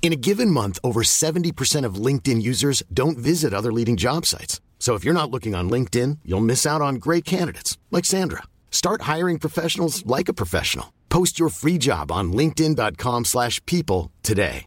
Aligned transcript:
In 0.00 0.10
a 0.12 0.16
given 0.16 0.50
month, 0.50 0.78
over 0.82 1.02
70% 1.02 1.84
of 1.84 1.96
LinkedIn 2.06 2.40
users 2.40 2.82
don't 2.90 3.18
visit 3.18 3.52
other 3.52 3.70
leading 3.70 3.96
job 3.96 4.24
sites. 4.24 4.58
So 4.78 4.94
if 4.94 5.04
you're 5.04 5.12
not 5.12 5.30
looking 5.30 5.54
on 5.54 5.68
LinkedIn, 5.68 6.20
you'll 6.24 6.40
miss 6.40 6.64
out 6.64 6.80
on 6.80 6.94
great 6.94 7.26
candidates 7.26 7.76
like 7.90 8.06
Sandra. 8.06 8.44
Start 8.70 9.02
hiring 9.02 9.38
professionals 9.38 10.06
like 10.06 10.30
a 10.30 10.32
professional. 10.32 10.94
Post 11.10 11.38
your 11.38 11.50
free 11.50 11.78
job 11.78 12.10
on 12.10 12.32
linkedin.com/people 12.32 14.10
today. 14.22 14.64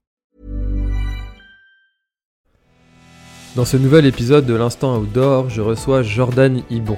Dans 3.56 3.66
ce 3.66 3.76
nouvel 3.76 4.06
épisode 4.06 4.46
de 4.46 4.54
l'Instant 4.54 4.96
Outdoor, 4.98 5.50
je 5.50 5.62
reçois 5.62 6.04
Jordan 6.04 6.64
Ibon. 6.70 6.98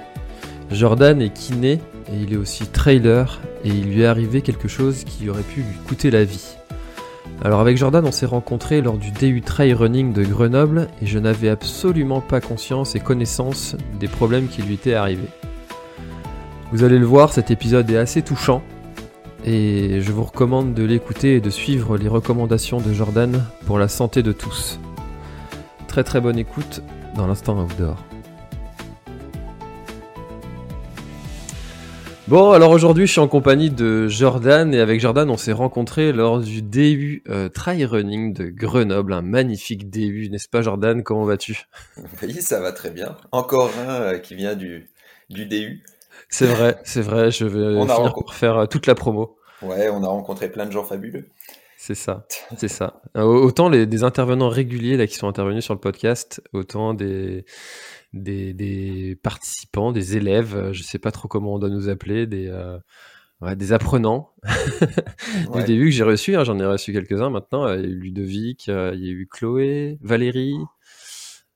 Jordan 0.69 1.19
est 1.19 1.33
kiné 1.33 1.79
et 2.11 2.15
il 2.21 2.31
est 2.33 2.37
aussi 2.37 2.67
trailer 2.67 3.39
et 3.63 3.69
il 3.69 3.89
lui 3.89 4.01
est 4.01 4.05
arrivé 4.05 4.41
quelque 4.41 4.67
chose 4.67 5.03
qui 5.03 5.29
aurait 5.29 5.41
pu 5.41 5.61
lui 5.61 5.77
coûter 5.87 6.11
la 6.11 6.23
vie. 6.25 6.55
Alors 7.43 7.59
avec 7.59 7.75
Jordan, 7.75 8.05
on 8.05 8.11
s'est 8.13 8.25
rencontrés 8.25 8.81
lors 8.81 8.97
du 8.97 9.11
DU 9.11 9.41
Trail 9.41 9.73
Running 9.73 10.13
de 10.13 10.23
Grenoble 10.23 10.87
et 11.01 11.05
je 11.05 11.19
n'avais 11.19 11.49
absolument 11.49 12.21
pas 12.21 12.39
conscience 12.39 12.95
et 12.95 13.01
connaissance 13.01 13.75
des 13.99 14.07
problèmes 14.07 14.47
qui 14.47 14.61
lui 14.61 14.75
étaient 14.75 14.93
arrivés. 14.93 15.27
Vous 16.71 16.85
allez 16.85 16.97
le 16.97 17.05
voir, 17.05 17.33
cet 17.33 17.51
épisode 17.51 17.89
est 17.91 17.97
assez 17.97 18.21
touchant 18.21 18.63
et 19.43 19.99
je 19.99 20.11
vous 20.13 20.23
recommande 20.23 20.73
de 20.73 20.83
l'écouter 20.83 21.35
et 21.35 21.41
de 21.41 21.49
suivre 21.49 21.97
les 21.97 22.07
recommandations 22.07 22.79
de 22.79 22.93
Jordan 22.93 23.43
pour 23.65 23.77
la 23.77 23.89
santé 23.89 24.23
de 24.23 24.31
tous. 24.31 24.79
Très 25.87 26.05
très 26.05 26.21
bonne 26.21 26.39
écoute 26.39 26.81
dans 27.17 27.27
l'instant 27.27 27.61
outdoor. 27.61 27.97
Bon, 32.33 32.49
alors 32.49 32.71
aujourd'hui, 32.71 33.05
je 33.05 33.11
suis 33.11 33.21
en 33.21 33.27
compagnie 33.27 33.69
de 33.69 34.07
Jordan 34.07 34.73
et 34.73 34.79
avec 34.79 34.99
Jordan, 34.99 35.29
on 35.29 35.37
s'est 35.37 35.51
rencontrés 35.51 36.11
lors 36.11 36.39
du 36.39 36.63
DU 36.63 37.21
euh, 37.29 37.47
Trail 37.47 37.85
Running 37.85 38.33
de 38.33 38.45
Grenoble, 38.47 39.13
un 39.13 39.21
magnifique 39.21 39.91
DU, 39.91 40.29
n'est-ce 40.31 40.49
pas 40.49 40.63
Jordan? 40.63 41.03
Comment 41.03 41.25
vas-tu? 41.25 41.67
Oui, 42.23 42.41
ça 42.41 42.59
va 42.59 42.71
très 42.71 42.89
bien. 42.89 43.17
Encore 43.31 43.69
un 43.87 44.01
euh, 44.01 44.17
qui 44.17 44.33
vient 44.33 44.55
du, 44.55 44.89
du 45.29 45.45
DU. 45.45 45.83
C'est 46.27 46.47
vrai, 46.47 46.77
c'est 46.83 47.03
vrai, 47.03 47.29
je 47.29 47.45
vais 47.45 47.59
On 47.77 47.81
finir 47.81 47.97
rencontré- 47.97 48.25
par 48.25 48.33
faire 48.33 48.57
euh, 48.57 48.65
toute 48.65 48.87
la 48.87 48.95
promo. 48.95 49.37
Ouais, 49.61 49.89
on 49.89 50.03
a 50.03 50.07
rencontré 50.07 50.49
plein 50.51 50.65
de 50.65 50.71
gens 50.71 50.83
fabuleux. 50.83 51.27
C'est 51.77 51.93
ça, 51.93 52.25
c'est 52.57 52.67
ça. 52.67 53.01
Euh, 53.15 53.21
Autant 53.21 53.69
les, 53.69 53.85
des 53.85 54.03
intervenants 54.03 54.49
réguliers 54.49 54.97
là 54.97 55.05
qui 55.05 55.17
sont 55.17 55.27
intervenus 55.27 55.63
sur 55.63 55.75
le 55.75 55.79
podcast, 55.79 56.41
autant 56.51 56.95
des, 56.95 57.45
des, 58.13 58.53
des 58.53 59.15
participants, 59.21 59.91
des 59.91 60.17
élèves, 60.17 60.55
euh, 60.55 60.73
je 60.73 60.83
sais 60.83 60.99
pas 60.99 61.11
trop 61.11 61.27
comment 61.27 61.53
on 61.55 61.59
doit 61.59 61.69
nous 61.69 61.89
appeler, 61.89 62.27
des, 62.27 62.47
euh, 62.47 62.77
ouais, 63.41 63.55
des 63.55 63.73
apprenants 63.73 64.33
Ouais. 65.49 65.61
du 65.61 65.63
début 65.65 65.85
que 65.85 65.91
j'ai 65.95 66.03
reçu. 66.03 66.35
hein, 66.35 66.43
J'en 66.43 66.59
ai 66.59 66.65
reçu 66.65 66.93
quelques-uns 66.93 67.29
maintenant. 67.29 67.65
Euh, 67.65 67.77
Il 67.77 67.81
y 67.81 67.85
a 67.85 67.89
eu 67.89 67.95
Ludovic, 67.99 68.69
euh, 68.69 68.91
il 68.95 69.03
y 69.05 69.09
a 69.09 69.11
eu 69.11 69.27
Chloé, 69.31 69.97
Valérie. 70.01 70.55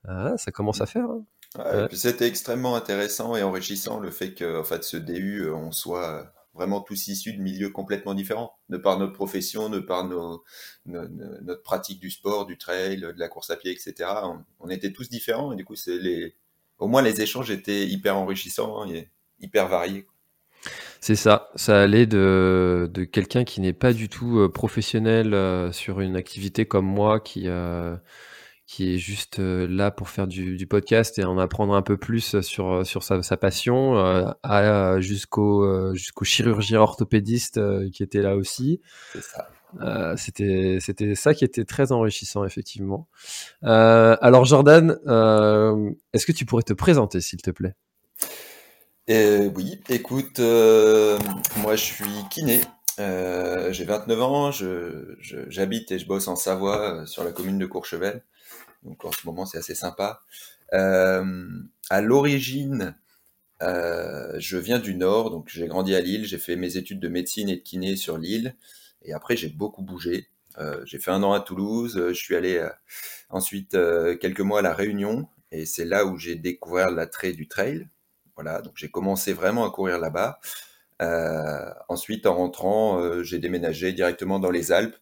Ah, 0.06 0.34
ça 0.36 0.50
commence 0.50 0.80
à 0.80 0.86
faire. 0.86 1.04
hein. 1.04 1.24
Ouais, 1.58 1.82
Ouais. 1.82 1.88
C'était 1.92 2.26
extrêmement 2.26 2.76
intéressant 2.76 3.34
et 3.36 3.42
enrichissant 3.42 4.00
le 4.00 4.10
fait 4.10 4.34
que, 4.34 4.60
en 4.60 4.64
fait, 4.64 4.84
ce 4.84 4.96
DU, 4.96 5.50
on 5.50 5.70
soit 5.72 6.32
vraiment 6.54 6.80
tous 6.80 7.08
issus 7.08 7.32
de 7.34 7.40
milieux 7.40 7.70
complètement 7.70 8.14
différents, 8.14 8.52
de 8.68 8.76
par 8.76 8.98
notre 8.98 9.12
profession, 9.12 9.70
de 9.70 9.78
par 9.78 10.06
nos, 10.08 10.42
nos- 10.86 11.08
nos- 11.08 11.40
notre 11.42 11.62
pratique 11.62 12.00
du 12.00 12.10
sport, 12.10 12.46
du 12.46 12.58
trail, 12.58 12.98
de 13.00 13.14
la 13.16 13.28
course 13.28 13.50
à 13.50 13.56
pied, 13.56 13.70
etc. 13.70 13.94
On, 14.24 14.44
on 14.60 14.68
était 14.68 14.92
tous 14.92 15.08
différents 15.08 15.52
et 15.52 15.56
du 15.56 15.64
coup, 15.64 15.76
c'est 15.76 15.98
les, 15.98 16.34
au 16.78 16.88
moins 16.88 17.02
les 17.02 17.20
échanges 17.20 17.50
étaient 17.50 17.86
hyper 17.86 18.16
enrichissants 18.16 18.82
hein, 18.82 18.88
et 18.88 19.10
hyper 19.40 19.68
variés. 19.68 20.06
C'est 21.00 21.14
ça, 21.14 21.50
ça 21.54 21.80
allait 21.80 22.06
de, 22.06 22.90
de 22.92 23.04
quelqu'un 23.04 23.44
qui 23.44 23.60
n'est 23.60 23.72
pas 23.72 23.92
du 23.92 24.08
tout 24.08 24.40
euh, 24.40 24.48
professionnel 24.48 25.32
euh, 25.32 25.70
sur 25.70 26.00
une 26.00 26.16
activité 26.16 26.66
comme 26.66 26.86
moi, 26.86 27.20
qui, 27.20 27.44
euh, 27.46 27.96
qui 28.66 28.92
est 28.92 28.98
juste 28.98 29.38
euh, 29.38 29.68
là 29.70 29.92
pour 29.92 30.08
faire 30.08 30.26
du, 30.26 30.56
du 30.56 30.66
podcast 30.66 31.16
et 31.18 31.24
en 31.24 31.38
apprendre 31.38 31.74
un 31.74 31.82
peu 31.82 31.96
plus 31.96 32.40
sur, 32.40 32.84
sur 32.84 33.04
sa, 33.04 33.22
sa 33.22 33.36
passion, 33.36 33.96
euh, 33.96 34.28
à, 34.42 34.98
jusqu'au 34.98 35.94
jusqu'au 35.94 36.24
chirurgien 36.24 36.80
orthopédiste 36.80 37.60
qui 37.92 38.02
était 38.02 38.22
là 38.22 38.34
aussi. 38.36 38.80
C'est 39.12 39.22
ça. 39.22 39.48
Euh, 39.80 40.16
c'était 40.16 40.78
ça 41.14 41.34
qui 41.34 41.44
était 41.44 41.64
très 41.64 41.92
enrichissant 41.92 42.44
effectivement. 42.44 43.08
Euh, 43.64 44.16
alors 44.20 44.44
Jordan, 44.44 44.98
euh, 45.06 45.90
est-ce 46.12 46.26
que 46.26 46.32
tu 46.32 46.46
pourrais 46.46 46.62
te 46.62 46.72
présenter 46.72 47.20
s'il 47.20 47.42
te 47.42 47.50
plaît? 47.50 47.74
Euh, 49.10 49.50
oui, 49.54 49.80
écoute, 49.88 50.38
moi 50.38 51.76
je 51.76 51.84
suis 51.84 52.04
kiné, 52.30 52.60
j'ai 52.98 53.84
29 53.84 54.22
ans, 54.22 54.50
j'habite 54.50 55.92
et 55.92 55.98
je 55.98 56.06
bosse 56.06 56.28
en 56.28 56.36
Savoie, 56.36 57.06
sur 57.06 57.24
la 57.24 57.32
commune 57.32 57.58
de 57.58 57.66
Courchevel, 57.66 58.22
donc 58.82 59.04
en 59.04 59.12
ce 59.12 59.26
moment 59.26 59.46
c'est 59.46 59.58
assez 59.58 59.74
sympa. 59.74 60.22
À 60.72 62.00
l'origine, 62.02 62.96
je 63.60 64.56
viens 64.56 64.78
du 64.78 64.94
Nord, 64.94 65.30
donc 65.30 65.48
j'ai 65.48 65.66
grandi 65.68 65.94
à 65.94 66.00
Lille, 66.00 66.26
j'ai 66.26 66.38
fait 66.38 66.56
mes 66.56 66.76
études 66.76 67.00
de 67.00 67.08
médecine 67.08 67.48
et 67.48 67.56
de 67.56 67.62
kiné 67.62 67.96
sur 67.96 68.18
Lille, 68.18 68.56
et 69.02 69.12
après 69.12 69.36
j'ai 69.36 69.48
beaucoup 69.48 69.82
bougé. 69.82 70.28
Euh, 70.58 70.82
j'ai 70.84 70.98
fait 70.98 71.10
un 71.10 71.22
an 71.22 71.32
à 71.32 71.40
Toulouse, 71.40 71.96
euh, 71.96 72.08
je 72.08 72.20
suis 72.20 72.34
allé 72.34 72.56
euh, 72.56 72.68
ensuite 73.30 73.76
quelques 74.20 74.40
mois 74.40 74.60
à 74.60 74.62
La 74.62 74.74
Réunion, 74.74 75.28
et 75.52 75.66
c'est 75.66 75.84
là 75.84 76.04
où 76.04 76.18
j'ai 76.18 76.34
découvert 76.34 76.90
l'attrait 76.90 77.32
du 77.32 77.48
trail. 77.48 77.88
Voilà, 78.34 78.62
donc 78.62 78.74
j'ai 78.76 78.88
commencé 78.88 79.32
vraiment 79.32 79.66
à 79.66 79.70
courir 79.70 79.98
là-bas. 79.98 80.40
Ensuite, 81.88 82.26
en 82.26 82.34
rentrant, 82.34 83.22
j'ai 83.22 83.38
déménagé 83.38 83.92
directement 83.92 84.38
dans 84.38 84.50
les 84.50 84.72
Alpes 84.72 84.96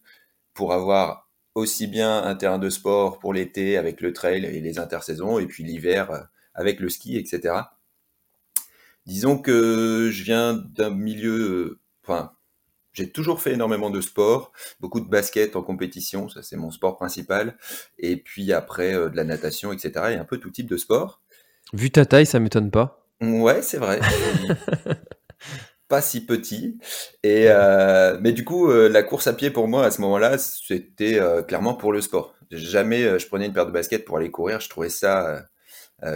pour 0.53 0.73
avoir 0.73 1.29
aussi 1.55 1.87
bien 1.87 2.23
un 2.23 2.35
terrain 2.35 2.59
de 2.59 2.69
sport 2.69 3.19
pour 3.19 3.33
l'été 3.33 3.77
avec 3.77 4.01
le 4.01 4.13
trail 4.13 4.45
et 4.45 4.59
les 4.59 4.79
intersaisons, 4.79 5.39
et 5.39 5.47
puis 5.47 5.63
l'hiver 5.63 6.27
avec 6.53 6.79
le 6.79 6.89
ski, 6.89 7.17
etc. 7.17 7.55
Disons 9.05 9.37
que 9.37 10.09
je 10.11 10.23
viens 10.23 10.53
d'un 10.53 10.89
milieu, 10.89 11.79
enfin, 12.03 12.33
j'ai 12.97 13.11
toujours 13.11 13.41
fait 13.41 13.53
énormément 13.53 13.89
de 13.89 14.01
sport, 14.01 14.51
beaucoup 14.79 14.99
de 14.99 15.07
basket 15.07 15.55
en 15.55 15.61
compétition, 15.61 16.29
ça 16.29 16.41
c'est 16.41 16.57
mon 16.57 16.71
sport 16.71 16.97
principal, 16.97 17.55
et 17.99 18.17
puis 18.17 18.51
après 18.53 18.93
euh, 18.95 19.09
de 19.09 19.15
la 19.15 19.23
natation, 19.23 19.71
etc. 19.71 19.91
et 20.11 20.15
un 20.15 20.25
peu 20.25 20.37
tout 20.37 20.49
type 20.49 20.67
de 20.67 20.77
sport. 20.77 21.21
Vu 21.73 21.91
ta 21.91 22.05
taille, 22.05 22.25
ça 22.25 22.39
m'étonne 22.39 22.71
pas. 22.71 23.05
Ouais, 23.21 23.61
c'est 23.61 23.77
vrai. 23.77 23.99
pas 25.87 26.01
si 26.01 26.25
petit. 26.25 26.77
Et 27.23 27.45
euh, 27.49 28.17
mais 28.21 28.31
du 28.31 28.43
coup, 28.43 28.69
euh, 28.69 28.89
la 28.89 29.03
course 29.03 29.27
à 29.27 29.33
pied 29.33 29.51
pour 29.51 29.67
moi 29.67 29.85
à 29.85 29.91
ce 29.91 30.01
moment-là, 30.01 30.37
c'était 30.37 31.19
euh, 31.19 31.41
clairement 31.43 31.75
pour 31.75 31.93
le 31.93 32.01
sport. 32.01 32.33
Jamais 32.51 33.19
je 33.19 33.27
prenais 33.27 33.45
une 33.45 33.53
paire 33.53 33.65
de 33.65 33.71
baskets 33.71 34.05
pour 34.05 34.17
aller 34.17 34.31
courir. 34.31 34.59
Je 34.59 34.69
trouvais 34.69 34.89
ça 34.89 35.45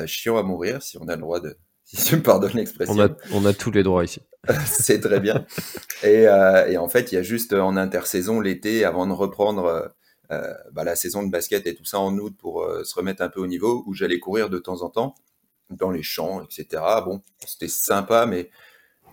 chiant 0.05 0.37
à 0.37 0.43
mourir, 0.43 0.81
si 0.81 0.97
on 0.97 1.07
a 1.07 1.15
le 1.15 1.21
droit 1.21 1.39
de, 1.39 1.57
si 1.93 2.05
tu 2.05 2.15
me 2.15 2.23
pardonnes 2.23 2.53
l'expression. 2.53 2.95
On 2.95 2.99
a, 3.01 3.09
on 3.33 3.45
a 3.45 3.53
tous 3.53 3.71
les 3.71 3.83
droits 3.83 4.03
ici. 4.03 4.21
c'est 4.65 4.99
très 4.99 5.19
bien. 5.19 5.45
Et, 6.03 6.27
euh, 6.27 6.67
et 6.67 6.77
en 6.77 6.89
fait, 6.89 7.11
il 7.11 7.15
y 7.15 7.17
a 7.17 7.23
juste 7.23 7.53
euh, 7.53 7.61
en 7.61 7.77
intersaison 7.77 8.39
l'été, 8.39 8.85
avant 8.85 9.05
de 9.07 9.13
reprendre 9.13 9.93
euh, 10.31 10.53
bah, 10.71 10.85
la 10.85 10.95
saison 10.95 11.23
de 11.23 11.29
basket 11.29 11.67
et 11.67 11.75
tout 11.75 11.83
ça 11.83 11.99
en 11.99 12.17
août 12.17 12.33
pour 12.37 12.61
euh, 12.61 12.85
se 12.85 12.95
remettre 12.95 13.21
un 13.21 13.27
peu 13.27 13.41
au 13.41 13.47
niveau, 13.47 13.83
où 13.85 13.93
j'allais 13.93 14.19
courir 14.19 14.49
de 14.49 14.59
temps 14.59 14.81
en 14.81 14.89
temps 14.89 15.15
dans 15.69 15.91
les 15.91 16.03
champs, 16.03 16.41
etc. 16.43 16.83
Bon, 17.05 17.21
c'était 17.45 17.67
sympa, 17.67 18.25
mais 18.25 18.49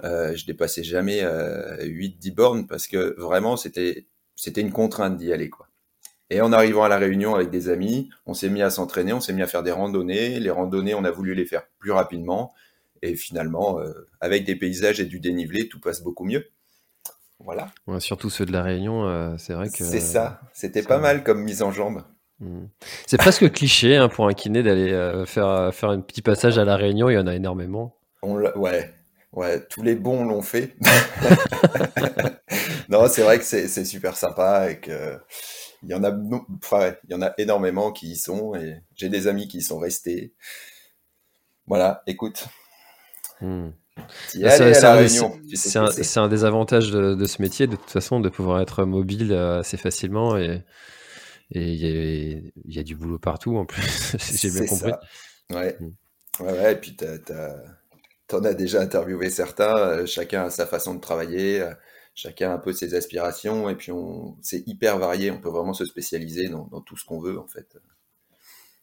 je 0.03 0.45
dépassais 0.47 0.85
jamais 0.85 1.23
euh, 1.23 1.77
8-10 1.85 2.35
bornes 2.35 2.67
parce 2.67 2.87
que 2.87 3.15
vraiment, 3.19 3.57
c'était 3.57 4.07
c'était 4.37 4.61
une 4.61 4.73
contrainte 4.73 5.17
d'y 5.17 5.33
aller, 5.33 5.51
quoi. 5.51 5.69
Et 6.31 6.41
en 6.41 6.53
arrivant 6.53 6.85
à 6.85 6.89
la 6.89 6.99
Réunion 6.99 7.35
avec 7.35 7.51
des 7.51 7.69
amis, 7.69 8.11
on 8.27 8.35
s'est 8.35 8.51
mis 8.51 8.63
à 8.63 8.71
s'entraîner, 8.71 9.13
on 9.13 9.21
s'est 9.21 9.33
mis 9.33 9.43
à 9.43 9.47
faire 9.49 9.63
des 9.63 9.73
randonnées. 9.73 10.39
Les 10.39 10.51
randonnées, 10.51 10.95
on 10.95 11.05
a 11.05 11.11
voulu 11.11 11.35
les 11.35 11.47
faire 11.47 11.67
plus 11.79 11.91
rapidement. 11.91 12.53
Et 13.03 13.17
finalement, 13.17 13.81
euh, 13.81 13.93
avec 14.21 14.45
des 14.45 14.57
paysages 14.57 15.01
et 15.01 15.05
du 15.05 15.21
dénivelé, 15.21 15.69
tout 15.69 15.81
passe 15.81 16.03
beaucoup 16.03 16.25
mieux. 16.25 16.49
Voilà. 17.41 17.69
Ouais, 17.87 18.01
surtout 18.01 18.31
ceux 18.31 18.47
de 18.47 18.53
la 18.53 18.63
Réunion, 18.63 19.07
euh, 19.07 19.37
c'est 19.39 19.53
vrai 19.53 19.69
que. 19.69 19.85
C'est 19.85 20.01
ça. 20.01 20.41
C'était 20.53 20.83
pas 20.83 20.99
mal 20.99 21.23
comme 21.23 21.43
mise 21.43 21.63
en 21.63 21.71
jambe. 21.71 22.03
Hmm. 22.41 22.67
C'est 23.07 23.17
presque 23.17 23.49
cliché 23.53 23.97
hein, 23.97 24.09
pour 24.09 24.27
un 24.27 24.35
kiné 24.35 24.63
d'aller 24.63 24.93
euh, 24.93 25.25
faire, 25.25 25.73
faire 25.73 25.91
un 25.91 26.01
petit 26.01 26.23
passage 26.23 26.59
à 26.59 26.65
la 26.65 26.77
Réunion, 26.77 27.11
il 27.11 27.15
y 27.15 27.19
en 27.19 27.27
a 27.27 27.35
énormément. 27.35 27.97
On 28.23 28.37
ouais, 28.37 28.93
ouais, 29.33 29.65
tous 29.69 29.83
les 29.83 29.95
bons 29.95 30.25
l'ont 30.25 30.43
fait. 30.43 30.75
non, 32.89 33.07
c'est 33.09 33.23
vrai 33.23 33.39
que 33.39 33.45
c'est 33.45 33.69
c'est 33.69 33.85
super 33.85 34.17
sympa 34.17 34.73
et 34.73 34.81
que 34.81 35.19
il 35.83 35.91
y 35.91 35.95
en 35.95 36.03
a, 36.03 36.13
enfin, 36.57 36.95
il 37.09 37.13
y 37.13 37.15
en 37.15 37.23
a 37.23 37.33
énormément 37.39 37.93
qui 37.93 38.11
y 38.11 38.17
sont 38.17 38.55
et 38.55 38.83
j'ai 38.97 39.09
des 39.09 39.29
amis 39.29 39.47
qui 39.47 39.59
y 39.59 39.63
sont 39.63 39.79
restés. 39.79 40.35
Voilà, 41.67 42.03
écoute. 42.07 42.49
Hmm. 43.41 43.71
C'est 45.55 46.17
un, 46.19 46.29
des 46.29 46.45
avantages 46.45 46.91
de, 46.91 47.25
ce 47.27 47.43
métier, 47.43 47.67
de 47.67 47.77
toute 47.77 47.91
façon, 47.91 48.21
de 48.21 48.29
pouvoir 48.29 48.61
être 48.61 48.85
mobile 48.85 49.33
euh, 49.33 49.61
assez 49.61 49.77
facilement 49.77 50.37
et 50.37 50.63
il 51.51 52.43
y, 52.67 52.79
a 52.79 52.83
du 52.83 52.95
boulot 52.95 53.19
partout 53.19 53.57
en 53.57 53.65
plus, 53.65 54.17
j'ai 54.35 54.51
bien 54.51 54.67
compris. 54.67 54.93
Ouais. 55.51 55.77
Hmm. 55.81 56.45
ouais. 56.45 56.53
ouais, 56.53 56.73
et 56.73 56.77
puis 56.77 56.95
tu 56.97 57.05
en 58.35 58.45
as 58.45 58.55
déjà 58.55 58.81
interviewé 58.81 59.31
certains, 59.31 59.77
euh, 59.77 60.07
chacun 60.07 60.45
a 60.45 60.51
sa 60.51 60.67
façon 60.67 60.95
de 60.95 61.01
travailler, 61.01 61.63
euh, 61.63 61.73
chacun 62.15 62.51
a 62.51 62.55
un 62.55 62.59
peu 62.59 62.73
ses 62.73 62.95
aspirations, 62.95 63.69
et 63.69 63.77
puis 63.77 63.93
c'est 64.43 64.63
hyper 64.67 64.99
varié, 64.99 65.31
on 65.31 65.41
peut 65.41 65.49
vraiment 65.49 65.73
se 65.73 65.85
spécialiser 65.85 66.49
dans, 66.49 66.67
dans 66.67 66.83
tout 66.83 66.97
ce 66.97 67.05
qu'on 67.05 67.19
veut 67.19 67.39
en 67.39 67.47
fait. 67.47 67.79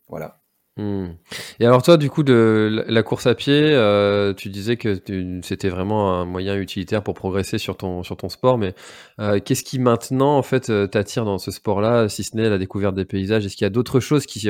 Voilà. 0.07 0.41
Hmm. 0.77 1.13
Et 1.61 1.65
alors 1.65 1.81
toi, 1.83 1.95
du 1.95 2.09
coup, 2.09 2.23
de 2.23 2.83
la 2.89 3.01
course 3.01 3.27
à 3.27 3.35
pied, 3.35 3.71
euh, 3.71 4.33
tu 4.33 4.49
disais 4.49 4.75
que 4.75 5.01
c'était 5.41 5.69
vraiment 5.69 6.13
un 6.13 6.25
moyen 6.25 6.57
utilitaire 6.57 7.01
pour 7.01 7.13
progresser 7.13 7.57
sur 7.57 7.77
ton, 7.77 8.03
sur 8.03 8.17
ton 8.17 8.27
sport, 8.27 8.57
mais 8.57 8.75
euh, 9.19 9.39
qu'est-ce 9.39 9.63
qui 9.63 9.79
maintenant, 9.79 10.37
en 10.37 10.41
fait, 10.41 10.69
euh, 10.69 10.85
t'attire 10.85 11.23
dans 11.23 11.37
ce 11.37 11.49
sport-là, 11.51 12.09
si 12.09 12.23
ce 12.23 12.35
n'est 12.35 12.49
la 12.49 12.57
découverte 12.57 12.93
des 12.93 13.05
paysages? 13.05 13.45
Est-ce 13.45 13.55
qu'il 13.55 13.63
y 13.63 13.67
a 13.67 13.69
d'autres 13.69 14.01
choses 14.01 14.25
qui, 14.25 14.49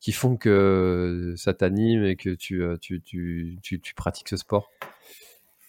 qui 0.00 0.12
font 0.12 0.36
que 0.36 1.34
ça 1.36 1.54
t'anime 1.54 2.04
et 2.04 2.16
que 2.16 2.30
tu, 2.30 2.64
tu, 2.80 3.00
tu, 3.00 3.58
tu, 3.62 3.94
pratiques 3.94 4.30
ce 4.30 4.36
sport? 4.36 4.68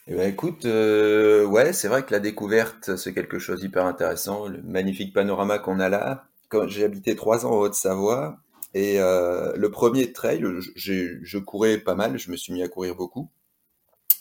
Eh 0.08 0.16
ben, 0.16 0.28
écoute, 0.28 0.66
ouais, 0.66 1.72
c'est 1.72 1.88
vrai 1.88 2.02
que 2.02 2.12
la 2.12 2.20
découverte, 2.20 2.96
c'est 2.96 3.14
quelque 3.14 3.38
chose 3.38 3.60
d'hyper 3.60 3.86
intéressant. 3.86 4.48
Le 4.48 4.60
magnifique 4.64 5.14
panorama 5.14 5.60
qu'on 5.60 5.80
a 5.80 5.88
là. 5.88 6.26
Quand 6.50 6.68
j'ai 6.68 6.84
habité 6.84 7.16
trois 7.16 7.46
ans 7.46 7.52
en 7.52 7.58
Haute-Savoie, 7.60 8.43
et 8.74 9.00
euh, 9.00 9.54
le 9.56 9.72
premier 9.72 10.12
trail, 10.14 10.44
je 10.76 11.38
courais 11.38 11.78
pas 11.78 11.96
mal, 11.96 12.18
je 12.18 12.32
me 12.32 12.38
suis 12.38 12.54
mis 12.54 12.64
à 12.64 12.68
courir 12.68 12.96
beaucoup. 12.96 13.30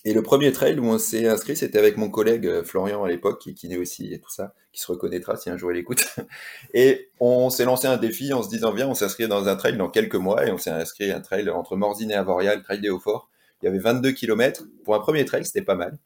Et 0.05 0.15
le 0.15 0.23
premier 0.23 0.51
trail 0.51 0.81
où 0.81 0.85
on 0.85 0.99
s'est 0.99 1.29
inscrit, 1.29 1.57
c'était 1.57 1.79
avec 1.79 1.97
mon 1.97 2.11
collègue 2.11 2.47
euh, 2.47 2.65
Florian 2.65 3.05
à 3.05 3.09
l'époque, 3.09 3.49
qui 3.55 3.73
est 3.73 3.77
aussi 3.77 4.13
et 4.13 4.19
tout 4.19 4.31
ça, 4.31 4.53
qui 4.73 4.81
se 4.81 4.91
reconnaîtra 4.91 5.37
si 5.37 5.49
un 5.49 5.57
jour 5.57 5.71
il 5.71 5.79
écoute. 5.79 6.05
Et 6.75 7.11
on 7.21 7.51
s'est 7.51 7.65
lancé 7.65 7.87
un 7.87 7.99
défi 7.99 8.33
en 8.33 8.43
se 8.43 8.49
disant, 8.49 8.73
viens, 8.73 8.89
on 8.89 8.95
s'inscrit 8.95 9.29
dans 9.29 9.47
un 9.47 9.55
trail 9.55 9.77
dans 9.77 9.89
quelques 9.89 10.17
mois, 10.17 10.45
et 10.45 10.51
on 10.51 10.59
s'est 10.59 10.71
inscrit 10.71 11.13
un 11.13 11.21
trail 11.21 11.49
entre 11.51 11.77
Morzine 11.77 12.11
et 12.11 12.15
Avoria, 12.15 12.57
le 12.57 12.63
trail 12.63 12.81
des 12.81 12.91
Hauts-Forts. 12.91 13.31
Il 13.63 13.67
y 13.67 13.69
avait 13.69 13.79
22 13.79 14.11
km. 14.13 14.65
Pour 14.85 14.97
un 14.97 15.01
premier 15.01 15.25
trail, 15.25 15.45
c'était 15.45 15.63
pas 15.63 15.77
mal. 15.77 15.99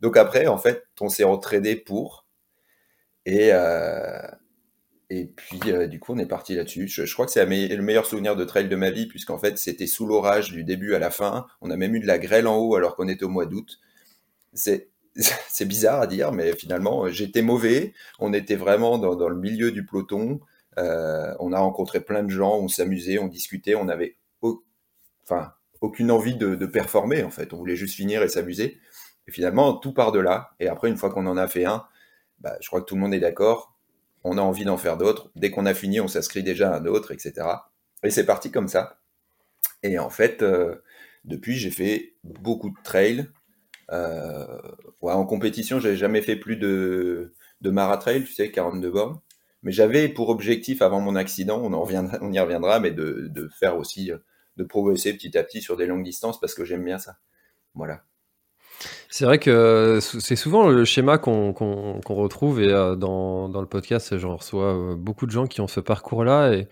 Donc 0.00 0.16
après, 0.16 0.46
en 0.46 0.56
fait, 0.56 0.86
on 1.00 1.10
s'est 1.10 1.24
entraîné 1.24 1.76
pour. 1.76 2.26
Et, 3.26 3.50
euh, 3.52 4.22
et 5.14 5.26
puis, 5.26 5.60
euh, 5.66 5.88
du 5.88 6.00
coup, 6.00 6.14
on 6.14 6.18
est 6.18 6.24
parti 6.24 6.54
là-dessus. 6.54 6.88
Je, 6.88 7.12
crois 7.12 7.26
que 7.26 7.32
c'est 7.32 7.44
le 7.44 7.82
meilleur 7.82 8.06
souvenir 8.06 8.34
de 8.34 8.44
trail 8.44 8.66
de 8.70 8.76
ma 8.76 8.90
vie, 8.90 9.06
puisqu'en 9.06 9.36
fait, 9.36 9.58
c'était 9.58 9.86
sous 9.86 10.06
l'orage 10.06 10.52
du 10.52 10.64
début 10.64 10.94
à 10.94 10.98
la 10.98 11.10
fin. 11.10 11.46
On 11.60 11.70
a 11.70 11.76
même 11.76 11.94
eu 11.94 12.00
de 12.00 12.06
la 12.06 12.18
grêle 12.18 12.46
en 12.46 12.56
haut 12.56 12.76
alors 12.76 12.96
qu'on 12.96 13.08
était 13.08 13.24
au 13.24 13.28
mois 13.28 13.44
d'août. 13.44 13.78
C'est, 14.54 14.88
bizarre 15.66 16.00
à 16.00 16.06
dire, 16.06 16.32
mais 16.32 16.54
finalement, 16.54 17.10
j'étais 17.10 17.42
mauvais. 17.42 17.92
On 18.20 18.32
était 18.32 18.56
vraiment 18.56 18.96
dans, 18.96 19.28
le 19.28 19.36
milieu 19.36 19.70
du 19.70 19.84
peloton. 19.84 20.40
Euh, 20.78 21.34
on 21.40 21.52
a 21.52 21.58
rencontré 21.58 22.00
plein 22.00 22.22
de 22.22 22.30
gens, 22.30 22.56
on 22.56 22.68
s'amusait, 22.68 23.18
on 23.18 23.28
discutait. 23.28 23.74
On 23.74 23.84
n'avait 23.84 24.16
enfin, 25.24 25.52
aucune 25.82 26.10
envie 26.10 26.36
de, 26.36 26.64
performer, 26.64 27.22
en 27.22 27.30
fait. 27.30 27.52
On 27.52 27.58
voulait 27.58 27.76
juste 27.76 27.96
finir 27.96 28.22
et 28.22 28.28
s'amuser. 28.28 28.78
Et 29.28 29.30
finalement, 29.30 29.74
tout 29.74 29.92
part 29.92 30.10
de 30.10 30.20
là. 30.20 30.52
Et 30.58 30.68
après, 30.68 30.88
une 30.88 30.96
fois 30.96 31.10
qu'on 31.10 31.26
en 31.26 31.36
a 31.36 31.48
fait 31.48 31.66
un, 31.66 31.84
bah, 32.40 32.56
je 32.62 32.68
crois 32.68 32.80
que 32.80 32.86
tout 32.86 32.94
le 32.94 33.02
monde 33.02 33.12
est 33.12 33.20
d'accord 33.20 33.71
on 34.24 34.38
a 34.38 34.40
envie 34.40 34.64
d'en 34.64 34.76
faire 34.76 34.96
d'autres. 34.96 35.30
Dès 35.36 35.50
qu'on 35.50 35.66
a 35.66 35.74
fini, 35.74 36.00
on 36.00 36.08
s'inscrit 36.08 36.42
déjà 36.42 36.72
à 36.72 36.78
un 36.78 36.86
autre, 36.86 37.12
etc. 37.12 37.46
Et 38.02 38.10
c'est 38.10 38.26
parti 38.26 38.50
comme 38.50 38.68
ça. 38.68 39.00
Et 39.82 39.98
en 39.98 40.10
fait, 40.10 40.42
euh, 40.42 40.76
depuis, 41.24 41.56
j'ai 41.56 41.70
fait 41.70 42.14
beaucoup 42.24 42.70
de 42.70 42.82
trails. 42.84 43.28
Euh, 43.90 44.46
en 45.00 45.26
compétition, 45.26 45.80
j'avais 45.80 45.96
jamais 45.96 46.22
fait 46.22 46.36
plus 46.36 46.56
de, 46.56 47.34
de 47.60 47.70
maratrail, 47.70 48.24
tu 48.24 48.32
sais, 48.32 48.50
42 48.50 48.90
bornes. 48.90 49.20
Mais 49.62 49.72
j'avais 49.72 50.08
pour 50.08 50.28
objectif, 50.28 50.82
avant 50.82 51.00
mon 51.00 51.14
accident, 51.14 51.60
on, 51.62 51.72
en 51.72 51.82
reviendra, 51.82 52.18
on 52.20 52.32
y 52.32 52.38
reviendra, 52.40 52.80
mais 52.80 52.90
de, 52.90 53.28
de 53.30 53.48
faire 53.48 53.76
aussi, 53.76 54.10
de 54.56 54.64
progresser 54.64 55.12
petit 55.12 55.36
à 55.38 55.44
petit 55.44 55.60
sur 55.62 55.76
des 55.76 55.86
longues 55.86 56.04
distances 56.04 56.40
parce 56.40 56.54
que 56.54 56.64
j'aime 56.64 56.84
bien 56.84 56.98
ça. 56.98 57.18
Voilà. 57.74 58.04
C'est 59.14 59.26
vrai 59.26 59.38
que 59.38 59.98
c'est 60.00 60.36
souvent 60.36 60.68
le 60.68 60.86
schéma 60.86 61.18
qu'on 61.18 61.52
retrouve 62.08 62.62
et 62.62 62.72
euh, 62.72 62.96
dans, 62.96 63.60
le 63.60 63.66
podcast, 63.66 64.16
j'en 64.16 64.36
reçois 64.36 64.74
euh, 64.74 64.96
beaucoup 64.96 65.26
de 65.26 65.30
gens 65.30 65.46
qui 65.46 65.60
ont 65.60 65.68
ce 65.68 65.80
parcours-là 65.80 66.54
et 66.54 66.68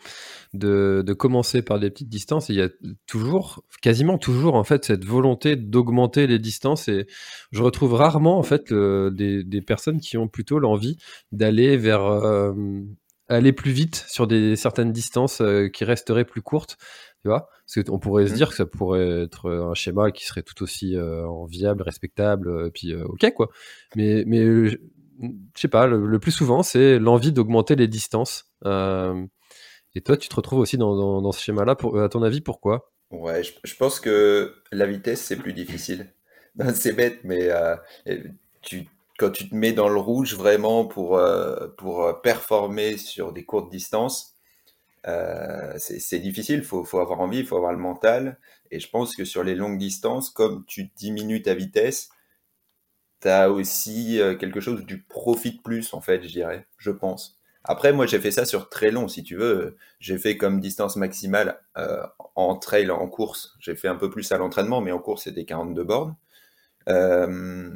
de, 0.54 1.04
commencer 1.12 1.60
par 1.60 1.78
des 1.78 1.90
petites 1.90 2.08
distances. 2.08 2.48
il 2.48 2.56
y 2.56 2.62
a 2.62 2.70
toujours, 3.06 3.62
quasiment 3.82 4.16
toujours 4.16 4.54
en 4.54 4.64
fait, 4.64 4.86
cette 4.86 5.04
volonté 5.04 5.54
d'augmenter 5.54 6.26
les 6.26 6.38
distances 6.38 6.88
et 6.88 7.06
je 7.52 7.62
retrouve 7.62 7.92
rarement 7.92 8.38
en 8.38 8.42
fait 8.42 8.72
des, 8.72 9.62
personnes 9.66 10.00
qui 10.00 10.16
ont 10.16 10.26
plutôt 10.26 10.58
l'envie 10.58 10.96
d'aller 11.32 11.76
vers 11.76 12.04
euh, 12.04 12.54
aller 13.28 13.52
plus 13.52 13.70
vite 13.70 14.04
sur 14.08 14.26
des 14.26 14.56
certaines 14.56 14.92
distances 14.92 15.42
qui 15.72 15.84
resteraient 15.84 16.24
plus 16.24 16.42
courtes. 16.42 16.78
Tu 17.22 17.28
vois 17.28 17.50
Parce 17.66 17.84
qu'on 17.84 17.98
pourrait 17.98 18.26
se 18.26 18.32
mmh. 18.32 18.36
dire 18.36 18.48
que 18.48 18.54
ça 18.54 18.66
pourrait 18.66 19.24
être 19.24 19.50
un 19.50 19.74
schéma 19.74 20.10
qui 20.10 20.24
serait 20.24 20.42
tout 20.42 20.62
aussi 20.62 20.96
euh, 20.96 21.26
viable, 21.48 21.82
respectable, 21.82 22.48
euh, 22.48 22.70
puis 22.72 22.94
euh, 22.94 23.04
ok 23.04 23.32
quoi. 23.34 23.50
Mais, 23.94 24.24
mais 24.26 24.70
je 24.70 24.76
sais 25.54 25.68
pas, 25.68 25.86
le, 25.86 26.18
plus 26.18 26.32
souvent, 26.32 26.62
c'est 26.62 26.98
l'envie 26.98 27.32
d'augmenter 27.32 27.76
les 27.76 27.88
distances. 27.88 28.50
et 28.64 30.00
toi, 30.02 30.16
tu 30.16 30.28
te 30.28 30.34
retrouves 30.34 30.60
aussi 30.60 30.78
dans, 30.78 31.20
dans, 31.20 31.32
ce 31.32 31.42
schéma-là. 31.42 31.76
À 32.02 32.08
ton 32.08 32.22
avis, 32.22 32.40
pourquoi? 32.40 32.90
Ouais, 33.10 33.42
je, 33.42 33.76
pense 33.76 34.00
que 34.00 34.54
la 34.72 34.86
vitesse, 34.86 35.20
c'est 35.20 35.36
plus 35.36 35.52
difficile. 35.52 36.14
c'est 36.74 36.94
bête, 36.94 37.18
mais 37.24 37.50
tu, 38.62 38.88
quand 39.18 39.30
tu 39.30 39.50
te 39.50 39.54
mets 39.54 39.72
dans 39.72 39.90
le 39.90 40.00
rouge 40.00 40.34
vraiment 40.34 40.86
pour, 40.86 41.20
pour 41.76 42.22
performer 42.22 42.96
sur 42.96 43.34
des 43.34 43.44
courtes 43.44 43.70
distances, 43.70 44.39
euh, 45.06 45.74
c'est 45.78 46.18
difficile, 46.18 46.60
il 46.60 46.64
faut, 46.64 46.98
avoir 46.98 47.20
envie, 47.20 47.38
il 47.38 47.46
faut 47.46 47.56
avoir 47.56 47.72
le 47.72 47.78
mental. 47.78 48.38
Et 48.70 48.80
je 48.80 48.88
pense 48.88 49.16
que 49.16 49.24
sur 49.24 49.44
les 49.44 49.54
longues 49.54 49.78
distances, 49.78 50.30
comme 50.30 50.64
tu 50.66 50.90
diminues 50.96 51.42
ta 51.42 51.54
vitesse, 51.54 52.10
tu 53.20 53.28
as 53.28 53.50
aussi 53.50 54.20
euh, 54.20 54.36
quelque 54.36 54.60
chose 54.60 54.84
du 54.86 55.02
profit 55.02 55.60
plus, 55.62 55.94
en 55.94 56.00
fait, 56.00 56.22
je 56.22 56.28
dirais, 56.28 56.66
je 56.78 56.90
pense. 56.90 57.40
Après, 57.64 57.92
moi, 57.92 58.06
j'ai 58.06 58.18
fait 58.20 58.30
ça 58.30 58.46
sur 58.46 58.68
très 58.70 58.90
long, 58.90 59.08
si 59.08 59.22
tu 59.22 59.36
veux. 59.36 59.76
J'ai 59.98 60.18
fait 60.18 60.36
comme 60.36 60.60
distance 60.60 60.96
maximale 60.96 61.60
euh, 61.76 62.02
en 62.34 62.56
trail, 62.56 62.90
en 62.90 63.06
course. 63.08 63.54
J'ai 63.60 63.76
fait 63.76 63.88
un 63.88 63.96
peu 63.96 64.08
plus 64.08 64.32
à 64.32 64.38
l'entraînement, 64.38 64.80
mais 64.80 64.92
en 64.92 64.98
course, 64.98 65.24
c'était 65.24 65.44
42 65.44 65.84
bornes. 65.84 66.16
Euh, 66.88 67.70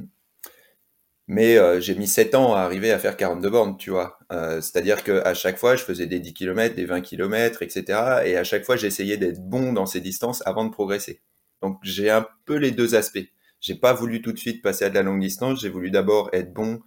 mais 1.26 1.56
euh, 1.56 1.80
j'ai 1.80 1.94
mis 1.94 2.06
7 2.06 2.34
ans 2.34 2.54
à 2.54 2.60
arriver 2.60 2.92
à 2.92 2.98
faire 2.98 3.16
42 3.16 3.50
bornes, 3.50 3.76
tu 3.78 3.90
vois. 3.90 4.18
Euh, 4.30 4.60
c'est-à-dire 4.60 5.02
qu'à 5.02 5.34
chaque 5.34 5.56
fois, 5.58 5.74
je 5.76 5.82
faisais 5.84 6.06
des 6.06 6.20
10 6.20 6.34
km, 6.34 6.74
des 6.74 6.84
20 6.84 7.00
km, 7.00 7.62
etc. 7.62 8.22
Et 8.26 8.36
à 8.36 8.44
chaque 8.44 8.64
fois, 8.64 8.76
j'essayais 8.76 9.16
d'être 9.16 9.40
bon 9.40 9.72
dans 9.72 9.86
ces 9.86 10.00
distances 10.00 10.46
avant 10.46 10.64
de 10.64 10.70
progresser. 10.70 11.22
Donc 11.62 11.78
j'ai 11.82 12.10
un 12.10 12.26
peu 12.44 12.56
les 12.56 12.72
deux 12.72 12.94
aspects. 12.94 13.26
J'ai 13.60 13.74
pas 13.74 13.94
voulu 13.94 14.20
tout 14.20 14.32
de 14.32 14.38
suite 14.38 14.62
passer 14.62 14.84
à 14.84 14.90
de 14.90 14.94
la 14.94 15.02
longue 15.02 15.20
distance, 15.20 15.60
j'ai 15.62 15.70
voulu 15.70 15.90
d'abord 15.90 16.28
être 16.34 16.52
bon 16.52 16.80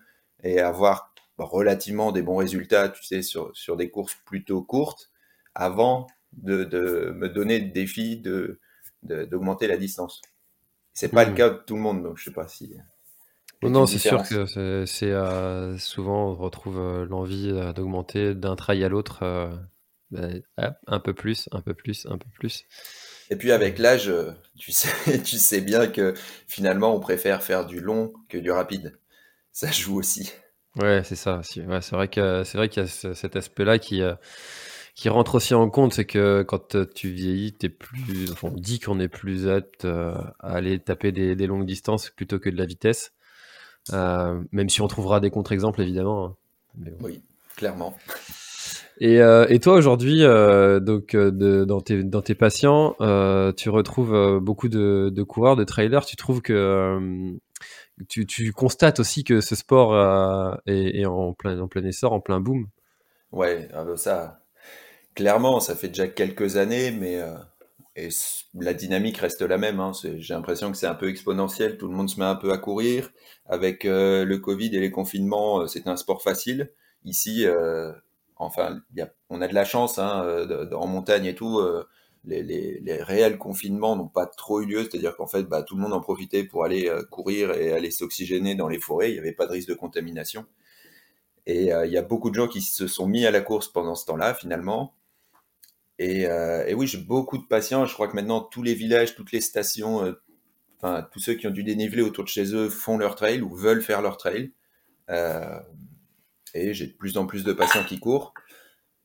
et 0.43 0.59
avoir 0.59 1.13
relativement 1.39 2.11
des 2.11 2.21
bons 2.21 2.35
résultats, 2.37 2.89
tu 2.89 3.03
sais, 3.03 3.23
sur, 3.23 3.49
sur 3.55 3.75
des 3.75 3.89
courses 3.89 4.15
plutôt 4.25 4.61
courtes, 4.61 5.09
avant 5.55 6.05
de, 6.33 6.63
de 6.63 7.11
me 7.15 7.29
donner 7.29 7.59
le 7.59 7.71
défi 7.71 8.17
de 8.17 8.59
d'augmenter 9.03 9.67
la 9.67 9.77
distance. 9.77 10.21
C'est 10.93 11.09
pas 11.09 11.23
le 11.23 11.31
mmh. 11.31 11.35
cas 11.35 11.49
de 11.49 11.57
tout 11.65 11.75
le 11.75 11.81
monde, 11.81 12.03
donc 12.03 12.17
je 12.17 12.25
sais 12.25 12.31
pas 12.31 12.47
si... 12.47 12.75
Non, 13.63 13.85
c'est 13.85 13.97
sûr 13.97 14.23
que 14.23 14.45
c'est 14.85 15.11
euh, 15.11 15.77
souvent 15.77 16.31
on 16.31 16.35
retrouve 16.35 16.79
euh, 16.79 17.05
l'envie 17.05 17.49
euh, 17.51 17.73
d'augmenter 17.73 18.35
d'un 18.35 18.55
trail 18.55 18.83
à 18.83 18.89
l'autre 18.89 19.49
bah, 20.11 20.27
un 20.87 20.99
peu 20.99 21.13
plus, 21.13 21.49
un 21.51 21.61
peu 21.61 21.73
plus, 21.73 22.05
un 22.09 22.17
peu 22.17 22.29
plus. 22.33 22.65
Et 23.29 23.35
puis 23.35 23.51
avec 23.51 23.77
l'âge, 23.79 24.11
tu 24.57 24.71
sais, 24.71 25.21
tu 25.23 25.37
sais 25.37 25.61
bien 25.61 25.87
que 25.87 26.13
finalement 26.47 26.95
on 26.95 26.99
préfère 26.99 27.43
faire 27.43 27.65
du 27.65 27.79
long 27.79 28.13
que 28.29 28.37
du 28.37 28.51
rapide. 28.51 28.97
Ça 29.51 29.71
joue 29.71 29.97
aussi. 29.97 30.31
Ouais, 30.75 31.01
c'est 31.03 31.15
ça. 31.15 31.41
Ouais, 31.67 31.81
c'est 31.81 31.95
vrai 31.95 32.07
que 32.07 32.43
c'est 32.43 32.57
vrai 32.57 32.69
qu'il 32.69 32.83
y 32.83 32.85
a 32.85 33.13
cet 33.13 33.35
aspect-là 33.35 33.79
qui 33.79 34.03
qui 34.93 35.09
rentre 35.09 35.35
aussi 35.35 35.53
en 35.53 35.69
compte, 35.69 35.93
c'est 35.93 36.05
que 36.05 36.43
quand 36.43 36.75
tu 36.93 37.09
vieillis, 37.09 37.53
t'es 37.53 37.69
plus, 37.69 38.31
enfin, 38.31 38.49
on 38.51 38.57
dit 38.57 38.79
qu'on 38.79 38.99
est 38.99 39.07
plus 39.07 39.47
apte 39.47 39.85
à 39.85 40.35
aller 40.41 40.79
taper 40.79 41.11
des, 41.11 41.35
des 41.35 41.47
longues 41.47 41.67
distances 41.67 42.09
plutôt 42.09 42.39
que 42.39 42.49
de 42.49 42.57
la 42.57 42.65
vitesse. 42.65 43.13
Euh, 43.93 44.41
même 44.51 44.69
si 44.69 44.81
on 44.81 44.87
trouvera 44.87 45.19
des 45.19 45.29
contre-exemples 45.29 45.81
évidemment. 45.81 46.25
Hein. 46.25 46.91
Oui, 47.01 47.21
clairement. 47.55 47.95
Et, 48.99 49.21
euh, 49.21 49.45
et 49.49 49.59
toi 49.59 49.75
aujourd'hui, 49.75 50.23
euh, 50.23 50.79
donc 50.79 51.15
de, 51.15 51.65
dans, 51.65 51.81
tes, 51.81 52.03
dans 52.03 52.21
tes 52.21 52.35
patients, 52.35 52.95
tu 53.55 53.69
retrouves 53.69 54.39
beaucoup 54.41 54.69
de, 54.69 55.09
de, 55.13 55.23
coureurs, 55.23 55.55
de 55.55 55.63
trailers. 55.63 56.05
Tu 56.05 56.15
trouves 56.15 56.41
que 56.41 56.99
tu, 58.09 58.25
tu, 58.25 58.51
constates 58.51 58.99
aussi 58.99 59.23
que 59.23 59.41
ce 59.41 59.55
sport 59.55 59.95
est, 60.65 60.99
est, 60.99 61.05
en, 61.05 61.33
plein, 61.33 61.59
en 61.59 61.67
plein 61.67 61.83
essor, 61.83 62.13
en 62.13 62.19
plein 62.19 62.39
boom? 62.39 62.67
Ouais, 63.31 63.67
ah 63.73 63.83
bah 63.83 63.97
ça, 63.97 64.39
clairement, 65.13 65.59
ça 65.59 65.75
fait 65.75 65.89
déjà 65.89 66.07
quelques 66.07 66.57
années, 66.57 66.91
mais 66.91 67.21
et 67.97 68.09
la 68.53 68.73
dynamique 68.73 69.17
reste 69.17 69.41
la 69.41 69.57
même. 69.57 69.79
Hein. 69.79 69.91
J'ai 70.17 70.33
l'impression 70.33 70.71
que 70.71 70.77
c'est 70.77 70.87
un 70.87 70.95
peu 70.95 71.09
exponentiel. 71.09 71.77
Tout 71.77 71.87
le 71.87 71.95
monde 71.95 72.09
se 72.09 72.19
met 72.19 72.25
un 72.25 72.35
peu 72.35 72.51
à 72.51 72.57
courir. 72.57 73.11
Avec 73.45 73.85
euh, 73.85 74.23
le 74.23 74.37
Covid 74.37 74.75
et 74.75 74.79
les 74.79 74.91
confinements, 74.91 75.61
euh, 75.61 75.67
c'est 75.67 75.87
un 75.87 75.97
sport 75.97 76.21
facile. 76.21 76.71
Ici, 77.03 77.45
enfin, 78.35 78.81
on 79.29 79.41
a 79.41 79.47
de 79.47 79.53
la 79.53 79.63
chance 79.63 79.97
hein, 79.97 80.47
en 80.73 80.87
montagne 80.87 81.25
et 81.25 81.35
tout. 81.35 81.61
Les, 82.25 82.81
réels 83.01 83.37
confinements 83.37 83.95
n'ont 83.95 84.09
pas 84.09 84.25
trop 84.25 84.61
eu 84.61 84.65
lieu, 84.65 84.83
c'est-à-dire 84.83 85.15
qu'en 85.15 85.27
fait, 85.27 85.43
bah, 85.43 85.63
tout 85.63 85.75
le 85.75 85.81
monde 85.81 85.93
en 85.93 86.01
profitait 86.01 86.43
pour 86.43 86.65
aller 86.65 86.91
courir 87.09 87.51
et 87.53 87.71
aller 87.71 87.91
s'oxygéner 87.91 88.55
dans 88.55 88.67
les 88.67 88.79
forêts. 88.79 89.11
Il 89.11 89.13
n'y 89.13 89.19
avait 89.19 89.31
pas 89.31 89.45
de 89.45 89.53
risque 89.53 89.69
de 89.69 89.73
contamination. 89.73 90.45
Et 91.47 91.73
euh, 91.73 91.85
il 91.85 91.93
y 91.93 91.97
a 91.97 92.01
beaucoup 92.01 92.29
de 92.29 92.35
gens 92.35 92.49
qui 92.49 92.61
se 92.61 92.87
sont 92.87 93.07
mis 93.07 93.25
à 93.25 93.31
la 93.31 93.39
course 93.39 93.69
pendant 93.69 93.95
ce 93.95 94.05
temps-là, 94.05 94.33
finalement. 94.33 94.93
Et, 95.99 96.27
euh, 96.27 96.65
et 96.67 96.73
oui, 96.73 96.87
j'ai 96.87 96.99
beaucoup 96.99 97.37
de 97.37 97.45
patients. 97.45 97.85
Je 97.85 97.93
crois 97.93 98.07
que 98.07 98.15
maintenant, 98.15 98.41
tous 98.41 98.63
les 98.63 98.73
villages, 98.73 99.15
toutes 99.15 99.31
les 99.31 99.41
stations, 99.41 100.03
euh, 100.03 100.13
enfin, 100.77 101.07
tous 101.11 101.19
ceux 101.19 101.33
qui 101.33 101.47
ont 101.47 101.51
du 101.51 101.63
dénivelé 101.63 102.01
autour 102.01 102.23
de 102.23 102.29
chez 102.29 102.53
eux 102.53 102.69
font 102.69 102.97
leur 102.97 103.15
trail 103.15 103.41
ou 103.41 103.55
veulent 103.55 103.81
faire 103.81 104.01
leur 104.01 104.17
trail. 104.17 104.51
et 106.53 106.73
j'ai 106.73 106.87
de 106.87 106.93
plus 106.93 107.17
en 107.17 107.25
plus 107.25 107.43
de 107.43 107.53
patients 107.53 107.83
qui 107.83 107.99
courent. 107.99 108.33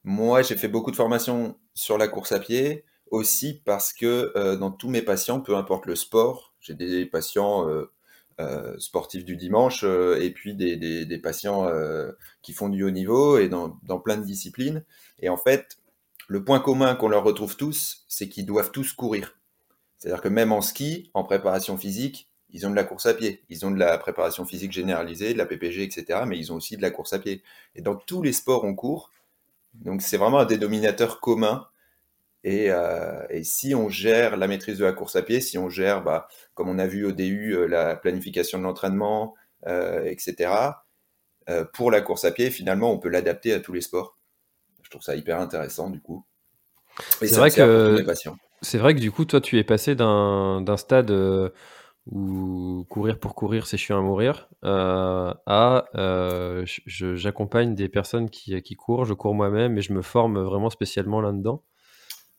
Moi, 0.05 0.43
j'ai 0.43 0.57
fait 0.57 0.69
beaucoup 0.69 0.91
de 0.91 0.97
formations 0.97 1.59
sur 1.75 1.99
la 1.99 2.09
course 2.09 2.33
à 2.33 2.41
pied, 2.41 2.85
aussi 3.11 3.63
parce 3.65 3.93
que 3.93 4.57
dans 4.57 4.71
tous 4.71 4.89
mes 4.89 5.03
patients, 5.03 5.41
peu 5.41 5.57
importe 5.57 5.87
le 5.87 5.95
sport, 5.97 6.55
j'ai 6.61 6.75
des 6.75 7.07
patients 7.07 7.69
euh, 8.41 8.75
sportifs 8.79 9.27
du 9.27 9.37
dimanche 9.37 9.85
euh, 9.85 10.19
et 10.21 10.31
puis 10.31 10.55
des, 10.55 10.77
des, 10.77 11.19
patients 11.19 11.69
euh, 11.69 12.13
qui 12.41 12.55
font 12.55 12.71
du 12.71 12.83
haut 12.83 12.91
niveau 12.91 13.37
et 13.37 13.49
dans, 13.49 13.79
dans, 13.83 14.01
plein 14.01 14.17
de 14.17 14.25
disciplines. 14.25 14.85
Et 15.21 15.29
en 15.29 15.37
fait, 15.37 15.77
le 16.33 16.45
point 16.45 16.61
commun 16.61 16.95
qu'on 16.95 17.09
leur 17.09 17.25
retrouve 17.25 17.57
tous, 17.57 18.05
c'est 18.09 18.29
qu'ils 18.29 18.47
doivent 18.47 18.71
tous 18.71 18.95
courir. 18.95 19.39
C'est-à-dire 19.99 20.23
que 20.23 20.29
même 20.29 20.51
en 20.51 20.63
ski, 20.63 21.11
en 21.13 21.25
préparation 21.25 21.77
physique, 21.77 22.31
ils 22.49 22.67
ont 22.67 22.71
de 22.71 22.77
la 22.77 22.85
course 22.85 23.05
à 23.05 23.13
pied, 23.13 23.45
ils 23.51 23.67
ont 23.67 23.71
de 23.71 23.79
la 23.79 23.99
préparation 23.99 24.47
physique 24.47 24.73
généralisée, 24.73 25.35
de 25.35 25.39
la 25.39 25.47
PPG, 25.47 25.83
etc. 25.83 26.21
Mais 26.27 26.39
ils 26.39 26.53
ont 26.53 26.57
aussi 26.57 26.79
de 26.79 26.83
la 26.83 26.91
course 26.91 27.13
à 27.13 27.19
pied. 27.19 27.43
Et 27.75 27.83
dans 27.83 27.95
tous 27.95 28.23
les 28.23 28.33
sports, 28.33 28.65
on 28.65 28.75
court. 28.75 29.11
Donc 29.75 30.01
c'est 30.01 30.17
vraiment 30.17 30.39
un 30.39 30.47
dénominateur 30.47 31.21
commun 31.21 31.69
euh, 32.47 33.27
et, 33.31 33.45
si 33.45 33.75
on 33.75 33.89
gère 33.89 34.37
la 34.37 34.49
maîtrise 34.49 34.79
de 34.79 34.85
la 34.85 34.93
course 34.93 35.17
à 35.17 35.23
pied, 35.23 35.41
si 35.41 35.59
on 35.59 35.69
gère, 35.69 36.03
bah, 36.03 36.29
comme 36.55 36.69
on 36.69 36.79
a 36.79 36.87
vu 36.87 37.05
au 37.05 37.13
DU, 37.13 37.53
euh, 37.53 37.67
la 37.67 37.95
planification 37.97 38.59
de 38.59 38.65
l'entraînement, 38.65 39.35
euh, 39.67 40.05
etc., 40.05 40.51
pour 41.73 41.91
la 41.91 42.01
course 42.01 42.25
à 42.25 42.31
pied, 42.31 42.51
finalement, 42.51 42.93
on 42.93 42.99
peut 42.99 43.09
l'adapter 43.09 43.53
à 43.53 43.61
tous 43.61 43.73
les 43.73 43.81
sports. 43.81 44.17
Je 44.93 44.99
trouve 44.99 45.05
ça 45.05 45.17
hyper 45.17 45.41
intéressant, 45.41 45.89
du 45.89 46.03
coup. 46.03 46.27
C'est 47.23 47.37
vrai 47.37 47.51
que 47.51 48.05
c'est 48.61 48.77
vrai 48.77 48.95
que 48.95 49.01
du 49.01 49.11
coup, 49.11 49.25
toi, 49.25 49.41
tu 49.41 49.59
es 49.59 49.65
passé 49.65 49.95
d'un 49.95 50.77
stade 50.77 51.11
où 52.11 52.85
courir 52.91 53.19
pour 53.19 53.35
courir, 53.35 53.67
c'est 53.67 53.79
chiant 53.79 53.99
à 53.99 54.03
mourir, 54.03 54.51
à 54.63 55.85
j'accompagne 56.85 57.75
des 57.75 57.89
personnes 57.89 58.29
qui, 58.29 58.61
qui 58.61 58.75
courent, 58.75 59.07
je 59.07 59.15
cours 59.15 59.35
moi-même 59.35 59.79
et 59.79 59.81
je 59.81 59.95
me 59.95 60.03
forme 60.03 60.39
vraiment 60.43 60.69
spécialement 60.69 61.23
là-dedans. 61.23 61.63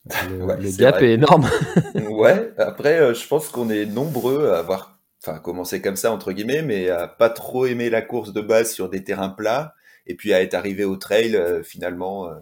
Le, 0.30 0.76
gap 0.76 1.02
est, 1.02 1.14
énorme. 1.14 1.48
ouais, 1.94 2.52
après, 2.58 3.00
euh, 3.00 3.14
je 3.14 3.26
pense 3.26 3.48
qu'on 3.48 3.68
est 3.68 3.86
nombreux 3.86 4.50
à 4.50 4.58
avoir 4.58 5.00
enfin, 5.26 5.38
commencé 5.38 5.80
comme 5.80 5.96
ça, 5.96 6.12
entre 6.12 6.30
guillemets, 6.30 6.62
mais 6.62 6.90
à 6.90 7.08
pas 7.08 7.30
trop 7.30 7.66
aimer 7.66 7.90
la 7.90 8.02
course 8.02 8.32
de 8.32 8.42
base 8.42 8.70
sur 8.70 8.90
des 8.90 9.02
terrains 9.02 9.30
plats, 9.30 9.74
et 10.06 10.14
puis 10.14 10.32
à 10.32 10.42
être 10.42 10.54
arrivé 10.54 10.84
au 10.84 10.96
trail 10.96 11.36
euh, 11.36 11.62
finalement 11.62 12.28
euh, 12.28 12.34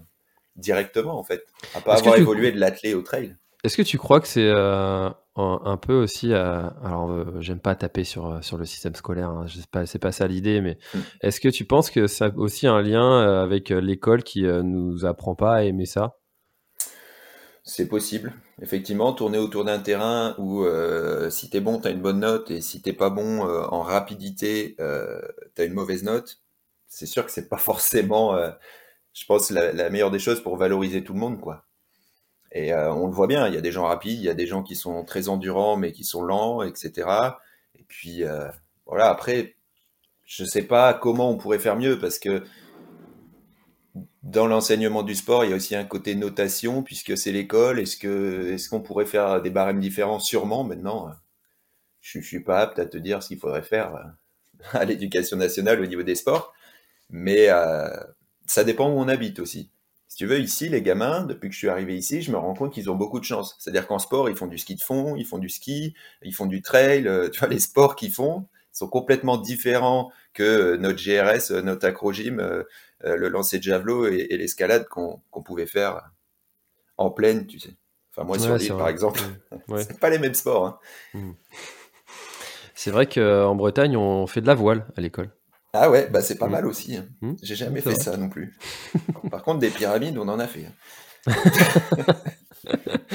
directement, 0.57 1.19
en 1.19 1.25
fait. 1.25 1.47
À 1.75 1.81
pas 1.81 1.97
avoir 1.97 2.17
évolué 2.17 2.53
de 2.53 2.61
l'athlète 2.61 2.95
au 2.95 3.03
trail. 3.03 3.37
Est-ce 3.65 3.77
que 3.77 3.83
tu 3.83 3.97
crois 3.97 4.21
que 4.21 4.27
c'est 4.27 4.51
un, 4.51 5.77
peu 5.81 5.95
aussi. 5.95 6.35
alors, 6.35 7.41
j'aime 7.41 7.61
pas 7.61 7.77
taper 7.77 8.03
sur, 8.03 8.43
sur 8.43 8.59
le 8.59 8.65
système 8.65 8.97
scolaire, 8.97 9.29
hein, 9.29 9.47
c'est 9.87 10.01
pas, 10.01 10.11
ça 10.11 10.27
l'idée, 10.27 10.61
mais 10.61 10.79
hmm. 10.95 10.99
est-ce 11.21 11.41
que 11.41 11.49
tu 11.49 11.65
penses 11.65 11.91
que 11.91 12.09
ça 12.09 12.27
a 12.27 12.37
aussi 12.37 12.67
un 12.67 12.83
lien 12.83 13.41
avec 13.41 13.69
l'école 13.69 14.25
qui 14.25 14.43
nous 14.43 15.07
apprend 15.07 15.37
pas 15.37 15.55
à 15.55 15.63
aimer 15.63 15.87
ça? 15.87 16.17
C'est 17.65 17.87
possible, 17.87 18.33
effectivement, 18.61 19.13
tourner 19.13 19.39
autour 19.39 19.65
d'un 19.65 19.79
terrain 19.79 20.35
où 20.37 20.65
euh, 20.65 21.31
si 21.31 21.49
t'es 21.49 21.61
bon, 21.61 21.79
t'as 21.79 21.93
une 21.93 22.03
bonne 22.03 22.19
note, 22.19 22.51
et 22.51 22.61
si 22.61 22.83
t'es 22.83 22.93
pas 22.93 23.09
bon 23.09 23.47
euh, 23.47 23.63
en 23.71 23.83
rapidité, 23.83 24.75
euh, 24.81 25.21
t'as 25.55 25.65
une 25.65 25.73
mauvaise 25.73 26.03
note. 26.03 26.42
C'est 26.93 27.07
sûr 27.07 27.25
que 27.25 27.33
c'est 27.33 27.49
pas 27.49 27.57
forcément, 27.59 28.35
euh, 28.37 28.51
je 29.15 29.25
pense, 29.25 29.51
la, 29.51 29.91
meilleure 29.91 30.11
des 30.11 30.19
choses 30.19 30.43
pour 30.43 30.57
valoriser 30.57 31.03
tout 31.03 31.15
le 31.15 31.21
monde, 31.21 31.41
quoi. 31.41 31.67
Et 32.55 32.75
on 32.75 33.07
le 33.07 33.13
voit 33.15 33.29
bien, 33.29 33.49
il 33.49 33.55
y 33.55 33.57
a 33.57 33.63
des 33.63 33.73
gens 33.73 33.85
rapides, 33.87 34.19
il 34.19 34.25
y 34.25 34.29
a 34.29 34.35
des 34.35 34.47
gens 34.47 34.63
qui 34.63 34.77
sont 34.77 35.05
très 35.07 35.31
endurants 35.31 35.79
mais 35.79 35.91
qui 35.93 36.05
sont 36.05 36.23
lents, 36.23 36.61
etc. 36.63 37.09
Et 37.75 37.83
puis 37.85 38.25
voilà, 38.85 39.09
après, 39.09 39.57
je 40.27 40.45
sais 40.45 40.61
pas 40.61 40.93
comment 40.93 41.31
on 41.31 41.39
pourrait 41.39 41.59
faire 41.59 41.77
mieux 41.77 41.99
parce 41.99 42.19
que 42.19 42.45
dans 44.23 44.47
l'enseignement 44.47 45.03
du 45.03 45.15
sport, 45.15 45.45
il 45.45 45.51
y 45.51 45.53
a 45.53 45.57
aussi 45.57 45.75
un 45.75 45.85
côté 45.85 46.15
notation, 46.15 46.83
puisque 46.83 47.17
c'est 47.17 47.33
l'école. 47.33 47.81
Est-ce 47.81 48.69
qu'on 48.69 48.81
pourrait 48.81 49.07
faire 49.07 49.43
des 49.43 49.51
barèmes 49.51 49.81
différents? 49.81 50.21
Sûrement. 50.21 50.65
Maintenant, 50.65 51.11
je, 52.01 52.21
je 52.21 52.27
suis 52.27 52.41
pas 52.41 52.61
apte 52.61 52.79
à 52.79 52.87
te 52.87 52.97
dire 52.97 53.23
ce 53.23 53.29
qu'il 53.29 53.39
faudrait 53.39 53.63
faire 53.63 53.95
euh, 53.95 54.03
à 54.79 54.85
l'éducation 54.85 55.37
nationale 55.37 55.81
au 55.81 55.87
niveau 55.87 56.03
des 56.03 56.15
sports, 56.15 56.53
mais 57.13 57.47
euh, 57.51 57.89
ça 58.47 58.65
dépend 58.65 58.89
où 58.91 58.99
on 58.99 59.07
habite 59.07 59.39
aussi. 59.39 59.71
Si 60.09 60.17
tu 60.17 60.27
veux, 60.27 60.41
ici, 60.41 60.69
les 60.69 60.83
gamins, 60.83 61.23
depuis 61.25 61.49
que 61.49 61.55
je 61.55 61.59
suis 61.59 61.69
arrivé 61.69 61.97
ici, 61.97 62.21
je 62.21 62.33
me 62.33 62.37
rends 62.37 62.55
compte 62.55 62.73
qu'ils 62.73 62.91
ont 62.91 62.97
beaucoup 62.97 63.21
de 63.21 63.25
chance. 63.25 63.57
C'est-à-dire 63.59 63.87
qu'en 63.87 63.99
sport, 63.99 64.29
ils 64.29 64.37
font 64.37 64.47
du 64.47 64.59
ski 64.59 64.75
de 64.75 64.83
fond, 64.83 65.15
ils 65.17 65.25
font 65.25 65.39
du 65.39 65.49
ski, 65.49 65.95
ils 66.23 66.35
font 66.35 66.47
du 66.47 66.61
trail. 66.61 67.07
Euh, 67.07 67.31
tu 67.31 67.39
vois, 67.39 67.49
les 67.49 67.61
sports 67.61 67.97
qu'ils 67.97 68.13
font 68.13 68.47
sont 68.73 68.89
complètement 68.89 69.37
différents 69.37 70.11
que 70.35 70.77
notre 70.77 70.99
GRS, 71.03 71.53
notre 71.63 71.87
acrogym, 71.87 72.41
euh, 72.41 72.65
le 73.03 73.29
lancer 73.29 73.59
de 73.59 73.63
javelot 73.63 74.07
et, 74.07 74.37
l'escalade 74.37 74.87
qu'on 74.89 75.21
pouvait 75.45 75.67
faire 75.67 76.11
en 76.97 77.11
pleine, 77.11 77.47
tu 77.47 77.59
sais. 77.59 77.77
Enfin, 78.11 78.27
moi, 78.27 78.39
sur 78.39 78.57
l'île, 78.57 78.69
par 78.69 78.89
exemple, 78.89 79.21
ouais. 79.69 79.85
c'est 79.85 79.99
pas 79.99 80.11
les 80.11 80.19
mêmes 80.19 80.35
sports. 80.35 80.67
Hein. 80.67 80.79
Hmm. 81.15 81.33
C'est 82.75 82.91
vrai 82.91 83.07
qu'en 83.07 83.55
Bretagne, 83.55 83.97
on 83.97 84.27
fait 84.27 84.41
de 84.41 84.47
la 84.47 84.55
voile 84.55 84.87
à 84.97 85.01
l'école. 85.01 85.31
Ah 85.73 85.91
ouais, 85.91 86.09
bah 86.11 86.21
c'est 86.21 86.37
pas 86.37 86.49
hmm. 86.49 86.53
mal 86.53 86.67
aussi. 86.67 86.97
Hein. 86.97 87.07
Hmm. 87.21 87.35
J'ai 87.43 87.55
jamais 87.55 87.81
fait 87.81 87.95
ça 87.95 88.17
non 88.17 88.29
plus. 88.29 88.57
Par 89.31 89.43
contre, 89.43 89.61
des 89.61 89.71
pyramides, 89.71 90.19
on 90.19 90.29
en 90.29 90.39
a 90.39 90.47
fait. 90.47 90.67
Hein. 91.27 91.33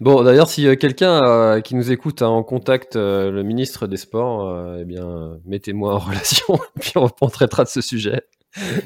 bon, 0.00 0.22
d'ailleurs, 0.22 0.48
si 0.48 0.66
euh, 0.66 0.76
quelqu'un 0.76 1.22
euh, 1.22 1.60
qui 1.60 1.74
nous 1.74 1.92
écoute 1.92 2.22
a 2.22 2.28
en 2.28 2.42
contact 2.42 2.96
le 2.96 3.42
ministre 3.42 3.86
des 3.86 3.96
Sports, 3.96 4.76
eh 4.80 4.84
bien, 4.84 5.38
mettez-moi 5.44 5.94
en 5.94 5.98
relation, 6.00 6.58
puis 6.80 6.92
on, 6.96 7.08
on 7.20 7.28
traitera 7.28 7.64
de 7.64 7.68
ce 7.68 7.80
sujet. 7.80 8.22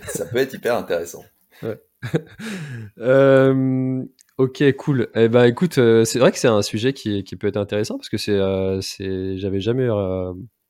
ça 0.07 0.27
peut 0.27 0.39
être 0.39 0.55
hyper 0.55 0.77
intéressant. 0.77 1.25
Euh, 2.99 4.05
ok, 4.39 4.77
cool. 4.77 5.09
Eh 5.15 5.29
ben, 5.29 5.45
écoute, 5.45 5.79
euh, 5.79 6.05
c'est 6.05 6.19
vrai 6.19 6.33
que 6.33 6.39
c'est 6.39 6.49
un 6.49 6.63
sujet 6.63 6.93
qui, 6.93 7.25
qui, 7.25 7.37
peut 7.37 7.47
être 7.47 7.57
intéressant 7.57 7.97
parce 7.97 8.09
que 8.09 8.17
c'est, 8.17 8.33
euh, 8.33 8.81
c'est, 8.81 9.39
j'avais 9.39 9.61
jamais 9.61 9.89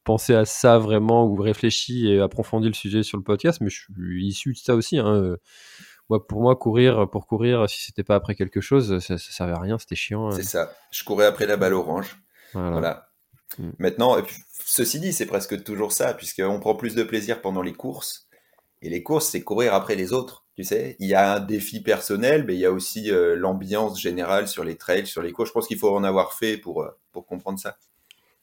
pensé 0.06 0.34
à 0.34 0.46
ça 0.46 0.78
vraiment 0.78 1.26
ou 1.26 1.34
réfléchi 1.34 2.08
et 2.08 2.20
approfondi 2.20 2.68
le 2.68 2.74
sujet 2.74 3.02
sur 3.02 3.18
le 3.18 3.24
podcast, 3.24 3.60
mais 3.60 3.68
je 3.68 3.82
suis 3.82 4.26
issu 4.26 4.52
de 4.54 4.58
ça 4.58 4.74
aussi. 4.74 4.98
Hein. 4.98 5.36
Moi, 6.08 6.26
pour 6.26 6.40
moi, 6.40 6.56
courir 6.56 7.10
pour 7.10 7.26
courir, 7.26 7.68
si 7.68 7.84
c'était 7.84 8.04
pas 8.04 8.14
après 8.14 8.34
quelque 8.34 8.62
chose, 8.62 9.00
ça, 9.00 9.18
ça 9.18 9.32
servait 9.32 9.52
à 9.52 9.58
rien, 9.58 9.78
c'était 9.78 9.96
chiant. 9.96 10.30
C'est 10.30 10.44
ça. 10.44 10.72
Je 10.90 11.04
courais 11.04 11.26
après 11.26 11.46
la 11.46 11.58
balle 11.58 11.74
orange. 11.74 12.16
Voilà. 12.54 13.10
Mm. 13.58 13.70
Maintenant, 13.78 14.16
ceci 14.64 15.00
dit, 15.00 15.12
c'est 15.12 15.26
presque 15.26 15.62
toujours 15.64 15.92
ça, 15.92 16.14
puisqu'on 16.14 16.60
prend 16.60 16.74
plus 16.74 16.94
de 16.94 17.02
plaisir 17.02 17.42
pendant 17.42 17.62
les 17.62 17.74
courses 17.74 18.26
et 18.82 18.88
les 18.88 19.02
courses, 19.02 19.28
c'est 19.28 19.42
courir 19.42 19.74
après 19.74 19.94
les 19.94 20.12
autres. 20.12 20.44
Tu 20.54 20.64
sais, 20.64 20.96
il 21.00 21.08
y 21.08 21.14
a 21.14 21.34
un 21.34 21.40
défi 21.40 21.82
personnel, 21.82 22.44
mais 22.46 22.54
il 22.54 22.60
y 22.60 22.66
a 22.66 22.72
aussi 22.72 23.10
euh, 23.10 23.36
l'ambiance 23.36 24.00
générale 24.00 24.48
sur 24.48 24.64
les 24.64 24.76
trails, 24.76 25.06
sur 25.06 25.22
les 25.22 25.32
courses. 25.32 25.48
Je 25.48 25.52
pense 25.52 25.66
qu'il 25.66 25.78
faut 25.78 25.94
en 25.94 26.04
avoir 26.04 26.32
fait 26.32 26.56
pour, 26.56 26.82
euh, 26.82 26.90
pour 27.12 27.26
comprendre 27.26 27.58
ça. 27.58 27.76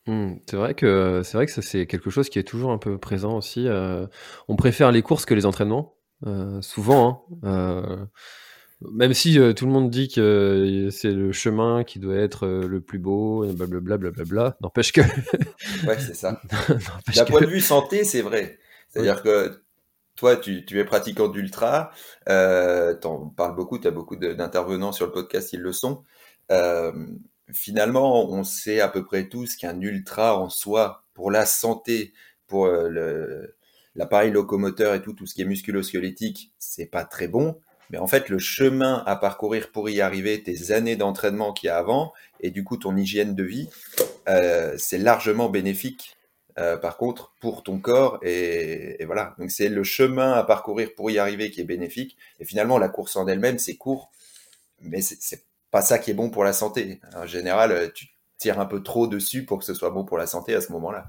Hmm, 0.06 0.34
c'est 0.50 0.58
vrai 0.58 0.74
que 0.74 1.22
c'est 1.24 1.38
vrai 1.38 1.46
que 1.46 1.52
ça 1.52 1.62
c'est 1.62 1.86
quelque 1.86 2.10
chose 2.10 2.30
qui 2.30 2.38
est 2.40 2.44
toujours 2.44 2.72
un 2.72 2.78
peu 2.78 2.98
présent 2.98 3.38
aussi. 3.38 3.68
Euh, 3.68 4.06
on 4.48 4.56
préfère 4.56 4.92
les 4.92 5.02
courses 5.02 5.26
que 5.26 5.34
les 5.34 5.46
entraînements, 5.46 5.96
souvent. 6.62 7.26
Hein. 7.44 8.10
même 8.82 9.14
si 9.14 9.40
tout 9.56 9.66
le 9.66 9.72
monde 9.72 9.90
dit 9.90 10.10
que 10.10 10.90
c'est 10.92 11.12
le 11.12 11.32
chemin 11.32 11.84
qui 11.84 12.00
doit 12.00 12.16
être 12.16 12.48
le 12.48 12.82
plus 12.82 13.00
beau, 13.00 13.46
et 13.46 13.54
blablabla, 13.54 13.98
blablabla, 13.98 14.58
n'empêche 14.62 14.92
que. 14.92 15.02
ouais, 15.88 16.00
c'est 16.00 16.16
ça. 16.16 16.42
D'un 17.16 17.26
point 17.26 17.42
de 17.42 17.46
vue 17.46 17.62
santé, 17.62 18.04
c'est 18.04 18.22
vrai. 18.22 18.60
C'est-à-dire 18.90 19.24
que 19.24 19.64
toi, 20.16 20.38
tu, 20.38 20.64
es 20.72 20.86
pratiquant 20.86 21.28
d'ultra, 21.28 21.92
euh, 22.30 22.96
en 23.04 23.30
parles 23.30 23.56
beaucoup, 23.56 23.80
tu 23.80 23.88
as 23.88 23.92
beaucoup 23.92 24.16
d'intervenants 24.16 24.92
sur 24.92 25.08
le 25.08 25.12
podcast, 25.12 25.54
ils 25.54 25.62
le 25.62 25.74
sont. 25.74 26.04
Euh, 26.52 26.92
finalement, 27.54 28.30
on 28.30 28.44
sait 28.44 28.80
à 28.80 28.88
peu 28.88 29.04
près 29.04 29.30
tous 29.30 29.56
qu'un 29.56 29.80
ultra 29.82 30.40
en 30.40 30.50
soi, 30.50 31.06
pour 31.14 31.32
la 31.32 31.46
santé, 31.46 32.14
pour 32.48 32.66
euh, 32.66 33.56
l'appareil 33.96 34.32
locomoteur 34.32 34.94
et 34.96 35.02
tout, 35.02 35.14
tout 35.14 35.26
ce 35.26 35.34
qui 35.34 35.42
est 35.42 35.46
musculo-squelettique, 35.46 36.52
c'est 36.60 36.86
pas 36.86 37.06
très 37.06 37.28
bon. 37.28 37.60
Mais 37.90 37.98
en 37.98 38.08
fait, 38.08 38.30
le 38.30 38.40
chemin 38.40 39.04
à 39.06 39.16
parcourir 39.16 39.72
pour 39.72 39.90
y 39.90 40.02
arriver, 40.02 40.42
tes 40.42 40.72
années 40.72 40.96
d'entraînement 40.96 41.54
qu'il 41.54 41.68
y 41.68 41.70
a 41.70 41.78
avant, 41.78 42.14
et 42.40 42.50
du 42.50 42.64
coup 42.64 42.78
ton 42.78 42.96
hygiène 42.96 43.36
de 43.36 43.44
vie, 43.44 43.70
euh, 44.30 44.76
c'est 44.78 44.98
largement 44.98 45.50
bénéfique. 45.50 46.18
Euh, 46.60 46.78
par 46.78 46.98
contre, 46.98 47.34
pour 47.40 47.64
ton 47.64 47.80
corps 47.80 48.20
et, 48.22 49.04
voilà. 49.06 49.36
Donc 49.40 49.52
c'est 49.52 49.70
le 49.70 49.84
chemin 49.84 50.34
à 50.34 50.44
parcourir 50.44 50.94
pour 50.96 51.10
y 51.12 51.18
arriver 51.18 51.52
qui 51.52 51.62
est 51.62 51.66
bénéfique. 51.66 52.18
Et 52.40 52.46
finalement, 52.46 52.78
la 52.78 52.90
course 52.90 53.16
en 53.16 53.28
elle-même, 53.28 53.60
c'est 53.60 53.76
court, 53.76 54.12
mais 54.82 55.02
c'est 55.02 55.44
pas 55.74 55.82
ça 55.82 55.98
qui 55.98 56.12
est 56.12 56.14
bon 56.14 56.30
pour 56.30 56.44
la 56.44 56.54
santé. 56.54 57.02
En 57.16 57.26
général, 57.26 57.92
tu 57.94 58.06
tires 58.38 58.60
un 58.60 58.68
peu 58.68 58.84
trop 58.84 59.08
dessus 59.08 59.44
pour 59.44 59.58
que 59.58 59.66
ce 59.66 59.74
soit 59.74 59.90
bon 59.90 60.06
pour 60.06 60.20
la 60.20 60.28
santé 60.28 60.54
à 60.54 60.62
ce 60.62 60.72
moment-là. 60.72 61.08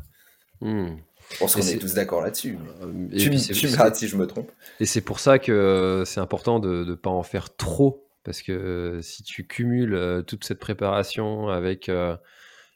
Hmm. 0.62 0.96
Je 1.30 1.38
pense 1.38 1.54
qu'on 1.54 1.60
est, 1.60 1.76
tous 1.76 1.92
d'accord 1.92 2.22
là-dessus. 2.22 2.58
Euh, 2.80 3.08
tu, 3.16 3.30
me 3.30 3.36
si 3.36 4.08
je 4.08 4.16
me 4.16 4.26
trompe. 4.26 4.50
Et 4.80 4.86
c'est 4.86 5.02
pour 5.02 5.20
ça 5.20 5.38
que 5.38 6.02
c'est 6.06 6.20
important 6.20 6.60
de 6.60 6.82
ne 6.82 6.94
pas 6.94 7.10
en 7.10 7.22
faire 7.22 7.54
trop. 7.54 8.08
Parce 8.24 8.40
que 8.40 9.00
si 9.02 9.22
tu 9.22 9.46
cumules 9.46 9.94
euh, 9.94 10.22
toute 10.22 10.44
cette 10.44 10.60
préparation 10.60 11.48
avec 11.48 11.90
euh, 11.90 12.16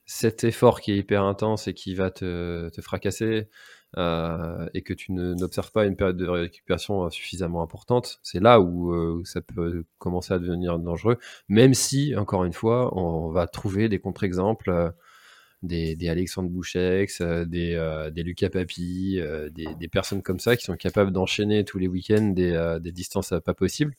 cet 0.05 0.45
effort 0.45 0.83
qui 0.83 0.93
est 0.93 0.99
hyper 0.99 1.23
intense 1.23 1.69
et 1.69 1.75
qui 1.75 1.95
va 1.95 2.11
te, 2.11 2.69
te 2.69 2.83
fracasser, 2.83 3.49
et 3.97 4.83
que 4.83 4.95
tu 4.95 5.13
n'observes 5.13 5.73
pas 5.73 5.87
une 5.87 5.97
période 5.97 6.17
de 6.17 6.29
récupération 6.29 7.09
suffisamment 7.11 7.63
importante, 7.63 8.21
c'est 8.23 8.41
là 8.41 8.61
où, 8.61 9.25
ça 9.25 9.41
peut 9.41 9.85
commencer 9.99 10.35
à 10.35 10.39
devenir 10.39 10.79
dangereux. 10.79 11.19
Même 11.49 11.75
si, 11.75 12.15
encore 12.17 12.45
une 12.45 12.53
fois, 12.53 12.97
on, 12.97 13.31
va 13.31 13.47
trouver 13.47 13.89
des 13.89 13.99
contre-exemples 13.99 14.93
des, 15.63 16.09
Alexandre 16.09 16.49
Bouchex, 16.49 17.21
euh, 17.21 17.45
des, 17.45 17.75
euh, 17.75 18.11
Lucas 18.11 18.51
Papi, 18.51 19.19
euh, 19.19 19.51
des, 19.51 19.89
personnes 19.89 20.23
comme 20.23 20.41
ça 20.41 20.57
qui 20.57 20.65
sont 20.65 20.77
capables 20.77 21.13
d'enchaîner 21.13 21.65
tous 21.65 21.79
les 21.79 21.89
week-ends 21.89 22.33
des 22.35 22.93
distances 22.93 23.35
pas 23.45 23.55
possibles. 23.55 23.95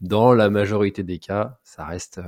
Dans 0.00 0.34
la 0.34 0.50
majorité 0.50 1.02
des 1.02 1.18
cas, 1.18 1.58
ça 1.62 1.84
reste 1.84 2.20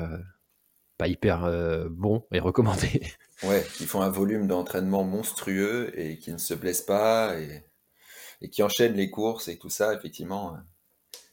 pas 0.97 1.09
hyper 1.09 1.49
bon 1.90 2.25
et 2.33 2.38
recommandé. 2.38 3.02
Ouais, 3.43 3.67
qui 3.75 3.87
font 3.87 4.00
un 4.00 4.11
volume 4.11 4.47
d'entraînement 4.47 5.05
monstrueux 5.05 5.93
et 5.99 6.19
qui 6.19 6.33
ne 6.33 6.38
se 6.38 6.55
blessent 6.55 6.83
pas 6.83 7.38
et, 7.38 7.64
et, 8.41 8.49
qui 8.49 8.62
enchaînent 8.62 8.95
les 8.95 9.11
courses 9.11 9.49
et 9.49 9.59
tout 9.59 9.71
ça, 9.71 9.93
effectivement. 9.93 10.57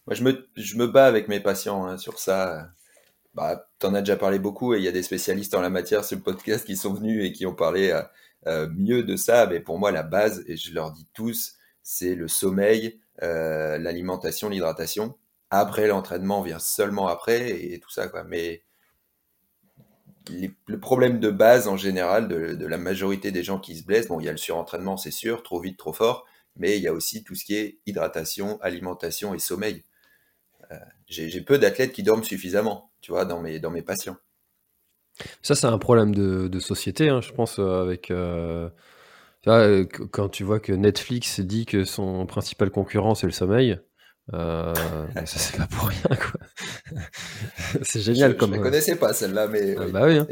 Moi, 0.07 0.15
je 0.15 0.23
me, 0.23 0.49
je 0.55 0.77
me 0.77 0.87
bats 0.87 1.05
avec 1.05 1.27
mes 1.27 1.39
patients 1.39 1.85
hein, 1.85 1.97
sur 1.97 2.19
ça 2.19 2.71
bah, 3.33 3.69
tu 3.79 3.85
en 3.85 3.93
as 3.93 4.01
déjà 4.01 4.17
parlé 4.17 4.39
beaucoup 4.39 4.73
et 4.73 4.77
il 4.77 4.83
y 4.83 4.87
a 4.87 4.91
des 4.91 5.03
spécialistes 5.03 5.55
en 5.55 5.61
la 5.61 5.69
matière 5.69 6.03
sur 6.03 6.17
le 6.17 6.23
podcast 6.23 6.65
qui 6.65 6.75
sont 6.75 6.93
venus 6.93 7.25
et 7.25 7.31
qui 7.31 7.45
ont 7.45 7.55
parlé 7.55 7.91
euh, 7.91 8.01
euh, 8.47 8.67
mieux 8.75 9.03
de 9.03 9.15
ça. 9.15 9.47
Mais 9.47 9.59
pour 9.59 9.79
moi, 9.79 9.91
la 9.91 10.03
base, 10.03 10.43
et 10.47 10.57
je 10.57 10.73
leur 10.73 10.91
dis 10.91 11.07
tous, 11.13 11.55
c'est 11.83 12.15
le 12.15 12.27
sommeil, 12.27 12.99
euh, 13.23 13.77
l'alimentation, 13.77 14.49
l'hydratation. 14.49 15.17
Après, 15.49 15.87
l'entraînement 15.87 16.41
vient 16.41 16.59
seulement 16.59 17.07
après 17.07 17.51
et, 17.51 17.79
tout 17.79 17.89
ça. 17.89 18.07
Quoi. 18.07 18.23
Mais 18.23 18.63
le 20.29 20.79
problème 20.79 21.19
de 21.19 21.29
base 21.31 21.67
en 21.67 21.77
général 21.77 22.27
de, 22.27 22.65
la 22.65 22.77
majorité 22.77 23.31
des 23.31 23.43
gens 23.43 23.59
qui 23.59 23.75
se 23.75 23.83
blessent, 23.83 24.07
bon, 24.07 24.19
il 24.19 24.25
y 24.25 24.29
a 24.29 24.31
le 24.31 24.37
surentraînement, 24.37 24.97
c'est 24.97 25.11
sûr, 25.11 25.43
trop 25.43 25.59
vite, 25.59 25.77
trop 25.77 25.93
fort, 25.93 26.25
mais 26.55 26.77
il 26.77 26.83
y 26.83 26.87
a 26.87 26.93
aussi 26.93 27.23
tout 27.23 27.35
ce 27.35 27.43
qui 27.45 27.55
est 27.55 27.79
hydratation, 27.85 28.59
alimentation 28.61 29.33
et 29.33 29.39
sommeil. 29.39 29.83
J'ai 31.07 31.41
peu 31.41 31.57
d'athlètes 31.57 31.91
qui 31.91 32.03
dorment 32.03 32.23
suffisamment 32.23 32.91
tu 33.01 33.11
vois, 33.11 33.25
dans 33.25 33.41
mes, 33.41 33.59
dans 33.59 33.71
mes 33.71 33.81
patients. 33.81 34.17
Ça, 35.41 35.55
c'est 35.55 35.67
un 35.67 35.77
problème 35.77 36.15
de, 36.15 36.59
société, 36.59 37.09
hein, 37.09 37.21
je 37.21 37.31
pense, 37.33 37.59
euh, 37.59 37.81
avec. 37.81 38.11
Euh, 38.11 38.69
euh, 39.47 39.85
quand 39.85 40.29
tu 40.29 40.43
vois 40.43 40.59
que 40.59 40.71
Netflix 40.71 41.39
dit 41.39 41.65
que 41.65 41.83
son 41.83 42.25
principal 42.25 42.69
concurrent, 42.69 43.15
c'est 43.15 43.25
le 43.25 43.33
sommeil. 43.33 43.79
ça 44.31 45.25
c'est 45.25 45.57
pas 45.57 45.67
pour 45.67 45.89
rien 45.89 46.01
quoi. 46.15 46.39
c'est 47.81 47.99
génial 47.99 48.31
je, 48.31 48.37
comme. 48.37 48.53
Je 48.53 48.59
ne 48.59 48.63
connaissais 48.63 48.95
pas 48.95 49.13
celle-là, 49.13 49.47
mais. 49.47 49.75
Ah, 49.77 49.85
bah 49.91 50.01
oui. 50.05 50.19
Hein. 50.19 50.27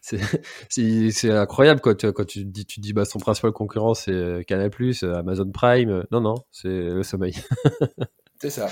c'est 0.68 1.30
incroyable 1.30 1.80
quoi. 1.80 1.94
quand 1.94 2.26
tu 2.26 2.44
dis 2.44 2.66
tu 2.66 2.80
dis 2.80 2.92
bah 2.92 3.04
son 3.04 3.18
principal 3.18 3.52
concurrent 3.52 3.94
c'est 3.94 4.44
Canal+, 4.46 4.70
Amazon 5.02 5.50
Prime. 5.50 6.04
Non 6.10 6.20
non, 6.20 6.34
c'est 6.50 6.68
le 6.68 7.02
sommeil. 7.02 7.34
c'est 8.40 8.50
ça. 8.50 8.68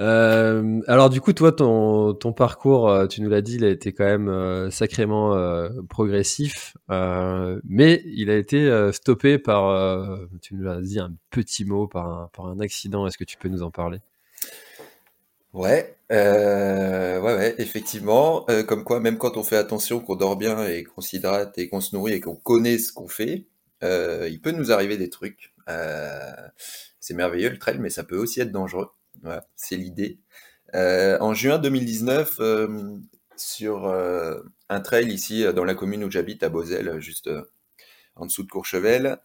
Euh, 0.00 0.80
alors 0.86 1.10
du 1.10 1.20
coup, 1.20 1.32
toi, 1.32 1.52
ton, 1.52 2.32
parcours, 2.32 2.88
euh, 2.88 3.06
tu 3.06 3.22
nous 3.22 3.28
l'as 3.28 3.42
dit, 3.42 3.56
il 3.56 3.64
a 3.64 3.68
été 3.68 3.92
quand 3.92 4.04
même 4.04 4.28
euh, 4.28 4.70
sacrément 4.70 5.34
progressif, 5.88 6.76
mais 6.88 8.02
il 8.06 8.30
a 8.30 8.36
été 8.36 8.90
stoppé 8.92 9.38
par, 9.38 10.18
tu 10.40 10.54
nous 10.54 10.64
l'as 10.64 10.80
dit, 10.80 10.98
un 10.98 11.14
petit 11.30 11.64
mot, 11.64 11.86
par 11.86 12.08
un, 12.08 12.30
par 12.32 12.46
un 12.46 12.60
accident. 12.60 13.06
Est-ce 13.06 13.18
que 13.18 13.24
tu 13.24 13.36
peux 13.36 13.48
nous 13.48 13.62
en 13.62 13.70
parler? 13.70 13.98
Ouais, 15.52 15.96
ouais, 16.10 17.20
ouais, 17.22 17.54
effectivement. 17.58 18.44
comme 18.66 18.84
quoi, 18.84 19.00
même 19.00 19.18
quand 19.18 19.36
on 19.36 19.44
fait 19.44 19.56
attention, 19.56 20.00
qu'on 20.00 20.16
dort 20.16 20.36
bien 20.36 20.66
et 20.66 20.82
qu'on 20.84 21.00
s'hydrate 21.00 21.56
et 21.58 21.68
qu'on 21.68 21.80
se 21.80 21.94
nourrit 21.94 22.14
et 22.14 22.20
qu'on 22.20 22.36
connaît 22.36 22.78
ce 22.78 22.92
qu'on 22.92 23.08
fait, 23.08 23.46
il 23.82 24.40
peut 24.42 24.52
nous 24.52 24.72
arriver 24.72 24.96
des 24.96 25.10
trucs. 25.10 25.54
c'est 26.98 27.14
merveilleux 27.14 27.50
le 27.50 27.58
trail, 27.58 27.78
mais 27.78 27.90
ça 27.90 28.02
peut 28.02 28.16
aussi 28.16 28.40
être 28.40 28.52
dangereux 28.52 28.88
c'est 29.56 29.76
l'idée. 29.76 30.18
Euh, 30.74 31.18
en 31.20 31.34
juin 31.34 31.58
2019, 31.58 32.36
euh, 32.40 32.98
sur 33.36 33.86
euh, 33.86 34.40
un 34.68 34.80
trail 34.80 35.12
ici 35.12 35.44
dans 35.54 35.64
la 35.64 35.74
commune 35.74 36.04
où 36.04 36.10
j'habite 36.10 36.42
à 36.42 36.48
Beauzelle, 36.48 37.00
juste 37.00 37.30
en 38.16 38.26
dessous 38.26 38.42
de 38.42 38.48
Courchevel, 38.48 39.18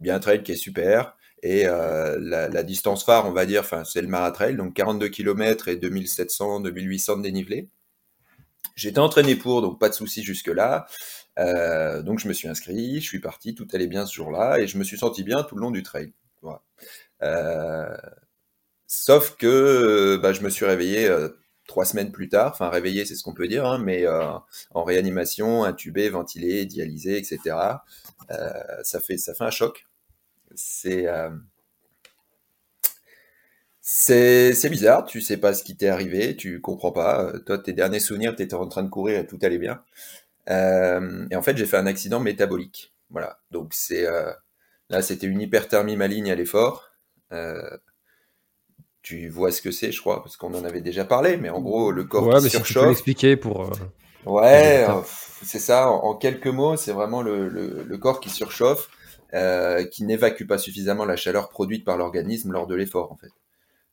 bien 0.00 0.16
un 0.16 0.20
trail 0.20 0.42
qui 0.42 0.52
est 0.52 0.56
super. 0.56 1.16
Et 1.42 1.64
la, 1.64 2.62
distance 2.62 3.04
phare, 3.04 3.26
on 3.26 3.32
va 3.32 3.44
dire, 3.46 3.64
c'est 3.84 4.00
le 4.00 4.08
maratrail, 4.08 4.56
donc 4.56 4.74
42 4.74 5.08
km 5.08 5.68
et 5.68 5.76
2700, 5.76 6.60
2800 6.60 7.18
de 7.18 7.22
dénivelé. 7.22 7.68
J'étais 8.76 8.98
entraîné 8.98 9.36
pour, 9.36 9.62
donc 9.62 9.78
pas 9.78 9.90
de 9.90 9.94
soucis 9.94 10.22
jusque-là. 10.22 10.86
donc 11.36 12.18
je 12.18 12.28
me 12.28 12.32
suis 12.32 12.48
inscrit, 12.48 13.00
je 13.00 13.06
suis 13.06 13.20
parti, 13.20 13.54
tout 13.54 13.68
allait 13.74 13.86
bien 13.86 14.06
ce 14.06 14.14
jour-là, 14.14 14.58
et 14.58 14.66
je 14.66 14.78
me 14.78 14.84
suis 14.84 14.98
senti 14.98 15.22
bien 15.22 15.42
tout 15.42 15.54
le 15.54 15.60
long 15.60 15.70
du 15.70 15.82
trail. 15.82 16.12
Sauf 18.94 19.36
que 19.36 19.46
euh, 19.46 20.18
bah, 20.18 20.32
je 20.32 20.40
me 20.42 20.50
suis 20.50 20.64
réveillé 20.64 21.06
euh, 21.08 21.28
trois 21.66 21.84
semaines 21.84 22.12
plus 22.12 22.28
tard, 22.28 22.52
enfin 22.52 22.68
réveillé 22.68 23.04
c'est 23.04 23.16
ce 23.16 23.24
qu'on 23.24 23.34
peut 23.34 23.48
dire, 23.48 23.66
hein, 23.66 23.78
mais 23.78 24.06
euh, 24.06 24.24
en 24.72 24.84
réanimation, 24.84 25.64
intubé, 25.64 26.08
ventilé, 26.08 26.64
dialysé, 26.64 27.18
etc. 27.18 27.82
ça, 28.82 29.00
fait, 29.00 29.16
ça 29.18 29.34
fait 29.34 29.44
un 29.44 29.50
choc. 29.50 29.86
C'est 30.54 31.06
c'est 33.82 34.70
bizarre, 34.70 35.04
tu 35.04 35.20
sais 35.20 35.36
pas 35.36 35.52
ce 35.54 35.62
qui 35.64 35.76
t'est 35.76 35.88
arrivé, 35.88 36.36
tu 36.36 36.60
comprends 36.60 36.92
pas. 36.92 37.32
Toi, 37.46 37.58
tes 37.58 37.72
derniers 37.72 38.00
souvenirs, 38.00 38.34
tu 38.36 38.42
étais 38.42 38.54
en 38.54 38.66
train 38.68 38.82
de 38.82 38.88
courir 38.88 39.18
et 39.20 39.26
tout 39.26 39.38
allait 39.42 39.58
bien. 39.58 39.82
et 40.48 41.36
en 41.36 41.42
fait, 41.42 41.56
j'ai 41.56 41.66
fait 41.66 41.76
un 41.78 41.86
accident 41.86 42.20
métabolique. 42.20 42.94
Voilà. 43.10 43.40
Donc 43.50 43.74
c'est 43.74 44.04
là, 44.90 45.02
c'était 45.02 45.26
une 45.26 45.40
hyperthermie 45.40 45.96
maligne 45.96 46.30
à 46.32 46.34
l'effort 46.34 46.90
tu 49.04 49.28
vois 49.28 49.52
ce 49.52 49.60
que 49.60 49.70
c'est, 49.70 49.92
je 49.92 50.00
crois, 50.00 50.22
parce 50.22 50.38
qu'on 50.38 50.54
en 50.54 50.64
avait 50.64 50.80
déjà 50.80 51.04
parlé, 51.04 51.36
mais 51.36 51.50
en 51.50 51.60
gros, 51.60 51.92
le 51.92 52.04
corps 52.04 52.26
ouais, 52.26 52.38
qui 52.38 52.44
mais 52.44 52.48
surchauffe. 52.48 52.66
Si 52.66 52.72
tu 52.72 52.80
peux 52.80 52.88
l'expliquer 52.88 53.36
pour. 53.36 53.60
Euh, 53.60 53.70
ouais, 54.24 54.86
euh, 54.88 55.02
c'est 55.42 55.58
ça. 55.58 55.90
En, 55.90 56.14
quelques 56.14 56.46
mots, 56.46 56.78
c'est 56.78 56.92
vraiment 56.92 57.20
le, 57.20 57.48
le, 57.48 57.98
corps 57.98 58.18
qui 58.18 58.30
surchauffe, 58.30 58.88
euh, 59.34 59.84
qui 59.84 60.04
n'évacue 60.04 60.46
pas 60.46 60.56
suffisamment 60.56 61.04
la 61.04 61.16
chaleur 61.16 61.50
produite 61.50 61.84
par 61.84 61.98
l'organisme 61.98 62.50
lors 62.50 62.66
de 62.66 62.74
l'effort, 62.74 63.12
en 63.12 63.16
fait. 63.16 63.30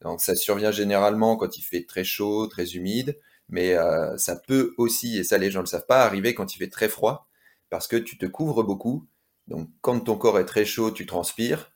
Donc, 0.01 0.21
ça 0.21 0.33
survient 0.33 0.71
généralement 0.71 1.35
quand 1.35 1.57
il 1.57 1.61
fait 1.61 1.83
très 1.83 2.05
chaud, 2.05 2.47
très 2.47 2.71
humide, 2.75 3.19
mais 3.49 3.75
euh, 3.75 4.17
ça 4.17 4.37
peut 4.37 4.73
aussi, 4.77 5.19
et 5.19 5.25
ça 5.25 5.37
les 5.37 5.51
gens 5.51 5.59
ne 5.59 5.65
le 5.65 5.69
savent 5.69 5.85
pas, 5.85 6.05
arriver 6.05 6.33
quand 6.33 6.55
il 6.55 6.57
fait 6.57 6.69
très 6.69 6.87
froid, 6.87 7.27
parce 7.69 7.89
que 7.89 7.97
tu 7.97 8.17
te 8.17 8.25
couvres 8.25 8.63
beaucoup. 8.63 9.05
Donc, 9.47 9.67
quand 9.81 9.99
ton 9.99 10.15
corps 10.15 10.39
est 10.39 10.45
très 10.45 10.63
chaud, 10.63 10.89
tu 10.89 11.05
transpires, 11.05 11.73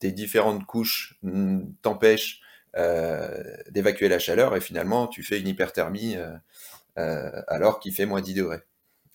tes 0.00 0.10
différentes 0.10 0.66
couches 0.66 1.16
mm, 1.22 1.60
t'empêchent 1.80 2.41
d'évacuer 2.74 4.08
la 4.08 4.18
chaleur 4.18 4.56
et 4.56 4.60
finalement 4.60 5.06
tu 5.06 5.22
fais 5.22 5.38
une 5.38 5.48
hyperthermie 5.48 6.16
euh, 6.16 6.30
euh, 6.98 7.42
alors 7.48 7.80
qu'il 7.80 7.92
fait 7.92 8.06
moins 8.06 8.20
10 8.20 8.34
degrés. 8.34 8.60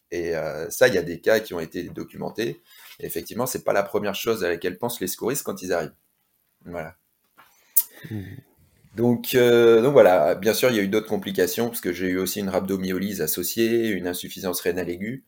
Et 0.09 0.31
ça, 0.69 0.87
il 0.87 0.93
y 0.93 0.97
a 0.97 1.01
des 1.01 1.19
cas 1.19 1.41
qui 1.41 1.53
ont 1.53 1.59
été 1.59 1.83
documentés. 1.83 2.61
Et 3.01 3.05
effectivement, 3.05 3.45
c'est 3.45 3.65
pas 3.65 3.73
la 3.73 3.83
première 3.83 4.15
chose 4.15 4.45
à 4.45 4.47
laquelle 4.47 4.77
pensent 4.77 5.01
les 5.01 5.07
secouristes 5.07 5.43
quand 5.43 5.61
ils 5.61 5.73
arrivent. 5.73 5.91
Voilà. 6.63 6.95
Mmh. 8.09 8.21
Donc, 8.95 9.35
donc 9.35 9.91
voilà, 9.91 10.35
bien 10.35 10.53
sûr, 10.53 10.69
il 10.69 10.77
y 10.77 10.79
a 10.79 10.81
eu 10.83 10.87
d'autres 10.87 11.09
complications, 11.09 11.67
parce 11.67 11.81
que 11.81 11.91
j'ai 11.91 12.07
eu 12.07 12.19
aussi 12.19 12.39
une 12.39 12.47
rhabdomyolyse 12.47 13.21
associée, 13.21 13.89
une 13.89 14.07
insuffisance 14.07 14.61
rénale 14.61 14.89
aiguë. 14.89 15.25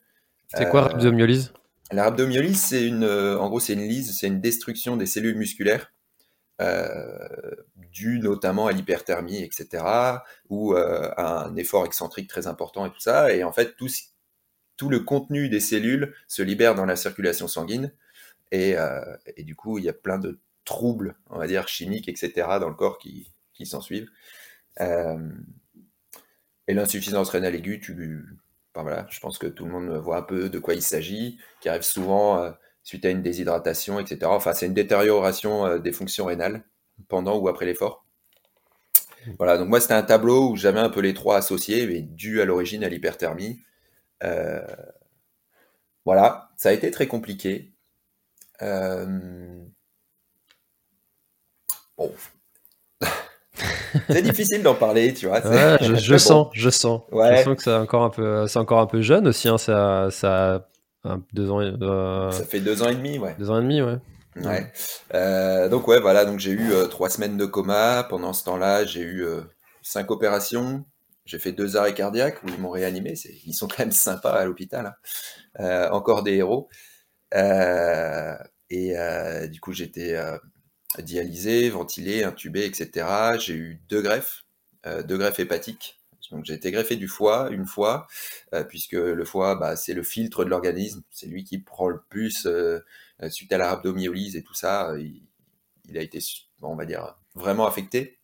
C'est 0.48 0.66
quoi 0.70 0.80
rhabdomyolyse? 0.80 1.52
La 1.92 2.04
rhabdomyolyse, 2.04 2.58
c'est 2.58 2.86
une, 2.86 3.04
en 3.04 3.48
gros, 3.50 3.60
c'est 3.60 3.74
une 3.74 3.86
lyse, 3.86 4.16
c'est 4.18 4.28
une 4.28 4.40
destruction 4.40 4.96
des 4.96 5.04
cellules 5.04 5.36
musculaires 5.36 5.92
euh, 6.60 7.28
dû 7.92 8.18
notamment 8.20 8.66
à 8.66 8.72
l'hyperthermie, 8.72 9.42
etc., 9.42 9.84
ou 10.48 10.74
euh, 10.74 11.10
à 11.16 11.44
un 11.46 11.56
effort 11.56 11.86
excentrique 11.86 12.28
très 12.28 12.46
important 12.46 12.86
et 12.86 12.90
tout 12.90 13.00
ça. 13.00 13.32
Et 13.34 13.44
en 13.44 13.52
fait, 13.52 13.76
tout, 13.76 14.88
le 14.88 15.00
contenu 15.00 15.48
des 15.48 15.60
cellules 15.60 16.14
se 16.28 16.42
libère 16.42 16.74
dans 16.74 16.86
la 16.86 16.96
circulation 16.96 17.48
sanguine. 17.48 17.92
Et, 18.52 18.74
et 19.36 19.44
du 19.44 19.54
coup, 19.54 19.78
il 19.78 19.84
y 19.84 19.88
a 19.88 19.92
plein 19.92 20.18
de 20.18 20.40
troubles, 20.64 21.14
on 21.28 21.38
va 21.38 21.46
dire, 21.46 21.68
chimiques, 21.68 22.08
etc., 22.08 22.32
dans 22.60 22.68
le 22.68 22.74
corps 22.74 22.98
qui, 22.98 23.30
qui 23.54 23.66
s'en 23.66 23.80
suivent. 23.80 24.10
et 24.80 25.14
l'insuffisance 26.68 27.28
rénale 27.30 27.54
aiguë, 27.54 27.80
tu, 27.80 28.24
voilà, 28.74 29.06
je 29.10 29.20
pense 29.20 29.38
que 29.38 29.46
tout 29.46 29.64
le 29.66 29.70
monde 29.70 29.90
voit 29.98 30.16
un 30.16 30.22
peu 30.22 30.48
de 30.48 30.58
quoi 30.58 30.74
il 30.74 30.82
s'agit, 30.82 31.38
qui 31.60 31.68
arrive 31.68 31.82
souvent 31.82 32.52
suite 32.82 33.04
à 33.04 33.10
une 33.10 33.22
déshydratation, 33.22 34.00
etc. 34.00 34.18
Enfin, 34.24 34.54
c'est 34.54 34.66
une 34.66 34.74
détérioration 34.74 35.78
des 35.78 35.92
fonctions 35.92 36.24
rénales 36.24 36.64
pendant 37.08 37.38
ou 37.38 37.48
après 37.48 37.66
l'effort. 37.66 38.04
Voilà, 39.38 39.58
donc 39.58 39.68
moi 39.68 39.80
c'était 39.80 39.94
un 39.94 40.02
tableau 40.02 40.50
où 40.50 40.56
j'avais 40.56 40.80
un 40.80 40.88
peu 40.88 41.00
les 41.00 41.14
trois 41.14 41.36
associés, 41.36 41.86
mais 41.86 42.00
dû 42.00 42.40
à 42.40 42.44
l'origine 42.44 42.84
à 42.84 42.88
l'hyperthermie. 42.88 43.60
Euh, 44.22 44.60
voilà, 46.04 46.50
ça 46.56 46.70
a 46.70 46.72
été 46.72 46.90
très 46.90 47.06
compliqué. 47.06 47.72
Euh, 48.62 49.64
bon. 51.96 52.12
c'est 54.08 54.22
difficile 54.22 54.62
d'en 54.62 54.74
parler, 54.74 55.12
tu 55.12 55.26
vois. 55.26 55.40
je, 55.80 56.16
sens, 56.18 56.48
je 56.52 56.70
sens. 56.70 57.02
Je 57.12 57.42
sens 57.44 57.56
que 57.56 57.62
c'est 57.62 57.74
encore 57.74 58.04
un 58.04 58.10
peu, 58.10 58.46
c'est 58.46 58.58
encore 58.58 58.80
un 58.80 58.86
peu 58.86 59.02
jeune 59.02 59.28
aussi. 59.28 59.48
Hein, 59.48 59.58
ça, 59.58 60.08
ça, 60.10 60.68
deux 61.32 61.50
ans. 61.50 61.60
Euh, 61.60 62.30
ça 62.30 62.44
fait 62.44 62.60
deux 62.60 62.82
ans 62.82 62.88
et 62.88 62.94
demi, 62.94 63.18
ouais. 63.18 63.34
Deux 63.38 63.50
ans 63.50 63.58
et 63.58 63.62
demi, 63.62 63.82
ouais. 63.82 63.98
Ouais. 64.36 64.72
Euh, 65.14 65.68
donc 65.68 65.88
ouais, 65.88 66.00
voilà. 66.00 66.24
Donc 66.24 66.38
j'ai 66.38 66.52
eu 66.52 66.72
euh, 66.72 66.86
trois 66.86 67.10
semaines 67.10 67.36
de 67.36 67.46
coma. 67.46 68.04
Pendant 68.08 68.32
ce 68.32 68.44
temps-là, 68.44 68.84
j'ai 68.84 69.00
eu 69.00 69.24
euh, 69.24 69.42
cinq 69.82 70.10
opérations. 70.10 70.84
J'ai 71.24 71.38
fait 71.38 71.52
deux 71.52 71.76
arrêts 71.76 71.94
cardiaques 71.94 72.42
où 72.44 72.48
ils 72.48 72.58
m'ont 72.58 72.70
réanimé. 72.70 73.14
Ils 73.46 73.54
sont 73.54 73.68
quand 73.68 73.80
même 73.80 73.92
sympas 73.92 74.32
à 74.32 74.44
l'hôpital. 74.44 74.94
Hein. 75.58 75.88
encore 75.92 76.22
des 76.22 76.34
héros. 76.34 76.68
et 78.70 78.94
du 79.48 79.60
coup, 79.60 79.72
j'étais 79.72 80.16
dialysé, 80.98 81.70
ventilé, 81.70 82.24
intubé, 82.24 82.64
etc. 82.64 83.06
J'ai 83.38 83.54
eu 83.54 83.82
deux 83.88 84.02
greffes, 84.02 84.44
deux 85.04 85.18
greffes 85.18 85.40
hépatiques. 85.40 85.96
Donc 86.32 86.44
j'ai 86.44 86.54
été 86.54 86.70
greffé 86.70 86.94
du 86.94 87.08
foie 87.08 87.48
une 87.50 87.66
fois, 87.66 88.06
puisque 88.68 88.92
le 88.92 89.24
foie, 89.24 89.56
bah, 89.56 89.76
c'est 89.76 89.94
le 89.94 90.04
filtre 90.04 90.44
de 90.44 90.50
l'organisme, 90.50 91.02
c'est 91.10 91.26
lui 91.26 91.44
qui 91.44 91.58
prend 91.58 91.88
le 91.88 92.00
plus 92.08 92.46
suite 93.28 93.52
à 93.52 93.58
la 93.58 93.68
rhabdomyolyse 93.68 94.36
et 94.36 94.42
tout 94.42 94.54
ça, 94.54 94.90
euh, 94.90 95.02
il, 95.88 95.98
a 95.98 96.02
été, 96.02 96.20
on 96.62 96.76
va 96.76 96.86
dire, 96.86 97.16
vraiment 97.34 97.66
affecté. 97.66 98.18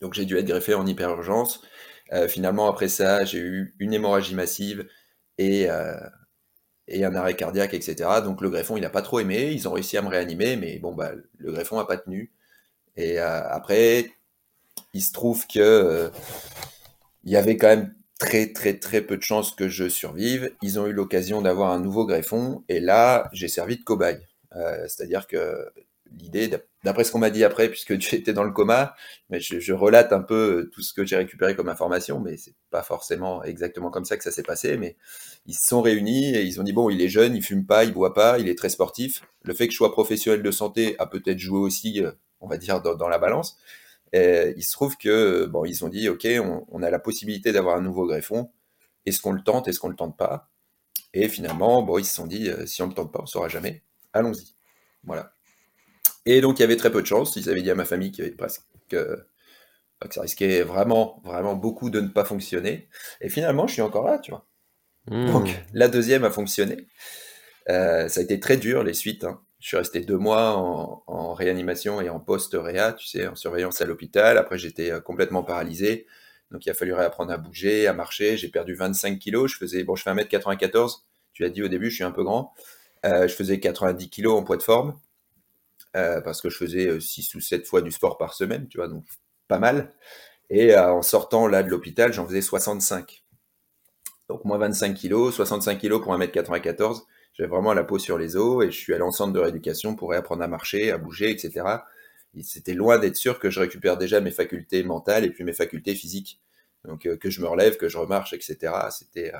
Donc 0.00 0.14
j'ai 0.14 0.24
dû 0.24 0.36
être 0.38 0.46
greffé 0.46 0.74
en 0.74 0.86
hyper-urgence. 0.86 1.60
Euh, 2.12 2.28
finalement, 2.28 2.68
après 2.68 2.88
ça, 2.88 3.24
j'ai 3.24 3.38
eu 3.38 3.74
une 3.78 3.92
hémorragie 3.92 4.34
massive 4.34 4.88
et, 5.38 5.66
et 6.88 7.04
un 7.04 7.14
arrêt 7.14 7.34
cardiaque, 7.34 7.74
etc. 7.74 8.20
Donc 8.24 8.40
le 8.40 8.48
greffon, 8.48 8.76
il 8.76 8.80
n'a 8.80 8.90
pas 8.90 9.02
trop 9.02 9.20
aimé. 9.20 9.52
Ils 9.52 9.68
ont 9.68 9.72
réussi 9.72 9.96
à 9.96 10.02
me 10.02 10.08
réanimer, 10.08 10.56
mais 10.56 10.78
bon, 10.78 10.94
bah, 10.94 11.12
le 11.36 11.52
greffon 11.52 11.76
n'a 11.76 11.84
pas 11.84 11.98
tenu. 11.98 12.32
Et 12.96 13.18
après, 13.18 14.10
il 14.94 15.02
se 15.02 15.12
trouve 15.12 15.46
que 15.46 16.10
il 17.24 17.32
y 17.32 17.36
avait 17.36 17.56
quand 17.56 17.68
même 17.68 17.95
très 18.18 18.52
très 18.52 18.78
très 18.78 19.02
peu 19.02 19.16
de 19.16 19.22
chances 19.22 19.54
que 19.54 19.68
je 19.68 19.88
survive. 19.88 20.52
Ils 20.62 20.78
ont 20.78 20.86
eu 20.86 20.92
l'occasion 20.92 21.42
d'avoir 21.42 21.72
un 21.72 21.80
nouveau 21.80 22.06
greffon 22.06 22.64
et 22.68 22.80
là 22.80 23.28
j'ai 23.32 23.48
servi 23.48 23.76
de 23.76 23.82
cobaye. 23.82 24.20
Euh, 24.54 24.86
C'est-à-dire 24.88 25.26
que 25.26 25.70
l'idée, 26.18 26.50
d'après 26.84 27.04
ce 27.04 27.12
qu'on 27.12 27.18
m'a 27.18 27.30
dit 27.30 27.44
après, 27.44 27.68
puisque 27.70 27.98
tu 27.98 28.14
étais 28.14 28.32
dans 28.32 28.44
le 28.44 28.52
coma, 28.52 28.94
mais 29.30 29.40
je, 29.40 29.72
relate 29.72 30.12
un 30.12 30.20
peu 30.20 30.70
tout 30.72 30.82
ce 30.82 30.92
que 30.92 31.04
j'ai 31.04 31.16
récupéré 31.16 31.54
comme 31.56 31.68
information, 31.68 32.20
mais 32.20 32.36
c'est 32.36 32.54
pas 32.70 32.82
forcément 32.82 33.42
exactement 33.44 33.90
comme 33.90 34.04
ça 34.04 34.16
que 34.16 34.24
ça 34.24 34.30
s'est 34.30 34.42
passé. 34.42 34.76
Mais 34.76 34.96
ils 35.46 35.54
se 35.54 35.66
sont 35.66 35.82
réunis 35.82 36.34
et 36.34 36.42
ils 36.42 36.60
ont 36.60 36.64
dit 36.64 36.72
bon, 36.72 36.90
il 36.90 37.00
est 37.02 37.08
jeune, 37.08 37.34
il 37.34 37.42
fume 37.42 37.66
pas, 37.66 37.84
il 37.84 37.92
boit 37.92 38.14
pas, 38.14 38.38
il 38.38 38.48
est 38.48 38.56
très 38.56 38.70
sportif. 38.70 39.22
Le 39.44 39.54
fait 39.54 39.66
que 39.66 39.72
je 39.72 39.76
sois 39.76 39.92
professionnel 39.92 40.42
de 40.42 40.50
santé 40.50 40.96
a 40.98 41.06
peut-être 41.06 41.38
joué 41.38 41.58
aussi, 41.58 42.02
euh, 42.02 42.12
on 42.40 42.48
va 42.48 42.56
dire, 42.56 42.80
dans 42.80 43.08
la 43.08 43.18
balance. 43.18 43.58
Et 44.16 44.54
il 44.56 44.62
se 44.62 44.72
trouve 44.72 44.96
que 44.96 45.46
bon, 45.46 45.64
ils 45.64 45.84
ont 45.84 45.88
dit 45.88 46.08
ok, 46.08 46.26
on, 46.68 46.82
a 46.82 46.90
la 46.90 46.98
possibilité 46.98 47.52
d'avoir 47.52 47.76
un 47.76 47.82
nouveau 47.82 48.06
greffon. 48.06 48.50
Est-ce 49.04 49.20
qu'on 49.20 49.32
le 49.32 49.42
tente 49.42 49.68
Est-ce 49.68 49.78
qu'on 49.78 49.88
le 49.88 49.96
tente 49.96 50.16
pas? 50.16 50.50
Et 51.12 51.28
finalement, 51.28 51.82
bon, 51.82 51.98
ils 51.98 52.04
se 52.04 52.14
sont 52.14 52.26
dit 52.26 52.48
euh, 52.48 52.66
si 52.66 52.82
on 52.82 52.88
le 52.88 52.94
tente 52.94 53.12
pas, 53.12 53.20
on 53.22 53.26
saura 53.26 53.48
jamais. 53.48 53.82
Allons-y. 54.12 54.54
Voilà. 55.04 55.32
Et 56.24 56.40
donc 56.40 56.58
il 56.58 56.62
y 56.62 56.64
avait 56.64 56.76
très 56.76 56.90
peu 56.90 57.02
de 57.02 57.06
chance. 57.06 57.36
Ils 57.36 57.50
avaient 57.50 57.62
dit 57.62 57.70
à 57.70 57.74
ma 57.74 57.84
famille 57.84 58.10
qu'il 58.10 58.24
y 58.24 58.26
avait 58.26 58.36
presque 58.36 58.62
que, 58.88 59.26
ça 60.10 60.22
risquait 60.22 60.62
vraiment, 60.62 61.20
vraiment 61.24 61.54
beaucoup 61.54 61.90
de 61.90 62.00
ne 62.00 62.08
pas 62.08 62.24
fonctionner. 62.24 62.88
Et 63.20 63.28
finalement, 63.28 63.66
je 63.66 63.74
suis 63.74 63.82
encore 63.82 64.06
là, 64.06 64.18
tu 64.18 64.30
vois. 64.30 64.46
Mmh. 65.10 65.26
Donc 65.32 65.48
la 65.72 65.88
deuxième 65.88 66.24
a 66.24 66.30
fonctionné. 66.30 66.86
Euh, 67.68 68.08
ça 68.08 68.20
a 68.20 68.22
été 68.22 68.40
très 68.40 68.56
dur 68.56 68.82
les 68.82 68.94
suites. 68.94 69.24
Hein. 69.24 69.40
Je 69.66 69.70
suis 69.70 69.76
resté 69.78 70.00
deux 70.02 70.16
mois 70.16 70.52
en, 70.54 71.34
réanimation 71.34 72.00
et 72.00 72.08
en 72.08 72.20
post-réa, 72.20 72.92
tu 72.92 73.04
sais, 73.08 73.26
en 73.26 73.34
surveillance 73.34 73.80
à 73.80 73.84
l'hôpital. 73.84 74.38
Après, 74.38 74.58
j'étais 74.58 74.92
euh, 74.92 75.00
complètement 75.00 75.42
paralysé. 75.42 76.06
Donc, 76.52 76.64
il 76.64 76.70
a 76.70 76.74
fallu 76.74 76.92
réapprendre 76.92 77.32
à 77.32 77.36
bouger, 77.36 77.88
à 77.88 77.92
marcher. 77.92 78.36
J'ai 78.36 78.46
perdu 78.46 78.76
25 78.76 79.18
kilos. 79.18 79.50
Je 79.50 79.56
faisais, 79.56 79.82
bon, 79.82 79.96
je 79.96 80.04
fais 80.04 80.10
1m94. 80.10 80.98
Tu 81.32 81.42
l'as 81.42 81.48
dit 81.48 81.64
au 81.64 81.68
début, 81.68 81.90
je 81.90 81.96
suis 81.96 82.04
un 82.04 82.12
peu 82.12 82.22
grand. 82.22 82.54
Euh, 83.04 83.26
je 83.26 83.34
faisais 83.34 83.58
90 83.58 84.08
kilos 84.08 84.38
en 84.38 84.44
poids 84.44 84.56
de 84.56 84.62
forme. 84.62 85.00
Euh, 85.96 86.20
parce 86.20 86.40
que 86.40 86.48
je 86.48 86.58
faisais 86.58 87.00
6 87.00 87.34
ou 87.34 87.40
7 87.40 87.66
fois 87.66 87.82
du 87.82 87.90
sport 87.90 88.18
par 88.18 88.34
semaine, 88.34 88.68
tu 88.68 88.78
vois, 88.78 88.86
donc 88.86 89.04
pas 89.48 89.58
mal. 89.58 89.94
Et 90.48 90.76
en 90.78 91.02
sortant 91.02 91.48
là 91.48 91.64
de 91.64 91.70
l'hôpital, 91.70 92.12
j'en 92.12 92.24
faisais 92.24 92.40
65. 92.40 93.24
Donc 94.28 94.44
moins 94.44 94.58
25 94.58 94.94
kilos, 94.94 95.34
65 95.34 95.76
kilos 95.76 96.00
pour 96.00 96.16
1m94 96.16 97.02
j'avais 97.36 97.50
vraiment 97.50 97.74
la 97.74 97.84
peau 97.84 97.98
sur 97.98 98.16
les 98.16 98.36
os 98.36 98.64
et 98.64 98.70
je 98.70 98.78
suis 98.78 98.94
allé 98.94 99.02
en 99.02 99.12
centre 99.12 99.32
de 99.32 99.38
rééducation 99.38 99.94
pour 99.94 100.10
réapprendre 100.10 100.42
à 100.42 100.48
marcher, 100.48 100.90
à 100.90 100.98
bouger, 100.98 101.30
etc. 101.30 101.64
C'était 102.42 102.74
loin 102.74 102.98
d'être 102.98 103.16
sûr 103.16 103.38
que 103.38 103.50
je 103.50 103.60
récupère 103.60 103.98
déjà 103.98 104.20
mes 104.20 104.30
facultés 104.30 104.82
mentales 104.82 105.24
et 105.24 105.30
puis 105.30 105.44
mes 105.44 105.52
facultés 105.52 105.94
physiques. 105.94 106.40
Donc 106.84 107.06
euh, 107.06 107.16
que 107.16 107.30
je 107.30 107.42
me 107.42 107.46
relève, 107.46 107.76
que 107.76 107.88
je 107.88 107.98
remarche, 107.98 108.32
etc. 108.32 108.72
C'était 108.90 109.34
euh, 109.34 109.38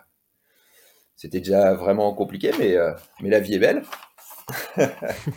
c'était 1.14 1.40
déjà 1.40 1.74
vraiment 1.74 2.12
compliqué, 2.12 2.50
mais 2.58 2.76
euh, 2.76 2.92
mais 3.20 3.30
la 3.30 3.40
vie 3.40 3.54
est 3.54 3.58
belle. 3.58 3.82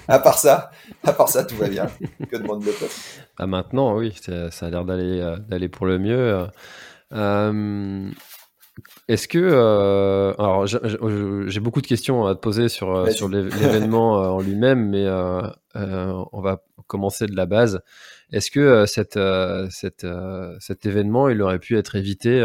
à 0.08 0.20
part 0.20 0.38
ça, 0.38 0.70
à 1.04 1.14
part 1.14 1.30
ça, 1.30 1.44
tout 1.44 1.56
va 1.56 1.68
bien. 1.68 1.88
Que 2.30 2.36
demande 2.38 2.64
le 2.64 2.72
peuple 2.72 2.94
ah, 3.38 3.48
Maintenant, 3.48 3.98
oui, 3.98 4.14
ça 4.22 4.66
a 4.66 4.70
l'air 4.70 4.86
d'aller 4.86 5.36
d'aller 5.48 5.70
pour 5.70 5.86
le 5.86 5.98
mieux. 5.98 6.48
Est-ce 9.08 9.28
que. 9.28 9.40
Euh, 9.40 10.34
alors, 10.38 10.66
j'ai 10.68 11.60
beaucoup 11.60 11.82
de 11.82 11.88
questions 11.88 12.26
à 12.26 12.36
te 12.36 12.40
poser 12.40 12.70
sur, 12.70 12.96
euh, 12.96 13.10
sur 13.10 13.28
l'événement 13.28 14.24
euh, 14.24 14.28
en 14.28 14.40
lui-même, 14.40 14.90
mais 14.90 15.08
on 15.76 16.42
va 16.42 16.64
commencer 16.88 17.28
de 17.28 17.36
la 17.36 17.46
base. 17.46 17.82
Est-ce 18.32 18.52
que 18.52 18.86
cette, 18.86 19.20
cette, 19.72 20.08
cet 20.60 20.86
événement, 20.86 21.30
il 21.30 21.42
aurait 21.42 21.60
pu 21.60 21.78
être 21.78 21.96
évité 21.96 22.42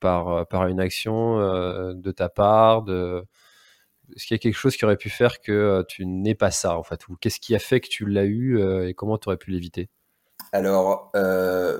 par, 0.00 0.46
par 0.48 0.66
une 0.66 0.80
action 0.80 1.38
de 1.94 2.10
ta 2.10 2.28
part 2.28 2.82
de... 2.82 3.24
Est-ce 4.14 4.26
qu'il 4.26 4.34
y 4.34 4.38
a 4.38 4.42
quelque 4.42 4.56
chose 4.56 4.76
qui 4.76 4.84
aurait 4.84 4.96
pu 4.96 5.08
faire 5.08 5.40
que 5.40 5.84
tu 5.88 6.04
n'aies 6.04 6.34
pas 6.34 6.50
ça, 6.50 6.76
en 6.76 6.82
fait 6.82 7.08
Ou 7.08 7.16
qu'est-ce 7.16 7.40
qui 7.40 7.54
a 7.54 7.58
fait 7.58 7.80
que 7.80 7.88
tu 7.88 8.04
l'as 8.04 8.24
eu 8.24 8.60
et 8.86 8.92
comment 8.94 9.16
tu 9.16 9.28
aurais 9.28 9.38
pu 9.38 9.50
l'éviter? 9.50 9.88
Alors, 10.52 11.12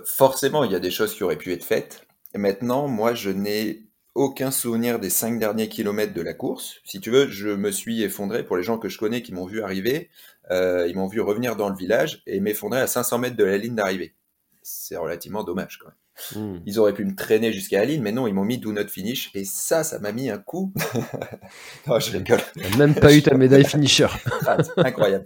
forcément, 0.04 0.64
il 0.64 0.72
y 0.72 0.74
a 0.74 0.80
des 0.80 0.90
choses 0.90 1.14
qui 1.14 1.24
auraient 1.24 1.36
pu 1.36 1.52
être 1.52 1.64
faites. 1.64 2.06
Maintenant, 2.34 2.88
moi, 2.88 3.14
je 3.14 3.30
n'ai 3.30 3.82
aucun 4.14 4.50
souvenir 4.50 4.98
des 4.98 5.10
cinq 5.10 5.38
derniers 5.38 5.68
kilomètres 5.68 6.14
de 6.14 6.20
la 6.22 6.34
course. 6.34 6.80
Si 6.84 7.00
tu 7.00 7.10
veux, 7.10 7.28
je 7.28 7.48
me 7.48 7.70
suis 7.70 8.02
effondré, 8.02 8.44
pour 8.44 8.56
les 8.56 8.62
gens 8.62 8.78
que 8.78 8.88
je 8.88 8.98
connais 8.98 9.22
qui 9.22 9.32
m'ont 9.32 9.46
vu 9.46 9.62
arriver, 9.62 10.10
euh, 10.50 10.86
ils 10.88 10.96
m'ont 10.96 11.08
vu 11.08 11.20
revenir 11.20 11.56
dans 11.56 11.68
le 11.68 11.76
village 11.76 12.22
et 12.26 12.40
m'effondrer 12.40 12.80
à 12.80 12.86
500 12.86 13.18
mètres 13.18 13.36
de 13.36 13.44
la 13.44 13.58
ligne 13.58 13.74
d'arrivée. 13.74 14.14
C'est 14.62 14.96
relativement 14.96 15.44
dommage 15.44 15.78
quand 15.78 15.88
même. 15.88 15.96
Hmm. 16.34 16.58
Ils 16.66 16.78
auraient 16.78 16.94
pu 16.94 17.04
me 17.04 17.14
traîner 17.14 17.52
jusqu'à 17.52 17.78
la 17.78 17.86
ligne, 17.86 18.02
mais 18.02 18.12
non, 18.12 18.26
ils 18.26 18.34
m'ont 18.34 18.44
mis 18.44 18.58
do 18.58 18.72
not 18.72 18.88
finish. 18.88 19.30
Et 19.34 19.44
ça, 19.44 19.82
ça 19.82 19.98
m'a 19.98 20.12
mis 20.12 20.30
un 20.30 20.38
coup. 20.38 20.72
non, 21.86 21.98
je 21.98 22.12
rigole. 22.12 22.40
même 22.78 22.94
pas 22.94 23.14
eu 23.14 23.22
ta 23.22 23.34
médaille 23.34 23.64
finisher. 23.68 24.08
Ah, 24.46 24.58
incroyable. 24.76 25.24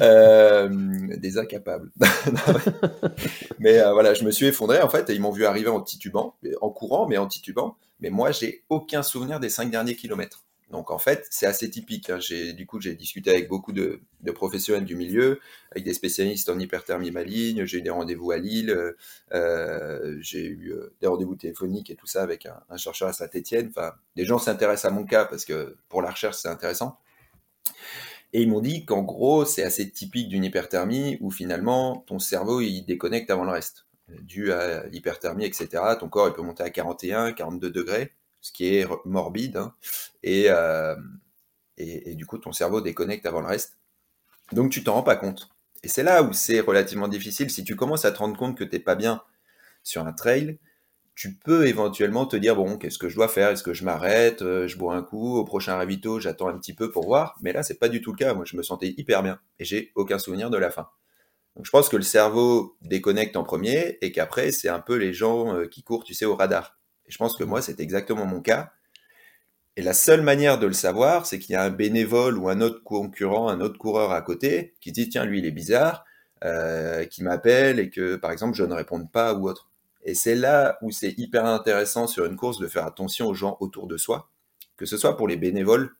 Euh, 0.00 0.68
des 1.16 1.38
incapables. 1.38 1.90
mais 3.58 3.78
euh, 3.78 3.92
voilà, 3.92 4.14
je 4.14 4.24
me 4.24 4.30
suis 4.30 4.46
effondré 4.46 4.80
en 4.80 4.88
fait, 4.88 5.10
et 5.10 5.14
ils 5.14 5.20
m'ont 5.20 5.30
vu 5.30 5.44
arriver 5.44 5.68
en 5.68 5.80
titubant, 5.80 6.36
en 6.60 6.70
courant, 6.70 7.06
mais 7.06 7.18
en 7.18 7.26
titubant. 7.26 7.76
Mais 8.00 8.10
moi, 8.10 8.32
j'ai 8.32 8.64
aucun 8.68 9.02
souvenir 9.02 9.38
des 9.38 9.48
cinq 9.48 9.70
derniers 9.70 9.94
kilomètres. 9.94 10.44
Donc 10.72 10.90
en 10.90 10.98
fait, 10.98 11.26
c'est 11.30 11.44
assez 11.44 11.70
typique. 11.70 12.08
Hein. 12.08 12.18
Du 12.56 12.66
coup, 12.66 12.80
j'ai 12.80 12.94
discuté 12.94 13.30
avec 13.30 13.46
beaucoup 13.46 13.72
de, 13.72 14.00
professionnels 14.34 14.86
du 14.86 14.96
milieu, 14.96 15.38
avec 15.70 15.84
des 15.84 15.92
spécialistes 15.92 16.48
en 16.48 16.58
hyperthermie 16.58 17.10
maligne. 17.10 17.66
J'ai 17.66 17.78
eu 17.78 17.82
des 17.82 17.90
rendez-vous 17.90 18.30
à 18.30 18.38
Lille, 18.38 18.74
euh, 19.34 20.16
j'ai 20.20 20.46
eu 20.46 20.72
euh, 20.72 20.94
des 21.02 21.06
rendez-vous 21.06 21.36
téléphoniques 21.36 21.90
et 21.90 21.94
tout 21.94 22.06
ça 22.06 22.22
avec 22.22 22.46
un, 22.46 22.76
chercheur 22.78 23.08
à 23.08 23.12
Saint-Étienne. 23.12 23.68
Enfin, 23.68 23.92
des 24.16 24.24
gens 24.24 24.38
s'intéressent 24.38 24.90
à 24.90 24.94
mon 24.94 25.04
cas 25.04 25.26
parce 25.26 25.44
que 25.44 25.76
pour 25.90 26.00
la 26.00 26.10
recherche, 26.10 26.36
c'est 26.36 26.48
intéressant. 26.48 26.98
Et 28.32 28.40
ils 28.40 28.48
m'ont 28.48 28.60
dit 28.60 28.86
qu'en 28.86 29.02
gros, 29.02 29.44
c'est 29.44 29.62
assez 29.62 29.90
typique 29.90 30.30
d'une 30.30 30.42
hyperthermie 30.42 31.18
où 31.20 31.30
finalement 31.30 31.98
ton 32.06 32.18
cerveau 32.18 32.62
il 32.62 32.82
déconnecte 32.84 33.30
avant 33.30 33.44
le 33.44 33.50
reste, 33.50 33.84
dû 34.22 34.52
à 34.52 34.86
l'hyperthermie, 34.86 35.44
etc. 35.44 35.68
Ton 36.00 36.08
corps 36.08 36.28
il 36.28 36.32
peut 36.32 36.40
monter 36.40 36.62
à 36.62 36.70
41, 36.70 37.32
42 37.32 37.70
degrés 37.70 38.12
ce 38.42 38.52
qui 38.52 38.76
est 38.76 38.86
morbide, 39.06 39.56
hein, 39.56 39.74
et, 40.22 40.46
euh, 40.48 40.96
et, 41.78 42.10
et, 42.10 42.14
du 42.14 42.26
coup 42.26 42.38
ton 42.38 42.52
cerveau 42.52 42.80
déconnecte 42.80 43.24
avant 43.26 43.40
le 43.40 43.46
reste. 43.46 43.78
Donc 44.52 44.70
tu 44.70 44.84
t'en 44.84 44.94
rends 44.94 45.02
pas 45.02 45.16
compte. 45.16 45.48
Et 45.84 45.88
c'est 45.88 46.02
là 46.02 46.22
où 46.22 46.32
c'est 46.32 46.60
relativement 46.60 47.08
difficile. 47.08 47.50
Si 47.50 47.64
tu 47.64 47.76
commences 47.76 48.04
à 48.04 48.12
te 48.12 48.18
rendre 48.18 48.36
compte 48.36 48.56
que 48.58 48.64
t'es 48.64 48.78
pas 48.78 48.94
bien 48.94 49.22
sur 49.82 50.06
un 50.06 50.12
trail, 50.12 50.58
tu 51.14 51.34
peux 51.34 51.66
éventuellement 51.66 52.26
te 52.26 52.36
dire 52.36 52.56
bon, 52.56 52.78
qu'est-ce 52.78 52.98
que 52.98 53.08
je 53.08 53.16
dois 53.16 53.28
faire? 53.28 53.50
Est-ce 53.50 53.62
que 53.62 53.74
je 53.74 53.84
m'arrête? 53.84 54.42
Euh, 54.42 54.66
Je 54.66 54.76
bois 54.78 54.94
un 54.94 55.02
coup? 55.02 55.36
Au 55.36 55.44
prochain 55.44 55.76
ravito, 55.76 56.20
j'attends 56.20 56.48
un 56.48 56.58
petit 56.58 56.74
peu 56.74 56.90
pour 56.90 57.04
voir. 57.04 57.36
Mais 57.42 57.52
là, 57.52 57.62
c'est 57.62 57.78
pas 57.78 57.88
du 57.88 58.00
tout 58.00 58.12
le 58.12 58.16
cas. 58.16 58.34
Moi, 58.34 58.44
je 58.46 58.56
me 58.56 58.62
sentais 58.62 58.94
hyper 58.96 59.22
bien 59.22 59.38
et 59.58 59.64
j'ai 59.64 59.92
aucun 59.94 60.18
souvenir 60.18 60.50
de 60.50 60.56
la 60.56 60.70
fin. 60.70 60.88
Donc, 61.56 61.66
je 61.66 61.70
pense 61.70 61.88
que 61.88 61.96
le 61.96 62.02
cerveau 62.02 62.76
déconnecte 62.82 63.36
en 63.36 63.42
premier 63.44 63.98
et 64.00 64.10
qu'après, 64.12 64.52
c'est 64.52 64.68
un 64.70 64.80
peu 64.80 64.96
les 64.96 65.12
gens 65.12 65.54
euh, 65.54 65.66
qui 65.66 65.82
courent, 65.82 66.04
tu 66.04 66.14
sais, 66.14 66.24
au 66.24 66.34
radar. 66.34 66.78
Je 67.12 67.18
pense 67.18 67.36
que 67.36 67.44
moi, 67.44 67.60
c'est 67.60 67.78
exactement 67.78 68.24
mon 68.24 68.40
cas. 68.40 68.72
Et 69.76 69.82
la 69.82 69.92
seule 69.92 70.22
manière 70.22 70.58
de 70.58 70.66
le 70.66 70.72
savoir, 70.72 71.26
c'est 71.26 71.38
qu'il 71.38 71.52
y 71.52 71.56
a 71.56 71.62
un 71.62 71.68
bénévole 71.68 72.38
ou 72.38 72.48
un 72.48 72.62
autre 72.62 72.82
concurrent, 72.82 73.48
un 73.50 73.60
autre 73.60 73.76
coureur 73.76 74.12
à 74.12 74.22
côté 74.22 74.74
qui 74.80 74.92
dit 74.92 75.10
tiens, 75.10 75.26
lui, 75.26 75.40
il 75.40 75.44
est 75.44 75.50
bizarre, 75.50 76.06
euh, 76.42 77.04
qui 77.04 77.22
m'appelle 77.22 77.78
et 77.78 77.90
que, 77.90 78.16
par 78.16 78.32
exemple, 78.32 78.56
je 78.56 78.64
ne 78.64 78.72
réponde 78.72 79.12
pas 79.12 79.34
ou 79.34 79.46
autre. 79.46 79.68
Et 80.04 80.14
c'est 80.14 80.34
là 80.34 80.78
où 80.80 80.90
c'est 80.90 81.12
hyper 81.18 81.44
intéressant 81.44 82.06
sur 82.06 82.24
une 82.24 82.36
course 82.36 82.58
de 82.58 82.66
faire 82.66 82.86
attention 82.86 83.26
aux 83.26 83.34
gens 83.34 83.58
autour 83.60 83.86
de 83.86 83.98
soi, 83.98 84.30
que 84.78 84.86
ce 84.86 84.96
soit 84.96 85.18
pour 85.18 85.28
les 85.28 85.36
bénévoles, 85.36 85.94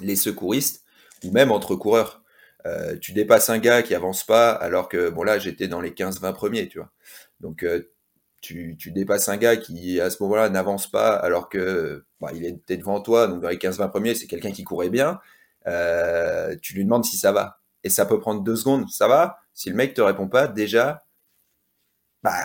les 0.00 0.16
secouristes, 0.16 0.84
ou 1.24 1.32
même 1.32 1.50
entre 1.50 1.74
coureurs. 1.74 2.22
Euh, 2.66 2.96
tu 3.00 3.10
dépasses 3.12 3.50
un 3.50 3.58
gars 3.58 3.82
qui 3.82 3.96
avance 3.96 4.22
pas, 4.22 4.52
alors 4.52 4.88
que, 4.88 5.10
bon 5.10 5.24
là, 5.24 5.40
j'étais 5.40 5.66
dans 5.66 5.80
les 5.80 5.90
15-20 5.90 6.32
premiers, 6.34 6.68
tu 6.68 6.78
vois. 6.78 6.92
Donc, 7.40 7.64
euh, 7.64 7.90
tu, 8.40 8.76
tu, 8.78 8.90
dépasses 8.90 9.28
un 9.28 9.36
gars 9.36 9.56
qui, 9.56 10.00
à 10.00 10.10
ce 10.10 10.22
moment-là, 10.22 10.48
n'avance 10.48 10.90
pas, 10.90 11.14
alors 11.14 11.48
que 11.48 12.04
bah, 12.20 12.30
il 12.34 12.44
était 12.44 12.76
devant 12.76 13.00
toi, 13.00 13.26
donc 13.26 13.40
dans 13.42 13.48
les 13.48 13.56
15-20 13.56 13.90
premiers, 13.90 14.14
c'est 14.14 14.26
quelqu'un 14.26 14.52
qui 14.52 14.64
courait 14.64 14.90
bien. 14.90 15.20
Euh, 15.66 16.56
tu 16.62 16.74
lui 16.74 16.84
demandes 16.84 17.04
si 17.04 17.16
ça 17.16 17.32
va. 17.32 17.60
Et 17.84 17.88
ça 17.90 18.06
peut 18.06 18.20
prendre 18.20 18.42
deux 18.42 18.56
secondes, 18.56 18.88
ça 18.90 19.08
va? 19.08 19.38
Si 19.54 19.70
le 19.70 19.76
mec 19.76 19.94
te 19.94 20.00
répond 20.00 20.28
pas, 20.28 20.48
déjà, 20.48 21.04
bah, 22.22 22.44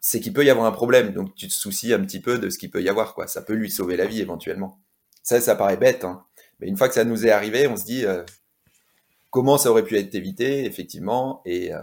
c'est 0.00 0.20
qu'il 0.20 0.32
peut 0.32 0.44
y 0.44 0.50
avoir 0.50 0.66
un 0.66 0.72
problème. 0.72 1.12
Donc 1.12 1.34
tu 1.34 1.48
te 1.48 1.52
soucies 1.52 1.94
un 1.94 2.00
petit 2.00 2.20
peu 2.20 2.38
de 2.38 2.50
ce 2.50 2.58
qu'il 2.58 2.70
peut 2.70 2.82
y 2.82 2.88
avoir, 2.88 3.14
quoi. 3.14 3.26
Ça 3.26 3.42
peut 3.42 3.54
lui 3.54 3.70
sauver 3.70 3.96
la 3.96 4.06
vie 4.06 4.20
éventuellement. 4.20 4.80
Ça, 5.22 5.40
ça 5.40 5.56
paraît 5.56 5.78
bête, 5.78 6.04
hein. 6.04 6.24
mais 6.60 6.68
une 6.68 6.76
fois 6.76 6.88
que 6.88 6.94
ça 6.94 7.04
nous 7.04 7.26
est 7.26 7.30
arrivé, 7.30 7.66
on 7.66 7.76
se 7.76 7.84
dit 7.84 8.04
euh, 8.04 8.24
comment 9.30 9.56
ça 9.56 9.70
aurait 9.70 9.84
pu 9.84 9.96
être 9.96 10.14
évité, 10.14 10.66
effectivement, 10.66 11.40
et, 11.46 11.72
euh, 11.72 11.80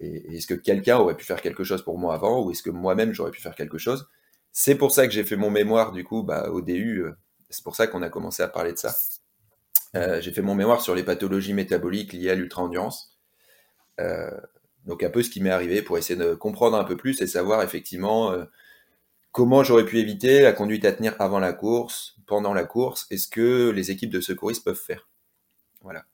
est-ce 0.00 0.46
que 0.46 0.54
quelqu'un 0.54 0.98
aurait 0.98 1.16
pu 1.16 1.24
faire 1.24 1.40
quelque 1.40 1.64
chose 1.64 1.82
pour 1.82 1.98
moi 1.98 2.14
avant, 2.14 2.44
ou 2.44 2.50
est-ce 2.50 2.62
que 2.62 2.70
moi-même 2.70 3.12
j'aurais 3.12 3.30
pu 3.30 3.40
faire 3.40 3.54
quelque 3.54 3.78
chose? 3.78 4.08
C'est 4.52 4.74
pour 4.74 4.92
ça 4.92 5.06
que 5.06 5.12
j'ai 5.12 5.24
fait 5.24 5.36
mon 5.36 5.50
mémoire, 5.50 5.92
du 5.92 6.04
coup, 6.04 6.22
bah, 6.22 6.50
au 6.50 6.60
DU. 6.60 7.04
Euh, 7.04 7.12
c'est 7.50 7.64
pour 7.64 7.76
ça 7.76 7.86
qu'on 7.86 8.02
a 8.02 8.10
commencé 8.10 8.42
à 8.42 8.48
parler 8.48 8.72
de 8.72 8.78
ça. 8.78 8.94
Euh, 9.96 10.20
j'ai 10.20 10.32
fait 10.32 10.42
mon 10.42 10.54
mémoire 10.54 10.80
sur 10.80 10.94
les 10.94 11.02
pathologies 11.02 11.54
métaboliques 11.54 12.12
liées 12.12 12.30
à 12.30 12.34
l'ultra-endurance. 12.34 13.16
Euh, 14.00 14.30
donc 14.84 15.02
un 15.02 15.10
peu 15.10 15.22
ce 15.22 15.30
qui 15.30 15.40
m'est 15.40 15.50
arrivé 15.50 15.82
pour 15.82 15.98
essayer 15.98 16.18
de 16.18 16.34
comprendre 16.34 16.76
un 16.76 16.84
peu 16.84 16.96
plus 16.96 17.20
et 17.22 17.26
savoir 17.26 17.62
effectivement 17.62 18.32
comment 19.32 19.62
j'aurais 19.62 19.84
pu 19.84 19.98
éviter 19.98 20.42
la 20.42 20.52
conduite 20.52 20.84
à 20.84 20.92
tenir 20.92 21.14
avant 21.18 21.38
la 21.38 21.52
course, 21.52 22.16
pendant 22.26 22.54
la 22.54 22.64
course, 22.64 23.06
et 23.10 23.18
ce 23.18 23.28
que 23.28 23.70
les 23.70 23.90
équipes 23.90 24.10
de 24.10 24.20
secouristes 24.20 24.64
peuvent 24.64 24.74
faire. 24.74 25.08
Voilà. 25.82 26.04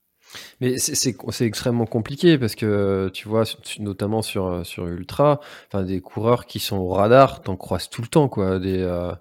Mais 0.60 0.78
c'est 0.78 1.46
extrêmement 1.46 1.86
compliqué 1.86 2.38
parce 2.38 2.54
que 2.54 3.10
tu 3.12 3.28
vois, 3.28 3.44
notamment 3.78 4.22
sur, 4.22 4.64
sur 4.64 4.86
Ultra, 4.86 5.40
enfin 5.68 5.84
des 5.84 6.00
coureurs 6.00 6.46
qui 6.46 6.58
sont 6.58 6.76
au 6.76 6.88
radar, 6.88 7.42
t'en 7.42 7.56
croises 7.56 7.88
tout 7.88 8.02
le 8.02 8.08
temps, 8.08 8.28
quoi. 8.28 8.58
Des, 8.58 8.78
euh, 8.80 9.12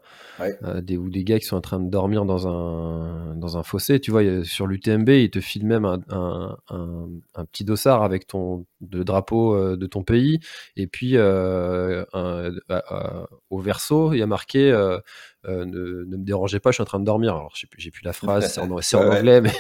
euh, 0.63 0.82
des, 0.82 0.97
ou 0.97 1.10
des 1.10 1.23
gars 1.23 1.39
qui 1.39 1.45
sont 1.45 1.58
en 1.58 1.62
train 1.62 1.80
de 1.80 1.89
dormir 1.89 2.26
dans 2.26 2.47
un, 2.47 3.36
dans 3.36 3.58
un 3.58 3.63
fossé. 3.63 3.99
Tu 3.99 4.12
vois, 4.12 4.23
sur 4.43 4.65
l'UTMB, 4.67 5.10
ils 5.10 5.30
te 5.30 5.39
filent 5.39 5.65
même 5.65 5.86
un, 5.86 5.99
un, 6.10 6.58
un, 7.36 7.45
petit 7.45 7.63
dossard 7.63 8.04
avec 8.04 8.28
ton 8.28 8.65
le 8.91 9.04
drapeau 9.04 9.56
euh, 9.56 9.78
de 9.78 9.86
ton 9.86 10.04
pays. 10.04 10.39
Et 10.76 10.88
puis, 10.88 11.13
euh, 11.15 12.04
au 13.49 13.60
verso, 13.60 14.13
il 14.13 14.19
y 14.19 14.23
a 14.23 14.28
marqué 14.28 14.71
ne, 15.48 15.66
ne, 15.66 16.18
me 16.18 16.24
dérangez 16.24 16.60
pas, 16.60 16.72
je 16.72 16.76
suis 16.76 16.82
en 16.82 16.86
train 16.86 17.00
de 17.00 17.06
dormir. 17.06 17.36
Alors, 17.36 17.54
j'ai 17.56 17.68
plus, 17.68 18.04
la 18.04 18.14
phrase, 18.14 18.54
c'est 18.54 18.62
en, 18.62 18.72
en 18.72 19.12
anglais, 19.12 19.42
mais, 19.42 19.52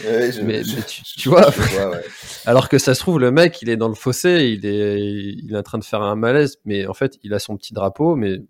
mais, 0.42 0.62
tu, 0.62 1.02
tu, 1.02 1.28
vois. 1.28 1.50
vois 1.50 1.96
alors 2.46 2.68
que 2.68 2.78
ça 2.78 2.94
se 2.94 3.00
trouve, 3.00 3.20
le 3.20 3.30
mec, 3.30 3.62
il 3.62 3.68
est 3.68 3.76
dans 3.76 3.88
le 3.88 3.94
fossé, 3.94 4.56
il 4.58 4.66
est, 4.66 5.00
il 5.00 5.52
est 5.52 5.58
en 5.58 5.62
train 5.62 5.78
de 5.78 5.84
faire 5.84 6.02
un 6.02 6.16
malaise, 6.16 6.56
mais 6.64 6.86
en 6.86 6.94
fait, 6.94 7.18
il 7.22 7.34
a 7.34 7.38
son 7.38 7.56
petit 7.56 7.72
drapeau, 7.72 8.16
mais 8.16 8.40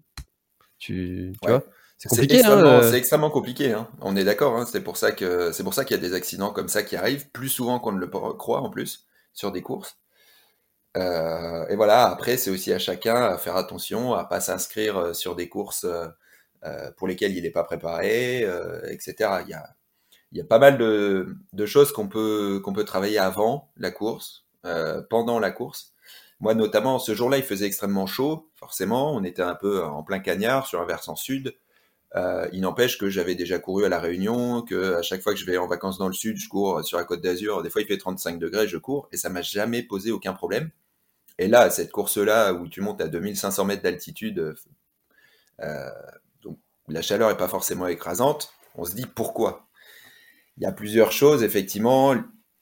tu, 0.79 1.33
tu 1.43 1.49
vois 1.49 1.63
c'est 1.99 2.09
compliqué. 2.09 2.45
Hein, 2.45 2.65
euh. 2.65 2.91
C'est 2.91 2.97
extrêmement, 2.97 3.31
compliqué. 3.31 3.73
Hein. 3.73 3.89
On 4.01 4.15
est 4.15 4.25
d'accord. 4.25 4.57
Hein. 4.57 4.67
C'est 4.71 4.83
pour 4.83 4.97
ça 4.97 5.11
que 5.11 5.51
c'est 5.51 5.65
pour 5.65 5.75
ça 5.75 5.85
qu'il 5.85 5.97
y 5.97 5.99
a 5.99 6.03
des 6.03 6.15
accidents 6.15 6.53
comme 6.53 6.69
ça 6.69 6.85
qui 6.85 6.95
arrivent 6.95 7.29
plus 7.31 7.49
souvent 7.49 7.81
qu'on 7.81 7.93
ne 7.93 7.99
le 7.99 8.07
croit 8.07 8.61
en 8.61 8.71
plus 8.71 9.05
sur 9.33 9.51
des 9.51 9.63
courses. 9.63 9.97
Euh, 10.97 11.67
et 11.69 11.75
voilà. 11.75 12.09
Après, 12.09 12.37
c'est 12.37 12.51
aussi 12.51 12.73
à 12.73 12.79
chacun 12.79 13.17
à 13.17 13.37
faire 13.37 13.57
attention 13.57 14.15
à 14.15 14.25
pas 14.25 14.41
s'inscrire 14.41 14.97
euh, 14.97 15.13
sur 15.13 15.35
des 15.35 15.49
courses 15.49 15.85
euh, 15.85 16.07
pour 16.97 17.09
lesquelles 17.09 17.37
il 17.37 17.43
n'est 17.43 17.51
pas 17.51 17.65
préparé, 17.65 18.43
etc. 18.91 19.31
Il 20.33 20.39
y 20.39 20.41
a 20.41 20.45
pas 20.45 20.59
mal 20.59 20.79
de, 20.79 21.67
choses 21.67 21.93
qu'on 21.93 22.09
peut 22.09 22.85
travailler 22.87 23.19
avant 23.19 23.71
la 23.77 23.91
course, 23.91 24.47
pendant 25.09 25.39
la 25.39 25.51
course 25.51 25.95
moi, 26.41 26.55
notamment, 26.55 26.99
ce 26.99 27.15
jour-là, 27.15 27.39
il 27.39 27.43
faisait 27.43 27.67
extrêmement 27.67 28.07
chaud, 28.07 28.49
forcément. 28.55 29.13
On 29.15 29.25
était 29.25 29.43
un 29.43 29.57
peu 29.57 29.83
en 29.83 30.03
plein 30.05 30.21
cagnard 30.21 30.67
sur 30.67 30.81
un 30.81 30.87
versant 30.87 31.17
sud. 31.17 31.57
Euh, 32.17 32.49
il 32.53 32.61
n'empêche 32.61 32.97
que 32.97 33.11
j'avais 33.11 33.35
déjà 33.35 33.59
couru 33.59 33.85
à 33.85 33.89
la 33.89 33.99
Réunion, 33.99 34.63
que 34.63 34.95
à 34.95 35.03
chaque 35.03 35.21
fois 35.21 35.35
que 35.35 35.39
je 35.41 35.45
vais 35.45 35.59
en 35.59 35.67
vacances 35.67 35.99
dans 35.99 36.07
le 36.07 36.15
sud, 36.15 36.37
je 36.39 36.49
cours 36.49 36.85
sur 36.85 36.97
la 36.97 37.05
Côte 37.05 37.21
d'Azur. 37.21 37.63
Des 37.63 37.71
fois, 37.71 37.83
il 37.83 37.89
fait 37.89 37.99
35 37.99 38.39
degrés, 38.39 38.69
je 38.69 38.79
cours, 38.79 39.09
et 39.13 39.17
ça 39.17 39.31
m'a 39.31 39.43
jamais 39.43 39.83
posé 39.83 40.13
aucun 40.13 40.33
problème. 40.33 40.71
Et 41.39 41.49
là, 41.49 41.71
cette 41.71 41.91
course-là, 41.91 42.53
où 42.55 42.69
tu 42.69 42.81
montes 42.81 43.01
à 43.01 43.09
2500 43.09 43.65
mètres 43.65 43.83
d'altitude, 43.83 44.55
euh, 45.61 45.91
la 46.89 47.03
chaleur 47.03 47.31
est 47.31 47.37
pas 47.37 47.49
forcément 47.49 47.87
écrasante, 47.87 48.53
on 48.75 48.85
se 48.85 48.95
dit 48.95 49.07
pourquoi? 49.07 49.69
Il 50.57 50.63
y 50.63 50.67
a 50.67 50.73
plusieurs 50.73 51.13
choses, 51.13 51.43
effectivement. 51.43 52.15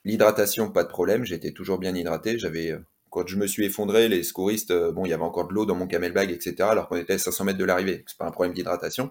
L'hydratation, 0.05 0.71
pas 0.71 0.85
de 0.85 0.89
problème, 0.89 1.25
j'étais 1.25 1.53
toujours 1.53 1.79
bien 1.79 1.95
hydraté. 1.95 2.39
J'avais 2.39 2.77
quand 3.11 3.27
je 3.27 3.37
me 3.37 3.47
suis 3.47 3.65
effondré, 3.65 4.09
les 4.09 4.23
secouristes, 4.23 4.73
euh, 4.73 4.93
bon, 4.93 5.07
il 5.07 5.11
y 5.11 5.15
avait 5.15 5.23
encore 5.23 5.49
de 5.49 5.55
l'eau 5.55 5.65
dans 5.65 5.75
mon 5.75 5.87
camelbag, 5.87 6.31
etc., 6.31 6.57
alors 6.61 6.87
qu'on 6.87 6.97
était 6.97 7.15
à 7.15 7.19
500 7.19 7.45
mètres 7.45 7.59
de 7.59 7.65
l'arrivée. 7.65 8.05
C'est 8.07 8.19
pas 8.19 8.27
un 8.27 8.31
problème 8.31 8.55
d'hydratation. 8.55 9.11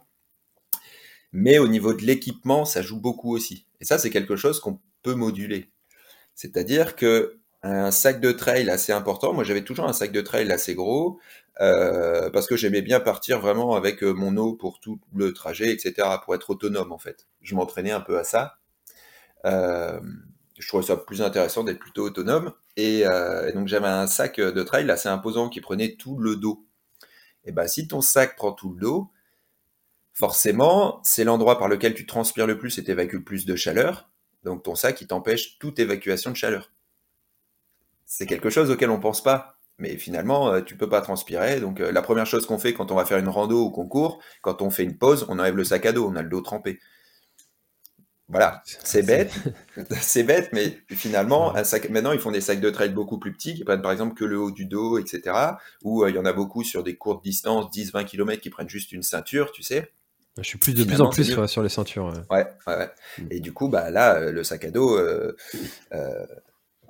Mais 1.31 1.57
au 1.57 1.67
niveau 1.67 1.93
de 1.93 2.03
l'équipement, 2.03 2.65
ça 2.65 2.83
joue 2.83 2.99
beaucoup 3.01 3.33
aussi. 3.33 3.65
Et 3.81 3.85
ça, 3.85 3.97
c'est 3.97 4.11
quelque 4.11 4.35
chose 4.35 4.59
qu'on 4.59 4.79
peut 5.01 5.15
moduler. 5.15 5.71
C'est-à-dire 6.35 6.95
que 6.95 7.39
un 7.65 7.91
sac 7.91 8.21
de 8.21 8.31
trail 8.31 8.69
assez 8.69 8.91
important, 8.91 9.33
moi 9.33 9.43
j'avais 9.43 9.63
toujours 9.63 9.87
un 9.87 9.93
sac 9.93 10.11
de 10.11 10.21
trail 10.21 10.51
assez 10.51 10.75
gros, 10.75 11.19
euh, 11.61 12.29
parce 12.29 12.47
que 12.47 12.55
j'aimais 12.55 12.81
bien 12.81 12.99
partir 12.99 13.39
vraiment 13.39 13.75
avec 13.75 14.03
euh, 14.03 14.13
mon 14.13 14.37
eau 14.37 14.53
pour 14.53 14.79
tout 14.79 14.99
le 15.15 15.33
trajet, 15.33 15.71
etc., 15.71 16.07
pour 16.23 16.35
être 16.35 16.51
autonome 16.51 16.91
en 16.91 16.99
fait. 16.99 17.27
Je 17.41 17.55
m'entraînais 17.55 17.91
un 17.91 18.01
peu 18.01 18.19
à 18.19 18.23
ça. 18.23 18.57
Euh, 19.45 19.99
je 20.59 20.67
trouvais 20.67 20.85
ça 20.85 20.97
plus 20.97 21.21
intéressant 21.21 21.63
d'être 21.63 21.79
plutôt 21.79 22.03
autonome. 22.03 22.53
Et, 22.77 23.03
donc 23.53 23.67
j'avais 23.67 23.87
un 23.87 24.07
sac 24.07 24.39
de 24.39 24.63
trail 24.63 24.89
assez 24.91 25.09
imposant 25.09 25.49
qui 25.49 25.61
prenait 25.61 25.95
tout 25.95 26.17
le 26.19 26.35
dos. 26.35 26.65
Et 27.45 27.51
ben 27.51 27.67
si 27.67 27.87
ton 27.87 28.01
sac 28.01 28.35
prend 28.35 28.51
tout 28.53 28.73
le 28.73 28.79
dos, 28.79 29.11
forcément 30.13 31.01
c'est 31.03 31.23
l'endroit 31.23 31.57
par 31.59 31.67
lequel 31.67 31.93
tu 31.93 32.05
transpires 32.05 32.47
le 32.47 32.57
plus 32.57 32.77
et 32.77 32.83
t'évacues 32.83 33.17
le 33.17 33.23
plus 33.23 33.45
de 33.45 33.55
chaleur. 33.55 34.09
Donc 34.43 34.63
ton 34.63 34.75
sac 34.75 35.01
il 35.01 35.07
t'empêche 35.07 35.59
toute 35.59 35.79
évacuation 35.79 36.31
de 36.31 36.35
chaleur. 36.35 36.71
C'est 38.05 38.25
quelque 38.25 38.49
chose 38.49 38.69
auquel 38.71 38.89
on 38.89 38.99
pense 38.99 39.23
pas. 39.23 39.55
Mais 39.77 39.97
finalement, 39.97 40.53
euh, 40.53 40.61
tu 40.61 40.77
peux 40.77 40.87
pas 40.87 41.01
transpirer. 41.01 41.59
Donc 41.59 41.81
euh, 41.81 41.91
la 41.91 42.01
première 42.01 42.25
chose 42.25 42.45
qu'on 42.45 42.57
fait 42.57 42.73
quand 42.73 42.91
on 42.91 42.95
va 42.95 43.05
faire 43.05 43.17
une 43.17 43.27
rando 43.27 43.65
ou 43.65 43.71
qu'on 43.71 43.87
court, 43.87 44.21
quand 44.41 44.61
on 44.61 44.69
fait 44.69 44.83
une 44.83 44.97
pause, 44.97 45.25
on 45.27 45.37
enlève 45.37 45.57
le 45.57 45.65
sac 45.65 45.85
à 45.85 45.91
dos, 45.91 46.07
on 46.09 46.15
a 46.15 46.21
le 46.21 46.29
dos 46.29 46.41
trempé. 46.41 46.79
Voilà, 48.27 48.63
c'est 48.65 49.03
bête, 49.03 49.31
c'est 50.01 50.23
bête, 50.23 50.49
mais 50.51 50.79
finalement, 50.89 51.55
un 51.55 51.63
sac, 51.63 51.91
maintenant 51.91 52.11
ils 52.11 52.19
font 52.19 52.31
des 52.31 52.41
sacs 52.41 52.59
de 52.59 52.71
trail 52.71 52.89
beaucoup 52.89 53.19
plus 53.19 53.31
petits 53.31 53.53
qui 53.53 53.63
prennent 53.63 53.83
par 53.83 53.91
exemple 53.91 54.15
que 54.15 54.25
le 54.25 54.39
haut 54.39 54.49
du 54.49 54.65
dos, 54.65 54.97
etc. 54.97 55.37
Ou 55.83 56.03
euh, 56.03 56.09
il 56.09 56.15
y 56.15 56.19
en 56.19 56.25
a 56.25 56.33
beaucoup 56.33 56.63
sur 56.63 56.83
des 56.83 56.95
courtes 56.95 57.23
distances, 57.23 57.65
10-20 57.71 58.05
km, 58.05 58.41
qui 58.41 58.49
prennent 58.49 58.69
juste 58.69 58.91
une 58.91 59.03
ceinture, 59.03 59.51
tu 59.51 59.61
sais. 59.61 59.91
Je 60.37 60.43
suis 60.43 60.57
plus 60.57 60.73
de 60.73 60.83
plus 60.83 60.99
en 61.01 61.09
plus 61.09 61.23
sur 61.47 61.61
les 61.61 61.69
ceintures. 61.69 62.11
Ouais, 62.31 62.47
ouais, 62.67 62.75
ouais. 62.75 62.89
Mm. 63.19 63.27
Et 63.29 63.39
du 63.39 63.53
coup, 63.53 63.69
bah 63.69 63.91
là, 63.91 64.31
le 64.31 64.43
sac 64.43 64.65
à 64.65 64.71
dos 64.71 64.97
euh, 64.97 65.35
euh, 65.93 66.25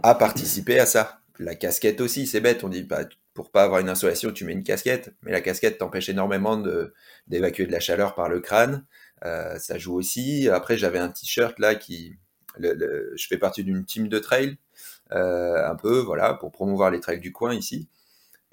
a 0.03 0.15
participé 0.15 0.79
à 0.79 0.85
ça. 0.85 1.19
La 1.39 1.55
casquette 1.55 2.01
aussi, 2.01 2.27
c'est 2.27 2.41
bête. 2.41 2.63
On 2.63 2.69
dit 2.69 2.83
bah, 2.83 3.05
pour 3.35 3.51
pas 3.51 3.63
avoir 3.63 3.81
une 3.81 3.89
insolation, 3.89 4.31
tu 4.31 4.45
mets 4.45 4.53
une 4.53 4.63
casquette, 4.63 5.13
mais 5.21 5.31
la 5.31 5.41
casquette 5.41 5.77
t'empêche 5.77 6.07
énormément 6.09 6.57
d'évacuer 7.27 7.65
de 7.67 7.71
la 7.71 7.81
chaleur 7.81 8.15
par 8.15 8.29
le 8.29 8.39
crâne. 8.39 8.85
Euh, 9.25 9.59
ça 9.59 9.77
joue 9.77 9.93
aussi. 9.93 10.49
Après, 10.49 10.77
j'avais 10.77 10.99
un 10.99 11.09
t-shirt 11.09 11.59
là 11.59 11.75
qui, 11.75 12.15
je 12.57 13.27
fais 13.27 13.37
partie 13.37 13.63
d'une 13.63 13.83
team 13.83 14.07
de 14.07 14.19
trail, 14.19 14.57
euh, 15.11 15.69
un 15.69 15.75
peu, 15.75 15.99
voilà, 15.99 16.33
pour 16.33 16.51
promouvoir 16.51 16.91
les 16.91 17.01
trails 17.01 17.19
du 17.19 17.33
coin 17.33 17.53
ici. 17.53 17.89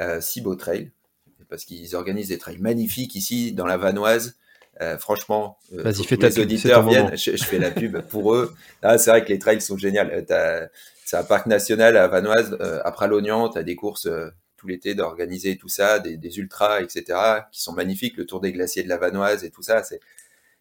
Euh, 0.01 0.21
Cibo 0.21 0.57
Trail, 0.57 0.91
parce 1.49 1.65
qu'ils 1.65 1.95
organisent 1.95 2.29
des 2.29 2.39
trails 2.39 2.59
magnifiques 2.59 3.15
ici 3.15 3.53
dans 3.53 3.67
la 3.67 3.77
Vanoise. 3.77 4.37
franchement, 4.99 5.59
fais 6.03 6.17
ta 6.17 6.29
les 6.29 6.41
auditeurs 6.41 6.89
viennent, 6.89 7.17
je, 7.17 7.37
fais 7.37 7.61
la 7.61 7.71
pub 7.71 8.01
pour 8.09 8.35
eux. 8.35 8.53
Ah, 8.83 8.99
c'est 8.99 9.11
vrai 9.11 9.25
que 9.25 9.29
les 9.29 9.39
trails 9.39 9.61
sont 9.61 9.77
géniaux. 9.77 10.03
C'est 11.05 11.17
un 11.17 11.25
parc 11.25 11.47
national 11.47 11.97
à 11.97 12.09
Vanoise, 12.09 12.57
après 12.85 13.09
l'Oignan, 13.09 13.49
tu 13.49 13.59
as 13.59 13.63
des 13.63 13.77
courses 13.77 14.09
tout 14.57 14.69
l'été 14.69 14.95
d'organiser 14.95 15.57
tout 15.57 15.69
ça, 15.69 15.99
des, 15.99 16.17
des, 16.17 16.39
ultras, 16.39 16.81
etc., 16.81 17.05
qui 17.51 17.61
sont 17.61 17.73
magnifiques, 17.73 18.17
le 18.17 18.27
tour 18.27 18.41
des 18.41 18.53
glaciers 18.53 18.85
de 18.85 18.89
la 18.89 18.97
Vanoise 18.97 19.45
et 19.45 19.51
tout 19.51 19.63
ça. 19.63 19.83
C'est 19.83 20.01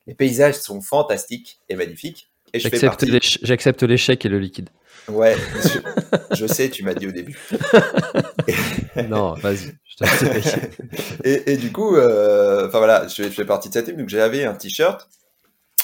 les 0.08 0.16
paysages 0.16 0.56
sont 0.56 0.82
fantastiques 0.82 1.60
et 1.70 1.76
magnifiques. 1.76 2.32
J'accepte 2.54 3.84
l'échec 3.84 4.26
et 4.26 4.30
le 4.30 4.40
liquide. 4.40 4.70
Ouais, 5.08 5.36
je, 6.36 6.46
sais, 6.48 6.70
tu 6.70 6.84
m'as 6.84 6.94
dit 6.94 7.08
au 7.08 7.12
début. 7.12 7.38
non, 9.10 9.34
vas-y. 9.36 9.74
et, 11.24 11.54
et, 11.54 11.58
du 11.58 11.72
coup, 11.72 11.96
euh, 11.96 12.68
enfin 12.68 12.80
voilà, 12.80 13.08
je, 13.08 13.24
fais 13.24 13.46
partie 13.46 13.70
de 13.70 13.74
cette 13.74 13.86
team, 13.86 13.98
donc 13.98 14.10
j'avais 14.10 14.44
un 14.46 14.54
t-shirt 14.54 15.08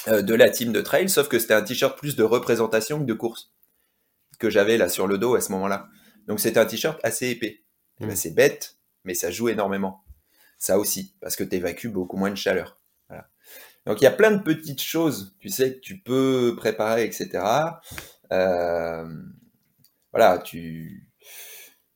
euh, 0.08 0.22
de 0.22 0.34
la 0.34 0.50
team 0.50 0.72
de 0.72 0.80
trail, 0.80 1.08
sauf 1.08 1.28
que 1.28 1.38
c'était 1.38 1.54
un 1.54 1.62
t-shirt 1.62 1.96
plus 1.96 2.16
de 2.16 2.22
représentation 2.22 2.98
que 2.98 3.04
de 3.04 3.14
course 3.14 3.50
que 4.38 4.50
j'avais 4.50 4.76
là 4.76 4.88
sur 4.88 5.06
le 5.06 5.18
dos 5.18 5.34
à 5.34 5.40
ce 5.40 5.52
moment-là. 5.52 5.88
Donc 6.26 6.40
c'était 6.40 6.60
un 6.60 6.66
t-shirt 6.66 6.98
assez 7.02 7.28
épais. 7.28 7.62
Ben, 8.00 8.10
hmm. 8.10 8.16
c'est 8.16 8.34
bête, 8.34 8.76
mais 9.04 9.14
ça 9.14 9.30
joue 9.30 9.48
énormément. 9.48 10.04
Ça 10.58 10.78
aussi, 10.78 11.14
parce 11.20 11.36
que 11.36 11.44
tu 11.44 11.56
évacues 11.56 11.88
beaucoup 11.88 12.16
moins 12.16 12.30
de 12.30 12.36
chaleur. 12.36 12.78
Donc 13.88 14.02
il 14.02 14.04
y 14.04 14.06
a 14.08 14.12
plein 14.12 14.32
de 14.32 14.42
petites 14.42 14.82
choses, 14.82 15.34
tu 15.40 15.48
sais, 15.48 15.76
que 15.76 15.80
tu 15.80 15.98
peux 15.98 16.54
préparer, 16.58 17.04
etc. 17.04 17.42
Euh, 18.32 19.06
voilà, 20.12 20.36
tu 20.36 21.08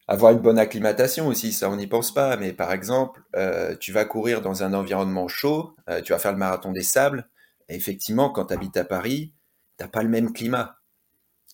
avoir 0.09 0.33
une 0.33 0.39
bonne 0.39 0.59
acclimatation 0.59 1.27
aussi, 1.27 1.53
ça 1.53 1.69
on 1.69 1.77
n'y 1.77 1.87
pense 1.87 2.15
pas. 2.15 2.39
Mais 2.39 2.55
par 2.55 2.73
exemple, 2.73 3.23
euh, 3.37 3.77
tu 3.77 3.93
vas 3.93 4.07
courir 4.07 4.41
dans 4.41 4.63
un 4.63 4.73
environnement 4.73 5.29
chaud, 5.29 5.77
euh, 5.91 6.01
tu 6.01 6.13
vas 6.13 6.19
faire 6.19 6.33
le 6.33 6.39
marathon 6.39 6.73
des 6.73 6.83
sables. 6.83 7.29
Et 7.69 7.77
effectivement, 7.77 8.31
quand 8.31 8.47
tu 8.47 8.55
habites 8.55 8.79
à 8.79 8.85
Paris, 8.85 9.35
t'as 9.77 9.89
pas 9.89 10.03
le 10.03 10.09
même 10.09 10.33
climat. 10.33 10.79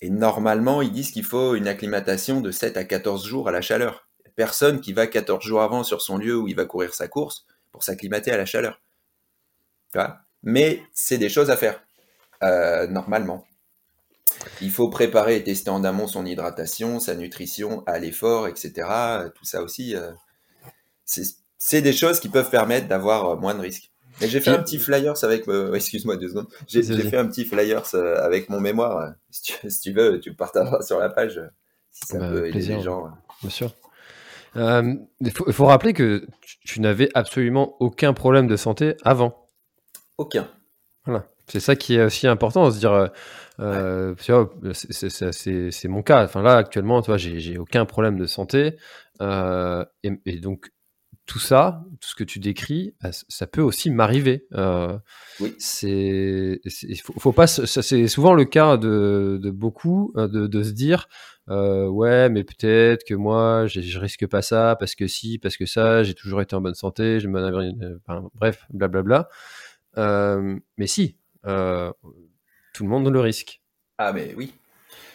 Et 0.00 0.10
normalement, 0.10 0.82
ils 0.82 0.92
disent 0.92 1.10
qu'il 1.10 1.24
faut 1.24 1.54
une 1.54 1.68
acclimatation 1.68 2.40
de 2.40 2.50
7 2.50 2.76
à 2.76 2.84
14 2.84 3.26
jours 3.26 3.48
à 3.48 3.52
la 3.52 3.60
chaleur. 3.60 4.08
Personne 4.36 4.80
qui 4.80 4.92
va 4.92 5.06
14 5.06 5.44
jours 5.44 5.62
avant 5.62 5.82
sur 5.82 6.00
son 6.00 6.18
lieu 6.18 6.36
où 6.36 6.46
il 6.46 6.54
va 6.54 6.64
courir 6.64 6.94
sa 6.94 7.08
course 7.08 7.46
pour 7.72 7.82
s'acclimater 7.82 8.30
à 8.30 8.36
la 8.36 8.46
chaleur. 8.46 8.80
Mais 10.42 10.82
c'est 10.92 11.18
des 11.18 11.28
choses 11.28 11.50
à 11.50 11.56
faire, 11.56 11.82
euh, 12.42 12.86
normalement. 12.86 13.44
Il 14.60 14.70
faut 14.70 14.88
préparer 14.88 15.36
et 15.36 15.42
tester 15.42 15.70
en 15.70 15.82
amont 15.84 16.06
son 16.06 16.24
hydratation, 16.24 17.00
sa 17.00 17.14
nutrition 17.14 17.82
à 17.86 17.98
l'effort, 17.98 18.46
etc. 18.46 18.88
Tout 19.34 19.44
ça 19.44 19.62
aussi, 19.62 19.96
euh, 19.96 20.12
c'est 21.04 21.82
des 21.82 21.92
choses 21.92 22.20
qui 22.20 22.28
peuvent 22.28 22.50
permettre 22.50 22.86
d'avoir 22.86 23.30
euh, 23.30 23.36
moins 23.36 23.54
de 23.54 23.60
risques. 23.60 23.90
Mais 24.20 24.28
j'ai 24.28 24.40
fait 24.40 24.50
un 24.50 24.62
petit 24.62 24.78
flyers 24.78 25.22
avec, 25.22 25.44
excuse-moi 25.74 26.16
deux 26.16 26.28
secondes, 26.28 26.48
j'ai 26.66 26.82
fait 26.82 27.16
un 27.16 27.26
petit 27.26 27.44
flyers 27.44 27.94
avec 27.94 28.48
mon 28.48 28.60
mémoire. 28.60 29.12
Si 29.30 29.80
tu, 29.80 29.92
veux, 29.92 30.20
tu 30.20 30.30
le 30.30 30.36
partageras 30.36 30.82
sur 30.82 30.98
la 30.98 31.08
page 31.08 31.40
si 31.90 32.06
ça 32.06 32.18
bah, 32.18 32.28
peut 32.30 32.46
aider 32.46 32.60
les 32.60 32.80
gens. 32.80 33.10
Bien 33.40 33.50
sûr. 33.50 33.74
il, 34.54 35.30
faut, 35.30 35.66
rappeler 35.66 35.92
que 35.92 36.26
tu 36.64 36.80
n'avais 36.80 37.08
absolument 37.14 37.76
aucun 37.80 38.12
problème 38.12 38.46
de 38.46 38.56
santé 38.56 38.96
avant. 39.04 39.48
Aucun. 40.16 40.48
Voilà. 41.04 41.24
C'est 41.48 41.60
ça 41.60 41.76
qui 41.76 41.94
est 41.94 42.04
aussi 42.04 42.26
important, 42.26 42.66
de 42.66 42.72
se 42.72 42.78
dire, 42.78 42.92
euh, 42.92 43.08
euh 43.60 44.14
c'est 44.72 45.88
mon 45.88 46.02
cas. 46.02 46.24
Enfin 46.24 46.42
là, 46.42 46.56
actuellement, 46.56 47.00
tu 47.00 47.06
vois, 47.10 47.16
j'ai 47.16 47.58
aucun 47.58 47.86
problème 47.86 48.18
de 48.18 48.26
santé. 48.26 48.76
Euh, 49.22 49.84
et, 50.02 50.38
donc, 50.38 50.70
tout 51.28 51.38
ça, 51.38 51.84
tout 52.00 52.08
ce 52.08 52.14
que 52.16 52.24
tu 52.24 52.40
décris, 52.40 52.94
bah, 53.02 53.10
ça 53.12 53.46
peut 53.46 53.60
aussi 53.60 53.90
m'arriver. 53.90 54.46
Euh, 54.54 54.98
oui. 55.40 55.54
C'est, 55.58 56.60
faut, 57.18 57.32
pas. 57.32 57.46
C'est 57.46 58.08
souvent 58.08 58.34
le 58.34 58.44
cas 58.44 58.76
de, 58.76 59.38
de 59.40 59.50
beaucoup 59.50 60.12
de, 60.16 60.46
de, 60.46 60.62
se 60.62 60.70
dire, 60.70 61.06
euh, 61.50 61.86
ouais, 61.86 62.30
mais 62.30 62.42
peut-être 62.42 63.04
que 63.04 63.14
moi, 63.14 63.66
je 63.66 63.98
risque 63.98 64.26
pas 64.26 64.42
ça 64.42 64.74
parce 64.80 64.94
que 64.94 65.06
si, 65.06 65.38
parce 65.38 65.56
que 65.56 65.66
ça, 65.66 66.02
j'ai 66.02 66.14
toujours 66.14 66.40
été 66.40 66.56
en 66.56 66.60
bonne 66.62 66.74
santé, 66.74 67.20
je 67.20 67.28
me, 67.28 67.98
enfin, 68.06 68.28
bref, 68.34 68.64
blablabla. 68.70 69.02
Bla, 69.02 69.22
bla. 69.22 69.28
Euh, 69.98 70.58
mais 70.78 70.86
si, 70.86 71.16
euh, 71.46 71.92
tout 72.72 72.84
le 72.84 72.88
monde 72.88 73.08
le 73.08 73.20
risque. 73.20 73.60
Ah, 73.98 74.12
mais 74.12 74.34
oui. 74.36 74.54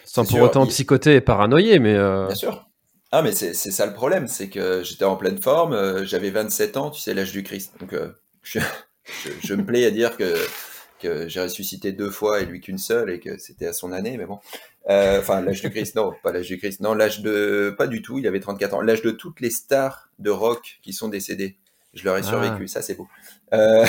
Sans 0.04 0.26
pour 0.26 0.42
autant 0.42 0.68
psychoter 0.68 1.16
et 1.16 1.22
paranoïer, 1.22 1.80
mais. 1.80 1.96
Euh, 1.96 2.28
Bien 2.28 2.36
sûr. 2.36 2.70
Ah, 3.16 3.22
mais 3.22 3.32
c'est 3.32 3.54
ça 3.54 3.86
le 3.86 3.94
problème, 3.94 4.28
c'est 4.28 4.50
que 4.50 4.82
j'étais 4.84 5.06
en 5.06 5.16
pleine 5.18 5.40
forme, 5.40 6.04
j'avais 6.04 6.32
27 6.32 6.78
ans, 6.78 6.90
tu 6.90 7.00
sais, 7.00 7.14
l'âge 7.14 7.32
du 7.32 7.44
Christ. 7.44 7.74
Donc, 7.80 7.94
je, 8.42 8.60
je, 9.44 9.54
me 9.54 9.64
plais 9.64 9.86
à 9.86 9.92
dire 9.92 10.18
que, 10.18 10.36
que 11.00 11.28
j'ai 11.28 11.42
ressuscité 11.42 11.92
deux 11.92 12.10
fois 12.10 12.42
et 12.42 12.46
lui 12.46 12.60
qu'une 12.60 12.80
seule 12.80 13.12
et 13.12 13.20
que 13.20 13.38
c'était 13.38 13.68
à 13.68 13.74
son 13.74 13.92
année, 13.92 14.18
mais 14.18 14.26
bon. 14.26 14.40
Enfin, 14.90 15.42
l'âge 15.42 15.62
du 15.62 15.70
Christ, 15.70 15.96
non, 15.96 16.12
pas 16.24 16.32
l'âge 16.32 16.48
du 16.48 16.58
Christ. 16.58 16.82
Non, 16.82 16.96
l'âge 16.96 17.22
de. 17.22 17.76
Pas 17.78 17.86
du 17.86 18.02
tout, 18.02 18.18
il 18.18 18.26
avait 18.26 18.40
34 18.40 18.74
ans. 18.74 18.82
L'âge 18.82 19.04
de 19.04 19.12
toutes 19.12 19.42
les 19.42 19.52
stars 19.52 20.10
de 20.18 20.32
rock 20.32 20.80
qui 20.82 20.92
sont 20.92 21.08
décédées. 21.08 21.60
Je 21.94 22.06
leur 22.06 22.18
ai 22.18 22.22
ah. 22.22 22.28
survécu, 22.28 22.68
ça 22.68 22.82
c'est 22.82 22.96
beau. 22.96 23.08
Euh, 23.54 23.86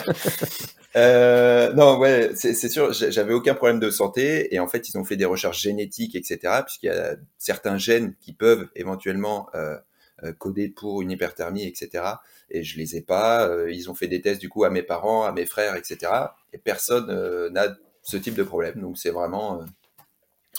euh... 0.96 1.72
non, 1.74 1.98
ouais, 1.98 2.30
c'est 2.34 2.54
sûr, 2.54 2.92
j'avais 2.92 3.34
aucun 3.34 3.54
problème 3.54 3.80
de 3.80 3.90
santé 3.90 4.54
et 4.54 4.58
en 4.58 4.68
fait 4.68 4.88
ils 4.88 4.96
ont 4.98 5.04
fait 5.04 5.16
des 5.16 5.24
recherches 5.24 5.60
génétiques, 5.60 6.14
etc. 6.14 6.62
Puisqu'il 6.64 6.86
y 6.86 6.90
a 6.90 7.16
certains 7.36 7.78
gènes 7.78 8.14
qui 8.20 8.32
peuvent 8.32 8.68
éventuellement 8.74 9.48
euh, 9.54 9.76
euh 10.24 10.32
coder 10.32 10.68
pour 10.68 11.02
une 11.02 11.10
hyperthermie, 11.10 11.64
etc. 11.64 12.04
Et 12.50 12.64
je 12.64 12.78
les 12.78 12.96
ai 12.96 13.02
pas. 13.02 13.46
Euh, 13.48 13.70
ils 13.70 13.90
ont 13.90 13.94
fait 13.94 14.08
des 14.08 14.20
tests 14.22 14.40
du 14.40 14.48
coup 14.48 14.64
à 14.64 14.70
mes 14.70 14.82
parents, 14.82 15.24
à 15.24 15.32
mes 15.32 15.46
frères, 15.46 15.76
etc. 15.76 16.12
Et 16.52 16.58
personne 16.58 17.06
n'a 17.50 17.76
ce 18.02 18.16
type 18.16 18.34
de 18.34 18.42
problème. 18.42 18.80
Donc 18.80 18.98
c'est 18.98 19.10
vraiment 19.10 19.64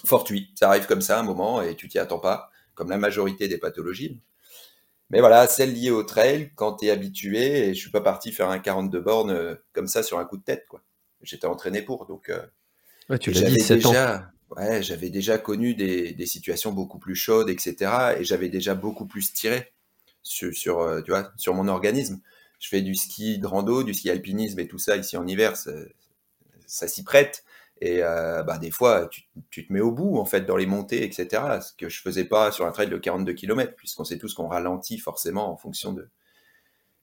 fortuit. 0.06 0.52
Ça 0.56 0.70
arrive 0.70 0.86
comme 0.86 1.02
ça 1.02 1.20
un 1.20 1.24
moment 1.24 1.62
et 1.62 1.76
tu 1.76 1.88
t'y 1.88 2.00
attends 2.00 2.20
pas, 2.20 2.52
comme 2.76 2.90
la 2.90 2.98
majorité 2.98 3.48
des 3.48 3.58
pathologies. 3.58 4.20
Mais 5.10 5.20
voilà, 5.20 5.48
celle 5.48 5.74
liée 5.74 5.92
au 5.92 6.04
trail, 6.04 6.52
quand 6.56 6.78
tu 6.78 6.86
es 6.86 6.90
habitué, 6.92 7.70
et 7.70 7.74
je 7.74 7.80
suis 7.80 7.90
pas 7.90 8.02
parti 8.02 8.32
faire 8.32 8.50
un 8.50 8.60
42 8.60 9.00
bornes 9.00 9.32
euh, 9.32 9.56
comme 9.74 9.88
ça 9.88 10.04
sur 10.04 10.20
un 10.20 10.26
coup 10.26 10.38
de 10.38 10.44
tête, 10.44 10.66
quoi. 10.68 10.84
J'étais 11.22 11.48
entraîné 11.48 11.82
pour, 11.82 12.06
donc. 12.06 12.30
Euh, 12.30 12.42
ouais, 13.10 13.20
tu 13.20 13.32
l'as 13.32 13.50
dit, 13.50 13.58
déjà, 13.68 14.32
Ouais, 14.56 14.82
j'avais 14.82 15.10
déjà 15.10 15.38
connu 15.38 15.76
des, 15.76 16.14
des, 16.14 16.26
situations 16.26 16.72
beaucoup 16.72 16.98
plus 16.98 17.16
chaudes, 17.16 17.50
etc. 17.50 18.16
Et 18.20 18.24
j'avais 18.24 18.50
déjà 18.50 18.74
beaucoup 18.74 19.06
plus 19.06 19.32
tiré 19.32 19.72
sur, 20.24 20.54
sur, 20.56 20.80
euh, 20.80 21.02
tu 21.02 21.12
vois, 21.12 21.32
sur 21.38 21.54
mon 21.54 21.68
organisme. 21.68 22.20
Je 22.60 22.68
fais 22.68 22.82
du 22.82 22.96
ski 22.96 23.38
de 23.38 23.46
rando, 23.46 23.84
du 23.84 23.94
ski 23.94 24.10
alpinisme 24.10 24.60
et 24.60 24.68
tout 24.68 24.80
ça 24.80 24.98
ici 24.98 25.18
en 25.18 25.28
hiver, 25.28 25.56
ça, 25.56 25.72
ça 26.66 26.88
s'y 26.88 27.04
prête. 27.04 27.44
Et 27.82 28.04
euh, 28.04 28.44
bah, 28.44 28.58
des 28.58 28.72
fois, 28.72 29.08
tu, 29.08 29.24
tu, 29.50 29.66
te 29.66 29.72
mets 29.72 29.80
au 29.80 29.92
bout, 29.92 30.18
en 30.18 30.26
fait, 30.26 30.42
dans 30.42 30.58
les 30.58 30.66
montées, 30.66 31.04
etc. 31.04 31.60
Ce 31.62 31.74
que 31.74 31.88
je 31.88 32.02
faisais 32.02 32.26
pas 32.26 32.52
sur 32.52 32.66
un 32.66 32.72
trail 32.72 32.90
de 32.90 32.98
42 32.98 33.34
km, 33.34 33.74
puisqu'on 33.76 34.04
sait 34.04 34.18
tous 34.18 34.34
qu'on 34.34 34.48
ralentit 34.48 34.98
forcément 34.98 35.52
en 35.52 35.56
fonction 35.56 35.94
de, 35.94 36.10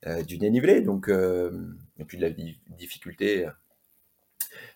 euh, 0.07 0.23
du 0.23 0.37
dénivelé, 0.37 0.83
donc, 0.83 1.09
euh, 1.09 1.51
et 1.99 2.05
puis 2.05 2.19
de 2.19 2.23
la 2.23 2.31
difficulté. 2.77 3.49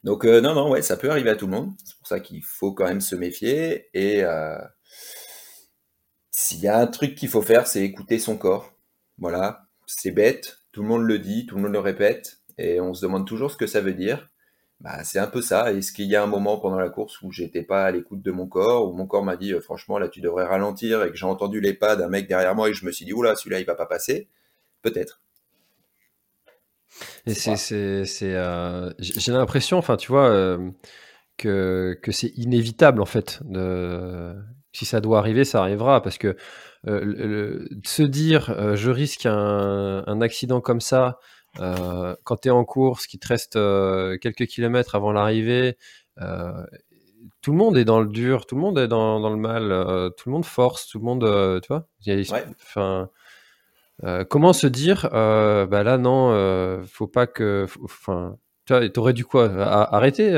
Donc, 0.05 0.25
non, 0.25 0.55
non, 0.55 0.71
ouais, 0.71 0.83
ça 0.83 0.97
peut 0.97 1.11
arriver 1.11 1.31
à 1.31 1.37
tout 1.37 1.47
le 1.47 1.53
monde. 1.53 1.73
C'est 1.85 1.97
pour 1.99 2.07
ça 2.07 2.21
qu'il 2.21 2.43
faut 2.43 2.73
quand 2.73 2.87
même 2.87 3.03
se 3.03 3.15
méfier. 3.15 3.91
Et 3.93 4.25
s'il 6.31 6.61
y 6.61 6.69
a 6.69 6.79
un 6.79 6.87
truc 6.87 7.15
qu'il 7.15 7.29
faut 7.29 7.43
faire, 7.43 7.67
c'est 7.67 7.83
écouter 7.83 8.19
son 8.19 8.39
corps. 8.39 8.73
Voilà, 9.19 9.67
c'est 9.87 10.11
bête, 10.11 10.61
tout 10.73 10.81
le 10.81 10.89
monde 10.89 11.03
le 11.03 11.19
dit, 11.19 11.45
tout 11.45 11.57
le 11.57 11.63
monde 11.63 11.73
le 11.73 11.79
répète, 11.79 12.41
et 12.57 12.81
on 12.81 12.95
se 12.95 13.03
demande 13.03 13.27
toujours 13.27 13.51
ce 13.51 13.59
que 13.59 13.67
ça 13.67 13.83
veut 13.83 13.93
dire 13.93 14.30
bah, 14.81 15.05
c'est 15.05 15.19
un 15.19 15.27
peu 15.27 15.43
ça. 15.43 15.73
Est-ce 15.73 15.93
qu'il 15.93 16.07
y 16.07 16.17
a 16.17 16.23
un 16.23 16.27
moment 16.27 16.59
pendant 16.59 16.79
la 16.79 16.89
course 16.89 17.21
où 17.21 17.31
j'étais 17.31 17.63
pas 17.63 17.85
à 17.85 17.91
l'écoute 17.91 18.23
de 18.23 18.31
mon 18.31 18.47
corps, 18.47 18.89
où 18.89 18.95
mon 18.95 19.07
corps 19.07 19.25
m'a 19.25 19.37
dit 19.37 19.53
euh, 19.53 19.61
franchement 19.61 19.99
là 19.99 20.09
tu 20.09 20.23
devrais 20.23 20.47
ralentir 20.47 21.05
et 21.05 21.11
que 21.11 21.17
j'ai 21.17 21.27
entendu 21.27 21.61
les 21.61 21.75
pas 21.75 21.97
d'un 21.97 22.09
mec 22.09 22.27
derrière 22.27 22.55
moi 22.55 22.71
et 22.71 22.73
je 22.75 22.87
me 22.87 22.93
suis 22.93 23.05
dit 23.05 23.13
oula 23.13 23.37
celui-là 23.37 23.61
il 23.61 23.67
va 23.67 23.75
pas 23.75 23.87
passer? 23.87 24.29
Peut-être. 24.81 25.21
Et 27.27 27.35
c'est, 27.35 27.57
c'est, 27.57 28.05
c'est 28.07 28.35
euh, 28.35 28.91
j'ai 28.99 29.33
l'impression, 29.33 29.77
enfin 29.77 29.97
tu 29.97 30.11
vois, 30.11 30.29
euh, 30.29 30.71
que, 31.37 31.99
que 32.03 32.11
c'est 32.11 32.33
inévitable 32.37 33.03
en 33.03 33.07
fait. 33.07 33.41
De, 33.45 34.35
si 34.73 34.87
ça 34.87 35.01
doit 35.01 35.19
arriver, 35.19 35.45
ça 35.45 35.61
arrivera 35.61 36.03
parce 36.03 36.17
que 36.17 36.37
se 36.87 38.03
dire 38.03 38.75
je 38.77 38.91
risque 38.91 39.27
un, 39.27 40.03
un 40.07 40.21
accident 40.23 40.63
comme 40.63 40.81
ça 40.81 41.19
euh, 41.59 42.15
quand 42.25 42.37
tu 42.37 42.49
es 42.49 42.51
en 42.51 42.65
course, 42.65 43.07
qu'il 43.07 43.19
te 43.19 43.29
reste 43.29 43.57
euh, 43.57 44.17
quelques 44.19 44.47
kilomètres 44.47 44.95
avant 44.95 45.13
l'arrivée, 45.13 45.77
euh, 46.21 46.65
tout 47.43 47.53
le 47.53 47.59
monde 47.59 47.77
est 47.77 47.85
dans 47.85 48.01
le 48.01 48.09
dur, 48.09 48.47
tout 48.47 48.55
le 48.55 48.61
monde 48.61 48.79
est 48.79 48.89
dans, 48.89 49.21
dans 49.21 49.31
le 49.31 49.37
mal, 49.37 50.11
tout 50.17 50.29
le 50.29 50.33
monde 50.33 50.45
force, 50.45 50.87
tout 50.87 50.99
le 50.99 51.05
monde, 51.05 51.61
tu 51.63 51.69
vois. 51.69 51.87
Enfin, 52.63 53.11
comment 54.29 54.53
se 54.53 54.67
dire, 54.67 55.09
bah 55.11 55.83
là 55.83 55.99
non, 55.99 56.83
faut 56.87 57.07
pas 57.07 57.27
que, 57.27 57.67
enfin, 57.83 58.37
tu 58.67 58.75
aurais 58.99 59.13
dû 59.13 59.25
quoi 59.25 59.51
Arrêter, 59.55 60.35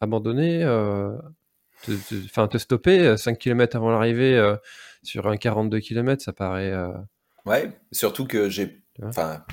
abandonner, 0.00 0.64
enfin 0.66 2.48
te, 2.48 2.52
te, 2.52 2.58
stopper 2.58 3.16
5 3.16 3.38
km 3.38 3.76
avant 3.76 3.90
l'arrivée 3.90 4.54
sur 5.02 5.26
un 5.26 5.36
42 5.36 5.80
km, 5.80 6.22
ça 6.22 6.32
paraît. 6.32 6.74
Ouais, 7.46 7.72
surtout 7.92 8.26
que 8.26 8.48
j'ai, 8.48 8.82
enfin, 9.02 9.44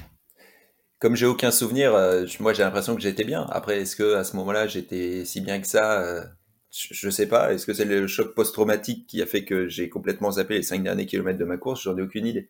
comme 1.00 1.16
j'ai 1.16 1.26
aucun 1.26 1.52
souvenir, 1.52 1.94
euh, 1.96 2.26
moi 2.40 2.54
j'ai 2.54 2.64
l'impression 2.64 2.96
que 2.96 3.02
j'étais 3.02 3.24
bien. 3.24 3.46
Après, 3.52 3.82
est-ce 3.82 3.96
que 3.96 4.16
à 4.16 4.24
ce 4.24 4.36
moment-là 4.38 4.68
j'étais 4.68 5.26
si 5.26 5.42
bien 5.42 5.62
que 5.62 5.68
ça 5.68 6.02
euh, 6.02 6.24
je, 6.72 7.08
ne 7.08 7.12
sais 7.12 7.28
pas. 7.28 7.54
Est-ce 7.54 7.66
que 7.66 7.74
c'est 7.74 7.86
le 7.86 8.08
choc 8.08 8.34
post-traumatique 8.36 9.08
qui 9.08 9.22
a 9.22 9.26
fait 9.26 9.46
que 9.46 9.68
j'ai 9.68 9.90
complètement 9.90 10.32
zappé 10.32 10.56
les 10.56 10.64
cinq 10.64 10.84
derniers 10.84 11.06
kilomètres 11.06 11.40
de 11.40 11.46
ma 11.46 11.58
course? 11.58 11.84
J'en 11.84 11.98
ai 11.98 12.02
aucune 12.02 12.26
idée. 12.26 12.50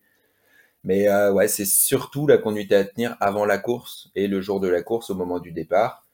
Mais 0.83 1.09
euh, 1.09 1.31
ouais, 1.33 1.47
c'est 1.47 1.65
surtout 1.65 2.27
la 2.27 2.37
conduite 2.37 2.71
à 2.73 2.83
tenir 2.85 3.17
avant 3.19 3.45
la 3.45 3.57
course 3.57 4.09
et 4.15 4.27
le 4.27 4.41
jour 4.41 4.59
de 4.59 4.67
la 4.69 4.81
course 4.83 5.09
au 5.11 5.15
moment 5.15 5.39
du 5.39 5.51
départ. 5.51 6.05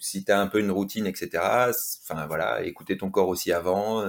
Si 0.00 0.24
tu 0.24 0.32
as 0.32 0.40
un 0.40 0.48
peu 0.48 0.60
une 0.60 0.70
routine, 0.70 1.06
etc. 1.06 1.70
Enfin 2.02 2.26
voilà, 2.26 2.62
écouter 2.64 2.96
ton 2.98 3.10
corps 3.10 3.28
aussi 3.28 3.52
avant, 3.52 4.04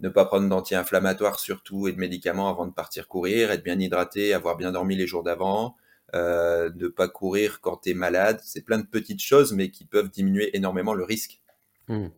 ne 0.00 0.08
pas 0.08 0.24
prendre 0.26 0.48
d'anti-inflammatoires 0.48 1.40
surtout 1.40 1.88
et 1.88 1.92
de 1.92 1.98
médicaments 1.98 2.48
avant 2.50 2.66
de 2.66 2.72
partir 2.72 3.08
courir, 3.08 3.50
être 3.50 3.64
bien 3.64 3.78
hydraté, 3.78 4.34
avoir 4.34 4.56
bien 4.56 4.72
dormi 4.72 4.96
les 4.96 5.06
jours 5.06 5.22
d'avant, 5.22 5.76
euh, 6.12 6.70
ne 6.76 6.88
pas 6.88 7.08
courir 7.08 7.60
quand 7.60 7.78
tu 7.78 7.90
es 7.90 7.94
malade. 7.94 8.40
C'est 8.44 8.62
plein 8.62 8.78
de 8.78 8.86
petites 8.86 9.22
choses, 9.22 9.52
mais 9.52 9.70
qui 9.70 9.84
peuvent 9.84 10.10
diminuer 10.10 10.56
énormément 10.56 10.94
le 10.94 11.04
risque. 11.04 11.40
Hmm. 11.88 12.08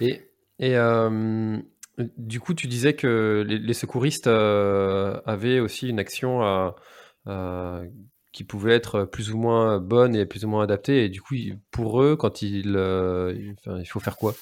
Et, 0.00 0.22
euh, 0.60 1.58
du 2.16 2.40
coup, 2.40 2.54
tu 2.54 2.66
disais 2.66 2.94
que 2.94 3.44
les, 3.46 3.74
secouristes 3.74 4.26
euh, 4.26 5.20
avaient 5.26 5.60
aussi 5.60 5.88
une 5.88 6.00
action 6.00 6.72
qui 8.32 8.44
pouvait 8.44 8.74
être 8.74 9.04
plus 9.04 9.30
ou 9.32 9.38
moins 9.38 9.78
bonne 9.78 10.16
et 10.16 10.26
plus 10.26 10.44
ou 10.44 10.48
moins 10.48 10.64
adaptée. 10.64 11.04
Et 11.04 11.08
du 11.08 11.20
coup, 11.20 11.34
pour 11.70 12.02
eux, 12.02 12.16
quand 12.16 12.42
ils, 12.42 12.76
il 13.66 13.86
faut 13.86 14.00
faire 14.00 14.16
quoi? 14.16 14.34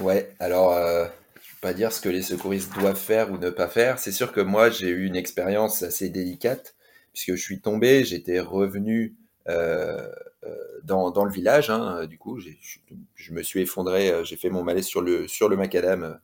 Ouais, 0.00 0.34
alors 0.38 0.72
je 0.72 0.78
ne 0.78 1.04
vais 1.04 1.60
pas 1.60 1.74
dire 1.74 1.92
ce 1.92 2.00
que 2.00 2.08
les 2.08 2.22
secouristes 2.22 2.72
doivent 2.78 2.96
faire 2.96 3.30
ou 3.30 3.36
ne 3.36 3.50
pas 3.50 3.68
faire. 3.68 3.98
C'est 3.98 4.12
sûr 4.12 4.32
que 4.32 4.40
moi, 4.40 4.70
j'ai 4.70 4.88
eu 4.88 5.04
une 5.04 5.16
expérience 5.16 5.82
assez 5.82 6.08
délicate 6.08 6.74
puisque 7.12 7.34
je 7.34 7.42
suis 7.42 7.60
tombé, 7.60 8.04
j'étais 8.04 8.40
revenu 8.40 9.16
euh, 9.48 10.08
euh, 10.44 10.54
dans, 10.84 11.10
dans, 11.10 11.24
le 11.24 11.32
village. 11.32 11.70
Hein, 11.70 12.06
du 12.06 12.18
coup, 12.18 12.40
je 12.40 13.32
me 13.32 13.42
suis 13.42 13.60
effondré, 13.60 14.10
euh, 14.10 14.24
j'ai 14.24 14.36
fait 14.36 14.50
mon 14.50 14.62
malaise 14.62 14.86
sur 14.86 15.02
le, 15.02 15.28
sur 15.28 15.48
le 15.48 15.56
macadam 15.56 16.18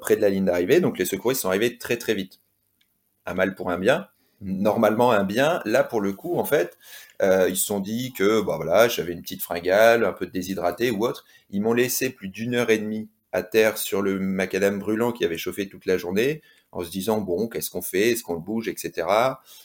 près 0.00 0.14
de 0.14 0.20
la 0.20 0.30
ligne 0.30 0.44
d'arrivée. 0.44 0.80
Donc 0.80 0.98
les 0.98 1.04
secouristes 1.04 1.42
sont 1.42 1.48
arrivés 1.48 1.78
très 1.78 1.96
très 1.96 2.14
vite. 2.14 2.40
Un 3.26 3.34
mal 3.34 3.54
pour 3.54 3.70
un 3.70 3.78
bien. 3.78 4.08
Normalement 4.40 5.10
un 5.10 5.24
bien. 5.24 5.60
Là 5.64 5.82
pour 5.82 6.00
le 6.00 6.12
coup, 6.12 6.38
en 6.38 6.44
fait, 6.44 6.78
ils 7.20 7.56
se 7.56 7.66
sont 7.66 7.80
dit 7.80 8.12
que 8.12 8.40
bah 8.40 8.54
voilà, 8.56 8.86
j'avais 8.88 9.12
une 9.12 9.22
petite 9.22 9.42
fringale, 9.42 10.04
un 10.04 10.12
peu 10.12 10.26
déshydraté 10.26 10.92
ou 10.92 11.04
autre. 11.04 11.24
Ils 11.50 11.60
m'ont 11.60 11.72
laissé 11.72 12.10
plus 12.10 12.28
d'une 12.28 12.54
heure 12.54 12.70
et 12.70 12.78
demie 12.78 13.08
à 13.32 13.42
terre 13.42 13.78
sur 13.78 14.00
le 14.00 14.20
macadam 14.20 14.78
brûlant 14.78 15.12
qui 15.12 15.24
avait 15.24 15.38
chauffé 15.38 15.68
toute 15.68 15.86
la 15.86 15.98
journée 15.98 16.40
en 16.72 16.84
se 16.84 16.90
disant 16.90 17.20
bon, 17.20 17.48
qu'est-ce 17.48 17.70
qu'on 17.70 17.82
fait, 17.82 18.10
est-ce 18.10 18.22
qu'on 18.22 18.34
le 18.34 18.40
bouge, 18.40 18.68
etc. 18.68 19.06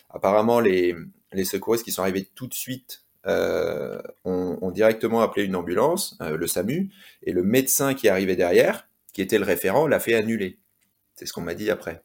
Apparemment, 0.10 0.60
les, 0.60 0.96
les 1.34 1.46
secouristes 1.46 1.84
qui 1.84 1.92
sont 1.92 2.02
arrivés 2.02 2.28
tout 2.36 2.48
de 2.48 2.54
suite 2.54 3.04
euh, 3.26 4.02
ont, 4.26 4.72
directement 4.72 5.22
appelé 5.22 5.46
une 5.46 5.56
ambulance, 5.56 6.18
euh, 6.22 6.36
le 6.36 6.48
SAMU, 6.48 6.92
et 7.22 7.32
le 7.32 7.44
médecin 7.44 7.94
qui 7.94 8.10
arrivé 8.10 8.36
derrière, 8.36 8.88
qui 9.14 9.22
était 9.22 9.38
le 9.38 9.46
référent, 9.46 9.88
l'a 9.88 10.00
fait 10.00 10.16
annuler. 10.16 10.58
C'est 11.16 11.26
ce 11.26 11.34
qu'on 11.34 11.42
m'a 11.42 11.54
dit 11.54 11.70
après. 11.70 12.02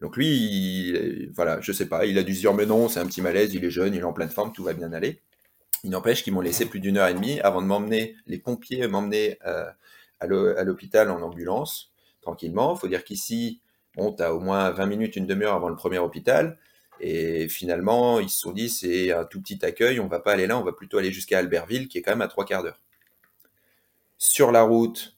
Donc 0.00 0.16
lui, 0.16 0.26
il, 0.26 1.30
voilà, 1.34 1.60
je 1.60 1.72
sais 1.72 1.86
pas, 1.86 2.04
il 2.04 2.18
a 2.18 2.22
dû 2.22 2.34
se 2.34 2.40
dire 2.40 2.52
mais 2.52 2.66
non, 2.66 2.88
c'est 2.88 3.00
un 3.00 3.06
petit 3.06 3.22
malaise, 3.22 3.54
il 3.54 3.64
est 3.64 3.70
jeune, 3.70 3.94
il 3.94 4.00
est 4.00 4.04
en 4.04 4.12
pleine 4.12 4.28
forme, 4.28 4.52
tout 4.52 4.64
va 4.64 4.72
bien 4.74 4.92
aller. 4.92 5.20
Il 5.84 5.90
n'empêche 5.90 6.22
qu'ils 6.24 6.32
m'ont 6.32 6.40
laissé 6.40 6.66
plus 6.66 6.80
d'une 6.80 6.96
heure 6.96 7.08
et 7.08 7.14
demie 7.14 7.40
avant 7.40 7.62
de 7.62 7.66
m'emmener, 7.66 8.16
les 8.26 8.38
pompiers 8.38 8.86
m'emmener 8.88 9.38
euh, 9.46 9.70
à 10.20 10.26
l'hôpital 10.26 11.10
en 11.10 11.22
ambulance, 11.22 11.92
tranquillement. 12.22 12.74
Il 12.74 12.80
faut 12.80 12.88
dire 12.88 13.04
qu'ici, 13.04 13.60
Bon, 13.96 14.12
tu 14.12 14.22
as 14.22 14.34
au 14.34 14.40
moins 14.40 14.70
20 14.70 14.86
minutes, 14.86 15.16
une 15.16 15.26
demi-heure 15.26 15.54
avant 15.54 15.68
le 15.68 15.76
premier 15.76 15.98
hôpital. 15.98 16.58
Et 17.00 17.48
finalement, 17.48 18.20
ils 18.20 18.30
se 18.30 18.38
sont 18.38 18.52
dit, 18.52 18.68
c'est 18.68 19.12
un 19.12 19.24
tout 19.24 19.40
petit 19.40 19.64
accueil, 19.64 20.00
on 20.00 20.06
va 20.06 20.20
pas 20.20 20.32
aller 20.32 20.46
là, 20.46 20.58
on 20.58 20.64
va 20.64 20.72
plutôt 20.72 20.98
aller 20.98 21.12
jusqu'à 21.12 21.38
Albertville, 21.38 21.88
qui 21.88 21.98
est 21.98 22.02
quand 22.02 22.12
même 22.12 22.22
à 22.22 22.28
trois 22.28 22.44
quarts 22.44 22.62
d'heure. 22.62 22.80
Sur 24.16 24.52
la 24.52 24.62
route, 24.62 25.16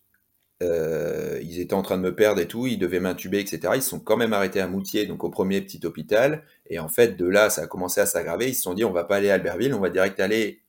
euh, 0.62 1.39
ils 1.43 1.61
étaient 1.61 1.74
en 1.74 1.83
train 1.83 1.99
de 1.99 2.03
me 2.03 2.14
perdre 2.14 2.41
et 2.41 2.49
tout, 2.49 2.66
ils 2.66 2.79
devaient 2.79 3.01
m'intuber, 3.01 3.41
etc. 3.41 3.74
Ils 3.77 3.83
sont 3.83 4.01
quand 4.01 4.16
même 4.16 4.33
arrêtés 4.33 4.61
à 4.61 4.68
Moutier, 4.68 5.07
donc 5.07 5.22
au 5.22 5.29
premier 5.31 5.61
petit 5.61 5.85
hôpital. 5.85 6.45
Et 6.68 6.79
en 6.79 6.89
fait, 6.89 7.16
de 7.16 7.27
là, 7.27 7.51
ça 7.51 7.62
a 7.62 7.66
commencé 7.66 8.01
à 8.01 8.07
s'aggraver. 8.07 8.49
Ils 8.49 8.55
se 8.55 8.62
sont 8.62 8.74
dit, 8.74 8.85
on 8.85 8.93
va 8.93 9.05
pas 9.05 9.16
aller 9.16 9.31
à 9.31 9.35
Albertville, 9.35 9.74
on 9.74 9.81
va 9.81 9.91
direct 9.91 10.18
aller 10.18 10.62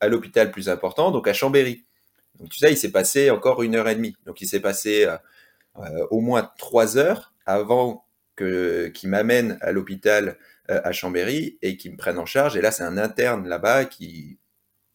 à 0.00 0.08
l'hôpital 0.08 0.50
plus 0.50 0.68
important, 0.68 1.10
donc 1.10 1.28
à 1.28 1.32
Chambéry. 1.32 1.84
Donc 2.38 2.50
tu 2.50 2.58
sais, 2.58 2.72
il 2.72 2.76
s'est 2.76 2.92
passé 2.92 3.30
encore 3.30 3.62
une 3.62 3.74
heure 3.74 3.88
et 3.88 3.94
demie. 3.94 4.16
Donc 4.26 4.40
il 4.40 4.46
s'est 4.46 4.60
passé 4.60 5.04
euh, 5.06 5.16
euh, 5.78 6.06
au 6.10 6.20
moins 6.20 6.50
trois 6.58 6.98
heures 6.98 7.32
avant 7.48 8.04
que 8.36 8.88
qui 8.88 9.08
m'amène 9.08 9.58
à 9.62 9.72
l'hôpital 9.72 10.38
euh, 10.70 10.80
à 10.84 10.92
Chambéry 10.92 11.58
et 11.62 11.76
qui 11.76 11.90
me 11.90 11.96
prennent 11.96 12.18
en 12.18 12.26
charge. 12.26 12.56
Et 12.56 12.60
là, 12.60 12.70
c'est 12.70 12.84
un 12.84 12.98
interne 12.98 13.48
là-bas 13.48 13.86
qui 13.86 14.38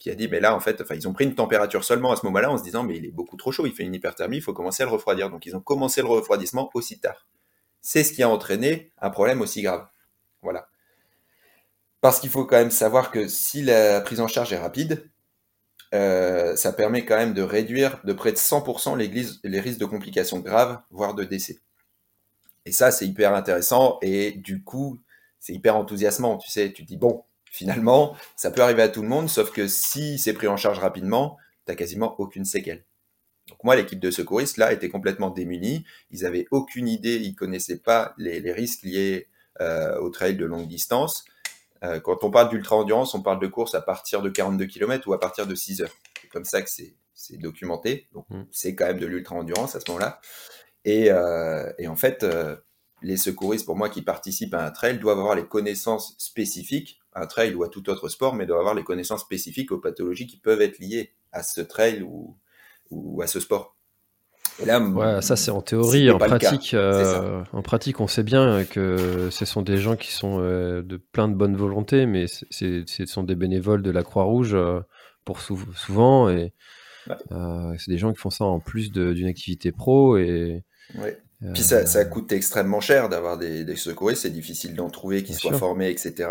a 0.06 0.16
dit 0.16 0.28
mais 0.28 0.40
là 0.40 0.54
en 0.54 0.60
fait, 0.60 0.82
enfin 0.82 0.96
ils 0.96 1.08
ont 1.08 1.14
pris 1.14 1.24
une 1.24 1.34
température 1.34 1.84
seulement 1.84 2.12
à 2.12 2.18
ce 2.18 2.26
moment-là 2.26 2.52
en 2.52 2.58
se 2.58 2.64
disant 2.64 2.84
mais 2.84 2.98
il 2.98 3.06
est 3.06 3.12
beaucoup 3.12 3.38
trop 3.38 3.52
chaud, 3.52 3.66
il 3.66 3.74
fait 3.74 3.84
une 3.84 3.96
hyperthermie, 3.96 4.38
il 4.38 4.42
faut 4.42 4.54
commencer 4.54 4.84
à 4.84 4.86
le 4.86 4.92
refroidir. 4.92 5.30
Donc 5.30 5.46
ils 5.46 5.56
ont 5.56 5.62
commencé 5.62 6.02
le 6.02 6.08
refroidissement 6.08 6.70
aussi 6.74 7.00
tard. 7.00 7.28
C'est 7.82 8.04
ce 8.04 8.14
qui 8.14 8.22
a 8.24 8.30
entraîné 8.30 8.92
un 9.02 9.10
problème 9.10 9.42
aussi 9.42 9.62
grave. 9.62 9.86
Voilà. 10.42 10.68
Parce 12.02 12.20
qu'il 12.20 12.30
faut 12.30 12.46
quand 12.46 12.58
même 12.58 12.72
savoir 12.72 13.12
que 13.12 13.28
si 13.28 13.64
la 13.64 14.02
prise 14.02 14.20
en 14.20 14.28
charge 14.28 14.52
est 14.54 14.58
rapide, 14.58 15.10
euh, 15.94 16.56
ça 16.56 16.74
permet 16.74 17.06
quand 17.06 17.18
même 17.18 17.34
de 17.34 17.42
réduire 17.42 18.02
de 18.04 18.14
près 18.14 18.32
de 18.32 18.38
100% 18.38 18.98
les, 18.98 19.10
les 19.44 19.60
risques 19.60 19.80
de 19.80 19.86
complications 19.86 20.40
graves, 20.40 20.80
voire 20.92 21.14
de 21.14 21.24
décès. 21.24 21.60
Et 22.66 22.72
ça, 22.72 22.92
c'est 22.92 23.08
hyper 23.08 23.34
intéressant 23.34 23.98
et 24.02 24.32
du 24.32 24.64
coup, 24.64 25.00
c'est 25.40 25.54
hyper 25.54 25.76
enthousiasmant. 25.76 26.38
Tu 26.38 26.50
sais, 26.50 26.72
tu 26.72 26.84
te 26.84 26.88
dis, 26.88 26.98
bon, 26.98 27.24
finalement, 27.46 28.16
ça 28.36 28.52
peut 28.52 28.62
arriver 28.62 28.82
à 28.82 28.90
tout 28.90 29.02
le 29.02 29.10
monde, 29.10 29.30
sauf 29.30 29.52
que 29.52 29.68
si 29.68 30.18
c'est 30.18 30.34
pris 30.34 30.48
en 30.48 30.58
charge 30.58 30.80
rapidement, 30.80 31.38
t'as 31.66 31.76
quasiment 31.76 32.20
aucune 32.20 32.46
séquelle. 32.46 32.86
Donc 33.50 33.64
moi, 33.64 33.76
l'équipe 33.76 34.00
de 34.00 34.10
secouristes, 34.10 34.58
là, 34.58 34.72
était 34.72 34.90
complètement 34.90 35.30
démunie. 35.30 35.86
Ils 36.12 36.26
avaient 36.26 36.48
aucune 36.52 36.88
idée, 36.88 37.18
ils 37.18 37.36
connaissaient 37.36 37.80
pas 37.80 38.14
les, 38.18 38.40
les 38.40 38.54
risques 38.54 38.84
liés 38.84 39.28
euh, 39.62 40.00
au 40.00 40.10
trail 40.10 40.36
de 40.36 40.46
longue 40.46 40.68
distance. 40.68 41.26
Euh, 41.84 42.00
quand 42.00 42.24
on 42.24 42.32
parle 42.32 42.50
d'ultra-endurance, 42.50 43.14
on 43.14 43.22
parle 43.22 43.40
de 43.40 43.48
course 43.48 43.76
à 43.76 43.82
partir 43.82 44.22
de 44.22 44.30
42 44.30 44.66
km 44.66 45.08
ou 45.08 45.14
à 45.14 45.20
partir 45.20 45.46
de 45.46 45.56
6 45.56 45.82
heures. 45.82 45.94
C'est 46.22 46.30
comme 46.30 46.46
ça 46.46 46.62
que 46.62 46.70
c'est 46.70 47.38
documenté. 47.38 48.08
Donc, 48.14 48.26
mmh. 48.30 48.44
c'est 48.52 48.76
quand 48.76 48.86
même 48.86 49.00
de 49.00 49.06
l'ultra-endurance 49.06 49.76
à 49.76 49.80
ce 49.80 49.92
moment-là. 49.92 50.22
Et, 50.86 51.12
euh, 51.12 51.72
et 51.78 51.88
en 51.88 51.96
fait, 51.96 52.24
euh, 52.24 52.56
les 53.02 53.18
secouristes, 53.18 53.66
pour 53.66 53.76
moi, 53.76 53.90
qui 53.90 54.02
participent 54.02 54.54
à 54.54 54.66
un 54.66 54.72
trail, 54.72 55.00
doivent 55.00 55.20
avoir 55.20 55.36
les 55.36 55.46
connaissances 55.46 56.16
spécifiques, 56.18 57.00
à 57.14 57.24
un 57.24 57.28
trail 57.28 57.54
ou 57.54 57.64
à 57.64 57.70
tout 57.70 57.90
autre 57.90 58.10
sport, 58.10 58.36
mais 58.36 58.46
doivent 58.46 58.60
avoir 58.60 58.76
les 58.76 58.84
connaissances 58.84 59.22
spécifiques 59.22 59.72
aux 59.72 59.80
pathologies 59.80 60.28
qui 60.28 60.38
peuvent 60.38 60.62
être 60.62 60.80
liées 60.80 61.14
à 61.32 61.44
ce 61.44 61.62
trail 61.62 62.02
ou, 62.02 62.38
ou 62.90 63.22
à 63.22 63.28
ce 63.28 63.40
sport. 63.40 63.76
Et 64.62 64.66
là, 64.66 64.80
ouais, 64.80 65.22
ça 65.22 65.36
c'est 65.36 65.52
en 65.52 65.62
théorie, 65.62 66.12
en 66.12 66.20
pratique, 66.20 66.74
euh, 66.74 67.44
en 67.54 67.62
pratique, 67.64 68.00
on 68.00 68.08
sait 68.08 68.24
bien 68.24 68.66
que 68.66 69.30
ce 69.32 69.46
sont 69.46 69.64
des 69.64 69.78
gens 69.78 69.96
qui 69.96 70.12
sont 70.12 70.40
euh, 70.40 70.84
de 70.84 70.98
plein 70.98 71.28
de 71.28 71.34
bonne 71.34 71.56
volonté, 71.56 72.06
mais 72.06 72.26
ce 72.28 73.06
sont 73.06 73.24
des 73.24 73.36
bénévoles 73.36 73.82
de 73.82 73.90
la 73.90 74.04
Croix-Rouge 74.04 74.54
euh, 74.54 74.82
pour 75.26 75.40
souvent, 75.40 76.30
et 76.30 76.54
c'est 77.08 77.90
des 77.90 77.98
gens 77.98 78.14
qui 78.14 78.20
font 78.20 78.30
ça 78.30 78.46
en 78.46 78.60
plus 78.60 78.92
d'une 78.92 79.28
activité 79.28 79.72
pro 79.72 80.18
et 80.18 80.64
Puis 81.54 81.64
ça, 81.64 81.86
ça, 81.86 82.06
coûte 82.06 82.32
extrêmement 82.32 82.80
cher 82.80 83.10
d'avoir 83.10 83.38
des, 83.38 83.66
des 83.66 83.76
secouristes, 83.76 84.22
c'est 84.22 84.30
difficile 84.30 84.76
d'en 84.76 84.90
trouver 84.90 85.24
qui 85.24 85.34
soient 85.34 85.58
formés, 85.58 85.90
etc. 85.90 86.30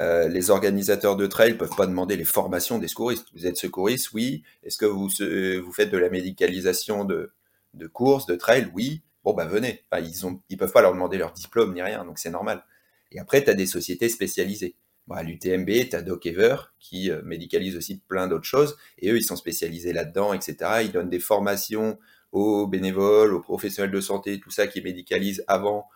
Euh, 0.00 0.28
les 0.28 0.50
organisateurs 0.50 1.16
de 1.16 1.26
trail 1.26 1.54
peuvent 1.54 1.76
pas 1.76 1.86
demander 1.86 2.16
les 2.16 2.24
formations 2.24 2.78
des 2.78 2.88
secouristes. 2.88 3.26
Vous 3.34 3.46
êtes 3.46 3.58
secouriste, 3.58 4.12
oui. 4.12 4.42
Est-ce 4.62 4.78
que 4.78 4.86
vous, 4.86 5.08
vous 5.08 5.72
faites 5.72 5.90
de 5.90 5.98
la 5.98 6.08
médicalisation 6.08 7.04
de, 7.04 7.32
de 7.74 7.86
course, 7.86 8.24
de 8.26 8.34
trail? 8.34 8.70
Oui. 8.74 9.02
Bon, 9.24 9.34
bah 9.34 9.44
venez. 9.44 9.84
Enfin, 9.90 10.02
ils 10.02 10.26
ont, 10.26 10.40
ils 10.48 10.56
peuvent 10.56 10.72
pas 10.72 10.80
leur 10.80 10.92
demander 10.92 11.18
leur 11.18 11.32
diplôme 11.32 11.74
ni 11.74 11.82
rien, 11.82 12.04
donc 12.06 12.18
c'est 12.18 12.30
normal. 12.30 12.64
Et 13.12 13.18
après, 13.18 13.44
tu 13.44 13.50
as 13.50 13.54
des 13.54 13.66
sociétés 13.66 14.08
spécialisées. 14.08 14.74
Bon, 15.06 15.16
à 15.16 15.22
l'UTMB, 15.22 15.68
tu 15.90 15.96
as 15.96 16.00
DocEver 16.00 16.56
qui 16.78 17.10
euh, 17.10 17.20
médicalise 17.22 17.76
aussi 17.76 18.00
plein 18.08 18.26
d'autres 18.26 18.44
choses, 18.44 18.78
et 18.98 19.10
eux, 19.10 19.18
ils 19.18 19.24
sont 19.24 19.36
spécialisés 19.36 19.92
là-dedans, 19.92 20.32
etc. 20.32 20.56
Ils 20.82 20.92
donnent 20.92 21.10
des 21.10 21.20
formations 21.20 21.98
aux 22.32 22.66
bénévoles, 22.66 23.34
aux 23.34 23.40
professionnels 23.40 23.90
de 23.90 24.00
santé, 24.00 24.40
tout 24.40 24.50
ça 24.50 24.66
qui 24.66 24.80
médicalise 24.82 25.44
avant 25.48 25.88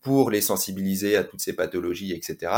pour 0.00 0.30
les 0.30 0.40
sensibiliser 0.40 1.16
à 1.16 1.24
toutes 1.24 1.40
ces 1.40 1.52
pathologies, 1.52 2.12
etc. 2.12 2.52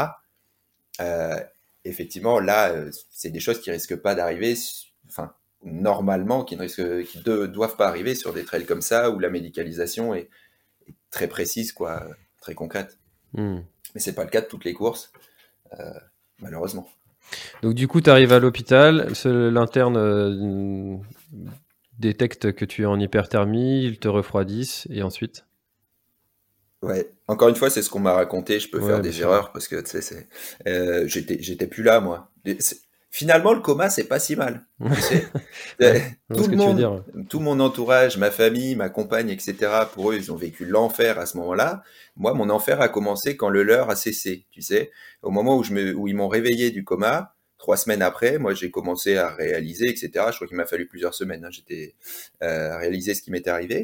Euh, 1.00 1.40
effectivement, 1.84 2.40
là, 2.40 2.70
euh, 2.70 2.90
c'est 3.10 3.30
des 3.30 3.40
choses 3.40 3.60
qui 3.60 3.70
risquent 3.70 3.96
pas 3.96 4.14
d'arriver, 4.14 4.54
enfin, 5.08 5.32
normalement, 5.62 6.44
qui 6.44 6.56
ne 6.56 6.62
risquent, 6.62 7.04
qui 7.04 7.20
doivent 7.22 7.76
pas 7.76 7.88
arriver 7.88 8.14
sur 8.14 8.32
des 8.32 8.44
trails 8.44 8.66
comme 8.66 8.82
ça 8.82 9.10
où 9.10 9.18
la 9.18 9.30
médicalisation 9.30 10.14
est, 10.14 10.28
très 11.10 11.26
précise, 11.26 11.72
quoi, 11.72 12.06
très 12.40 12.54
concrète. 12.54 12.98
Hmm. 13.32 13.60
Mais 13.94 14.00
c'est 14.00 14.14
pas 14.14 14.24
le 14.24 14.30
cas 14.30 14.42
de 14.42 14.46
toutes 14.46 14.64
les 14.64 14.74
courses, 14.74 15.10
euh, 15.78 15.92
malheureusement. 16.40 16.88
Donc 17.62 17.74
du 17.74 17.88
coup, 17.88 18.00
tu 18.00 18.10
arrives 18.10 18.32
à 18.32 18.38
l'hôpital, 18.38 19.12
l'interne 19.24 21.02
détecte 21.98 22.52
que 22.52 22.64
tu 22.64 22.82
es 22.82 22.86
en 22.86 22.98
hyperthermie, 22.98 23.84
ils 23.84 23.98
te 23.98 24.08
refroidissent 24.08 24.86
et 24.90 25.02
ensuite? 25.02 25.44
Ouais, 26.82 27.10
encore 27.26 27.48
une 27.48 27.56
fois, 27.56 27.70
c'est 27.70 27.82
ce 27.82 27.90
qu'on 27.90 27.98
m'a 27.98 28.12
raconté. 28.12 28.60
Je 28.60 28.70
peux 28.70 28.80
faire 28.80 29.00
des 29.00 29.20
erreurs 29.20 29.50
parce 29.52 29.66
que 29.66 29.76
tu 29.76 30.00
sais, 30.00 30.28
euh, 30.66 31.06
j'étais, 31.08 31.66
plus 31.66 31.82
là, 31.82 32.00
moi. 32.00 32.30
Finalement, 33.10 33.52
le 33.52 33.60
coma, 33.60 33.90
c'est 33.90 34.04
pas 34.04 34.20
si 34.20 34.36
mal. 34.36 34.64
Tu 34.84 35.00
sais 35.00 35.26
tout, 36.32 36.46
le 36.46 36.56
monde, 36.56 37.04
tout 37.28 37.40
mon 37.40 37.58
entourage, 37.58 38.18
ma 38.18 38.30
famille, 38.30 38.76
ma 38.76 38.90
compagne, 38.90 39.30
etc., 39.30 39.56
pour 39.92 40.10
eux, 40.10 40.16
ils 40.16 40.30
ont 40.30 40.36
vécu 40.36 40.66
l'enfer 40.66 41.18
à 41.18 41.26
ce 41.26 41.36
moment-là. 41.38 41.82
Moi, 42.16 42.34
mon 42.34 42.50
enfer 42.50 42.80
a 42.80 42.88
commencé 42.88 43.36
quand 43.36 43.48
le 43.48 43.62
leur 43.62 43.90
a 43.90 43.96
cessé. 43.96 44.44
Tu 44.50 44.62
sais, 44.62 44.92
au 45.22 45.30
moment 45.30 45.56
où, 45.56 45.64
je 45.64 45.72
me, 45.72 45.94
où 45.94 46.06
ils 46.06 46.14
m'ont 46.14 46.28
réveillé 46.28 46.70
du 46.70 46.84
coma, 46.84 47.34
trois 47.68 47.76
semaines 47.76 48.00
après, 48.00 48.38
moi, 48.38 48.54
j'ai 48.54 48.70
commencé 48.70 49.18
à 49.18 49.28
réaliser, 49.28 49.90
etc. 49.90 50.10
Je 50.30 50.36
crois 50.36 50.46
qu'il 50.46 50.56
m'a 50.56 50.64
fallu 50.64 50.86
plusieurs 50.86 51.12
semaines. 51.12 51.44
Hein, 51.44 51.50
j'étais 51.50 51.96
euh, 52.42 52.70
à 52.70 52.78
réaliser 52.78 53.14
ce 53.14 53.20
qui 53.20 53.30
m'était 53.30 53.50
arrivé. 53.50 53.82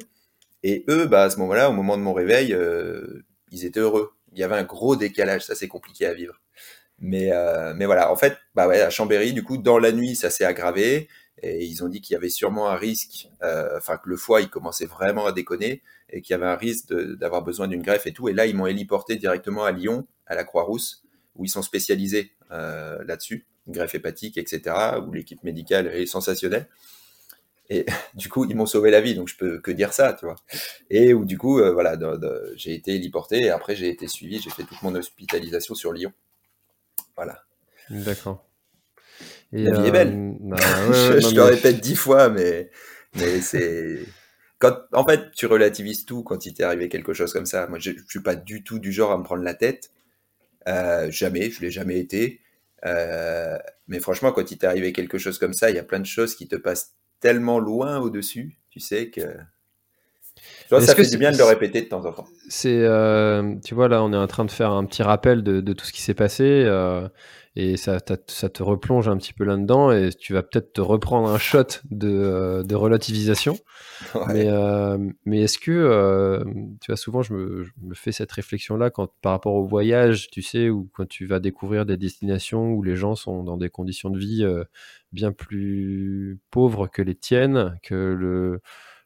Et 0.63 0.87
eux, 0.89 1.05
bah, 1.05 1.25
à 1.25 1.29
ce 1.29 1.37
moment-là, 1.41 1.69
au 1.69 1.75
moment 1.75 1.99
de 1.99 2.03
mon 2.03 2.15
réveil, 2.15 2.55
euh, 2.55 3.27
ils 3.51 3.67
étaient 3.67 3.81
heureux. 3.81 4.15
Il 4.33 4.39
y 4.39 4.43
avait 4.43 4.55
un 4.55 4.63
gros 4.65 4.97
décalage, 4.97 5.45
ça 5.45 5.55
c'est 5.55 5.69
compliqué 5.69 6.07
à 6.07 6.15
vivre. 6.15 6.41
Mais, 6.99 7.31
euh, 7.31 7.75
mais 7.77 7.85
voilà, 7.85 8.11
en 8.11 8.17
fait, 8.17 8.39
bah 8.55 8.71
à 8.71 8.89
Chambéry, 8.89 9.35
du 9.35 9.45
coup, 9.45 9.59
dans 9.59 9.79
la 9.79 9.93
nuit, 9.93 10.17
ça 10.17 10.31
s'est 10.31 10.47
aggravé. 10.47 11.07
Et 11.43 11.67
ils 11.67 11.85
ont 11.85 11.89
dit 11.89 12.01
qu'il 12.01 12.15
y 12.15 12.17
avait 12.17 12.31
sûrement 12.31 12.71
un 12.71 12.77
risque, 12.77 13.29
enfin 13.77 13.99
que 13.99 14.09
le 14.09 14.17
foie, 14.17 14.41
il 14.41 14.49
commençait 14.49 14.87
vraiment 14.87 15.27
à 15.27 15.33
déconner 15.33 15.83
et 16.09 16.23
qu'il 16.23 16.33
y 16.33 16.37
avait 16.37 16.47
un 16.47 16.57
risque 16.57 16.95
d'avoir 17.19 17.43
besoin 17.43 17.69
d'une 17.69 17.83
greffe 17.83 18.07
et 18.07 18.13
tout. 18.13 18.31
Et 18.31 18.33
là, 18.33 18.47
ils 18.47 18.57
m'ont 18.57 18.67
héliporté 18.67 19.17
directement 19.17 19.65
à 19.65 19.73
Lyon, 19.73 20.07
à 20.27 20.35
la 20.35 20.45
Croix-Rousse, 20.45 21.05
où 21.35 21.45
ils 21.45 21.51
sont 21.51 21.61
spécialisés 21.61 22.33
là-dessus, 22.51 23.47
greffe 23.69 23.95
hépatique, 23.95 24.39
etc., 24.39 24.77
où 25.07 25.13
l'équipe 25.13 25.43
médicale 25.45 25.87
est 25.89 26.07
sensationnelle. 26.07 26.69
Et 27.71 27.87
du 28.15 28.29
coup, 28.29 28.45
ils 28.45 28.57
m'ont 28.57 28.67
sauvé 28.67 28.91
la 28.91 29.01
vie, 29.01 29.15
donc 29.15 29.29
je 29.29 29.37
peux 29.37 29.59
que 29.61 29.71
dire 29.71 29.93
ça, 29.93 30.13
tu 30.13 30.27
vois. 30.27 30.37
Et 30.91 31.15
où 31.15 31.25
du 31.25 31.39
coup, 31.39 31.59
euh, 31.61 31.73
voilà, 31.73 31.97
j'ai 32.57 32.75
été 32.75 32.95
héliporté 32.95 33.43
et 33.43 33.51
après 33.51 33.75
j'ai 33.77 33.89
été 33.89 34.09
suivi, 34.09 34.41
j'ai 34.41 34.51
fait 34.51 34.65
toute 34.65 34.83
mon 34.83 34.95
hospitalisation 34.95 35.75
sur 35.75 35.93
Lyon. 35.93 36.13
Voilà. 37.17 37.43
D'accord. 37.91 38.47
la 39.53 39.81
vie 39.81 39.89
est 39.89 39.93
belle. 39.93 40.15
Euh, 40.15 40.33
bah, 40.41 40.57
je, 41.21 41.35
le 41.35 41.43
répète 41.43 41.81
dix 41.81 41.97
fois, 41.97 42.29
mais, 42.29 42.71
mais 43.17 43.41
c'est. 43.41 44.01
Quand, 44.59 44.77
en 44.93 45.05
fait, 45.05 45.33
tu 45.33 45.47
relativises 45.47 46.07
tout 46.07 46.23
quand 46.23 46.47
il 46.47 46.55
t'est 46.55 46.63
arrivé 46.63 46.89
quelque 46.89 47.13
chose 47.13 47.33
comme 47.33 47.45
ça. 47.45 47.67
Moi, 47.67 47.79
je, 47.79 47.91
je 47.91 48.05
suis 48.09 48.23
pas 48.23 48.37
du 48.37 48.63
tout 48.63 48.79
du 48.79 48.93
genre 48.93 49.13
à 49.13 49.19
me 49.19 49.25
prendre 49.25 49.43
la 49.43 49.55
tête. 49.55 49.91
Euh, 50.69 51.11
jamais, 51.11 51.51
je 51.51 51.61
l'ai 51.61 51.71
jamais 51.71 51.99
été. 51.99 52.41
Mais 52.85 54.01
franchement, 54.01 54.33
quand 54.33 54.51
il 54.51 54.59
t'est 54.59 54.67
arrivé 54.67 54.93
quelque 54.93 55.19
chose 55.19 55.39
comme 55.39 55.55
ça, 55.55 55.71
il 55.71 55.77
y 55.77 55.79
a 55.79 55.85
plein 55.85 56.01
de 56.01 56.07
choses 56.07 56.35
qui 56.37 56.49
te 56.49 56.57
passent 56.57 56.95
tellement 57.21 57.59
loin 57.59 57.99
au-dessus, 57.99 58.59
tu 58.71 58.81
sais 58.81 59.11
que. 59.11 59.21
Ça 60.81 60.95
fait 60.95 61.09
du 61.09 61.19
bien 61.19 61.33
de 61.33 61.39
le 61.39 61.45
répéter 61.45 61.83
de 61.83 61.87
temps 61.87 62.05
en 62.05 62.13
temps. 62.13 62.27
C'est, 62.49 62.83
euh, 62.83 63.55
tu 63.65 63.75
vois, 63.75 63.89
là, 63.89 64.03
on 64.03 64.13
est 64.13 64.17
en 64.17 64.27
train 64.27 64.45
de 64.45 64.51
faire 64.51 64.71
un 64.71 64.85
petit 64.85 65.03
rappel 65.03 65.43
de, 65.43 65.73
tout 65.73 65.85
ce 65.85 65.93
qui 65.93 66.03
s'est 66.03 66.15
passé. 66.15 66.45
Euh, 66.45 67.09
et 67.57 67.77
ça, 67.77 67.99
ça, 68.27 68.49
te 68.49 68.63
replonge 68.65 69.09
un 69.09 69.17
petit 69.17 69.33
peu 69.33 69.45
là-dedans 69.45 69.93
et 69.93 70.11
tu 70.11 70.33
vas 70.33 70.43
peut-être 70.43 70.73
te 70.73 70.81
reprendre 70.81 71.29
un 71.29 71.39
shot 71.39 71.63
de, 71.89 72.09
euh, 72.09 72.63
de 72.65 72.75
relativisation. 72.75 73.57
Mais, 74.29 74.49
mais 75.25 75.43
est-ce 75.43 75.59
que, 75.59 76.43
tu 76.81 76.91
vois, 76.91 76.97
souvent 76.97 77.23
je 77.23 77.33
me, 77.33 77.65
me 77.81 77.95
fais 77.95 78.13
cette 78.13 78.33
réflexion-là 78.33 78.91
quand 78.91 79.09
par 79.23 79.33
rapport 79.33 79.55
au 79.55 79.65
voyage, 79.65 80.29
tu 80.31 80.43
sais, 80.43 80.69
ou 80.69 80.91
quand 80.95 81.07
tu 81.07 81.27
vas 81.27 81.39
découvrir 81.39 81.87
des 81.87 81.97
destinations 81.97 82.73
où 82.73 82.83
les 82.83 82.97
gens 82.97 83.15
sont 83.15 83.45
dans 83.45 83.57
des 83.57 83.71
conditions 83.71 84.11
de 84.11 84.19
vie 84.19 84.45
bien 85.13 85.33
plus 85.33 86.39
pauvres 86.51 86.89
que 86.89 87.03
les 87.03 87.15
tiennes, 87.15 87.79
que 87.83 87.95
le, 87.95 88.61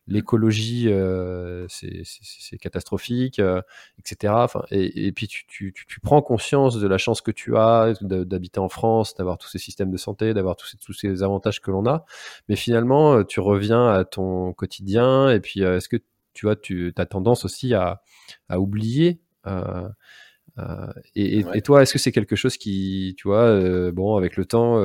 l'écologie, 0.09 0.86
euh, 0.88 1.66
c'est 1.68 2.59
catastrophique, 2.59 3.38
euh, 3.38 3.61
etc. 3.98 4.32
Enfin, 4.36 4.62
et, 4.70 5.12
puis 5.12 5.28
tu, 5.28 5.46
tu, 5.46 5.72
tu, 5.72 6.00
prends 6.00 6.22
conscience 6.22 6.78
de 6.80 6.88
la 6.88 6.98
chance 6.98 7.20
que 7.20 7.30
tu 7.30 7.56
as 7.56 7.92
d'habiter 8.00 8.59
en 8.59 8.68
France, 8.68 9.14
d'avoir 9.14 9.38
tous 9.38 9.48
ces 9.48 9.59
systèmes 9.59 9.90
de 9.90 9.96
santé, 9.96 10.34
d'avoir 10.34 10.56
tous 10.56 10.66
ces, 10.66 10.78
tous 10.78 10.94
ces 10.94 11.22
avantages 11.22 11.61
que 11.61 11.70
l'on 11.70 11.86
a. 11.86 12.04
Mais 12.48 12.56
finalement, 12.56 13.18
euh, 13.18 13.24
tu 13.24 13.40
reviens 13.40 13.88
à 13.88 14.04
ton 14.04 14.52
quotidien. 14.54 15.30
Et 15.30 15.40
puis, 15.40 15.61
est-ce 15.61 15.88
que 15.88 15.98
tu 16.32 16.46
vois, 16.46 16.56
tu 16.56 16.92
as 16.96 17.06
tendance 17.06 17.44
aussi 17.44 17.74
à, 17.74 18.02
à 18.48 18.61
oublier 18.61 19.20
et, 21.14 21.38
et, 21.54 21.62
toi, 21.62 21.82
est-ce 21.82 21.92
que 21.92 22.00
c'est 22.00 22.11
quelque 22.11 22.34
chose 22.34 22.56
qui, 22.56 23.14
tu 23.16 23.28
vois, 23.28 23.92
bon, 23.92 24.16
avec 24.16 24.36
le 24.36 24.44
temps, 24.44 24.76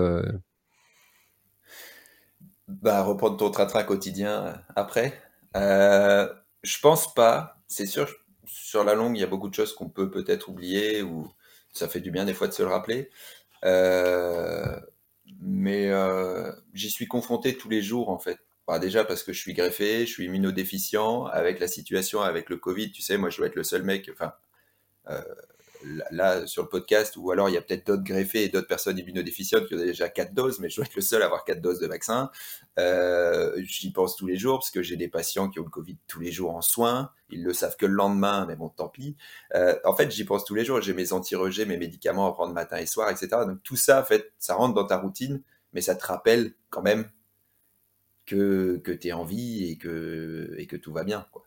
bah, 2.82 3.04
reprendre 3.04 3.38
ton 3.38 3.52
train-train 3.52 3.84
quotidien 3.84 4.46
euh, 4.46 4.54
après. 4.76 5.22
Euh, 5.56 6.32
je 6.64 6.80
pense 6.80 7.14
pas. 7.14 7.62
C'est 7.68 7.86
sûr, 7.86 8.10
sur 8.46 8.84
la 8.84 8.96
longue, 8.96 9.18
il 9.18 9.22
y 9.22 9.24
a 9.24 9.28
beaucoup 9.28 9.50
de 9.50 9.54
choses 9.54 9.74
qu'on 9.74 9.90
peut 9.90 10.10
peut-être 10.12 10.50
oublier 10.50 11.02
ou 11.02 11.32
ça 11.72 11.88
fait 11.88 12.00
du 12.02 12.12
bien 12.12 12.26
des 12.26 12.34
fois 12.34 12.48
de 12.48 12.54
se 12.54 12.64
le 12.64 12.70
rappeler. 12.70 13.10
Euh, 13.66 14.80
mais 15.40 15.92
j'y 16.74 16.90
suis 16.90 17.08
confronté 17.08 17.58
tous 17.58 17.70
les 17.70 17.82
jours 17.82 18.10
en 18.10 18.20
fait. 18.20 18.40
Bah, 18.68 18.80
déjà 18.80 19.04
parce 19.04 19.24
que 19.24 19.34
je 19.34 19.40
suis 19.40 19.54
greffé, 19.54 20.06
je 20.06 20.12
suis 20.12 20.26
immunodéficient 20.26 21.26
avec 21.26 21.60
la 21.60 21.68
situation 21.68 22.22
avec 22.22 22.50
le 22.50 22.58
Covid. 22.58 22.92
Tu 22.92 23.02
sais, 23.02 23.18
moi 23.18 23.30
je 23.30 23.38
dois 23.38 23.48
être 23.48 23.56
le 23.56 23.64
seul 23.64 23.84
mec. 23.84 24.10
Là 26.12 26.46
sur 26.48 26.64
le 26.64 26.70
podcast, 26.70 27.16
ou 27.18 27.32
alors 27.32 27.50
il 27.50 27.54
y 27.54 27.58
a 27.58 27.62
peut-être 27.62 27.88
d'autres 27.88 28.04
greffés 28.04 28.44
et 28.44 28.50
d'autres 28.50 28.68
personnes 28.68 28.98
immunodéficientes 28.98 29.68
qui 29.68 29.76
ont 29.76 29.78
déjà 29.78 30.10
quatre 30.10 30.34
doses, 30.34 30.60
mais 30.60 30.70
je 30.70 30.78
dois 30.78 30.86
être 30.86 30.96
le 30.96 31.02
seul 31.02 31.22
à 31.22 31.26
avoir 31.26 31.44
quatre 31.44 31.62
doses 31.62 31.80
de 31.80 31.88
vaccin. 31.88 32.32
Euh, 32.80 33.54
J'y 33.64 33.92
pense 33.92 34.16
tous 34.16 34.28
les 34.28 34.38
jours 34.38 34.60
parce 34.60 34.72
que 34.72 34.82
j'ai 34.82 34.96
des 34.96 35.08
patients 35.08 35.50
qui 35.50 35.60
ont 35.60 35.64
le 35.64 35.70
Covid 35.70 35.98
tous 36.08 36.20
les 36.20 36.32
jours 36.32 36.56
en 36.56 36.62
soins. 36.62 37.12
Ils 37.30 37.44
le 37.44 37.54
savent 37.54 37.78
que 37.78 37.86
le 37.86 37.94
lendemain, 37.94 38.46
mais 38.48 38.56
bon, 38.56 38.70
tant 38.70 38.90
pis. 38.90 39.16
Euh, 39.56 39.76
en 39.86 39.96
fait, 39.96 40.12
j'y 40.12 40.24
pense 40.24 40.46
tous 40.46 40.56
les 40.56 40.66
jours. 40.66 40.82
J'ai 40.82 40.94
mes 40.94 41.14
anti-rejets, 41.14 41.66
mes 41.66 41.78
médicaments 41.78 42.28
à 42.28 42.34
prendre 42.34 42.54
matin 42.54 42.78
et 42.78 42.86
soir, 42.86 43.10
etc. 43.10 43.28
Donc 43.48 43.62
tout 43.64 43.76
ça, 43.76 44.02
en 44.02 44.06
fait, 44.06 44.32
ça 44.40 44.56
rentre 44.56 44.74
dans 44.74 44.86
ta 44.86 44.98
routine, 44.98 45.42
mais 45.74 45.82
ça 45.82 45.96
te 45.96 46.06
rappelle 46.06 46.54
quand 46.70 46.82
même 46.82 47.10
que, 48.26 48.82
tu 48.86 49.08
es 49.08 49.12
en 49.14 49.26
vie 49.26 49.72
et 49.72 49.78
que, 49.78 50.54
et 50.58 50.68
que 50.68 50.76
tout 50.76 50.94
va 50.94 51.04
bien. 51.04 51.28
Quoi. 51.32 51.46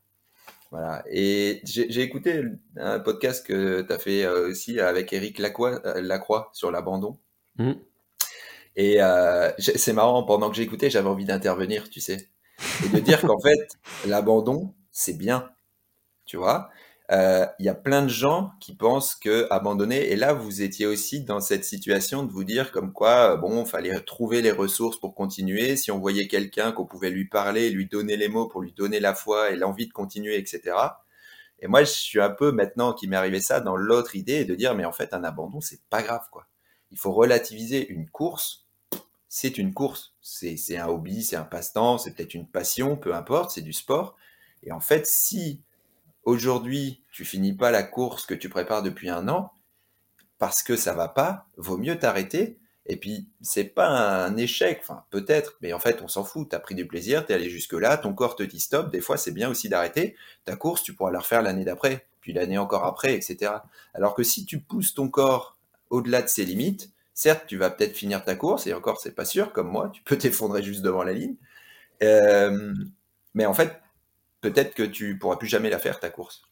Voilà. 0.77 1.03
Et 1.11 1.63
j'ai 1.65 2.03
écouté 2.03 2.43
un 2.77 2.99
podcast 2.99 3.47
que 3.47 3.81
tu 3.81 3.91
as 3.91 3.99
fait 3.99 4.27
euh, 4.27 4.51
aussi 4.51 4.79
avec 4.79 5.11
Eric 5.15 5.39
Lacroix, 5.39 5.81
euh, 5.87 6.03
Lacroix 6.03 6.51
sur 6.53 6.71
l'abandon. 6.71 7.19
Mmh. 7.57 7.73
Et 8.77 9.03
euh, 9.03 9.51
c'est 9.59 9.95
marrant, 9.95 10.23
pendant 10.25 10.51
que 10.51 10.57
j'écoutais, 10.57 10.91
j'avais 10.91 11.09
envie 11.09 11.25
d'intervenir, 11.25 11.89
tu 11.89 12.01
sais. 12.01 12.29
Et 12.85 12.89
de 12.91 13.01
dire 13.01 13.23
qu'en 13.23 13.41
fait, 13.43 13.79
l'abandon, 14.07 14.75
c'est 14.91 15.17
bien. 15.17 15.49
Tu 16.27 16.37
vois? 16.37 16.69
Il 17.09 17.15
euh, 17.15 17.47
y 17.61 17.69
a 17.69 17.75
plein 17.75 18.03
de 18.03 18.09
gens 18.09 18.51
qui 18.59 18.75
pensent 18.75 19.15
que 19.15 19.47
abandonner, 19.51 20.11
et 20.11 20.17
là 20.17 20.33
vous 20.33 20.61
étiez 20.63 20.87
aussi 20.87 21.21
dans 21.21 21.41
cette 21.41 21.65
situation 21.65 22.25
de 22.25 22.33
vous 22.33 22.43
dire 22.43 22.73
comme 22.73 22.93
quoi, 22.93 23.35
euh, 23.35 23.37
bon, 23.37 23.65
fallait 23.65 24.01
trouver 24.01 24.43
les 24.43 24.51
ressources 24.51 24.99
pour 24.99 25.15
continuer, 25.15 25.77
si 25.77 25.93
on 25.93 26.01
voyait 26.01 26.27
quelqu'un 26.27 26.73
qu'on 26.73 26.85
pouvait 26.85 27.11
lui 27.11 27.29
parler, 27.29 27.71
lui 27.71 27.87
donner 27.87 28.17
les 28.17 28.27
mots 28.27 28.49
pour 28.49 28.61
lui 28.61 28.73
donner 28.73 28.99
la 28.99 29.15
foi 29.15 29.51
et 29.51 29.57
l'envie 29.57 29.87
de 29.87 29.93
continuer, 29.93 30.37
etc. 30.37 30.77
Et 31.61 31.69
moi 31.69 31.85
je 31.85 31.93
suis 31.93 32.21
un 32.21 32.31
peu 32.31 32.51
maintenant 32.51 32.93
qui 32.93 33.07
m'est 33.07 33.17
arrivé 33.17 33.41
ça 33.41 33.61
dans 33.61 33.77
l'autre 33.77 34.17
idée 34.17 34.45
de 34.45 34.57
dire 34.57 34.75
mais 34.75 34.85
en 34.85 34.93
fait 34.93 35.15
un 35.15 35.23
abandon 35.23 35.61
c'est 35.61 35.83
pas 35.89 36.03
grave 36.03 36.27
quoi. 36.33 36.49
Il 36.91 36.99
faut 36.99 37.13
relativiser 37.13 37.89
une 37.89 38.11
course, 38.11 38.67
c'est 39.29 39.59
une 39.59 39.75
course, 39.75 40.15
c'est 40.21 40.77
un 40.77 40.89
hobby, 40.89 41.23
c'est 41.23 41.37
un 41.37 41.45
passe-temps, 41.45 41.99
c'est 41.99 42.15
peut-être 42.15 42.35
une 42.35 42.49
passion, 42.49 42.97
peu 42.97 43.15
importe, 43.15 43.53
c'est 43.53 43.63
du 43.63 43.73
sport. 43.73 44.17
Et 44.65 44.73
en 44.73 44.81
fait 44.81 45.07
si 45.07 45.63
aujourd'hui, 46.27 47.03
tu 47.11 47.25
finis 47.25 47.55
pas 47.55 47.71
la 47.71 47.83
course 47.83 48.27
que 48.27 48.35
tu 48.35 48.51
prépares 48.51 48.83
depuis 48.83 49.09
un 49.09 49.29
an, 49.29 49.53
parce 50.39 50.63
que 50.63 50.77
ça 50.77 50.93
va 50.93 51.09
pas, 51.09 51.47
vaut 51.57 51.79
mieux 51.79 51.99
t'arrêter. 51.99 52.59
Et 52.89 52.97
puis, 52.97 53.29
c'est 53.41 53.65
pas 53.65 53.89
un 53.89 54.37
échec, 54.37 54.81
enfin, 54.83 55.05
peut-être, 55.11 55.57
mais 55.61 55.73
en 55.73 55.79
fait, 55.79 56.03
on 56.03 56.09
s'en 56.09 56.25
fout. 56.25 56.51
Tu 56.51 56.57
as 56.57 56.61
pris 56.61 56.75
du 56.75 56.87
plaisir, 56.87 57.25
tu 57.25 57.33
es 57.33 57.35
allé 57.35 57.49
jusque-là, 57.49 57.97
ton 57.97 58.13
corps 58.13 58.37
te 58.37 58.43
dit 58.43 58.61
stop. 58.61 58.93
Des 58.93 59.01
fois, 59.01 59.17
c'est 59.17 59.33
bien 59.33 59.49
aussi 59.49 59.69
d'arrêter. 59.69 60.15
Ta 60.45 60.55
course, 60.57 60.83
tu 60.83 60.95
pourras 60.95 61.11
la 61.11 61.21
refaire 61.21 61.43
l'année 61.43 61.65
d'après, 61.65 62.07
puis 62.21 62.33
l'année 62.33 62.59
encore 62.59 62.85
après, 62.85 63.15
etc. 63.15 63.53
Alors 63.95 64.15
que 64.15 64.23
si 64.23 64.45
tu 64.45 64.61
pousses 64.61 64.95
ton 64.95 65.09
corps 65.09 65.57
au-delà 65.91 66.23
de 66.23 66.29
ses 66.29 66.45
limites, 66.45 66.91
certes, 67.15 67.45
tu 67.47 67.57
vas 67.57 67.71
peut-être 67.71 67.97
finir 67.97 68.25
ta 68.25 68.37
course, 68.37 68.67
et 68.67 68.75
encore, 68.75 69.01
c'est 69.01 69.15
pas 69.15 69.25
sûr, 69.25 69.53
comme 69.53 69.69
moi, 69.69 69.91
tu 69.93 70.03
peux 70.03 70.19
t'effondrer 70.19 70.63
juste 70.63 70.83
devant 70.83 71.03
la 71.03 71.13
ligne. 71.13 71.37
Euh, 72.03 72.75
mais 73.35 73.47
en 73.47 73.55
fait, 73.55 73.81
peut-être 74.51 74.75
que 74.75 74.83
tu 74.83 75.19
pourras 75.19 75.37
plus 75.37 75.49
jamais 75.49 75.71
la 75.71 75.79
faire 75.79 76.01
ta 76.01 76.11
course. 76.11 76.43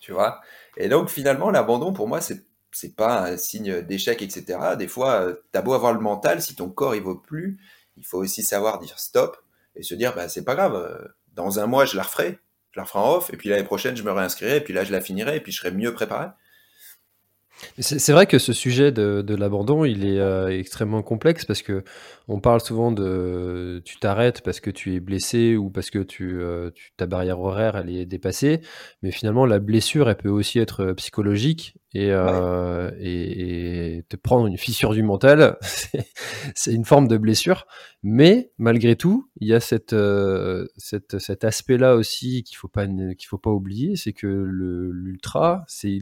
Tu 0.00 0.12
vois? 0.12 0.40
Et 0.76 0.88
donc 0.88 1.10
finalement, 1.10 1.50
l'abandon 1.50 1.92
pour 1.92 2.08
moi, 2.08 2.20
c'est 2.20 2.46
c'est 2.70 2.94
pas 2.94 3.22
un 3.30 3.36
signe 3.38 3.80
d'échec, 3.80 4.20
etc. 4.20 4.76
Des 4.78 4.88
fois, 4.88 5.22
euh, 5.22 5.34
t'as 5.52 5.62
beau 5.62 5.72
avoir 5.72 5.94
le 5.94 6.00
mental, 6.00 6.42
si 6.42 6.54
ton 6.54 6.68
corps 6.68 6.94
il 6.94 7.02
vaut 7.02 7.16
plus, 7.16 7.58
il 7.96 8.04
faut 8.04 8.18
aussi 8.18 8.42
savoir 8.42 8.78
dire 8.78 8.98
stop 8.98 9.38
et 9.74 9.82
se 9.82 9.94
dire 9.94 10.14
bah 10.14 10.28
c'est 10.28 10.44
pas 10.44 10.54
grave. 10.54 10.74
Euh, 10.76 11.08
dans 11.34 11.60
un 11.60 11.66
mois, 11.66 11.86
je 11.86 11.96
la 11.96 12.02
referai, 12.02 12.38
je 12.72 12.80
la 12.80 12.84
referai 12.84 12.98
en 12.98 13.14
off, 13.14 13.32
et 13.32 13.36
puis 13.36 13.48
l'année 13.48 13.64
prochaine, 13.64 13.96
je 13.96 14.02
me 14.02 14.10
réinscrirai, 14.10 14.56
et 14.56 14.60
puis 14.60 14.74
là, 14.74 14.84
je 14.84 14.92
la 14.92 15.00
finirai, 15.00 15.36
et 15.36 15.40
puis 15.40 15.52
je 15.52 15.58
serai 15.60 15.70
mieux 15.70 15.94
préparé. 15.94 16.28
C'est 17.78 18.12
vrai 18.12 18.26
que 18.26 18.38
ce 18.38 18.52
sujet 18.52 18.92
de, 18.92 19.22
de 19.22 19.34
l'abandon, 19.34 19.84
il 19.84 20.04
est 20.04 20.20
euh, 20.20 20.48
extrêmement 20.48 21.02
complexe 21.02 21.44
parce 21.44 21.62
que 21.62 21.84
on 22.28 22.40
parle 22.40 22.60
souvent 22.60 22.92
de 22.92 23.80
tu 23.84 23.98
t'arrêtes 23.98 24.42
parce 24.42 24.60
que 24.60 24.70
tu 24.70 24.94
es 24.94 25.00
blessé 25.00 25.56
ou 25.56 25.70
parce 25.70 25.90
que 25.90 26.00
tu, 26.00 26.40
euh, 26.40 26.70
tu, 26.72 26.92
ta 26.96 27.06
barrière 27.06 27.40
horaire 27.40 27.76
elle 27.76 27.90
est 27.90 28.06
dépassée, 28.06 28.60
mais 29.02 29.10
finalement 29.10 29.46
la 29.46 29.58
blessure 29.58 30.08
elle 30.10 30.16
peut 30.16 30.28
aussi 30.28 30.58
être 30.58 30.92
psychologique 30.92 31.74
et, 31.94 32.10
euh, 32.12 32.90
et, 32.98 33.96
et, 33.96 34.02
te 34.02 34.16
prendre 34.16 34.46
une 34.46 34.58
fissure 34.58 34.92
du 34.92 35.02
mental, 35.02 35.56
c'est 36.54 36.72
une 36.74 36.84
forme 36.84 37.08
de 37.08 37.16
blessure, 37.16 37.66
mais 38.02 38.52
malgré 38.58 38.94
tout 38.94 39.30
il 39.40 39.48
y 39.48 39.54
a 39.54 39.60
cette, 39.60 39.94
euh, 39.94 40.66
cette 40.76 41.18
cet 41.18 41.44
aspect 41.44 41.78
là 41.78 41.96
aussi 41.96 42.42
qu'il 42.42 42.56
faut 42.58 42.68
pas 42.68 42.86
qu'il 42.86 43.26
faut 43.26 43.38
pas 43.38 43.50
oublier, 43.50 43.96
c'est 43.96 44.12
que 44.12 44.26
l'ultra 44.26 45.64
c'est 45.66 46.00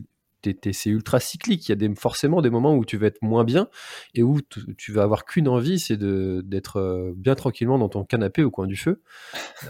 c'est 0.72 0.90
ultra 0.90 1.20
cyclique. 1.20 1.68
Il 1.68 1.70
y 1.70 1.72
a 1.72 1.76
des, 1.76 1.94
forcément 1.94 2.42
des 2.42 2.50
moments 2.50 2.74
où 2.74 2.84
tu 2.84 2.96
vas 2.96 3.06
être 3.06 3.22
moins 3.22 3.44
bien 3.44 3.68
et 4.14 4.22
où 4.22 4.40
tu 4.76 4.92
vas 4.92 5.02
avoir 5.02 5.24
qu'une 5.24 5.48
envie, 5.48 5.78
c'est 5.78 5.96
d'être 5.98 6.76
euh, 6.78 7.12
bien 7.16 7.34
tranquillement 7.34 7.78
dans 7.78 7.88
ton 7.88 8.04
canapé 8.04 8.42
au 8.42 8.50
coin 8.50 8.66
du 8.66 8.76
feu. 8.76 9.02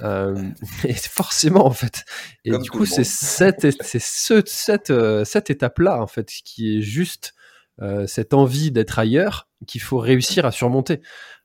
Euh, 0.02 0.34
et 0.84 0.94
forcément, 0.94 1.64
en 1.64 1.70
fait. 1.70 2.04
Et 2.44 2.56
du 2.58 2.70
coup, 2.70 2.84
c'est 2.84 3.04
cette, 3.04 3.66
ce, 3.82 4.42
cette, 4.44 4.90
euh, 4.90 5.24
cette 5.24 5.48
étape-là, 5.48 6.02
en 6.02 6.06
fait, 6.06 6.28
qui 6.44 6.76
est 6.76 6.82
juste 6.82 7.32
cette 8.06 8.32
envie 8.32 8.70
d'être 8.72 8.98
ailleurs 8.98 9.48
qu'il 9.66 9.82
faut 9.82 9.98
réussir 9.98 10.46
à 10.46 10.50
surmonter. 10.50 11.02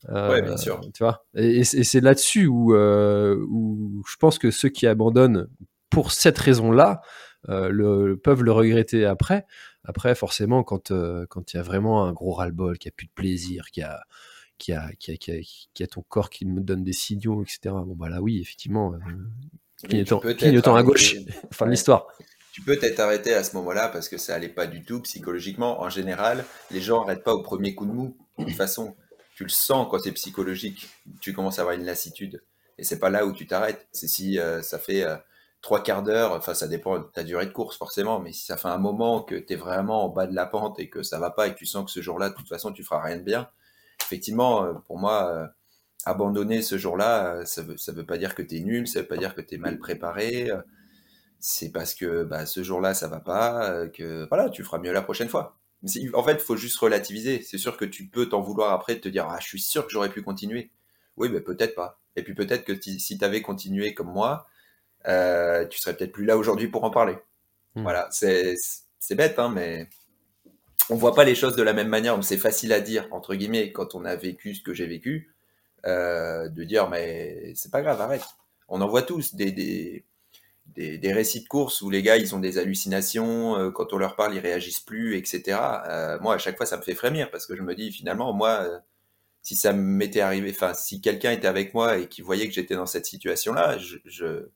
ouais, 0.10 0.42
bien 0.42 0.58
sûr. 0.58 0.80
Tu 0.94 1.04
vois? 1.04 1.26
Et, 1.36 1.64
c'est 1.64 2.00
là-dessus 2.00 2.48
où, 2.48 2.74
où 2.74 4.04
je 4.08 4.16
pense 4.18 4.40
que 4.40 4.50
ceux 4.50 4.70
qui 4.70 4.88
abandonnent 4.88 5.48
pour 5.92 6.12
cette 6.12 6.40
raison-là, 6.40 7.02
euh, 7.02 7.06
le, 7.48 8.16
peuvent 8.16 8.44
le 8.44 8.52
regretter 8.52 9.06
après. 9.06 9.46
Après, 9.84 10.14
forcément, 10.14 10.64
quand 10.64 10.92
euh, 10.92 11.26
quand 11.28 11.54
il 11.54 11.58
y 11.58 11.60
a 11.60 11.64
vraiment 11.64 12.06
un 12.06 12.14
gros 12.14 12.34
ras-le-bol, 12.34 12.78
qu'il 12.78 12.90
n'y 12.90 12.94
a 12.94 12.98
plus 12.98 13.08
de 13.08 13.12
plaisir, 13.14 13.72
qu'il 13.72 13.82
y 13.82 13.86
a 13.86 14.04
qui 14.58 14.74
a, 14.74 14.92
qui, 15.00 15.12
a, 15.12 15.18
qui, 15.18 15.84
a, 15.84 15.88
ton 15.88 16.04
corps 16.04 16.30
qui 16.30 16.46
me 16.46 16.62
donne 16.62 16.84
des 16.84 16.94
signaux, 16.94 17.42
etc. 17.42 17.60
Bon, 17.66 17.96
bah 17.96 18.10
là, 18.10 18.22
oui, 18.22 18.40
effectivement, 18.40 18.94
euh, 18.94 19.00
clignotant, 19.88 20.76
à 20.76 20.84
gauche. 20.84 21.16
fin 21.52 21.66
de 21.66 21.72
l'histoire. 21.72 22.06
Tu 22.54 22.62
peux 22.62 22.78
t'être 22.78 23.00
arrêté 23.00 23.34
à 23.34 23.44
ce 23.44 23.56
moment-là 23.56 23.88
parce 23.88 24.08
que 24.08 24.20
ça 24.20 24.36
allait 24.36 24.50
pas 24.50 24.68
du 24.68 24.84
tout 24.84 25.02
psychologiquement. 25.02 25.82
En 25.82 25.90
général, 25.90 26.46
les 26.70 26.80
gens 26.80 27.02
n'arrêtent 27.02 27.24
pas 27.24 27.34
au 27.34 27.42
premier 27.42 27.74
coup 27.74 27.88
de 27.88 27.92
mou. 27.92 28.16
De 28.38 28.44
toute 28.44 28.54
façon, 28.54 28.96
tu 29.36 29.44
le 29.44 29.50
sens 29.50 29.88
quand 29.90 29.98
c'est 29.98 30.12
psychologique. 30.12 30.90
Tu 31.22 31.34
commences 31.34 31.58
à 31.58 31.64
avoir 31.64 31.76
une 31.76 31.86
lassitude. 31.86 32.44
Et 32.78 32.84
c'est 32.84 33.00
pas 33.00 33.10
là 33.10 33.26
où 33.26 33.34
tu 33.34 33.48
t'arrêtes. 33.48 33.88
C'est 33.92 34.08
si 34.08 34.38
ça 34.62 34.78
fait 34.78 35.06
trois 35.62 35.84
quarts 35.84 36.04
d'heure, 36.04 36.34
enfin 36.34 36.54
ça 36.54 36.68
dépend 36.68 37.00
de 37.00 37.04
ta 37.04 37.24
durée 37.24 37.46
de 37.46 37.52
course 37.52 37.78
forcément, 37.78 38.20
mais 38.20 38.34
si 38.34 38.46
ça 38.46 38.58
fait 38.58 38.68
un 38.68 38.78
moment 38.78 39.22
que 39.22 39.36
tu 39.36 39.54
es 39.54 39.56
vraiment 39.56 40.06
en 40.06 40.10
bas 40.10 40.28
de 40.28 40.36
la 40.36 40.46
pente 40.46 40.80
et 40.80 40.90
que 40.90 41.04
ça 41.04 41.20
va 41.20 41.30
pas 41.32 41.48
et 41.48 41.54
que 41.54 41.58
tu 41.58 41.66
sens 41.66 41.86
que 41.86 41.92
ce 41.92 42.02
jour-là, 42.02 42.30
de 42.30 42.36
toute 42.36 42.50
façon, 42.50 42.72
tu 42.72 42.84
feras 42.84 43.02
rien 43.02 43.18
de 43.18 43.24
bien, 43.24 43.50
effectivement, 44.02 44.66
euh, 44.66 44.74
pour 44.88 44.98
moi, 44.98 45.28
euh, 45.32 45.48
abandonner 46.06 46.62
ce 46.62 46.78
jour-là, 46.78 47.36
euh, 47.36 47.46
ça 47.46 47.62
veut, 47.62 47.78
ça 47.78 47.92
veut 47.92 48.06
pas 48.06 48.18
dire 48.18 48.36
que 48.36 48.42
tu 48.42 48.58
es 48.58 48.60
nul, 48.62 48.88
ça 48.88 49.02
veut 49.02 49.08
pas 49.08 49.18
dire 49.18 49.36
que 49.36 49.42
tu 49.42 49.56
es 49.56 49.58
mal 49.58 49.78
préparé, 49.78 50.50
c'est 51.40 51.72
parce 51.72 51.96
que 51.96 52.24
bah, 52.24 52.46
ce 52.46 52.64
jour-là, 52.64 52.94
ça 52.94 53.08
va 53.08 53.20
pas, 53.20 53.88
que 53.88 54.28
voilà, 54.30 54.50
tu 54.50 54.64
feras 54.64 54.80
mieux 54.80 54.94
la 54.94 55.02
prochaine 55.02 55.30
fois. 55.30 55.58
En 56.14 56.24
fait, 56.24 56.34
il 56.34 56.40
faut 56.40 56.56
juste 56.56 56.78
relativiser. 56.78 57.42
C'est 57.42 57.58
sûr 57.58 57.76
que 57.76 57.86
tu 57.86 58.08
peux 58.08 58.30
t'en 58.30 58.42
vouloir 58.42 58.72
après 58.72 58.96
de 58.96 59.00
te 59.00 59.10
dire, 59.10 59.28
ah, 59.28 59.40
je 59.42 59.48
suis 59.48 59.62
sûr 59.62 59.86
que 59.86 59.92
j'aurais 59.92 60.10
pu 60.10 60.22
continuer. 60.22 60.72
Oui, 61.18 61.30
mais 61.30 61.42
peut-être 61.42 61.74
pas. 61.76 62.00
Et 62.16 62.24
puis 62.24 62.36
peut-être 62.36 62.66
que 62.66 62.80
si 62.80 63.18
tu 63.18 63.26
avais 63.26 63.42
continué 63.42 63.94
comme 63.96 64.12
moi, 64.12 64.48
euh, 65.08 65.66
tu 65.68 65.80
serais 65.80 65.96
peut-être 65.96 66.12
plus 66.12 66.26
là 66.26 66.38
aujourd'hui 66.38 66.68
pour 66.68 66.84
en 66.84 66.92
parler. 66.92 67.18
Hmm. 67.76 67.84
Voilà, 67.84 68.10
c'est 68.12 68.56
bête, 69.12 69.40
hein, 69.40 69.50
mais 69.50 69.88
on 70.90 70.96
voit 70.96 71.16
pas 71.16 71.24
les 71.24 71.36
choses 71.36 71.56
de 71.56 71.64
la 71.64 71.74
même 71.74 71.88
manière. 71.88 72.22
C'est 72.24 72.38
facile 72.38 72.74
à 72.74 72.82
dire, 72.82 73.08
entre 73.12 73.36
guillemets, 73.36 73.72
quand 73.72 73.96
on 73.96 74.06
a 74.06 74.16
vécu 74.16 74.56
ce 74.56 74.62
que 74.62 74.74
j'ai 74.74 74.88
vécu, 74.88 75.34
euh, 75.86 76.50
de 76.50 76.64
dire, 76.64 76.90
mais 76.90 77.54
c'est 77.56 77.72
pas 77.72 77.82
grave, 77.82 78.00
arrête. 78.02 78.26
On 78.68 78.82
en 78.82 78.88
voit 78.88 79.02
tous 79.02 79.36
des, 79.36 79.52
des, 79.52 80.06
des, 80.68 80.98
des, 80.98 81.14
récits 81.14 81.44
de 81.44 81.48
course 81.48 81.82
où 81.82 81.90
les 81.90 82.02
gars, 82.02 82.18
ils 82.18 82.36
ont 82.36 82.40
des 82.40 82.58
hallucinations, 82.58 83.58
euh, 83.58 83.72
quand 83.72 83.94
on 83.94 83.98
leur 83.98 84.16
parle, 84.16 84.36
ils 84.36 84.40
réagissent 84.40 84.80
plus, 84.80 85.18
etc. 85.18 85.60
Euh, 85.88 86.20
moi, 86.20 86.36
à 86.36 86.38
chaque 86.38 86.58
fois, 86.58 86.66
ça 86.66 86.78
me 86.78 86.84
fait 86.84 86.96
frémir 86.96 87.32
parce 87.32 87.46
que 87.46 87.56
je 87.56 87.64
me 87.64 87.76
dis, 87.76 87.92
finalement, 87.92 88.34
moi, 88.34 88.82
si 89.42 89.56
ça 89.56 89.74
m'était 89.74 90.22
arrivé, 90.22 90.52
enfin, 90.52 90.74
si 90.74 91.02
quelqu'un 91.02 91.32
était 91.32 91.48
avec 91.48 91.74
moi 91.74 91.98
et 91.98 92.08
qui 92.08 92.22
voyait 92.22 92.48
que 92.48 92.54
j'étais 92.54 92.76
dans 92.76 92.86
cette 92.86 93.06
situation-là, 93.06 93.78
je, 93.78 93.98
je 94.06 94.50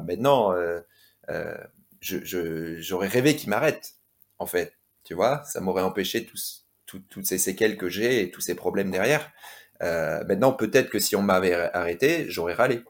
maintenant, 0.00 0.52
euh, 0.52 0.80
euh, 1.28 1.56
j'aurais 2.00 3.08
rêvé 3.08 3.36
qu'il 3.36 3.50
m'arrête, 3.50 3.94
en 4.38 4.46
fait. 4.46 4.76
Tu 5.04 5.14
vois, 5.14 5.42
ça 5.44 5.60
m'aurait 5.60 5.82
empêché 5.82 6.26
toutes 6.86 7.26
ces 7.26 7.38
séquelles 7.38 7.76
que 7.76 7.88
j'ai 7.88 8.22
et 8.22 8.30
tous 8.30 8.40
ces 8.40 8.54
problèmes 8.54 8.90
derrière. 8.90 9.30
Euh, 9.82 10.24
maintenant, 10.24 10.52
peut-être 10.52 10.90
que 10.90 10.98
si 10.98 11.16
on 11.16 11.22
m'avait 11.22 11.54
arrêté, 11.54 12.26
j'aurais 12.28 12.54
râlé. 12.54 12.82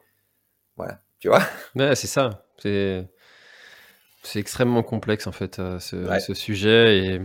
Voilà, 0.76 1.00
tu 1.18 1.28
vois. 1.28 1.42
Ouais, 1.74 1.94
c'est 1.94 2.06
ça. 2.06 2.46
C'est 2.58 3.08
c'est 4.22 4.38
extrêmement 4.38 4.84
complexe 4.84 5.26
en 5.26 5.32
fait 5.32 5.58
euh, 5.58 5.80
ce, 5.80 6.34
sujet 6.34 7.20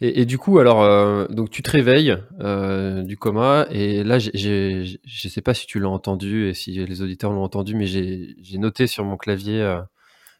et, 0.00 0.20
et, 0.20 0.26
du 0.26 0.38
coup 0.38 0.60
alors 0.60 0.80
euh, 0.82 1.26
donc 1.26 1.50
tu 1.50 1.60
te 1.60 1.70
réveilles 1.70 2.16
euh, 2.40 3.02
du 3.02 3.16
coma 3.16 3.66
et 3.70 4.04
là 4.04 4.20
je 4.20 4.30
je 4.32 5.28
sais 5.28 5.40
pas 5.40 5.54
si 5.54 5.66
tu 5.66 5.80
l'as 5.80 5.88
entendu 5.88 6.48
et 6.48 6.54
si 6.54 6.86
les 6.86 7.02
auditeurs 7.02 7.32
l'ont 7.32 7.42
entendu 7.42 7.74
mais 7.74 7.86
j'ai 7.86 8.58
noté 8.58 8.86
sur 8.86 9.04
mon 9.04 9.16
clavier 9.16 9.80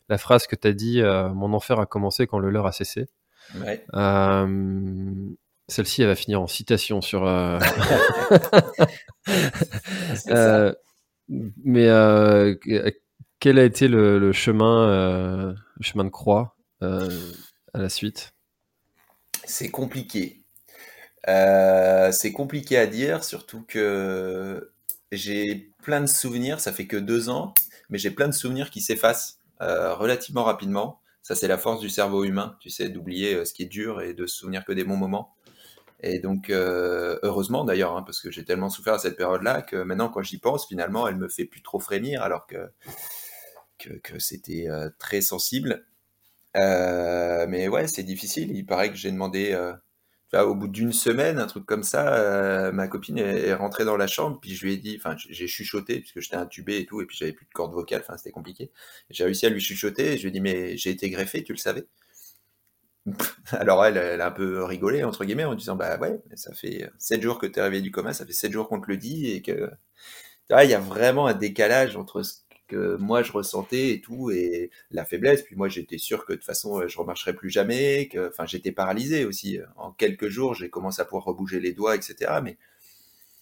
la 0.08 0.18
phrase 0.18 0.46
que 0.46 0.54
tu 0.54 0.68
as 0.68 0.72
dit 0.72 1.02
mon 1.02 1.52
enfer 1.52 1.80
a 1.80 1.86
commencé 1.86 2.28
quand 2.28 2.38
le 2.38 2.50
leur 2.50 2.66
a 2.66 2.72
cessé. 2.72 3.06
Celle-ci 5.68 6.02
elle 6.02 6.08
va 6.08 6.14
finir 6.14 6.40
en 6.40 6.46
citation 6.46 7.00
sur. 7.00 7.24
mais 11.64 11.88
quel 13.46 13.60
a 13.60 13.64
été 13.64 13.86
le, 13.86 14.32
chemin, 14.32 14.88
euh, 14.88 15.54
chemin 15.80 16.02
de 16.02 16.08
croix 16.08 16.56
euh, 16.82 17.08
à 17.74 17.78
la 17.78 17.88
suite? 17.88 18.34
C'est 19.44 19.70
compliqué. 19.70 20.42
Euh, 21.28 22.10
c'est 22.10 22.32
compliqué 22.32 22.76
à 22.76 22.88
dire, 22.88 23.22
surtout 23.22 23.62
que 23.62 24.72
j'ai 25.12 25.70
plein 25.84 26.00
de 26.00 26.08
souvenirs, 26.08 26.58
ça 26.58 26.72
fait 26.72 26.88
que 26.88 26.96
deux 26.96 27.28
ans, 27.28 27.54
mais 27.88 27.98
j'ai 27.98 28.10
plein 28.10 28.26
de 28.26 28.34
souvenirs 28.34 28.68
qui 28.68 28.80
s'effacent 28.80 29.38
relativement 29.60 30.42
rapidement. 30.42 31.00
Ça, 31.22 31.36
c'est 31.36 31.46
la 31.46 31.56
force 31.56 31.78
du 31.78 31.88
cerveau 31.88 32.24
humain, 32.24 32.56
tu 32.58 32.68
sais, 32.68 32.88
d'oublier 32.88 33.44
ce 33.44 33.54
qui 33.54 33.62
est 33.62 33.66
dur 33.66 34.00
et 34.00 34.12
de 34.12 34.26
se 34.26 34.38
souvenir 34.38 34.64
que 34.64 34.72
des 34.72 34.82
bons 34.82 34.96
moments. 34.96 35.36
Et 36.00 36.18
donc, 36.18 36.50
heureusement 36.50 37.64
d'ailleurs, 37.64 37.96
hein, 37.96 38.02
parce 38.02 38.20
que 38.20 38.32
j'ai 38.32 38.44
tellement 38.44 38.70
souffert 38.70 38.94
à 38.94 38.98
cette 38.98 39.16
période-là 39.16 39.62
que 39.62 39.76
maintenant, 39.76 40.08
quand 40.08 40.22
j'y 40.22 40.38
pense, 40.38 40.66
finalement, 40.66 41.06
elle 41.06 41.16
me 41.16 41.28
fait 41.28 41.44
plus 41.44 41.62
trop 41.62 41.78
frémir, 41.78 42.22
alors 42.22 42.48
que 42.48 42.56
que, 44.02 44.18
c'était 44.18 44.68
euh, 44.68 44.90
très 44.98 45.20
sensible. 45.20 45.84
Euh, 46.56 47.46
mais 47.48 47.68
ouais, 47.68 47.86
c'est 47.88 48.02
difficile. 48.02 48.52
Il 48.56 48.66
paraît 48.66 48.90
que 48.90 48.96
j'ai 48.96 49.12
demandé, 49.12 49.52
euh, 49.52 49.74
au 50.44 50.54
bout 50.54 50.68
d'une 50.68 50.92
semaine, 50.92 51.38
un 51.38 51.46
truc 51.46 51.66
comme 51.66 51.82
ça, 51.82 52.70
ma 52.72 52.88
copine 52.88 53.18
est, 53.18 53.54
rentrée 53.54 53.84
dans 53.84 53.96
la 53.96 54.06
chambre, 54.06 54.38
puis 54.40 54.54
je 54.54 54.66
lui 54.66 54.74
ai 54.74 54.76
dit, 54.76 54.96
enfin, 54.98 55.16
j'ai 55.16 55.46
chuchoté, 55.46 56.00
puisque 56.00 56.20
j'étais 56.20 56.36
intubé 56.36 56.78
et 56.78 56.86
tout, 56.86 57.00
et 57.00 57.06
puis 57.06 57.16
j'avais 57.16 57.32
plus 57.32 57.46
de 57.46 57.52
corde 57.52 57.72
vocale, 57.72 58.02
enfin, 58.02 58.16
c'était 58.18 58.32
compliqué. 58.32 58.70
J'ai 59.10 59.24
réussi 59.24 59.46
à 59.46 59.50
lui 59.50 59.60
chuchoter, 59.60 60.14
et 60.14 60.16
je 60.18 60.22
lui 60.22 60.28
ai 60.28 60.32
dit, 60.32 60.40
mais 60.40 60.76
j'ai 60.76 60.90
été 60.90 61.08
greffé, 61.10 61.42
tu 61.42 61.52
le 61.52 61.58
savais? 61.58 61.86
Alors 63.52 63.84
elle, 63.84 63.96
elle 63.96 64.20
a 64.20 64.26
un 64.26 64.30
peu 64.30 64.64
rigolé, 64.64 65.04
entre 65.04 65.24
guillemets, 65.24 65.44
en 65.44 65.54
disant, 65.54 65.76
bah 65.76 65.96
ouais, 65.98 66.20
ça 66.34 66.52
fait 66.54 66.90
7 66.98 67.22
jours 67.22 67.38
que 67.38 67.46
tu 67.46 67.58
es 67.58 67.62
réveillé 67.62 67.82
du 67.82 67.90
coma, 67.90 68.12
ça 68.12 68.26
fait 68.26 68.32
7 68.32 68.52
jours 68.52 68.68
qu'on 68.68 68.80
te 68.80 68.88
le 68.88 68.96
dit, 68.96 69.30
et 69.30 69.42
que... 69.42 69.70
il 70.50 70.70
y 70.70 70.74
a 70.74 70.80
vraiment 70.80 71.26
un 71.26 71.34
décalage 71.34 71.96
entre 71.96 72.22
ce 72.22 72.34
que 72.66 72.96
moi 72.96 73.22
je 73.22 73.32
ressentais 73.32 73.90
et 73.90 74.00
tout, 74.00 74.30
et 74.30 74.70
la 74.90 75.04
faiblesse. 75.04 75.42
Puis 75.42 75.56
moi 75.56 75.68
j'étais 75.68 75.98
sûr 75.98 76.24
que 76.24 76.32
de 76.32 76.36
toute 76.36 76.46
façon 76.46 76.80
euh, 76.80 76.88
je 76.88 76.98
remarcherais 76.98 77.34
plus 77.34 77.50
jamais, 77.50 78.08
que, 78.08 78.28
enfin 78.28 78.46
j'étais 78.46 78.72
paralysé 78.72 79.24
aussi. 79.24 79.58
En 79.76 79.92
quelques 79.92 80.28
jours 80.28 80.54
j'ai 80.54 80.70
commencé 80.70 81.00
à 81.00 81.04
pouvoir 81.04 81.24
rebouger 81.24 81.60
les 81.60 81.72
doigts, 81.72 81.94
etc. 81.94 82.40
Mais 82.42 82.56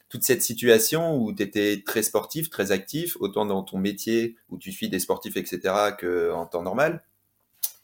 toute 0.08 0.22
cette 0.22 0.42
situation 0.42 1.16
où 1.16 1.32
tu 1.32 1.42
étais 1.42 1.82
très 1.84 2.02
sportif, 2.02 2.50
très 2.50 2.72
actif, 2.72 3.16
autant 3.20 3.46
dans 3.46 3.62
ton 3.62 3.78
métier 3.78 4.36
où 4.48 4.58
tu 4.58 4.70
suis 4.70 4.88
des 4.88 5.00
sportifs, 5.00 5.36
etc., 5.36 5.74
qu'en 5.98 6.46
temps 6.46 6.62
normal, 6.62 7.02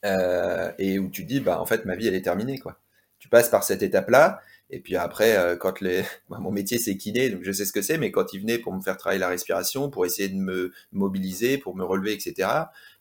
euh, 0.05 0.71
et 0.79 0.97
où 0.97 1.09
tu 1.09 1.23
te 1.23 1.27
dis, 1.27 1.39
bah 1.39 1.59
en 1.61 1.65
fait 1.65 1.85
ma 1.85 1.95
vie 1.95 2.07
elle 2.07 2.15
est 2.15 2.21
terminée 2.21 2.57
quoi. 2.57 2.79
Tu 3.19 3.29
passes 3.29 3.49
par 3.49 3.63
cette 3.63 3.83
étape-là, 3.83 4.41
et 4.71 4.79
puis 4.79 4.95
après, 4.95 5.37
euh, 5.37 5.57
quand 5.57 5.81
les, 5.81 6.03
mon 6.29 6.51
métier 6.51 6.79
c'est 6.79 6.97
kiné, 6.97 7.29
donc 7.29 7.43
je 7.43 7.51
sais 7.51 7.65
ce 7.65 7.73
que 7.73 7.81
c'est, 7.81 7.97
mais 7.97 8.11
quand 8.11 8.33
ils 8.33 8.39
venaient 8.39 8.57
pour 8.57 8.73
me 8.73 8.81
faire 8.81 8.97
travailler 8.97 9.19
la 9.19 9.27
respiration, 9.27 9.89
pour 9.89 10.05
essayer 10.05 10.29
de 10.29 10.35
me 10.35 10.71
mobiliser, 10.93 11.57
pour 11.57 11.75
me 11.75 11.83
relever, 11.83 12.13
etc., 12.13 12.49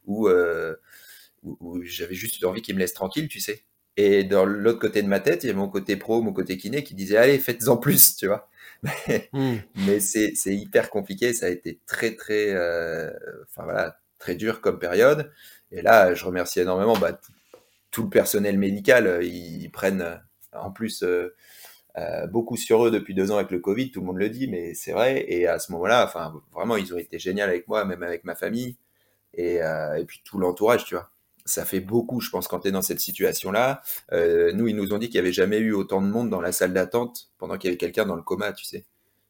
ou 0.05 0.29
euh, 0.29 0.75
où, 1.43 1.83
j'avais 1.85 2.15
juste 2.15 2.45
envie 2.45 2.61
qu'ils 2.61 2.75
me 2.75 2.81
laissent 2.81 2.93
tranquille, 2.93 3.29
tu 3.29 3.41
sais. 3.41 3.65
Et 3.97 4.25
dans 4.25 4.45
l'autre 4.45 4.81
côté 4.81 5.03
de 5.03 5.09
ma 5.09 5.21
tête, 5.21 5.45
il 5.45 5.49
y 5.49 5.51
a 5.51 5.55
mon 5.55 5.69
côté 5.69 5.97
pro, 5.97 6.23
mon 6.23 6.33
côté 6.33 6.57
kiné 6.59 6.83
qui 6.83 6.95
disait 6.95 7.17
allez, 7.17 7.39
faites-en 7.39 7.77
plus, 7.77 8.17
tu 8.17 8.27
vois. 8.27 8.49
Mais, 8.83 9.29
hmm. 9.35 9.57
mais 9.87 10.01
c'est, 10.01 10.33
hyper 10.47 10.89
compliqué, 10.89 11.35
ça 11.35 11.47
a 11.47 11.49
été 11.51 11.81
très 11.87 12.17
très, 12.17 12.55
euh, 12.55 13.11
enfin 13.43 13.65
voilà, 13.65 14.01
très 14.19 14.35
dur 14.37 14.63
comme 14.63 14.79
période. 14.79 15.31
Et 15.71 15.83
là, 15.83 16.15
je 16.15 16.25
remercie 16.25 16.61
énormément 16.61 16.97
bah, 16.97 17.21
tout 17.91 18.05
le 18.05 18.09
personnel 18.09 18.59
médical, 18.59 19.21
ils, 19.23 19.71
prennent 19.71 20.23
en 20.55 20.71
plus 20.71 21.05
beaucoup 22.29 22.57
sur 22.57 22.87
eux 22.87 22.91
depuis 22.91 23.15
deux 23.15 23.31
ans 23.31 23.37
avec 23.37 23.51
le 23.51 23.59
Covid, 23.59 23.91
tout 23.91 24.01
le 24.01 24.07
monde 24.07 24.19
le 24.19 24.29
dit, 24.29 24.49
mais 24.49 24.75
c'est 24.75 24.93
vrai. 24.93 25.25
Et 25.29 25.47
à 25.47 25.59
ce 25.59 25.73
moment-là, 25.73 26.05
enfin, 26.05 26.33
vraiment, 26.53 26.77
ils 26.77 26.95
ont 26.95 26.99
été 26.99 27.19
géniaux 27.19 27.45
avec 27.45 27.69
moi, 27.69 27.85
même 27.85 28.03
avec 28.03 28.25
ma 28.25 28.35
famille 28.35 28.77
et, 29.35 29.57
et 29.57 30.05
puis 30.07 30.23
tout 30.25 30.39
l'entourage, 30.39 30.85
tu 30.85 30.95
vois 30.95 31.11
ça 31.51 31.65
fait 31.65 31.81
beaucoup, 31.81 32.21
je 32.21 32.31
pense, 32.31 32.49
quand 32.49 32.61
tu 32.61 32.69
es 32.69 32.71
dans 32.71 32.83
cette 32.83 33.01
situation-là. 33.01 33.83
Euh, 34.13 34.53
nous, 34.53 34.69
ils 34.69 34.77
nous 34.77 34.93
ont 34.93 34.99
dit 34.99 35.09
qu'il 35.09 35.21
n'y 35.21 35.27
avait 35.27 35.33
jamais 35.33 35.59
eu 35.59 35.73
autant 35.73 36.01
de 36.01 36.07
monde 36.07 36.31
dans 36.31 36.41
la 36.41 36.53
salle 36.53 36.73
d'attente 36.73 37.31
pendant 37.39 37.59
qu'il 37.59 37.69
y 37.69 37.71
avait 37.71 37.79
quelqu'un 37.79 38.07
dans 38.07 38.17
le 38.17 38.23
coma, 38.23 38.53
tu 38.53 38.65
sais. 38.65 38.85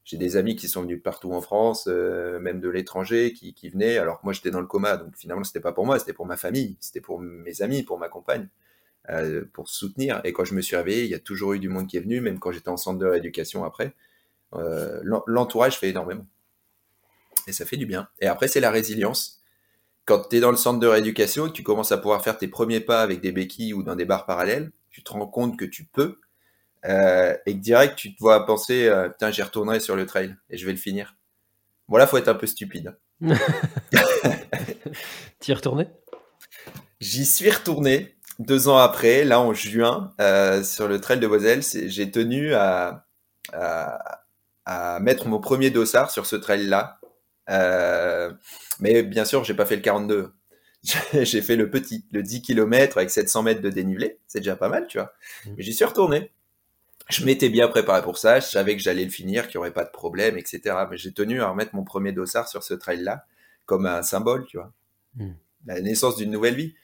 J'ai 0.05 0.17
des 0.17 0.37
amis 0.37 0.57
qui 0.57 0.69
sont 0.69 0.83
venus 0.83 0.99
de 0.99 1.03
partout 1.03 1.33
en 1.33 1.41
France, 1.41 1.87
euh, 1.89 2.41
même 2.41 2.61
de 2.61 2.69
l'étranger, 2.69 3.33
qui, 3.33 3.55
qui, 3.55 3.69
venaient, 3.69 3.99
alors 3.99 4.21
que 4.21 4.27
moi 4.27 4.33
j'étais 4.33 4.51
dans 4.51 4.61
le 4.61 4.67
coma, 4.67 4.97
donc 4.97 5.17
finalement 5.17 5.45
c'était 5.45 5.61
pas 5.61 5.73
pour 5.73 5.87
moi, 5.87 5.99
c'était 5.99 6.15
pour 6.15 6.27
ma 6.27 6.37
famille, 6.37 6.77
c'était 6.81 7.01
pour 7.01 7.21
mes 7.21 7.63
amis, 7.63 7.83
pour 7.83 7.99
ma 7.99 8.09
compagne, 8.09 8.49
euh, 9.11 9.45
pour 9.53 9.69
soutenir. 9.69 10.21
Et 10.25 10.33
quand 10.33 10.45
je 10.45 10.55
me 10.55 10.61
suis 10.61 10.77
réveillé, 10.77 11.05
il 11.05 11.11
y 11.11 11.15
a 11.15 11.19
toujours 11.19 11.55
eu 11.55 11.59
du 11.59 11.69
monde 11.69 11.89
qui 11.89 11.97
est 11.97 12.01
venu, 12.01 12.21
même 12.21 12.39
quand 12.39 12.53
j'étais 12.53 12.69
en 12.69 12.77
centre 12.77 12.99
de 12.99 13.07
rééducation 13.07 13.65
après. 13.65 13.95
Euh, 14.55 15.01
L'entourage 15.27 15.79
fait 15.79 15.89
énormément. 15.89 16.27
Et 17.47 17.53
ça 17.53 17.65
fait 17.65 17.77
du 17.77 17.87
bien. 17.87 18.09
Et 18.21 18.27
après, 18.27 18.49
c'est 18.49 18.61
la 18.61 18.71
résilience 18.71 19.39
quand 20.05 20.29
tu 20.29 20.37
es 20.37 20.41
dans 20.41 20.51
le 20.51 20.57
centre 20.57 20.81
de 20.81 20.87
rééducation 20.89 21.49
tu 21.51 21.63
commences 21.63 21.93
à 21.93 21.99
pouvoir 21.99 22.25
faire 22.25 22.37
tes 22.37 22.49
premiers 22.49 22.81
pas 22.81 23.03
avec 23.03 23.21
des 23.21 23.31
béquilles 23.31 23.75
ou 23.75 23.85
dans 23.85 23.95
des 23.95 24.05
barres 24.05 24.27
parallèles, 24.27 24.73
tu 24.91 25.05
te 25.05 25.13
rends 25.13 25.27
compte 25.27 25.57
que 25.57 25.65
tu 25.65 25.85
peux 25.85 26.19
euh, 26.87 27.37
et 27.47 27.55
que 27.55 27.61
direct 27.61 27.97
tu 27.97 28.13
te 28.15 28.19
vois 28.19 28.45
penser 28.45 28.91
putain 29.13 29.31
j'y 29.31 29.43
retournerai 29.43 29.79
sur 29.79 29.95
le 29.95 30.07
trail 30.07 30.35
et 30.49 30.57
je 30.57 30.67
vais 30.67 30.73
le 30.73 30.79
finir. 30.79 31.17
Voilà, 31.87 32.07
faut 32.07 32.17
être 32.17 32.29
un 32.29 32.35
peu 32.35 32.47
stupide. 32.47 32.97
T'y 35.39 35.51
es 35.51 35.55
retourné 35.55 35.89
J'y 37.01 37.25
suis 37.25 37.51
retourné 37.51 38.17
deux 38.41 38.69
ans 38.69 38.79
après, 38.79 39.25
là 39.25 39.39
en 39.41 39.53
juin, 39.53 40.13
euh, 40.21 40.65
sur 40.65 40.89
le 40.89 41.01
trail 41.01 41.21
de 41.21 41.27
Moselle. 41.27 41.63
J'ai 41.63 42.11
tenu 42.11 42.55
à, 42.55 43.07
à, 43.53 44.23
à, 44.65 44.99
mettre 45.01 45.29
mon 45.29 45.41
premier 45.41 45.71
dossard 45.71 46.11
sur 46.11 46.27
ce 46.27 46.37
trail-là. 46.37 46.99
Euh, 47.51 48.33
mais 48.81 49.03
bien 49.03 49.25
sûr, 49.25 49.45
j'ai 49.45 49.55
pas 49.55 49.67
fait 49.67 49.77
le 49.77 49.83
42. 49.83 50.33
j'ai 51.13 51.43
fait 51.43 51.57
le 51.57 51.69
petit, 51.69 52.07
le 52.13 52.23
10 52.23 52.41
km 52.41 52.97
avec 52.97 53.11
700 53.11 53.43
mètres 53.43 53.61
de 53.61 53.69
dénivelé. 53.69 54.19
C'est 54.27 54.41
déjà 54.41 54.57
pas 54.57 54.71
mal, 54.71 54.87
tu 54.87 54.99
vois. 54.99 55.13
Mmh. 55.45 55.51
Mais 55.57 55.63
j'y 55.63 55.75
suis 55.75 55.85
retourné. 55.85 56.31
Je 57.11 57.25
m'étais 57.27 57.51
bien 57.51 57.69
préparé 57.69 58.03
pour 58.03 58.17
ça. 58.17 58.41
Je 58.41 58.47
savais 58.47 58.75
que 58.75 58.83
j'allais 58.83 59.05
le 59.05 59.11
finir, 59.11 59.49
qu'il 59.49 59.59
n'y 59.59 59.61
aurait 59.61 59.73
pas 59.73 59.85
de 59.85 59.91
problème, 59.91 60.39
etc. 60.39 60.77
Mais 60.91 60.97
j'ai 60.97 61.13
tenu 61.13 61.43
à 61.43 61.49
remettre 61.51 61.75
mon 61.75 61.85
premier 61.85 62.13
dossard 62.13 62.49
sur 62.49 62.63
ce 62.63 62.73
trail-là 62.73 63.27
comme 63.67 63.85
un 63.85 64.03
symbole, 64.03 64.47
tu 64.47 64.57
vois. 64.57 64.73
Mmh. 65.17 65.33
La 65.67 65.81
naissance 65.83 66.17
d'une 66.17 66.31
nouvelle 66.31 66.55
vie. 66.55 66.75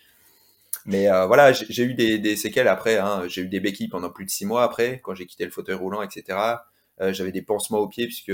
Mais 0.86 1.10
euh, 1.10 1.26
voilà, 1.26 1.52
j'ai 1.52 1.82
eu 1.82 1.94
des, 1.94 2.36
séquelles 2.36 2.68
après. 2.68 2.98
Hein. 2.98 3.24
J'ai 3.28 3.42
eu 3.42 3.48
des 3.48 3.60
béquilles 3.60 3.88
pendant 3.88 4.10
plus 4.10 4.24
de 4.24 4.30
six 4.30 4.46
mois 4.46 4.62
après, 4.62 5.00
quand 5.02 5.14
j'ai 5.14 5.26
quitté 5.26 5.44
le 5.44 5.50
fauteuil 5.50 5.74
roulant, 5.74 6.00
etc. 6.02 6.38
Euh, 7.00 7.12
J'avais 7.12 7.32
des 7.32 7.42
pansements 7.42 7.78
aux 7.78 7.88
pieds 7.88 8.06
puisque 8.06 8.32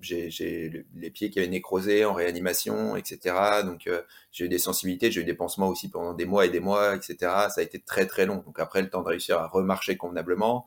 j'ai 0.00 0.84
les 0.94 1.10
pieds 1.10 1.28
qui 1.28 1.40
avaient 1.40 1.48
nécrosé 1.48 2.04
en 2.04 2.14
réanimation, 2.14 2.94
etc. 2.94 3.34
Donc 3.64 3.88
euh, 3.88 4.02
j'ai 4.30 4.44
eu 4.44 4.48
des 4.48 4.58
sensibilités, 4.58 5.10
j'ai 5.10 5.22
eu 5.22 5.24
des 5.24 5.34
pansements 5.34 5.68
aussi 5.68 5.90
pendant 5.90 6.14
des 6.14 6.24
mois 6.24 6.46
et 6.46 6.50
des 6.50 6.60
mois, 6.60 6.94
etc. 6.94 7.16
Ça 7.20 7.54
a 7.58 7.62
été 7.62 7.80
très 7.80 8.06
très 8.06 8.24
long. 8.26 8.42
Donc 8.46 8.60
après 8.60 8.80
le 8.80 8.90
temps 8.90 9.02
de 9.02 9.08
réussir 9.08 9.38
à 9.38 9.48
remarcher 9.48 9.96
convenablement, 9.96 10.66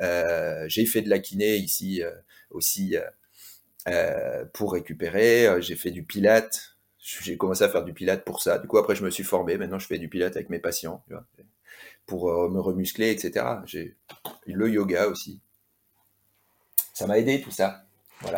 j'ai 0.00 0.86
fait 0.86 1.02
de 1.02 1.10
la 1.10 1.18
kiné 1.18 1.56
ici 1.56 2.02
aussi 2.50 2.96
pour 4.54 4.72
récupérer. 4.72 5.60
J'ai 5.60 5.76
fait 5.76 5.90
du 5.90 6.02
pilate. 6.02 6.71
J'ai 7.02 7.36
commencé 7.36 7.64
à 7.64 7.68
faire 7.68 7.84
du 7.84 7.92
pilate 7.92 8.24
pour 8.24 8.40
ça. 8.40 8.58
Du 8.58 8.68
coup 8.68 8.78
après 8.78 8.94
je 8.94 9.04
me 9.04 9.10
suis 9.10 9.24
formé. 9.24 9.58
Maintenant 9.58 9.78
je 9.78 9.86
fais 9.86 9.98
du 9.98 10.08
pilate 10.08 10.36
avec 10.36 10.50
mes 10.50 10.60
patients 10.60 11.02
tu 11.08 11.14
vois, 11.14 11.24
pour 12.06 12.30
me 12.48 12.60
remuscler, 12.60 13.10
etc. 13.10 13.44
J'ai 13.66 13.96
le 14.46 14.70
yoga 14.70 15.08
aussi. 15.08 15.40
Ça 16.94 17.06
m'a 17.06 17.18
aidé 17.18 17.40
tout 17.40 17.50
ça. 17.50 17.84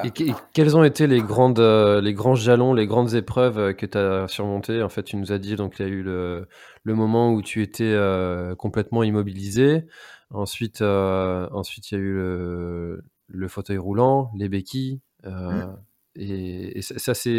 Et, 0.05 0.11
quels 0.53 0.77
ont 0.77 0.85
été 0.85 1.07
les, 1.07 1.21
grandes, 1.21 1.59
euh, 1.59 2.01
les 2.01 2.15
grands 2.15 2.35
jalons, 2.35 2.75
les 2.75 2.87
grandes 2.87 3.15
épreuves 3.15 3.59
euh, 3.59 3.73
que 3.73 3.87
tu 3.87 3.99
as 3.99 4.29
surmontées? 4.29 4.83
En 4.83 4.89
fait, 4.89 5.03
tu 5.03 5.17
nous 5.17 5.33
as 5.33 5.39
dit 5.39 5.57
donc 5.57 5.79
il 5.79 5.83
y 5.83 5.85
a 5.85 5.89
eu 5.89 6.03
le, 6.03 6.49
le 6.83 6.95
moment 6.95 7.33
où 7.33 7.43
tu 7.43 7.62
étais 7.62 7.85
euh, 7.85 8.55
complètement 8.55 9.03
immobilisé. 9.03 9.85
Ensuite, 10.31 10.83
ensuite 10.83 11.91
il 11.91 11.95
y 11.95 11.99
a 11.99 12.01
eu 12.01 12.15
le, 12.15 13.05
le, 13.29 13.49
fauteuil 13.49 13.79
roulant, 13.79 14.31
les 14.37 14.49
béquilles. 14.49 15.01
Mmh. 15.23 15.77
Et, 16.17 16.83
ça, 16.83 17.15
ça, 17.15 17.31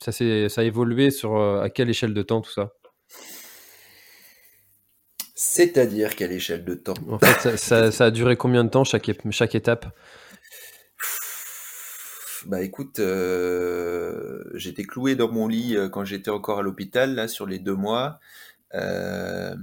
ça, 0.00 0.12
ça 0.12 0.60
a 0.60 0.64
évolué 0.64 1.10
sur 1.10 1.40
à 1.40 1.70
quelle 1.70 1.90
échelle 1.90 2.14
de 2.14 2.22
temps 2.22 2.40
tout 2.40 2.52
ça? 2.52 2.72
C'est-à-dire 5.42 6.16
quelle 6.16 6.32
échelle 6.32 6.66
de 6.66 6.74
temps? 6.74 6.92
En 7.08 7.18
fait, 7.18 7.56
ça, 7.56 7.90
ça, 7.90 8.04
a 8.04 8.10
duré 8.10 8.36
combien 8.36 8.62
de 8.62 8.68
temps 8.68 8.84
chaque, 8.84 9.10
chaque 9.30 9.54
étape? 9.54 9.86
Bah 12.44 12.60
écoute, 12.60 12.98
euh, 12.98 14.44
j'étais 14.52 14.84
cloué 14.84 15.16
dans 15.16 15.32
mon 15.32 15.48
lit 15.48 15.78
euh, 15.78 15.88
quand 15.88 16.04
j'étais 16.04 16.30
encore 16.30 16.58
à 16.58 16.62
l'hôpital, 16.62 17.14
là, 17.14 17.26
sur 17.26 17.46
les 17.46 17.58
deux 17.58 17.74
mois. 17.74 18.20
Euh, 18.74 19.56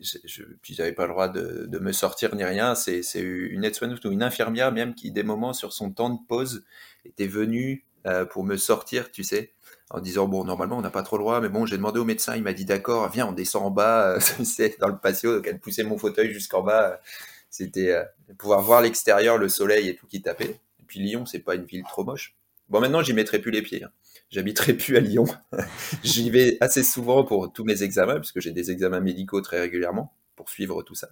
je, 0.00 0.42
puis 0.62 0.74
j'avais 0.74 0.92
pas 0.92 1.06
le 1.06 1.12
droit 1.12 1.28
de, 1.28 1.66
de, 1.66 1.78
me 1.78 1.92
sortir 1.92 2.34
ni 2.34 2.42
rien. 2.42 2.74
C'est, 2.74 3.04
c'est 3.04 3.20
une 3.20 3.62
aide-soignante 3.62 4.04
ou 4.04 4.10
une 4.10 4.24
infirmière 4.24 4.72
même 4.72 4.94
qui, 4.94 5.12
des 5.12 5.22
moments 5.22 5.52
sur 5.52 5.72
son 5.72 5.92
temps 5.92 6.10
de 6.10 6.18
pause, 6.28 6.64
était 7.04 7.28
venue 7.28 7.85
euh, 8.06 8.24
pour 8.24 8.44
me 8.44 8.56
sortir, 8.56 9.10
tu 9.10 9.24
sais, 9.24 9.52
en 9.90 10.00
disant 10.00 10.26
bon, 10.26 10.44
normalement 10.44 10.78
on 10.78 10.82
n'a 10.82 10.90
pas 10.90 11.02
trop 11.02 11.16
le 11.16 11.22
droit, 11.22 11.40
mais 11.40 11.48
bon, 11.48 11.66
j'ai 11.66 11.76
demandé 11.76 12.00
au 12.00 12.04
médecin, 12.04 12.36
il 12.36 12.42
m'a 12.42 12.52
dit 12.52 12.64
d'accord, 12.64 13.10
viens, 13.10 13.26
on 13.26 13.32
descend 13.32 13.64
en 13.64 13.70
bas, 13.70 14.18
c'est 14.44 14.78
dans 14.80 14.88
le 14.88 14.98
patio, 14.98 15.36
donc 15.36 15.46
elle 15.46 15.60
poussait 15.60 15.84
mon 15.84 15.98
fauteuil 15.98 16.32
jusqu'en 16.32 16.62
bas. 16.62 17.00
C'était 17.50 17.96
pouvoir 18.38 18.60
voir 18.60 18.82
l'extérieur, 18.82 19.38
le 19.38 19.48
soleil 19.48 19.88
et 19.88 19.96
tout 19.96 20.06
qui 20.06 20.20
tapait 20.20 20.60
puis 20.86 21.00
Lyon, 21.00 21.26
c'est 21.26 21.40
pas 21.40 21.54
une 21.54 21.64
ville 21.64 21.84
trop 21.84 22.04
moche. 22.04 22.34
Bon, 22.68 22.80
maintenant, 22.80 23.02
j'y 23.02 23.12
mettrai 23.12 23.38
plus 23.38 23.50
les 23.50 23.62
pieds. 23.62 23.84
Hein. 23.84 23.90
J'habiterai 24.30 24.74
plus 24.74 24.96
à 24.96 25.00
Lyon. 25.00 25.26
j'y 26.02 26.30
vais 26.30 26.56
assez 26.60 26.82
souvent 26.82 27.24
pour 27.24 27.52
tous 27.52 27.64
mes 27.64 27.82
examens, 27.82 28.18
puisque 28.18 28.40
j'ai 28.40 28.52
des 28.52 28.70
examens 28.70 29.00
médicaux 29.00 29.40
très 29.40 29.60
régulièrement 29.60 30.12
pour 30.34 30.48
suivre 30.48 30.82
tout 30.82 30.94
ça. 30.94 31.08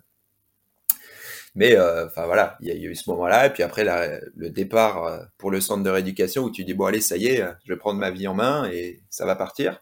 Mais 1.55 1.77
euh, 1.77 2.07
enfin 2.07 2.27
voilà, 2.27 2.57
il 2.61 2.69
y, 2.69 2.71
a 2.73 2.75
eu 2.75 2.95
ce 2.97 3.09
moment-là, 3.11 3.47
et 3.47 3.51
puis 3.51 3.63
après 3.63 3.85
le 4.35 4.51
départ 4.51 5.05
euh, 5.05 5.19
pour 5.39 5.51
le 5.51 5.61
centre 5.61 5.85
de 5.85 5.91
rééducation 5.91 6.43
où 6.43 6.51
tu 6.51 6.65
dis 6.65 6.75
bon 6.75 6.87
allez 6.87 7.01
ça 7.01 7.17
y 7.17 7.27
est, 7.27 7.45
je 7.65 7.73
vais 7.73 7.79
prendre 7.79 8.01
ma 8.01 8.11
vie 8.11 8.27
en 8.27 8.35
main 8.35 8.69
et 8.71 9.01
ça 9.11 9.25
va 9.25 9.37
partir. 9.37 9.81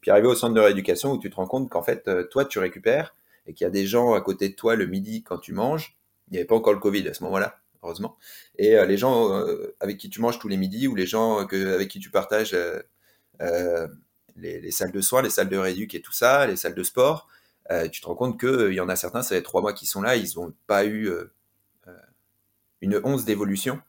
Puis 0.00 0.10
arriver 0.10 0.28
au 0.28 0.34
centre 0.34 0.54
de 0.54 0.60
rééducation 0.60 1.12
où 1.12 1.18
tu 1.18 1.28
te 1.28 1.36
rends 1.36 1.46
compte 1.46 1.68
qu'en 1.68 1.82
fait 1.82 2.08
euh, 2.08 2.24
toi 2.30 2.46
tu 2.46 2.58
récupères 2.58 3.14
et 3.46 3.52
qu'il 3.54 3.64
y 3.64 3.68
a 3.68 3.70
des 3.70 3.86
gens 3.86 4.14
à 4.14 4.20
côté 4.22 4.48
de 4.48 4.54
toi 4.54 4.76
le 4.76 4.86
midi 4.86 5.22
quand 5.22 5.38
tu 5.38 5.52
manges. 5.52 5.96
Il 6.28 6.32
n'y 6.32 6.38
avait 6.38 6.46
pas 6.46 6.54
encore 6.56 6.72
le 6.72 6.78
Covid 6.78 7.06
à 7.08 7.14
ce 7.14 7.22
moment-là 7.24 7.60
heureusement. 7.82 8.16
Et 8.58 8.76
euh, 8.76 8.86
les 8.86 8.96
gens 8.96 9.34
euh, 9.34 9.74
avec 9.80 9.98
qui 9.98 10.10
tu 10.10 10.20
manges 10.20 10.38
tous 10.38 10.48
les 10.48 10.56
midis 10.56 10.88
ou 10.88 10.94
les 10.94 11.06
gens 11.06 11.38
avec 11.38 11.88
qui 11.88 11.98
tu 11.98 12.10
partages 12.10 12.54
euh, 13.40 13.88
les, 14.36 14.70
salles 14.70 14.92
de 14.92 15.00
soins, 15.00 15.22
les 15.22 15.30
salles 15.30 15.48
de 15.48 15.56
rééduc 15.56 15.94
et 15.94 16.02
tout 16.02 16.12
ça, 16.12 16.46
les 16.46 16.56
salles 16.56 16.74
de 16.74 16.82
sport, 16.82 17.28
tu 17.92 18.00
te 18.00 18.06
rends 18.06 18.16
compte 18.16 18.40
qu'il 18.40 18.72
y 18.74 18.80
en 18.80 18.88
a 18.88 18.96
certains, 18.96 19.22
ça 19.22 19.36
fait 19.36 19.42
trois 19.42 19.60
mois 19.60 19.72
qui 19.72 19.86
sont 19.86 20.02
là, 20.02 20.16
ils 20.16 20.36
n'ont 20.36 20.52
pas 20.66 20.84
eu 20.84 21.10
une 22.80 23.00
once 23.04 23.24
d'évolution. 23.24 23.80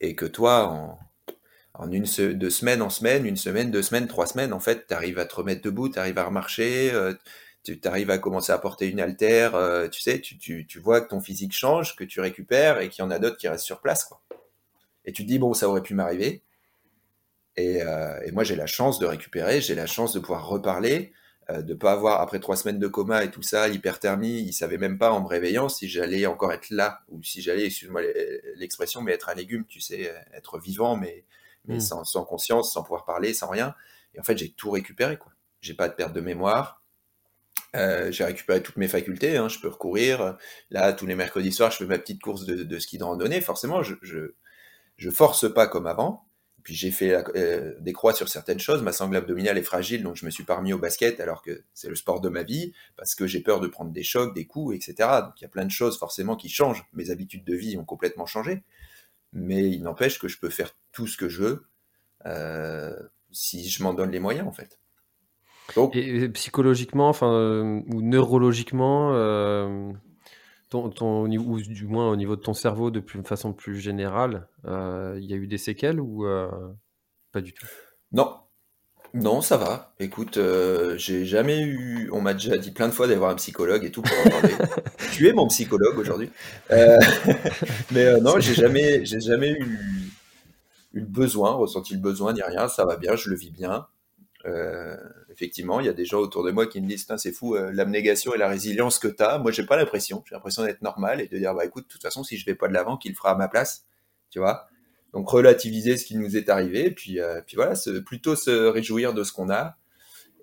Et 0.00 0.14
que 0.14 0.26
toi, 0.26 0.68
en, 0.68 0.98
en 1.74 1.90
une 1.90 2.04
de 2.04 2.50
semaine 2.50 2.82
en 2.82 2.90
semaine, 2.90 3.26
une 3.26 3.36
semaine, 3.36 3.70
deux 3.70 3.82
semaines, 3.82 4.06
trois 4.06 4.26
semaines, 4.26 4.52
en 4.52 4.60
fait, 4.60 4.86
tu 4.86 4.94
arrives 4.94 5.18
à 5.18 5.24
te 5.24 5.34
remettre 5.34 5.62
debout, 5.62 5.88
tu 5.88 5.98
arrives 5.98 6.18
à 6.18 6.24
remarcher, 6.24 6.92
tu 7.74 7.88
arrives 7.88 8.10
à 8.10 8.18
commencer 8.18 8.52
à 8.52 8.58
porter 8.58 8.88
une 8.88 9.00
haltère, 9.00 9.54
euh, 9.54 9.88
tu 9.88 10.00
sais, 10.00 10.20
tu, 10.20 10.38
tu, 10.38 10.78
vois 10.78 11.00
que 11.00 11.08
ton 11.08 11.20
physique 11.20 11.52
change, 11.52 11.96
que 11.96 12.04
tu 12.04 12.20
récupères 12.20 12.80
et 12.80 12.88
qu'il 12.88 13.02
y 13.02 13.06
en 13.06 13.10
a 13.10 13.18
d'autres 13.18 13.36
qui 13.36 13.48
restent 13.48 13.64
sur 13.64 13.80
place. 13.80 14.04
Quoi. 14.04 14.22
Et 15.04 15.12
tu 15.12 15.22
te 15.22 15.28
dis, 15.28 15.38
bon, 15.38 15.54
ça 15.54 15.68
aurait 15.68 15.82
pu 15.82 15.94
m'arriver. 15.94 16.42
Et, 17.56 17.82
euh, 17.82 18.20
et, 18.24 18.32
moi, 18.32 18.44
j'ai 18.44 18.56
la 18.56 18.66
chance 18.66 18.98
de 18.98 19.06
récupérer, 19.06 19.60
j'ai 19.60 19.74
la 19.74 19.86
chance 19.86 20.12
de 20.12 20.20
pouvoir 20.20 20.46
reparler, 20.46 21.12
euh, 21.50 21.62
de 21.62 21.74
pas 21.74 21.92
avoir, 21.92 22.20
après 22.20 22.40
trois 22.40 22.56
semaines 22.56 22.78
de 22.78 22.88
coma 22.88 23.24
et 23.24 23.30
tout 23.30 23.42
ça, 23.42 23.68
l'hyperthermie, 23.68 24.40
ils 24.40 24.52
savaient 24.52 24.78
même 24.78 24.98
pas 24.98 25.12
en 25.12 25.20
me 25.20 25.28
réveillant 25.28 25.68
si 25.68 25.88
j'allais 25.88 26.26
encore 26.26 26.52
être 26.52 26.70
là, 26.70 27.00
ou 27.08 27.22
si 27.22 27.42
j'allais, 27.42 27.66
excuse-moi 27.66 28.02
l'expression, 28.56 29.00
mais 29.02 29.12
être 29.12 29.28
un 29.28 29.34
légume, 29.34 29.64
tu 29.66 29.80
sais, 29.80 30.12
être 30.34 30.58
vivant, 30.58 30.96
mais, 30.96 31.24
mais 31.66 31.76
mmh. 31.76 31.80
sans, 31.80 32.04
sans 32.04 32.24
conscience, 32.24 32.72
sans 32.72 32.82
pouvoir 32.82 33.04
parler, 33.04 33.34
sans 33.34 33.48
rien. 33.48 33.74
Et 34.14 34.20
en 34.20 34.22
fait, 34.22 34.36
j'ai 34.38 34.50
tout 34.50 34.70
récupéré, 34.70 35.16
quoi. 35.16 35.32
J'ai 35.60 35.74
pas 35.74 35.88
de 35.88 35.94
perte 35.94 36.12
de 36.12 36.20
mémoire, 36.20 36.82
euh, 37.76 38.10
j'ai 38.10 38.24
récupéré 38.24 38.62
toutes 38.62 38.76
mes 38.76 38.88
facultés, 38.88 39.36
hein, 39.36 39.48
je 39.48 39.58
peux 39.58 39.68
recourir. 39.68 40.36
Là, 40.70 40.92
tous 40.92 41.06
les 41.06 41.14
mercredis 41.14 41.52
soirs, 41.52 41.70
je 41.70 41.78
fais 41.78 41.86
ma 41.86 41.98
petite 41.98 42.22
course 42.22 42.44
de, 42.44 42.62
de 42.62 42.78
ski 42.78 42.98
de 42.98 43.04
randonnée. 43.04 43.40
Forcément, 43.40 43.82
je, 43.82 43.94
je, 44.02 44.34
je, 44.96 45.10
force 45.10 45.52
pas 45.52 45.66
comme 45.66 45.86
avant. 45.86 46.25
Puis 46.66 46.74
j'ai 46.74 46.90
fait 46.90 47.14
euh, 47.36 47.74
des 47.78 47.92
croix 47.92 48.12
sur 48.12 48.28
certaines 48.28 48.58
choses. 48.58 48.82
Ma 48.82 48.90
sangle 48.90 49.14
abdominale 49.14 49.56
est 49.56 49.62
fragile, 49.62 50.02
donc 50.02 50.16
je 50.16 50.26
me 50.26 50.30
suis 50.32 50.42
pas 50.42 50.56
remis 50.56 50.72
au 50.72 50.78
basket 50.78 51.20
alors 51.20 51.40
que 51.40 51.62
c'est 51.74 51.88
le 51.88 51.94
sport 51.94 52.20
de 52.20 52.28
ma 52.28 52.42
vie, 52.42 52.72
parce 52.96 53.14
que 53.14 53.28
j'ai 53.28 53.38
peur 53.38 53.60
de 53.60 53.68
prendre 53.68 53.92
des 53.92 54.02
chocs, 54.02 54.34
des 54.34 54.46
coups, 54.46 54.74
etc. 54.74 55.08
Donc 55.22 55.40
il 55.40 55.42
y 55.42 55.44
a 55.44 55.48
plein 55.48 55.64
de 55.64 55.70
choses 55.70 55.96
forcément 55.96 56.34
qui 56.34 56.48
changent. 56.48 56.84
Mes 56.92 57.10
habitudes 57.10 57.44
de 57.44 57.54
vie 57.54 57.78
ont 57.78 57.84
complètement 57.84 58.26
changé. 58.26 58.64
Mais 59.32 59.70
il 59.70 59.80
n'empêche 59.84 60.18
que 60.18 60.26
je 60.26 60.40
peux 60.40 60.48
faire 60.48 60.72
tout 60.90 61.06
ce 61.06 61.16
que 61.16 61.28
je 61.28 61.40
veux 61.40 61.66
euh, 62.26 62.98
si 63.30 63.68
je 63.68 63.84
m'en 63.84 63.94
donne 63.94 64.10
les 64.10 64.18
moyens, 64.18 64.48
en 64.48 64.52
fait. 64.52 64.80
Donc, 65.76 65.96
psychologiquement, 66.32 67.08
enfin, 67.08 67.84
ou 67.86 68.02
neurologiquement, 68.02 69.12
ton, 70.68 70.90
ton, 70.90 71.26
ou 71.26 71.60
du 71.60 71.86
moins 71.86 72.10
au 72.10 72.16
niveau 72.16 72.36
de 72.36 72.40
ton 72.40 72.54
cerveau 72.54 72.90
de 72.90 73.02
façon 73.24 73.52
plus 73.52 73.78
générale, 73.78 74.48
il 74.64 75.24
y 75.24 75.32
a 75.32 75.36
eu 75.36 75.46
des 75.46 75.58
séquelles 75.58 76.00
ou 76.00 76.26
pas 77.32 77.40
du 77.40 77.52
tout? 77.52 77.66
Non, 78.12 78.36
non, 79.16 79.40
ça 79.40 79.56
va. 79.56 79.94
Écoute, 79.98 80.36
euh, 80.36 80.96
j'ai 80.98 81.24
jamais 81.24 81.62
eu. 81.62 82.10
On 82.12 82.20
m'a 82.20 82.34
déjà 82.34 82.58
dit 82.58 82.70
plein 82.70 82.86
de 82.86 82.92
fois 82.92 83.06
d'aller 83.06 83.18
voir 83.18 83.30
un 83.30 83.36
psychologue 83.36 83.84
et 83.84 83.90
tout 83.90 84.02
pour 84.02 84.16
en 84.26 84.28
parler. 84.28 84.54
tu 85.12 85.26
es 85.26 85.32
mon 85.32 85.46
psychologue 85.46 85.98
aujourd'hui. 85.98 86.30
Euh, 86.70 86.98
mais 87.92 88.04
euh, 88.04 88.20
non, 88.20 88.38
j'ai 88.40 88.54
jamais, 88.54 89.06
j'ai 89.06 89.20
jamais 89.20 89.52
eu, 89.52 90.12
eu 90.92 91.00
le 91.00 91.06
besoin, 91.06 91.52
ressenti 91.52 91.94
le 91.94 92.00
besoin 92.00 92.34
ni 92.34 92.42
rien. 92.42 92.68
Ça 92.68 92.84
va 92.84 92.96
bien, 92.96 93.16
je 93.16 93.30
le 93.30 93.36
vis 93.36 93.50
bien. 93.50 93.86
Effectivement, 95.30 95.80
il 95.80 95.86
y 95.86 95.88
a 95.88 95.92
des 95.92 96.04
gens 96.04 96.18
autour 96.18 96.44
de 96.44 96.50
moi 96.50 96.66
qui 96.66 96.80
me 96.80 96.86
disent 96.86 97.06
c'est 97.16 97.32
fou, 97.32 97.54
l'abnégation 97.54 98.34
et 98.34 98.38
la 98.38 98.48
résilience 98.48 98.98
que 98.98 99.08
tu 99.08 99.22
as. 99.22 99.38
Moi, 99.38 99.50
j'ai 99.52 99.66
pas 99.66 99.76
l'impression. 99.76 100.22
J'ai 100.28 100.34
l'impression 100.34 100.64
d'être 100.64 100.82
normal 100.82 101.20
et 101.20 101.28
de 101.28 101.38
dire 101.38 101.54
bah 101.54 101.64
écoute, 101.64 101.84
de 101.84 101.88
toute 101.88 102.02
façon, 102.02 102.22
si 102.24 102.36
je 102.36 102.46
vais 102.46 102.54
pas 102.54 102.68
de 102.68 102.74
l'avant, 102.74 102.96
qu'il 102.96 103.12
le 103.12 103.16
fera 103.16 103.32
à 103.32 103.34
ma 103.34 103.48
place. 103.48 103.84
Tu 104.30 104.38
vois? 104.38 104.68
Donc 105.16 105.30
relativiser 105.30 105.96
ce 105.96 106.04
qui 106.04 106.16
nous 106.16 106.36
est 106.36 106.50
arrivé, 106.50 106.90
puis, 106.90 107.20
euh, 107.20 107.40
puis 107.40 107.56
voilà, 107.56 107.72
plutôt 108.04 108.36
se 108.36 108.50
réjouir 108.50 109.14
de 109.14 109.24
ce 109.24 109.32
qu'on 109.32 109.48
a. 109.48 109.78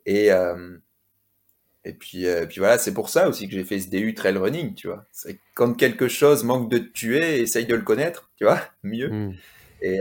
Et, 0.08 0.32
euh, 0.32 0.78
et 1.86 1.94
puis, 1.94 2.26
euh, 2.26 2.48
puis 2.48 2.58
voilà, 2.60 2.80
c'est 2.80 2.94
pour 2.94 3.10
ça 3.10 3.30
aussi 3.30 3.48
que 3.48 3.54
j'ai 3.54 3.64
fait 3.66 3.80
ce 3.80 3.90
DU 3.90 4.16
trail 4.16 4.36
running, 4.36 4.74
tu 4.74 4.88
vois. 4.88 5.06
Quand 5.54 5.74
quelque 5.74 6.08
chose 6.08 6.44
manque 6.44 6.72
de 6.72 6.80
te 6.80 6.92
tuer, 6.92 7.40
essaye 7.40 7.68
de 7.68 7.76
le 7.76 7.84
connaître, 7.84 8.32
tu 8.36 8.46
vois, 8.46 8.62
mieux. 8.82 9.10
Hmm. 9.10 9.34
Et, 9.84 10.00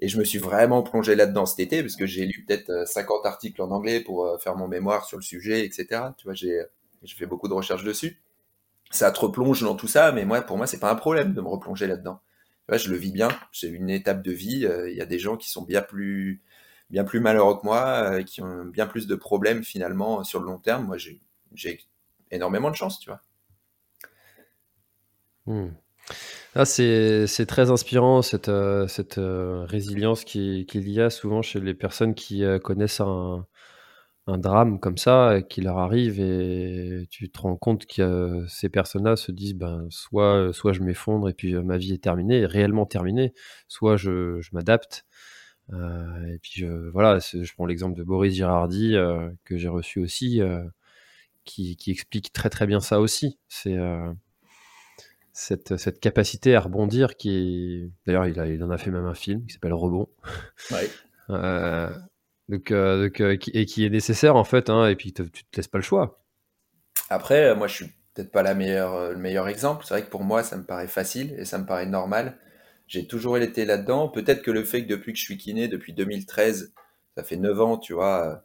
et 0.00 0.08
je 0.08 0.18
me 0.18 0.24
suis 0.24 0.38
vraiment 0.38 0.82
plongé 0.82 1.14
là-dedans 1.14 1.46
cet 1.46 1.60
été, 1.60 1.82
parce 1.82 1.96
que 1.96 2.06
j'ai 2.06 2.26
lu 2.26 2.44
peut-être 2.46 2.88
50 2.88 3.26
articles 3.26 3.60
en 3.62 3.70
anglais 3.70 4.00
pour 4.00 4.38
faire 4.40 4.56
mon 4.56 4.68
mémoire 4.68 5.04
sur 5.04 5.18
le 5.18 5.22
sujet, 5.22 5.64
etc. 5.64 6.02
Tu 6.16 6.24
vois, 6.24 6.34
j'ai 6.34 6.66
fait 7.06 7.26
beaucoup 7.26 7.48
de 7.48 7.54
recherches 7.54 7.84
dessus. 7.84 8.22
Ça 8.90 9.10
te 9.10 9.20
replonge 9.20 9.62
dans 9.62 9.76
tout 9.76 9.88
ça, 9.88 10.12
mais 10.12 10.24
moi, 10.24 10.40
pour 10.42 10.56
moi, 10.56 10.66
c'est 10.66 10.80
pas 10.80 10.90
un 10.90 10.94
problème 10.96 11.34
de 11.34 11.40
me 11.40 11.48
replonger 11.48 11.86
là-dedans 11.86 12.20
je 12.72 12.90
le 12.90 12.96
vis 12.96 13.12
bien. 13.12 13.28
C'est 13.52 13.68
une 13.68 13.90
étape 13.90 14.22
de 14.22 14.32
vie. 14.32 14.66
Euh, 14.66 14.90
il 14.90 14.96
y 14.96 15.00
a 15.00 15.06
des 15.06 15.18
gens 15.18 15.36
qui 15.36 15.50
sont 15.50 15.62
bien 15.62 15.82
plus, 15.82 16.42
bien 16.90 17.04
plus 17.04 17.20
malheureux 17.20 17.58
que 17.58 17.64
moi, 17.64 18.10
euh, 18.12 18.22
qui 18.22 18.42
ont 18.42 18.64
bien 18.64 18.86
plus 18.86 19.06
de 19.06 19.14
problèmes 19.14 19.64
finalement 19.64 20.24
sur 20.24 20.40
le 20.40 20.46
long 20.46 20.58
terme. 20.58 20.86
Moi, 20.86 20.96
j'ai 20.98 21.80
énormément 22.30 22.70
de 22.70 22.76
chance, 22.76 22.98
tu 22.98 23.10
vois. 23.10 23.20
Hmm. 25.46 25.74
Ah, 26.56 26.64
c'est 26.64 27.46
très 27.46 27.70
inspirant 27.70 28.22
cette, 28.22 28.48
euh, 28.48 28.86
cette 28.86 29.18
résilience 29.18 30.24
qu'il 30.24 30.64
y 30.72 31.00
a 31.00 31.10
souvent 31.10 31.42
chez 31.42 31.60
les 31.60 31.74
personnes 31.74 32.14
qui 32.14 32.44
connaissent 32.62 33.00
un, 33.00 33.46
un 34.26 34.38
drame 34.38 34.78
comme 34.80 34.96
ça 34.96 35.40
qui 35.48 35.60
leur 35.60 35.78
arrive 35.78 36.20
et 36.20 37.06
tu 37.10 37.30
te 37.30 37.40
rends 37.40 37.56
compte 37.56 37.86
que 37.86 38.44
ces 38.48 38.68
personnes-là 38.68 39.16
se 39.16 39.32
disent 39.32 39.54
ben 39.54 39.86
soit 39.90 40.52
soit 40.52 40.72
je 40.72 40.82
m'effondre 40.82 41.28
et 41.28 41.34
puis 41.34 41.54
ma 41.54 41.76
vie 41.76 41.92
est 41.92 42.02
terminée, 42.02 42.46
réellement 42.46 42.86
terminée, 42.86 43.34
soit 43.68 43.96
je, 43.96 44.40
je 44.40 44.50
m'adapte. 44.52 45.04
Euh, 45.72 46.34
et 46.34 46.38
puis 46.38 46.64
voilà, 46.92 47.18
je 47.18 47.52
prends 47.54 47.66
l'exemple 47.66 47.96
de 47.96 48.04
Boris 48.04 48.34
Girardi 48.34 48.96
euh, 48.96 49.30
que 49.44 49.56
j'ai 49.56 49.68
reçu 49.68 50.00
aussi, 50.00 50.40
euh, 50.40 50.64
qui, 51.44 51.76
qui, 51.76 51.90
explique 51.92 52.32
très 52.32 52.50
très 52.50 52.66
bien 52.66 52.80
ça 52.80 53.00
aussi. 53.00 53.38
C'est 53.48 53.76
cette, 55.34 55.76
cette, 55.76 56.00
capacité 56.00 56.54
à 56.54 56.60
rebondir 56.60 57.16
qui 57.16 57.30
est 57.30 57.90
d'ailleurs 58.06 58.26
il, 58.26 58.36
il 58.54 58.64
en 58.64 58.70
a 58.70 58.78
fait 58.78 58.90
même 58.90 59.04
un 59.04 59.14
film 59.14 59.44
qui 59.44 59.52
s'appelle 59.52 59.74
Rebond. 59.74 60.08
Ouais. 60.70 60.88
Donc, 62.48 62.70
euh, 62.70 63.10
euh, 63.20 63.36
et 63.52 63.66
qui 63.66 63.86
est 63.86 63.90
nécessaire 63.90 64.36
en 64.36 64.44
fait, 64.44 64.68
hein, 64.68 64.86
et 64.86 64.96
puis 64.96 65.12
tu 65.12 65.28
te 65.30 65.56
laisses 65.56 65.68
pas 65.68 65.78
le 65.78 65.84
choix. 65.84 66.22
Après, 67.08 67.46
euh, 67.46 67.54
moi 67.54 67.66
je 67.66 67.74
suis 67.74 67.86
peut-être 68.14 68.30
pas 68.30 68.42
la 68.42 68.54
meilleure, 68.54 69.12
le 69.12 69.18
meilleur 69.18 69.48
exemple. 69.48 69.84
C'est 69.86 69.94
vrai 69.94 70.04
que 70.04 70.10
pour 70.10 70.24
moi 70.24 70.42
ça 70.42 70.56
me 70.56 70.64
paraît 70.64 70.88
facile 70.88 71.34
et 71.38 71.44
ça 71.44 71.58
me 71.58 71.66
paraît 71.66 71.86
normal. 71.86 72.38
J'ai 72.86 73.06
toujours 73.06 73.38
été 73.38 73.64
là-dedans. 73.64 74.08
Peut-être 74.08 74.42
que 74.42 74.50
le 74.50 74.62
fait 74.62 74.84
que 74.84 74.88
depuis 74.88 75.12
que 75.12 75.18
je 75.18 75.24
suis 75.24 75.38
kiné, 75.38 75.68
depuis 75.68 75.94
2013, 75.94 76.74
ça 77.16 77.24
fait 77.24 77.36
9 77.36 77.60
ans, 77.60 77.78
tu 77.78 77.94
vois, 77.94 78.42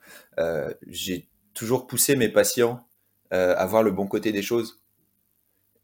j'ai 0.88 1.28
toujours 1.54 1.88
poussé 1.88 2.16
mes 2.16 2.30
patients 2.30 2.88
à 3.32 3.66
voir 3.66 3.84
le 3.84 3.92
bon 3.92 4.08
côté 4.08 4.32
des 4.32 4.42
choses. 4.42 4.82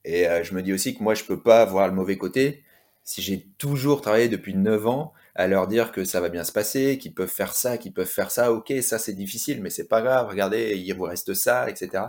Et 0.05 0.27
je 0.43 0.53
me 0.53 0.61
dis 0.61 0.71
aussi 0.71 0.95
que 0.95 1.03
moi 1.03 1.15
je 1.15 1.23
peux 1.23 1.41
pas 1.41 1.65
voir 1.65 1.87
le 1.87 1.93
mauvais 1.93 2.17
côté 2.17 2.63
si 3.05 3.21
j'ai 3.21 3.47
toujours 3.57 4.01
travaillé 4.01 4.27
depuis 4.27 4.55
9 4.55 4.87
ans 4.87 5.13
à 5.35 5.47
leur 5.47 5.67
dire 5.67 5.91
que 5.91 6.03
ça 6.03 6.19
va 6.19 6.29
bien 6.29 6.43
se 6.43 6.51
passer, 6.51 6.97
qu'ils 6.97 7.13
peuvent 7.13 7.29
faire 7.29 7.53
ça, 7.53 7.77
qu'ils 7.77 7.93
peuvent 7.93 8.07
faire 8.07 8.31
ça, 8.31 8.51
ok, 8.51 8.73
ça 8.81 8.97
c'est 8.97 9.13
difficile, 9.13 9.61
mais 9.61 9.69
c'est 9.69 9.87
pas 9.87 10.01
grave, 10.01 10.27
regardez, 10.27 10.75
il 10.75 10.93
vous 10.93 11.03
reste 11.03 11.33
ça, 11.33 11.69
etc. 11.69 12.05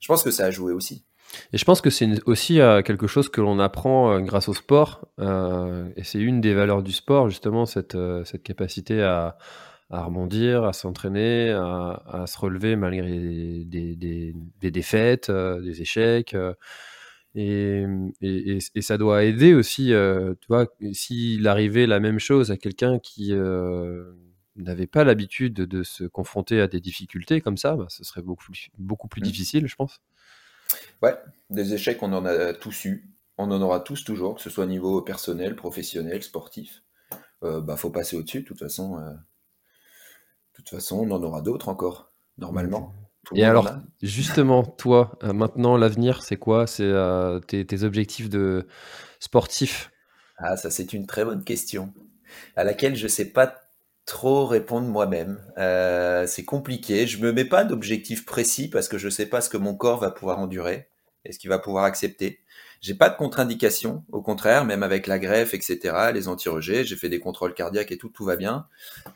Je 0.00 0.08
pense 0.08 0.22
que 0.22 0.30
ça 0.30 0.46
a 0.46 0.50
joué 0.50 0.72
aussi. 0.72 1.04
Et 1.52 1.58
je 1.58 1.64
pense 1.64 1.80
que 1.80 1.90
c'est 1.90 2.08
aussi 2.26 2.60
euh, 2.60 2.82
quelque 2.82 3.06
chose 3.06 3.28
que 3.28 3.40
l'on 3.40 3.58
apprend 3.58 4.12
euh, 4.12 4.20
grâce 4.20 4.48
au 4.48 4.54
sport, 4.54 5.06
euh, 5.18 5.88
et 5.96 6.04
c'est 6.04 6.18
une 6.18 6.40
des 6.40 6.54
valeurs 6.54 6.82
du 6.82 6.92
sport, 6.92 7.28
justement, 7.28 7.66
cette, 7.66 7.96
cette 8.24 8.42
capacité 8.42 9.02
à, 9.02 9.36
à 9.90 10.04
rebondir, 10.04 10.64
à 10.64 10.72
s'entraîner, 10.72 11.50
à, 11.50 12.24
se 12.26 12.38
relever 12.38 12.76
malgré 12.76 13.64
des, 13.64 13.94
des 13.94 14.70
défaites, 14.70 15.30
des 15.30 15.82
échecs. 15.82 16.34
Et, 17.34 17.86
et, 18.20 18.58
et, 18.74 18.82
ça 18.82 18.98
doit 18.98 19.24
aider 19.24 19.54
aussi, 19.54 19.94
euh, 19.94 20.34
tu 20.40 20.48
vois, 20.48 20.66
s'il 20.92 21.48
arrivait 21.48 21.86
la 21.86 21.98
même 21.98 22.18
chose 22.18 22.50
à 22.50 22.58
quelqu'un 22.58 22.98
qui 22.98 23.32
euh, 23.32 24.12
n'avait 24.56 24.86
pas 24.86 25.02
l'habitude 25.02 25.54
de, 25.54 25.82
se 25.82 26.04
confronter 26.04 26.60
à 26.60 26.68
des 26.68 26.80
difficultés 26.80 27.40
comme 27.40 27.56
ça, 27.56 27.74
bah, 27.74 27.86
ce 27.88 28.04
serait 28.04 28.20
beaucoup, 28.20 28.52
beaucoup 28.78 29.08
plus 29.08 29.20
mmh. 29.22 29.24
difficile, 29.24 29.66
je 29.66 29.76
pense. 29.76 30.00
Ouais, 31.00 31.14
des 31.50 31.74
échecs, 31.74 32.02
on 32.02 32.12
en 32.12 32.24
a 32.26 32.52
tous 32.52 32.84
eu. 32.84 33.08
On 33.38 33.50
en 33.50 33.62
aura 33.62 33.80
tous 33.80 34.04
toujours, 34.04 34.36
que 34.36 34.42
ce 34.42 34.50
soit 34.50 34.64
au 34.64 34.68
niveau 34.68 35.00
personnel, 35.02 35.56
professionnel, 35.56 36.22
sportif. 36.22 36.82
Euh, 37.42 37.60
bah, 37.60 37.76
faut 37.76 37.90
passer 37.90 38.16
au-dessus, 38.16 38.42
de 38.42 38.46
toute 38.46 38.58
façon. 38.58 38.98
Euh, 38.98 39.10
de 39.10 40.56
toute 40.56 40.68
façon, 40.68 40.98
on 40.98 41.10
en 41.10 41.22
aura 41.22 41.40
d'autres 41.40 41.68
encore, 41.68 42.12
normalement. 42.38 42.94
Et 43.34 43.44
alors, 43.44 43.70
justement, 44.02 44.64
toi, 44.64 45.18
euh, 45.22 45.32
maintenant, 45.32 45.76
l'avenir, 45.76 46.22
c'est 46.22 46.36
quoi? 46.36 46.66
C'est 46.66 46.82
euh, 46.82 47.38
tes, 47.40 47.82
objectifs 47.82 48.28
de 48.28 48.66
sportif 49.20 49.90
Ah, 50.38 50.56
ça, 50.56 50.70
c'est 50.70 50.92
une 50.92 51.06
très 51.06 51.24
bonne 51.24 51.44
question 51.44 51.92
à 52.56 52.64
laquelle 52.64 52.96
je 52.96 53.04
ne 53.04 53.08
sais 53.08 53.30
pas 53.30 53.54
trop 54.06 54.46
répondre 54.46 54.88
moi-même. 54.88 55.40
Euh, 55.58 56.26
c'est 56.26 56.44
compliqué. 56.44 57.06
Je 57.06 57.18
me 57.18 57.32
mets 57.32 57.44
pas 57.44 57.64
d'objectif 57.64 58.26
précis 58.26 58.68
parce 58.68 58.88
que 58.88 58.98
je 58.98 59.06
ne 59.06 59.10
sais 59.10 59.26
pas 59.26 59.40
ce 59.40 59.48
que 59.48 59.56
mon 59.56 59.74
corps 59.74 60.00
va 60.00 60.10
pouvoir 60.10 60.38
endurer 60.38 60.88
et 61.24 61.32
ce 61.32 61.38
qu'il 61.38 61.50
va 61.50 61.58
pouvoir 61.58 61.84
accepter. 61.84 62.40
J'ai 62.82 62.94
pas 62.94 63.08
de 63.08 63.16
contre-indication, 63.16 64.04
au 64.10 64.22
contraire, 64.22 64.64
même 64.64 64.82
avec 64.82 65.06
la 65.06 65.20
greffe, 65.20 65.54
etc., 65.54 65.78
les 66.12 66.26
anti-rejets, 66.26 66.84
j'ai 66.84 66.96
fait 66.96 67.08
des 67.08 67.20
contrôles 67.20 67.54
cardiaques 67.54 67.92
et 67.92 67.96
tout, 67.96 68.08
tout 68.08 68.24
va 68.24 68.34
bien. 68.34 68.66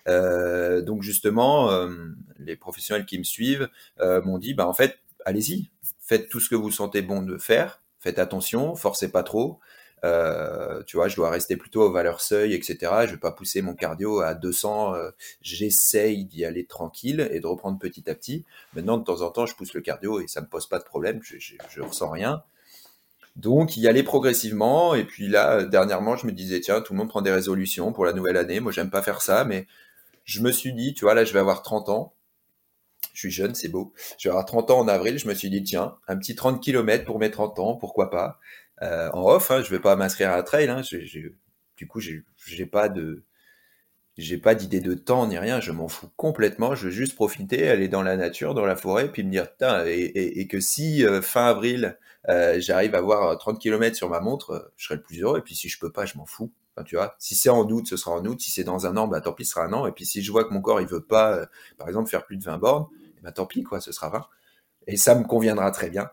Euh, 0.06 0.82
donc 0.82 1.02
justement, 1.02 1.72
euh, 1.72 1.90
les 2.38 2.54
professionnels 2.54 3.06
qui 3.06 3.18
me 3.18 3.24
suivent 3.24 3.68
euh, 4.00 4.22
m'ont 4.22 4.38
dit, 4.38 4.54
bah 4.54 4.68
en 4.68 4.72
fait, 4.72 5.00
allez-y, 5.24 5.68
faites 6.00 6.28
tout 6.28 6.38
ce 6.38 6.48
que 6.48 6.54
vous 6.54 6.70
sentez 6.70 7.02
bon 7.02 7.22
de 7.22 7.38
faire, 7.38 7.82
faites 7.98 8.20
attention, 8.20 8.76
forcez 8.76 9.10
pas 9.10 9.24
trop. 9.24 9.58
Euh, 10.04 10.82
tu 10.84 10.96
vois, 10.96 11.08
je 11.08 11.16
dois 11.16 11.30
rester 11.30 11.56
plutôt 11.56 11.82
aux 11.82 11.90
valeurs 11.90 12.20
seuil, 12.20 12.54
etc. 12.54 12.92
Je 13.06 13.12
vais 13.12 13.16
pas 13.18 13.32
pousser 13.32 13.62
mon 13.62 13.74
cardio 13.74 14.20
à 14.20 14.34
200. 14.34 14.94
Euh, 14.94 15.10
J'essaye 15.42 16.24
d'y 16.24 16.44
aller 16.44 16.66
tranquille 16.66 17.28
et 17.32 17.40
de 17.40 17.46
reprendre 17.46 17.78
petit 17.78 18.08
à 18.08 18.14
petit. 18.14 18.44
Maintenant, 18.74 18.98
de 18.98 19.04
temps 19.04 19.22
en 19.22 19.30
temps, 19.30 19.46
je 19.46 19.56
pousse 19.56 19.74
le 19.74 19.80
cardio 19.80 20.20
et 20.20 20.28
ça 20.28 20.40
me 20.40 20.46
pose 20.46 20.68
pas 20.68 20.78
de 20.78 20.84
problème. 20.84 21.20
Je, 21.22 21.38
je, 21.38 21.54
je 21.68 21.80
ressens 21.80 22.10
rien. 22.10 22.44
Donc 23.36 23.76
y 23.76 23.86
aller 23.86 24.02
progressivement. 24.02 24.94
Et 24.94 25.04
puis 25.04 25.28
là, 25.28 25.64
dernièrement, 25.64 26.16
je 26.16 26.26
me 26.26 26.32
disais, 26.32 26.60
tiens, 26.60 26.80
tout 26.80 26.94
le 26.94 26.98
monde 26.98 27.08
prend 27.08 27.22
des 27.22 27.30
résolutions 27.32 27.92
pour 27.92 28.04
la 28.06 28.12
nouvelle 28.12 28.36
année. 28.36 28.60
Moi, 28.60 28.72
j'aime 28.72 28.90
pas 28.90 29.02
faire 29.02 29.22
ça, 29.22 29.44
mais 29.44 29.66
je 30.24 30.40
me 30.40 30.50
suis 30.50 30.72
dit, 30.72 30.94
tu 30.94 31.04
vois, 31.04 31.14
là, 31.14 31.24
je 31.24 31.32
vais 31.32 31.38
avoir 31.38 31.62
30 31.62 31.88
ans. 31.90 32.14
Je 33.12 33.20
suis 33.20 33.30
jeune, 33.30 33.54
c'est 33.54 33.68
beau. 33.68 33.92
Je 34.18 34.28
vais 34.28 34.30
avoir 34.30 34.46
30 34.46 34.70
ans 34.70 34.78
en 34.80 34.88
avril. 34.88 35.18
Je 35.18 35.28
me 35.28 35.34
suis 35.34 35.50
dit, 35.50 35.62
tiens, 35.62 35.96
un 36.08 36.16
petit 36.16 36.34
30 36.34 36.62
km 36.62 37.04
pour 37.04 37.18
mes 37.18 37.30
30 37.30 37.58
ans, 37.58 37.76
pourquoi 37.76 38.10
pas. 38.10 38.40
Euh, 38.82 39.10
en 39.12 39.24
off, 39.26 39.50
hein, 39.50 39.62
je 39.62 39.70
vais 39.70 39.80
pas 39.80 39.96
m'inscrire 39.96 40.30
à 40.30 40.36
la 40.36 40.42
trail. 40.42 40.68
Hein, 40.68 40.82
du 41.76 41.86
coup, 41.86 42.00
j'ai 42.00 42.66
pas 42.66 42.88
de 42.88 43.22
j'ai 44.16 44.38
pas 44.38 44.54
d'idée 44.54 44.80
de 44.80 44.94
temps 44.94 45.26
ni 45.26 45.38
rien, 45.38 45.60
je 45.60 45.72
m'en 45.72 45.88
fous 45.88 46.08
complètement, 46.16 46.74
je 46.74 46.86
veux 46.86 46.90
juste 46.90 47.14
profiter, 47.14 47.68
aller 47.68 47.88
dans 47.88 48.02
la 48.02 48.16
nature, 48.16 48.54
dans 48.54 48.64
la 48.64 48.76
forêt, 48.76 49.12
puis 49.12 49.22
me 49.22 49.30
dire, 49.30 49.46
et, 49.86 50.46
que 50.48 50.58
si 50.60 51.04
euh, 51.04 51.20
fin 51.20 51.46
avril, 51.46 51.98
euh, 52.28 52.56
j'arrive 52.58 52.94
à 52.94 52.98
avoir 52.98 53.36
30 53.36 53.60
km 53.60 53.94
sur 53.94 54.08
ma 54.08 54.20
montre, 54.20 54.50
euh, 54.52 54.72
je 54.76 54.86
serai 54.86 54.96
le 54.96 55.02
plus 55.02 55.22
heureux, 55.22 55.38
et 55.38 55.42
puis 55.42 55.54
si 55.54 55.68
je 55.68 55.78
peux 55.78 55.92
pas, 55.92 56.06
je 56.06 56.16
m'en 56.16 56.24
fous. 56.24 56.50
tu 56.86 56.96
vois, 56.96 57.14
si 57.18 57.34
c'est 57.34 57.50
en 57.50 57.68
août, 57.68 57.86
ce 57.86 57.96
sera 57.98 58.12
en 58.12 58.24
août, 58.24 58.40
si 58.40 58.50
c'est 58.50 58.64
dans 58.64 58.86
un 58.86 58.96
an, 58.96 59.06
bah 59.06 59.20
tant 59.20 59.32
pis, 59.32 59.44
ce 59.44 59.52
sera 59.52 59.66
un 59.66 59.72
an, 59.74 59.86
et 59.86 59.92
puis 59.92 60.06
si 60.06 60.22
je 60.22 60.32
vois 60.32 60.44
que 60.44 60.54
mon 60.54 60.62
corps, 60.62 60.80
il 60.80 60.86
veut 60.86 61.04
pas, 61.04 61.46
par 61.76 61.88
exemple, 61.88 62.08
faire 62.08 62.24
plus 62.24 62.38
de 62.38 62.44
20 62.44 62.58
bornes, 62.58 62.86
bah 63.22 63.32
tant 63.32 63.46
pis, 63.46 63.64
quoi, 63.64 63.80
ce 63.80 63.92
sera 63.92 64.08
20. 64.08 64.26
Et 64.86 64.96
ça 64.96 65.14
me 65.14 65.24
conviendra 65.24 65.70
très 65.72 65.90
bien. 65.90 66.10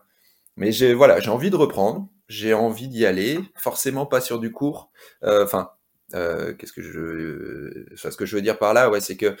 Mais 0.56 0.72
j'ai, 0.72 0.94
voilà, 0.94 1.20
j'ai 1.20 1.30
envie 1.30 1.50
de 1.50 1.56
reprendre, 1.56 2.08
j'ai 2.28 2.54
envie 2.54 2.88
d'y 2.88 3.06
aller, 3.06 3.40
forcément 3.56 4.06
pas 4.06 4.20
sur 4.20 4.40
du 4.40 4.52
court, 4.52 4.90
enfin, 5.22 5.70
euh, 6.12 6.52
qu'est-ce 6.54 6.72
que 6.72 6.82
je, 6.82 7.96
ce 7.96 8.16
que 8.16 8.26
je 8.26 8.36
veux 8.36 8.42
dire 8.42 8.58
par 8.58 8.74
là, 8.74 8.90
ouais, 8.90 9.00
c'est 9.00 9.16
que 9.16 9.36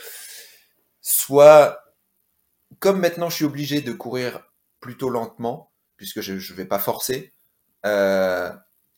soit 1.00 1.80
comme 2.80 3.00
maintenant 3.00 3.28
je 3.30 3.36
suis 3.36 3.44
obligé 3.44 3.80
de 3.80 3.92
courir 3.92 4.42
plutôt 4.80 5.10
lentement, 5.10 5.72
puisque 5.96 6.20
je 6.20 6.32
ne 6.32 6.56
vais 6.56 6.64
pas 6.64 6.78
forcer, 6.78 7.32
euh, 7.86 8.50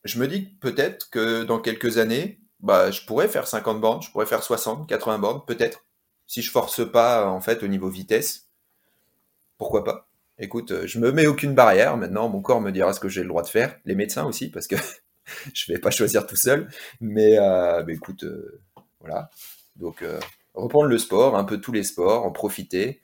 je 0.04 0.18
me 0.18 0.28
dis 0.28 0.42
peut-être 0.60 1.10
que 1.10 1.44
dans 1.44 1.60
quelques 1.60 1.98
années, 1.98 2.40
bah, 2.60 2.90
je 2.90 3.02
pourrais 3.04 3.28
faire 3.28 3.46
50 3.46 3.80
bornes, 3.80 4.02
je 4.02 4.10
pourrais 4.10 4.26
faire 4.26 4.42
60, 4.42 4.88
80 4.88 5.18
bornes, 5.18 5.42
peut-être, 5.46 5.84
si 6.26 6.42
je 6.42 6.50
force 6.50 6.90
pas 6.90 7.26
en 7.26 7.40
fait 7.40 7.62
au 7.62 7.68
niveau 7.68 7.88
vitesse. 7.88 8.48
Pourquoi 9.58 9.84
pas 9.84 10.08
Écoute, 10.38 10.70
euh, 10.70 10.86
je 10.86 10.98
me 10.98 11.12
mets 11.12 11.26
aucune 11.26 11.54
barrière. 11.54 11.96
Maintenant, 11.96 12.28
mon 12.28 12.42
corps 12.42 12.60
me 12.60 12.70
dira 12.70 12.92
ce 12.92 13.00
que 13.00 13.08
j'ai 13.08 13.22
le 13.22 13.28
droit 13.28 13.42
de 13.42 13.48
faire. 13.48 13.78
Les 13.86 13.94
médecins 13.94 14.24
aussi, 14.24 14.50
parce 14.50 14.66
que 14.66 14.76
je 15.54 15.72
vais 15.72 15.78
pas 15.78 15.90
choisir 15.90 16.26
tout 16.26 16.36
seul. 16.36 16.68
Mais, 17.00 17.38
euh, 17.38 17.84
écoute, 17.88 18.24
euh, 18.24 18.60
voilà. 19.00 19.30
Donc, 19.76 20.02
reprendre 20.54 20.88
le 20.88 20.96
sport, 20.96 21.36
un 21.36 21.44
peu 21.44 21.60
tous 21.60 21.72
les 21.72 21.84
sports, 21.84 22.24
en 22.24 22.32
profiter. 22.32 23.02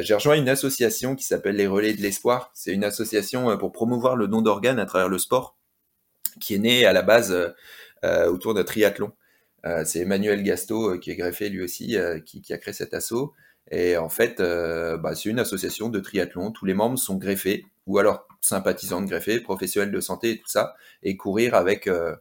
j'ai 0.00 0.14
rejoint 0.14 0.36
une 0.36 0.48
association 0.48 1.16
qui 1.16 1.24
s'appelle 1.24 1.56
les 1.56 1.66
Relais 1.66 1.94
de 1.94 2.00
l'Espoir. 2.00 2.52
C'est 2.54 2.72
une 2.72 2.84
association 2.84 3.58
pour 3.58 3.72
promouvoir 3.72 4.14
le 4.14 4.28
don 4.28 4.40
d'organes 4.40 4.78
à 4.78 4.86
travers 4.86 5.08
le 5.08 5.18
sport, 5.18 5.58
qui 6.40 6.54
est 6.54 6.58
née 6.58 6.86
à 6.86 6.92
la 6.92 7.02
base 7.02 7.36
autour 8.04 8.54
d'un 8.54 8.62
triathlon. 8.62 9.10
c'est 9.84 9.98
Emmanuel 9.98 10.44
Gasto, 10.44 10.96
qui 11.00 11.10
est 11.10 11.16
greffé 11.16 11.48
lui 11.48 11.60
aussi, 11.60 11.96
qui, 12.24 12.52
a 12.52 12.58
créé 12.58 12.72
cet 12.72 12.94
assaut. 12.94 13.34
Et 13.70 13.96
en 13.96 14.08
fait, 14.08 14.40
euh, 14.40 14.96
bah, 14.96 15.14
c'est 15.14 15.28
une 15.28 15.38
association 15.38 15.88
de 15.88 15.98
triathlon. 15.98 16.52
Tous 16.52 16.66
les 16.66 16.74
membres 16.74 16.98
sont 16.98 17.16
greffés, 17.16 17.66
ou 17.86 17.98
alors 17.98 18.25
sympathisants 18.40 19.00
de 19.00 19.06
greffés, 19.06 19.40
professionnels 19.40 19.92
de 19.92 20.00
santé 20.00 20.32
et 20.32 20.38
tout 20.38 20.48
ça, 20.48 20.74
et 21.02 21.16
courir 21.16 21.54
avec, 21.54 21.86
euh, 21.86 22.14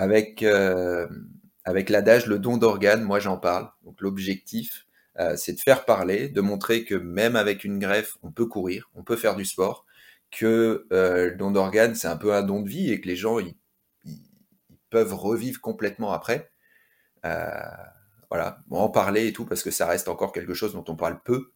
euh, 0.00 1.08
avec 1.64 1.90
l'adage 1.90 2.26
le 2.26 2.38
don 2.38 2.56
d'organes. 2.56 3.02
Moi, 3.02 3.20
j'en 3.20 3.38
parle. 3.38 3.70
Donc, 3.84 4.00
l'objectif, 4.00 4.86
c'est 5.36 5.52
de 5.52 5.60
faire 5.60 5.84
parler, 5.84 6.28
de 6.28 6.40
montrer 6.40 6.84
que 6.84 6.96
même 6.96 7.36
avec 7.36 7.62
une 7.62 7.78
greffe, 7.78 8.16
on 8.22 8.32
peut 8.32 8.46
courir, 8.46 8.90
on 8.94 9.04
peut 9.04 9.14
faire 9.14 9.36
du 9.36 9.44
sport, 9.44 9.86
que 10.32 10.86
le 10.90 11.36
don 11.36 11.52
d'organes, 11.52 11.94
c'est 11.94 12.08
un 12.08 12.16
peu 12.16 12.34
un 12.34 12.42
don 12.42 12.62
de 12.62 12.68
vie 12.68 12.90
et 12.90 13.00
que 13.00 13.06
les 13.06 13.14
gens, 13.14 13.38
ils, 13.38 13.54
peuvent 14.94 15.14
revivre 15.14 15.60
complètement 15.60 16.12
après. 16.12 16.52
Euh, 17.24 17.50
voilà, 18.30 18.60
en 18.70 18.88
parler 18.88 19.26
et 19.26 19.32
tout, 19.32 19.44
parce 19.44 19.64
que 19.64 19.72
ça 19.72 19.88
reste 19.88 20.06
encore 20.06 20.32
quelque 20.32 20.54
chose 20.54 20.72
dont 20.72 20.84
on 20.86 20.94
parle 20.94 21.20
peu. 21.24 21.52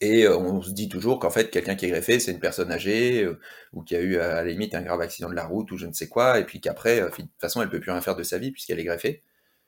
Et 0.00 0.24
euh, 0.24 0.36
on 0.38 0.62
se 0.62 0.70
dit 0.70 0.88
toujours 0.88 1.18
qu'en 1.18 1.30
fait, 1.30 1.50
quelqu'un 1.50 1.74
qui 1.74 1.84
est 1.84 1.90
greffé, 1.90 2.18
c'est 2.20 2.32
une 2.32 2.40
personne 2.40 2.72
âgée, 2.72 3.22
euh, 3.22 3.38
ou 3.72 3.82
qui 3.82 3.94
a 3.94 4.00
eu 4.00 4.16
à 4.16 4.36
la 4.36 4.44
limite 4.44 4.74
un 4.74 4.82
grave 4.82 5.00
accident 5.02 5.28
de 5.28 5.34
la 5.34 5.44
route, 5.44 5.70
ou 5.72 5.76
je 5.76 5.86
ne 5.86 5.92
sais 5.92 6.08
quoi, 6.08 6.38
et 6.38 6.44
puis 6.44 6.60
qu'après, 6.60 7.00
euh, 7.00 7.10
de 7.10 7.14
toute 7.14 7.28
façon, 7.38 7.60
elle 7.60 7.68
peut 7.68 7.80
plus 7.80 7.90
rien 7.90 8.00
faire 8.00 8.16
de 8.16 8.22
sa 8.22 8.38
vie 8.38 8.50
puisqu'elle 8.50 8.80
est 8.80 8.84
greffée. 8.84 9.22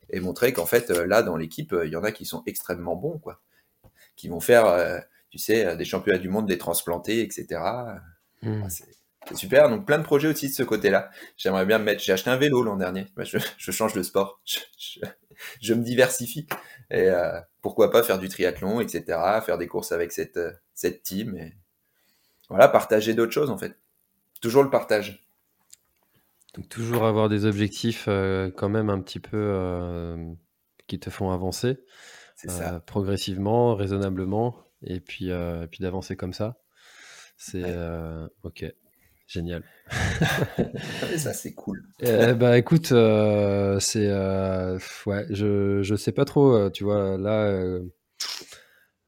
Et 0.09 0.19
montrer 0.19 0.51
qu'en 0.53 0.65
fait, 0.65 0.89
là, 0.89 1.23
dans 1.23 1.37
l'équipe, 1.37 1.73
il 1.85 1.91
y 1.91 1.95
en 1.95 2.03
a 2.03 2.11
qui 2.11 2.25
sont 2.25 2.43
extrêmement 2.45 2.95
bons, 2.95 3.19
quoi. 3.19 3.41
Qui 4.15 4.27
vont 4.27 4.41
faire, 4.41 5.01
tu 5.29 5.37
sais, 5.37 5.75
des 5.77 5.85
championnats 5.85 6.19
du 6.19 6.29
monde, 6.29 6.45
des 6.45 6.57
transplantés, 6.57 7.21
etc. 7.21 7.61
Mmh. 8.41 8.67
C'est 8.69 9.37
super. 9.37 9.69
Donc, 9.69 9.87
plein 9.87 9.97
de 9.97 10.03
projets 10.03 10.27
aussi 10.27 10.49
de 10.49 10.53
ce 10.53 10.63
côté-là. 10.63 11.09
J'aimerais 11.37 11.65
bien 11.65 11.79
me 11.79 11.85
mettre. 11.85 12.01
J'ai 12.01 12.11
acheté 12.11 12.29
un 12.29 12.35
vélo 12.35 12.61
l'an 12.63 12.75
dernier. 12.75 13.07
Je, 13.17 13.37
je, 13.57 13.71
change 13.71 13.93
de 13.93 14.03
sport. 14.03 14.41
Je, 14.45 14.59
je 14.77 14.99
me 15.73 15.83
diversifie. 15.83 16.47
Et 16.89 17.09
euh, 17.09 17.39
pourquoi 17.61 17.91
pas 17.91 18.03
faire 18.03 18.19
du 18.19 18.29
triathlon, 18.29 18.79
etc., 18.79 19.03
faire 19.45 19.57
des 19.57 19.67
courses 19.67 19.91
avec 19.91 20.11
cette, 20.11 20.37
euh, 20.37 20.51
cette 20.73 21.03
team. 21.03 21.35
Et 21.37 21.53
voilà, 22.49 22.67
partager 22.67 23.13
d'autres 23.13 23.31
choses 23.31 23.49
en 23.49 23.57
fait. 23.57 23.77
Toujours 24.41 24.63
le 24.63 24.69
partage. 24.69 25.25
Donc 26.55 26.69
toujours 26.69 27.05
avoir 27.05 27.29
des 27.29 27.45
objectifs 27.45 28.05
euh, 28.07 28.51
quand 28.51 28.69
même 28.69 28.89
un 28.89 29.01
petit 29.01 29.19
peu 29.19 30.17
qui 30.87 30.99
te 30.99 31.09
font 31.09 31.31
avancer. 31.31 31.77
Ça. 32.35 32.81
progressivement, 32.81 33.73
raisonnablement, 33.73 34.57
et 34.83 34.99
puis, 34.99 35.29
puis 35.71 35.81
d'avancer 35.81 36.17
comme 36.17 36.33
ça. 36.33 36.57
C'est 37.37 37.63
ok. 38.43 38.65
Génial. 39.33 39.63
ça, 41.17 41.33
c'est 41.33 41.53
cool. 41.53 41.83
Eh, 42.01 42.33
bah 42.33 42.55
écoute, 42.59 42.91
euh, 42.91 43.79
c'est. 43.79 44.07
Euh, 44.07 44.77
ouais, 45.07 45.25
je, 45.31 45.81
je 45.81 45.95
sais 45.95 46.11
pas 46.11 46.23
trop, 46.23 46.53
euh, 46.53 46.69
tu 46.69 46.83
vois, 46.83 47.17
là. 47.17 47.79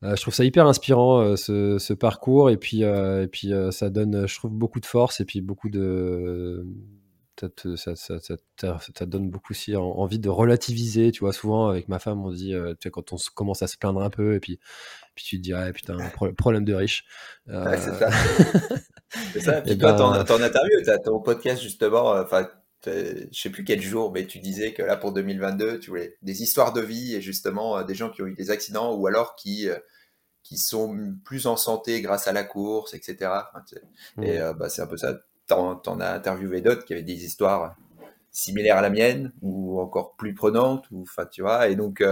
je 0.01 0.21
trouve 0.21 0.33
ça 0.33 0.43
hyper 0.43 0.65
inspirant 0.65 1.35
ce, 1.35 1.77
ce, 1.77 1.93
parcours 1.93 2.49
et 2.49 2.57
puis, 2.57 2.81
et 2.81 3.27
puis 3.31 3.51
ça 3.69 3.91
donne, 3.91 4.27
je 4.27 4.35
trouve, 4.35 4.51
beaucoup 4.51 4.79
de 4.79 4.87
force 4.87 5.19
et 5.19 5.25
puis 5.25 5.41
beaucoup 5.41 5.69
de. 5.69 6.65
Ça, 7.39 7.95
ça, 7.95 8.19
ça, 8.57 9.05
donne 9.05 9.29
beaucoup 9.29 9.53
aussi 9.53 9.75
envie 9.75 10.19
de 10.19 10.29
relativiser, 10.29 11.11
tu 11.11 11.21
vois. 11.21 11.33
Souvent, 11.33 11.69
avec 11.69 11.89
ma 11.89 11.99
femme, 11.99 12.23
on 12.25 12.31
dit, 12.31 12.51
tu 12.51 12.75
sais, 12.83 12.89
quand 12.89 13.13
on 13.13 13.17
commence 13.33 13.61
à 13.61 13.67
se 13.67 13.77
plaindre 13.77 14.01
un 14.01 14.09
peu 14.09 14.35
et 14.35 14.39
puis, 14.39 14.59
puis 15.15 15.25
tu 15.25 15.37
te 15.37 15.41
dis, 15.41 15.53
ah 15.53 15.71
putain, 15.73 15.97
problème 16.37 16.65
de 16.65 16.73
riche. 16.73 17.05
Ouais, 17.47 17.77
c'est 17.77 17.93
ça. 17.93 18.09
C'est 19.33 19.39
ça. 19.39 19.61
Puis 19.61 19.77
toi, 19.77 19.93
ben, 19.93 20.23
ton, 20.23 20.41
interview, 20.41 20.81
tu 20.83 20.89
as 20.89 20.99
ton 20.99 21.19
podcast 21.21 21.61
justement, 21.61 22.15
euh, 22.15 22.23
enfin, 22.23 22.47
je 22.85 23.27
sais 23.31 23.49
plus 23.49 23.63
quel 23.63 23.81
jour, 23.81 24.11
mais 24.11 24.25
tu 24.25 24.39
disais 24.39 24.73
que 24.73 24.83
là 24.83 24.97
pour 24.97 25.13
2022, 25.13 25.79
tu 25.79 25.89
voulais 25.89 26.17
des 26.21 26.43
histoires 26.43 26.73
de 26.73 26.81
vie 26.81 27.15
et 27.15 27.21
justement 27.21 27.77
euh, 27.77 27.83
des 27.83 27.95
gens 27.95 28.09
qui 28.09 28.21
ont 28.21 28.27
eu 28.27 28.33
des 28.33 28.51
accidents 28.51 28.93
ou 28.95 29.07
alors 29.07 29.35
qui 29.35 29.69
euh, 29.69 29.77
qui 30.43 30.57
sont 30.57 31.15
plus 31.23 31.47
en 31.47 31.57
santé 31.57 32.01
grâce 32.01 32.27
à 32.27 32.31
la 32.31 32.43
course, 32.43 32.93
etc. 32.93 33.31
Et 34.21 34.37
mmh. 34.37 34.53
bah, 34.59 34.69
c'est 34.69 34.83
un 34.83 34.87
peu 34.87 34.97
ça. 34.97 35.17
T'en, 35.47 35.81
en 35.85 35.99
as 35.99 36.13
interviewé 36.13 36.61
d'autres 36.61 36.85
qui 36.85 36.93
avaient 36.93 37.03
des 37.03 37.23
histoires 37.23 37.75
similaires 38.31 38.77
à 38.77 38.81
la 38.81 38.89
mienne 38.89 39.31
ou 39.41 39.79
encore 39.79 40.15
plus 40.15 40.33
prenantes 40.33 40.85
ou 40.91 41.03
enfin 41.03 41.25
tu 41.25 41.41
vois. 41.41 41.69
Et 41.69 41.75
donc 41.75 42.03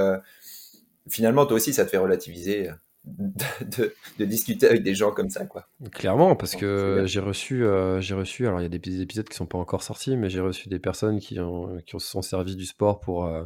finalement 1.10 1.46
toi 1.46 1.58
aussi 1.58 1.74
ça 1.74 1.86
te 1.86 1.90
fait 1.90 1.98
relativiser 1.98 2.70
de, 3.06 4.26
discuter 4.26 4.68
avec 4.68 4.84
des 4.84 4.96
gens 4.96 5.12
comme 5.12 5.30
ça, 5.30 5.46
quoi. 5.46 5.68
Clairement, 5.92 6.36
parce 6.36 6.56
que 6.56 7.04
j'ai 7.06 7.20
reçu, 7.20 7.66
euh, 7.66 8.00
j'ai 8.00 8.16
reçu, 8.16 8.48
alors 8.48 8.62
il 8.62 8.64
y 8.64 8.66
a 8.66 8.70
des 8.70 9.02
épisodes 9.02 9.28
qui 9.28 9.36
sont 9.36 9.46
pas 9.46 9.58
encore 9.58 9.84
sortis, 9.84 10.16
mais 10.16 10.30
j'ai 10.30 10.40
reçu 10.40 10.70
des 10.70 10.80
personnes 10.80 11.20
qui 11.20 11.40
ont, 11.40 11.78
qui 11.86 12.00
se 12.00 12.08
sont 12.08 12.22
servi 12.22 12.56
du 12.56 12.66
sport 12.66 13.00
pour, 13.00 13.26
euh, 13.26 13.44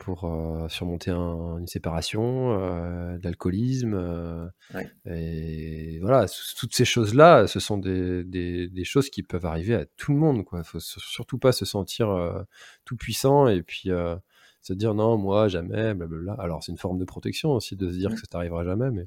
pour 0.00 0.24
euh, 0.24 0.68
surmonter 0.68 1.12
une 1.12 1.66
séparation, 1.66 2.50
de 3.16 3.22
l'alcoolisme, 3.22 4.50
et 5.06 5.98
voilà, 6.00 6.26
toutes 6.58 6.74
ces 6.74 6.84
choses-là, 6.84 7.46
ce 7.46 7.60
sont 7.60 7.78
des, 7.78 8.24
des, 8.24 8.84
choses 8.84 9.10
qui 9.10 9.22
peuvent 9.22 9.46
arriver 9.46 9.74
à 9.74 9.84
tout 9.96 10.12
le 10.12 10.18
monde, 10.18 10.44
quoi. 10.44 10.64
Faut 10.64 10.80
surtout 10.80 11.38
pas 11.38 11.52
se 11.52 11.64
sentir 11.64 12.08
tout 12.84 12.96
puissant 12.96 13.46
et 13.46 13.62
puis 13.62 13.90
se 14.62 14.72
dire 14.72 14.94
non, 14.94 15.16
moi, 15.16 15.48
jamais, 15.48 15.94
blablabla. 15.94 16.34
Alors, 16.38 16.62
c'est 16.62 16.72
une 16.72 16.78
forme 16.78 16.98
de 16.98 17.04
protection 17.04 17.50
aussi 17.52 17.76
de 17.76 17.90
se 17.90 17.96
dire 17.96 18.10
mmh. 18.10 18.14
que 18.14 18.20
ça 18.20 18.26
t'arrivera 18.30 18.64
jamais, 18.64 18.90
mais. 18.90 19.06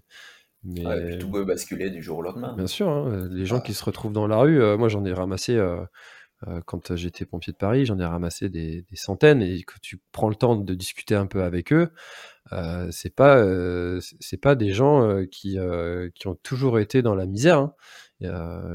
mais... 0.64 1.18
tout 1.18 1.30
peut 1.30 1.46
basculer 1.46 1.90
du 1.90 2.02
jour 2.02 2.20
au 2.20 2.22
lendemain. 2.22 2.56
Bien 2.56 2.68
sûr, 2.68 2.90
hein, 2.90 3.28
les 3.32 3.46
gens 3.46 3.62
qui 3.62 3.74
se 3.74 3.84
retrouvent 3.84 4.14
dans 4.14 4.28
la 4.28 4.38
rue, 4.38 4.62
euh, 4.62 4.78
moi 4.78 4.90
j'en 4.90 5.06
ai 5.06 5.14
ramassé, 5.14 5.56
euh, 5.56 5.82
euh, 5.82 5.86
quand 6.66 6.96
j'étais 6.96 7.26
pompier 7.26 7.54
de 7.54 7.58
Paris, 7.58 7.86
j'en 7.86 8.00
ai 8.00 8.06
ramassé 8.06 8.50
des, 8.50 8.86
centaines, 8.94 9.42
et 9.42 9.64
que 9.64 9.76
tu 9.82 10.02
prends 10.12 10.30
le 10.30 10.36
temps 10.36 10.56
de 10.56 10.74
discuter 10.74 11.16
un 11.16 11.26
peu 11.26 11.44
avec 11.44 11.74
eux, 11.74 11.92
c'est 12.92 13.16
pas, 13.16 13.44
c'est 14.20 14.38
pas 14.38 14.56
des 14.56 14.72
gens 14.72 15.24
qui, 15.32 15.58
qui 16.16 16.28
ont 16.28 16.36
toujours 16.36 16.80
été 16.80 17.02
dans 17.02 17.16
la 17.16 17.26
misère. 17.26 17.60
Hein. 17.60 17.74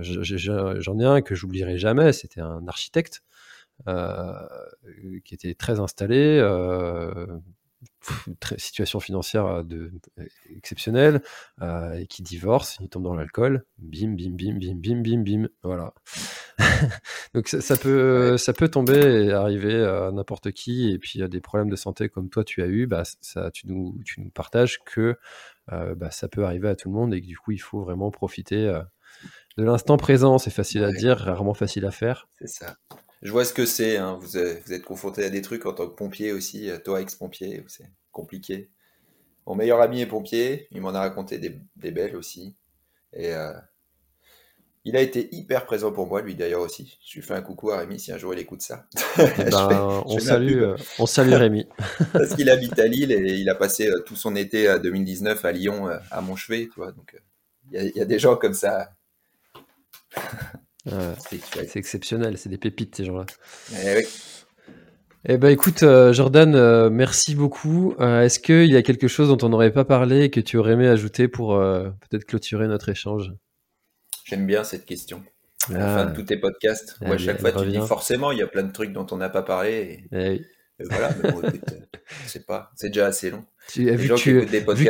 J'en 0.02 0.98
ai 0.98 1.04
un 1.04 1.22
que 1.22 1.34
j'oublierai 1.34 1.78
jamais, 1.78 2.12
c'était 2.12 2.40
un 2.40 2.66
architecte 2.68 3.22
euh, 3.86 4.32
qui 5.24 5.34
était 5.34 5.54
très 5.54 5.78
installé, 5.80 6.40
situation 8.56 9.00
financière 9.00 9.64
de, 9.64 9.92
exceptionnelle, 10.56 11.22
et 11.60 12.06
qui 12.06 12.22
divorce, 12.22 12.78
il 12.80 12.88
tombe 12.88 13.04
dans 13.04 13.14
l'alcool, 13.14 13.64
bim, 13.78 14.14
bim, 14.14 14.32
bim, 14.32 14.58
bim, 14.58 14.74
bim, 14.74 15.02
bim, 15.02 15.22
bim, 15.22 15.48
voilà. 15.62 15.94
Donc 17.34 17.48
ça, 17.48 17.76
peut, 17.76 18.36
ça 18.36 18.52
peut 18.52 18.68
tomber 18.68 19.26
et 19.26 19.32
arriver 19.32 19.84
à 19.84 20.10
n'importe 20.12 20.52
qui, 20.52 20.90
et 20.90 20.98
puis 20.98 21.12
il 21.16 21.20
y 21.20 21.24
a 21.24 21.28
des 21.28 21.40
problèmes 21.40 21.70
de 21.70 21.76
santé 21.76 22.08
comme 22.08 22.30
toi 22.30 22.44
tu 22.44 22.62
as 22.62 22.66
eu, 22.66 22.86
bah, 22.86 23.02
ça, 23.20 23.50
tu, 23.50 23.66
nous, 23.66 23.98
tu 24.04 24.20
nous 24.20 24.30
partages 24.30 24.80
que 24.84 25.16
bah, 25.68 26.10
ça 26.10 26.28
peut 26.28 26.44
arriver 26.44 26.68
à 26.68 26.76
tout 26.76 26.88
le 26.88 26.94
monde 26.94 27.14
et 27.14 27.20
que 27.20 27.26
du 27.26 27.38
coup 27.38 27.52
il 27.52 27.60
faut 27.60 27.82
vraiment 27.82 28.10
profiter 28.10 28.72
de 29.56 29.64
l'instant 29.64 29.96
présent, 29.96 30.38
c'est 30.38 30.50
facile 30.50 30.84
à 30.84 30.92
dire, 30.92 31.18
rarement 31.18 31.54
facile 31.54 31.84
à 31.84 31.90
faire. 31.90 32.28
C'est 32.38 32.48
ça 32.48 32.76
je 33.22 33.32
vois 33.32 33.44
ce 33.44 33.52
que 33.52 33.66
c'est. 33.66 33.96
Hein. 33.96 34.18
Vous, 34.20 34.36
êtes, 34.36 34.84
confronté 34.84 35.24
à 35.24 35.30
des 35.30 35.42
trucs 35.42 35.66
en 35.66 35.72
tant 35.72 35.88
que 35.88 35.94
pompier 35.94 36.32
aussi, 36.32 36.70
euh, 36.70 36.78
toi 36.78 37.00
ex-pompier, 37.00 37.64
c'est 37.66 37.90
compliqué. 38.12 38.70
Mon 39.46 39.54
meilleur 39.54 39.80
ami 39.80 40.00
est 40.00 40.06
pompier, 40.06 40.68
il 40.72 40.80
m'en 40.80 40.94
a 40.94 41.00
raconté 41.00 41.38
des, 41.38 41.90
belles 41.90 42.16
aussi. 42.16 42.54
Et 43.14 43.32
euh, 43.32 43.52
il 44.84 44.96
a 44.96 45.00
été 45.00 45.34
hyper 45.34 45.64
présent 45.64 45.90
pour 45.90 46.06
moi, 46.06 46.20
lui 46.20 46.34
d'ailleurs 46.34 46.60
aussi. 46.60 46.98
Je 47.04 47.18
lui 47.18 47.26
fais 47.26 47.34
un 47.34 47.42
coucou 47.42 47.70
à 47.70 47.78
Rémi 47.78 47.98
si 47.98 48.12
un 48.12 48.18
jour 48.18 48.34
il 48.34 48.40
écoute 48.40 48.60
ça. 48.60 48.86
On, 50.04 50.18
salue, 50.18 50.62
euh, 50.62 50.76
on 50.98 51.06
salue 51.06 51.32
Rémi. 51.32 51.66
Parce 52.12 52.34
qu'il 52.34 52.50
habite 52.50 52.78
à 52.78 52.86
Lille 52.86 53.10
et 53.10 53.34
il 53.34 53.48
a 53.48 53.54
passé 53.54 53.90
tout 54.06 54.16
son 54.16 54.36
été 54.36 54.68
à 54.68 54.78
2019 54.78 55.44
à 55.44 55.52
Lyon, 55.52 55.88
à 55.88 56.22
tu 56.48 56.70
vois. 56.76 56.92
Donc 56.92 57.16
il 57.72 57.92
y, 57.96 58.00
a 58.00 58.04
des 58.04 58.18
gens 58.18 58.36
comme 58.36 58.54
ça 58.54 58.90
c'est 61.60 61.76
exceptionnel, 61.76 62.38
c'est 62.38 62.48
des 62.48 62.58
pépites 62.58 62.96
ces 62.96 63.04
gens-là. 63.04 63.26
Eh 63.84 64.06
Eh 65.24 65.36
ben 65.36 65.48
écoute, 65.48 65.82
euh, 65.82 66.12
Jordan, 66.12 66.54
euh, 66.54 66.90
merci 66.90 67.34
beaucoup. 67.34 67.94
Euh, 68.00 68.22
Est-ce 68.22 68.38
qu'il 68.38 68.66
y 68.70 68.76
a 68.76 68.82
quelque 68.82 69.08
chose 69.08 69.28
dont 69.28 69.46
on 69.46 69.50
n'aurait 69.50 69.72
pas 69.72 69.84
parlé 69.84 70.22
et 70.24 70.30
que 70.30 70.40
tu 70.40 70.56
aurais 70.56 70.72
aimé 70.72 70.86
ajouter 70.88 71.28
pour 71.28 71.56
euh, 71.56 71.90
peut-être 72.08 72.24
clôturer 72.24 72.68
notre 72.68 72.88
échange? 72.88 73.32
J'aime 74.24 74.46
bien 74.46 74.62
cette 74.64 74.84
question. 74.86 75.22
À 75.70 75.72
la 75.78 75.94
Ah. 75.94 75.98
fin 76.04 76.10
de 76.10 76.14
tous 76.14 76.22
tes 76.22 76.36
podcasts, 76.38 76.96
où 77.00 77.06
Ah, 77.08 77.14
à 77.14 77.18
chaque 77.18 77.40
fois 77.40 77.52
tu 77.52 77.66
dis 77.68 77.78
forcément, 77.86 78.30
il 78.32 78.38
y 78.38 78.42
a 78.42 78.46
plein 78.46 78.62
de 78.62 78.72
trucs 78.72 78.92
dont 78.92 79.06
on 79.10 79.16
n'a 79.16 79.28
pas 79.28 79.42
parlé. 79.42 79.70
Et, 79.72 80.04
Eh 80.12 80.28
oui. 80.30 80.44
et 80.80 80.84
voilà, 80.84 81.10
mais 81.22 81.32
bon, 81.32 81.42
écoute, 81.42 81.62
euh, 81.72 81.98
c'est 82.26 82.46
pas, 82.46 82.70
c'est 82.76 82.88
déjà 82.88 83.06
assez 83.06 83.30
long. 83.30 83.44
Tu- 83.68 83.90
vu, 83.96 84.08
que 84.08 84.14
tu, 84.14 84.38
vu 84.40 84.46
que 84.46 84.72
vu, 84.74 84.86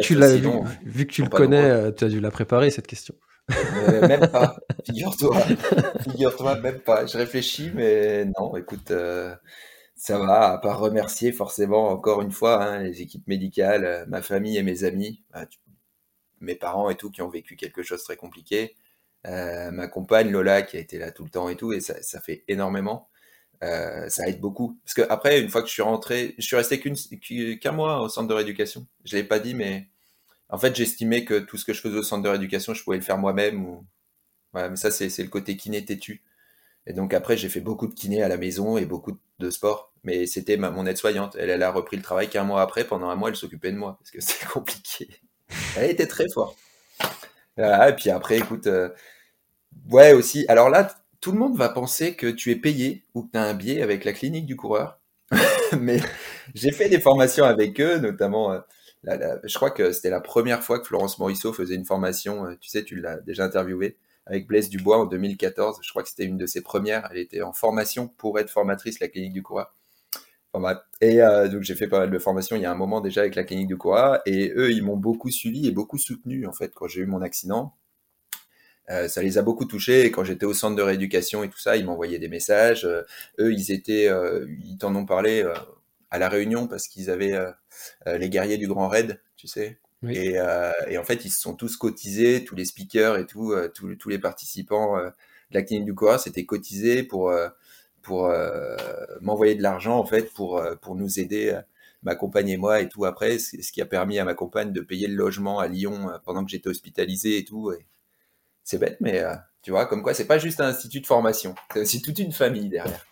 vu 0.85 1.07
que 1.07 1.23
le 1.23 1.29
connais, 1.29 1.65
euh, 1.65 1.91
tu 1.91 2.05
as 2.05 2.09
dû 2.09 2.21
la 2.21 2.31
préparer 2.31 2.71
cette 2.71 2.87
question. 2.87 3.15
Euh, 3.51 4.07
même 4.07 4.29
pas, 4.31 4.57
figure-toi, 4.85 5.41
figure-toi, 6.03 6.61
même 6.61 6.81
pas. 6.81 7.07
Je 7.07 7.17
réfléchis, 7.17 7.71
mais 7.75 8.27
non, 8.39 8.57
écoute, 8.57 8.91
euh, 8.91 9.35
ça 9.97 10.19
va, 10.19 10.53
à 10.53 10.59
part 10.59 10.79
remercier 10.81 11.33
forcément 11.33 11.89
encore 11.89 12.23
une 12.23 12.33
fois 12.33 12.63
hein, 12.63 12.83
les 12.83 13.03
équipes 13.03 13.27
médicales, 13.27 13.85
euh, 13.85 14.07
ma 14.07 14.23
famille 14.23 14.59
et 14.59 14.63
mes 14.63 14.85
amis, 14.85 15.23
bah, 15.33 15.47
mes 16.41 16.55
parents 16.55 16.91
et 16.91 16.97
tout 16.97 17.11
qui 17.11 17.23
ont 17.23 17.29
vécu 17.29 17.57
quelque 17.57 17.83
chose 17.83 18.01
de 18.01 18.05
très 18.05 18.17
compliqué, 18.17 18.77
ma 19.25 19.89
compagne 19.89 20.31
Lola 20.31 20.63
qui 20.63 20.77
a 20.77 20.81
été 20.81 20.99
là 20.99 21.11
tout 21.13 21.25
le 21.25 21.31
temps 21.31 21.49
et 21.49 21.57
tout, 21.57 21.73
et 21.73 21.81
ça, 21.81 22.21
fait 22.21 22.45
énormément. 22.49 23.09
Ça 23.63 24.29
aide 24.29 24.41
beaucoup. 24.41 24.79
Parce 24.85 24.95
que 24.95 25.03
après, 25.11 25.41
une 25.41 25.49
fois 25.51 25.63
que 25.63 25.69
je 25.69 25.73
suis 25.73 25.83
rentré, 25.83 26.35
je 26.39 26.47
suis 26.47 26.57
resté 26.57 26.81
qu'un 26.81 27.73
mois 27.73 28.01
au 28.03 28.09
centre 28.09 28.29
de 28.29 28.35
rééducation. 28.35 28.87
Je 29.05 29.17
l'ai 29.17 29.25
pas 29.25 29.41
dit, 29.41 29.55
mais 29.55 29.89
en 30.51 30.59
fait, 30.59 30.75
j'estimais 30.75 31.25
que 31.25 31.39
tout 31.39 31.57
ce 31.57 31.65
que 31.65 31.73
je 31.73 31.81
faisais 31.81 31.99
au 31.99 32.03
centre 32.03 32.23
de 32.23 32.29
rééducation, 32.29 32.75
je 32.75 32.83
pouvais 32.83 32.97
le 32.97 33.03
faire 33.03 33.19
moi-même. 33.19 33.83
Mais 34.55 34.77
ça, 34.77 34.91
c'est 34.91 35.11
c'est 35.11 35.23
le 35.23 35.29
côté 35.29 35.57
kiné 35.57 35.85
têtu. 35.85 36.23
Et 36.87 36.95
donc 36.95 37.13
après, 37.15 37.37
j'ai 37.37 37.49
fait 37.51 37.61
beaucoup 37.61 37.87
de 37.87 37.95
kiné 37.95 38.23
à 38.23 38.29
la 38.29 38.39
maison 38.39 38.79
et 38.79 38.87
beaucoup 38.87 39.19
de 39.39 39.51
sport. 39.51 39.93
Mais 40.05 40.27
c'était 40.27 40.57
mon 40.57 40.87
aide-soignante. 40.87 41.37
Elle, 41.39 41.63
a 41.63 41.71
repris 41.71 41.97
le 41.97 42.03
travail 42.03 42.29
qu'un 42.31 42.45
mois 42.45 42.63
après. 42.63 42.85
Pendant 42.85 43.11
un 43.11 43.17
mois, 43.17 43.29
elle 43.29 43.37
s'occupait 43.37 43.73
de 43.73 43.77
moi 43.77 43.97
parce 43.99 44.11
que 44.11 44.21
c'était 44.23 44.47
compliqué. 44.47 45.09
Elle 45.77 45.91
était 45.91 46.07
très 46.07 46.27
forte. 46.33 46.57
Voilà, 47.57 47.91
et 47.91 47.97
puis 47.97 48.11
après, 48.11 48.39
écoute, 48.39 48.67
euh, 48.69 48.91
ouais 49.91 50.13
aussi. 50.13 50.45
Alors 50.49 50.71
là, 50.71 50.95
tout 51.21 51.33
le 51.33 51.39
monde 51.39 51.57
va 51.57 51.69
penser 51.69 52.15
que 52.15 52.27
tu 52.29 52.51
es 52.53 52.57
payé 52.57 53.05
ou 53.15 53.23
que 53.23 53.33
tu 53.33 53.39
as 53.39 53.43
un 53.43 53.55
biais 53.55 53.83
avec 53.83 54.05
la 54.05 54.13
clinique 54.13 54.47
du 54.47 54.57
coureur. 54.57 55.01
Mais 55.81 55.99
j'ai 56.55 56.73
fait 56.73 56.89
des 56.89 57.01
formations 57.01 57.45
avec 57.45 57.81
eux, 57.81 57.99
notamment, 57.99 58.53
euh, 58.53 58.61
je 59.05 59.55
crois 59.55 59.71
que 59.71 59.93
c'était 59.93 60.11
la 60.11 60.21
première 60.21 60.63
fois 60.63 60.79
que 60.81 60.87
Florence 60.87 61.19
Morisseau 61.19 61.53
faisait 61.53 61.75
une 61.75 61.85
formation. 61.85 62.47
euh, 62.47 62.57
Tu 62.61 62.69
sais, 62.69 62.85
tu 62.85 62.97
l'as 62.97 63.19
déjà 63.21 63.45
interviewé 63.45 63.97
avec 64.27 64.47
Blaise 64.47 64.69
Dubois 64.69 64.99
en 64.99 65.07
2014. 65.07 65.79
Je 65.83 65.91
crois 65.91 66.03
que 66.03 66.09
c'était 66.09 66.25
une 66.25 66.39
de 66.39 66.47
ses 66.47 66.63
premières. 66.63 67.09
Elle 67.11 67.19
était 67.19 67.43
en 67.43 67.53
formation 67.53 68.09
pour 68.09 68.39
être 68.39 68.51
formatrice 68.51 69.01
la 69.01 69.09
clinique 69.09 69.33
du 69.33 69.43
bref. 69.43 69.67
Et 71.01 71.23
euh, 71.23 71.49
donc 71.49 71.63
j'ai 71.63 71.75
fait 71.75 71.89
pas 71.89 72.01
mal 72.01 72.11
de 72.11 72.19
formations 72.19 72.57
il 72.57 72.63
y 72.63 72.67
a 72.67 72.71
un 72.73 72.75
moment 72.75 73.01
déjà 73.01 73.21
avec 73.23 73.35
la 73.35 73.45
clinique 73.45 73.69
du 73.69 73.77
coureur. 73.77 74.21
Et 74.27 74.53
eux, 74.57 74.71
ils 74.73 74.83
m'ont 74.83 74.97
beaucoup 74.97 75.31
suivi 75.31 75.67
et 75.67 75.71
beaucoup 75.73 75.99
soutenu 75.99 76.47
en 76.47 76.53
fait 76.53 76.73
quand 76.75 76.89
j'ai 76.89 77.01
eu 77.03 77.07
mon 77.07 77.23
accident. 77.23 77.75
Euh, 78.91 79.07
ça 79.07 79.23
les 79.23 79.37
a 79.37 79.43
beaucoup 79.43 79.67
touchés 79.67 80.07
et 80.07 80.11
quand 80.11 80.25
j'étais 80.25 80.47
au 80.47 80.55
centre 80.55 80.75
de 80.77 80.83
rééducation 80.83 81.43
et 81.43 81.51
tout 81.51 81.59
ça, 81.59 81.77
ils 81.77 81.85
m'envoyaient 81.85 82.19
des 82.19 82.29
messages. 82.29 82.87
Eux, 83.39 83.53
ils 83.53 83.71
étaient, 83.71 84.09
ils 84.65 84.79
t'en 84.79 84.95
ont 84.95 85.05
parlé 85.05 85.45
à 86.11 86.19
la 86.19 86.29
réunion 86.29 86.67
parce 86.69 86.89
qu'ils 86.89 87.11
avaient 87.11 87.35
euh, 87.35 87.51
euh, 88.07 88.19
les 88.19 88.29
guerriers 88.31 88.59
du 88.59 88.69
Grand 88.69 88.89
Raid, 88.89 89.21
tu 89.37 89.47
sais. 89.47 89.79
Oui. 90.03 90.17
Et, 90.17 90.39
euh, 90.39 90.73
et 90.89 90.97
en 90.99 91.05
fait, 91.05 91.25
ils 91.25 91.31
se 91.31 91.41
sont 91.41 91.55
tous 91.55 91.77
cotisés, 91.77 92.45
tous 92.45 92.55
les 92.55 92.65
speakers 92.65 93.19
et 93.19 93.27
tout, 93.27 93.53
euh, 93.53 93.69
tous, 93.69 93.97
tous 93.97 94.09
les 94.09 94.19
participants 94.19 94.97
de 94.99 95.13
la 95.51 95.63
clinique 95.63 95.87
du 95.87 95.95
coureur 95.95 96.21
s'étaient 96.21 96.47
cotisés 96.47 97.03
pour 97.03 97.33
pour 98.03 98.33
m'envoyer 99.21 99.55
de 99.55 99.63
l'argent 99.63 99.99
en 99.99 100.07
fait 100.07 100.33
pour 100.33 100.63
pour 100.81 100.95
nous 100.95 101.21
aider. 101.21 101.59
ma 102.03 102.15
compagne 102.15 102.49
et 102.49 102.57
moi 102.57 102.81
et 102.81 102.89
tout 102.89 103.05
après, 103.05 103.39
c'est 103.39 103.61
ce 103.63 103.73
qui 103.73 103.83
a 103.83 103.87
permis 103.87 104.19
à 104.19 104.25
ma 104.25 104.35
compagne 104.35 104.73
de 104.73 104.81
payer 104.81 105.09
le 105.09 105.15
logement 105.17 105.59
à 105.59 105.69
Lyon 105.69 106.11
pendant 106.25 106.45
que 106.45 106.51
j'étais 106.51 106.69
hospitalisé 106.69 107.39
et 107.39 107.45
tout. 107.45 107.73
Et 107.73 107.87
c'est 108.65 108.79
bête, 108.79 108.99
mais 109.01 109.25
tu 109.63 109.73
vois, 109.73 109.87
comme 109.87 110.03
quoi, 110.03 110.15
c'est 110.15 110.27
pas 110.27 110.39
juste 110.39 110.61
un 110.61 110.69
institut 110.69 111.01
de 111.01 111.07
formation, 111.07 111.55
c'est 111.73 111.81
aussi 111.81 112.03
toute 112.03 112.19
une 112.19 112.33
famille 112.33 112.69
derrière. 112.69 113.05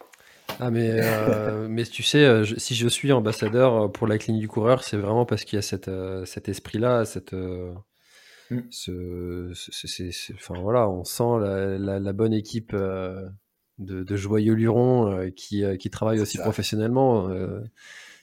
Ah 0.58 0.70
mais, 0.70 0.90
euh, 0.92 1.68
mais 1.68 1.84
tu 1.84 2.02
sais, 2.02 2.24
euh, 2.24 2.44
je- 2.44 2.56
si 2.56 2.74
je 2.74 2.88
suis 2.88 3.12
ambassadeur 3.12 3.74
euh, 3.84 3.88
pour 3.88 4.06
la 4.06 4.18
clinique 4.18 4.40
du 4.42 4.48
coureur, 4.48 4.82
c'est 4.84 4.96
vraiment 4.96 5.26
parce 5.26 5.44
qu'il 5.44 5.56
y 5.56 5.58
a 5.58 5.62
cette, 5.62 5.88
euh, 5.88 6.24
cet 6.24 6.48
esprit-là, 6.48 7.04
cette, 7.04 7.34
euh, 7.34 7.72
Mm. 8.50 8.60
ce, 8.70 9.50
ce- 9.54 9.72
c'est- 9.72 9.88
c'est- 9.88 10.12
c'est- 10.12 10.34
enfin 10.34 10.54
voilà, 10.60 10.88
on 10.88 11.04
sent 11.04 11.24
la, 11.40 11.78
la- 11.78 11.98
la 12.00 12.12
bonne 12.12 12.32
équipe 12.32 12.74
de, 13.78 14.02
de 14.04 14.16
joyeux 14.16 14.54
lurons 14.54 15.30
qui, 15.36 15.64
qui 15.78 15.90
travaille 15.90 16.20
aussi 16.20 16.36
ça. 16.38 16.44
professionnellement. 16.44 17.28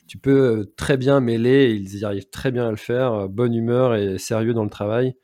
tu 0.08 0.18
peux 0.18 0.72
très 0.78 0.98
bien 0.98 1.20
mêler, 1.20 1.72
ils 1.74 2.00
y 2.00 2.06
arrivent 2.06 2.30
très 2.30 2.52
bien 2.52 2.68
à 2.68 2.72
le 2.72 2.78
faire, 2.78 3.30
bonne 3.30 3.54
humeur 3.54 3.96
et 3.96 4.18
sérieux 4.18 4.54
dans 4.54 4.64
le 4.64 4.70
travail. 4.70 5.16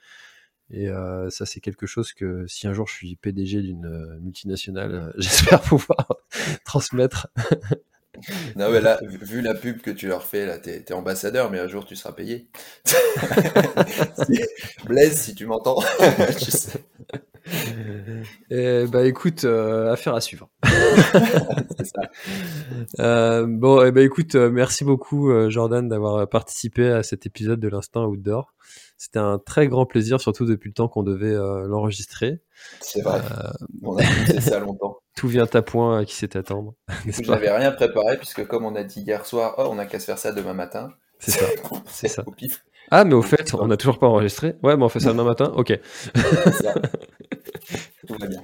Et 0.72 0.90
euh, 0.90 1.30
ça, 1.30 1.46
c'est 1.46 1.60
quelque 1.60 1.88
chose 1.88 2.14
que 2.14 2.46
si 2.48 2.68
un 2.68 2.74
jour 2.74 2.88
je 2.88 2.94
suis 2.94 3.16
PDG 3.16 3.62
d'une 3.62 3.86
euh, 3.86 4.20
multinationale, 4.20 4.94
euh, 4.94 5.12
j'espère 5.18 5.62
pouvoir 5.62 6.08
transmettre. 6.66 7.28
Non, 8.56 8.72
mais 8.72 8.82
là, 8.82 9.00
vu- 9.22 9.42
la 9.42 9.54
pub 9.54 9.82
que 9.82 9.92
tu 9.92 10.08
leur 10.08 10.24
fais, 10.24 10.46
là, 10.46 10.58
t'es 10.58 10.92
ambassadeur, 10.94 11.52
mais 11.52 11.60
un 11.60 11.68
jour 11.68 11.86
tu 11.86 11.96
seras 11.96 12.12
payé. 12.12 12.48
Blaise, 14.86 15.18
si 15.18 15.36
tu 15.36 15.46
m'entends, 15.46 15.80
sais, 16.38 16.80
Et 18.50 18.86
bah 18.88 19.06
écoute, 19.06 19.44
euh, 19.46 19.92
affaire 19.92 20.16
à 20.16 20.22
suivre. 20.22 20.50
c'est 21.78 21.86
ça. 21.86 22.02
Euh, 23.00 23.46
bon, 23.48 23.84
et 23.86 23.92
bah 23.92 24.02
écoute, 24.02 24.36
euh, 24.36 24.50
merci 24.50 24.84
beaucoup 24.84 25.32
Jordan 25.50 25.88
d'avoir 25.88 26.28
participé 26.28 26.90
à 26.90 27.04
cet 27.04 27.26
épisode 27.26 27.60
de 27.60 27.68
l'Instant 27.68 28.06
Outdoor. 28.06 28.54
C'était 28.98 29.20
un 29.20 29.40
très 29.40 29.68
grand 29.68 29.86
plaisir, 29.86 30.20
surtout 30.20 30.46
depuis 30.46 30.70
le 30.70 30.74
temps 30.74 30.90
qu'on 30.90 31.04
devait 31.04 31.34
euh, 31.34 31.66
l'enregistrer. 31.68 32.42
C'est 32.82 33.02
vrai. 33.02 33.22
On 33.82 33.96
a 33.96 34.04
fait 34.04 34.42
ça 34.42 34.60
longtemps. 34.60 34.99
Tout 35.20 35.28
vient 35.28 35.46
à 35.54 35.62
point 35.62 36.00
à 36.00 36.06
qui 36.06 36.16
sait 36.16 36.38
attendre, 36.38 36.76
pas? 36.88 36.94
J'avais 37.22 37.52
rien 37.52 37.74
préparé, 37.74 38.16
puisque 38.16 38.48
comme 38.48 38.64
on 38.64 38.74
a 38.76 38.86
dit 38.86 39.02
hier 39.02 39.26
soir, 39.26 39.56
oh, 39.58 39.68
on 39.70 39.78
a 39.78 39.86
qu'à 39.86 40.00
se 40.00 40.06
faire 40.06 40.18
ça 40.18 40.32
demain 40.32 40.54
matin. 40.54 40.94
C'est 41.20 41.32
ça. 41.32 41.46
C'est 41.88 42.08
ça. 42.08 42.24
Au 42.26 42.32
pif. 42.32 42.64
Ah, 42.90 43.04
mais 43.04 43.16
au 43.16 43.22
fait, 43.22 43.54
on 43.54 43.68
n'a 43.68 43.76
toujours 43.76 44.00
pas 44.00 44.08
enregistré. 44.08 44.56
Ouais, 44.64 44.78
mais 44.78 44.84
on 44.86 44.88
fait 44.88 45.02
ça 45.02 45.12
demain 45.12 45.26
matin. 45.26 45.52
Ok. 45.58 45.78
C'est 46.16 46.52
ça. 46.54 46.74
Tout 48.08 48.16
va 48.18 48.28
bien. 48.28 48.42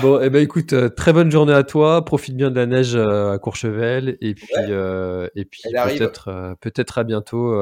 Bon, 0.00 0.20
et 0.20 0.30
ben 0.30 0.40
écoute, 0.44 0.72
euh, 0.74 0.88
très 0.90 1.12
bonne 1.12 1.32
journée 1.32 1.52
à 1.52 1.64
toi. 1.64 2.04
Profite 2.04 2.36
bien 2.36 2.52
de 2.52 2.56
la 2.56 2.66
neige 2.66 2.94
euh, 2.94 3.32
à 3.32 3.38
Courchevel, 3.38 4.16
et 4.20 4.34
puis 4.34 4.46
Ouais. 4.56 4.66
euh, 4.70 5.28
et 5.34 5.44
puis 5.44 5.60
peut-être 5.64 6.54
peut-être 6.60 6.98
à 6.98 7.02
bientôt 7.04 7.52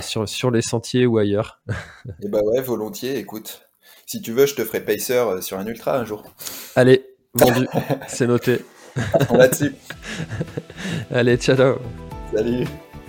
sur 0.00 0.28
sur 0.28 0.50
les 0.50 0.60
sentiers 0.60 1.06
ou 1.06 1.18
ailleurs. 1.18 1.62
Et 2.20 2.28
bah 2.28 2.40
ouais, 2.42 2.60
volontiers, 2.60 3.16
écoute. 3.16 3.65
Si 4.08 4.22
tu 4.22 4.30
veux, 4.30 4.46
je 4.46 4.54
te 4.54 4.64
ferai 4.64 4.78
pacer 4.78 5.14
euh, 5.14 5.40
sur 5.40 5.58
un 5.58 5.66
ultra 5.66 5.98
un 5.98 6.04
jour. 6.04 6.22
Allez, 6.76 7.04
vendu, 7.34 7.66
c'est 8.06 8.28
noté. 8.28 8.60
On 9.30 9.36
va 9.36 9.48
dessus. 9.48 9.74
Allez, 11.12 11.36
ciao. 11.36 11.74
Salut. 12.32 12.66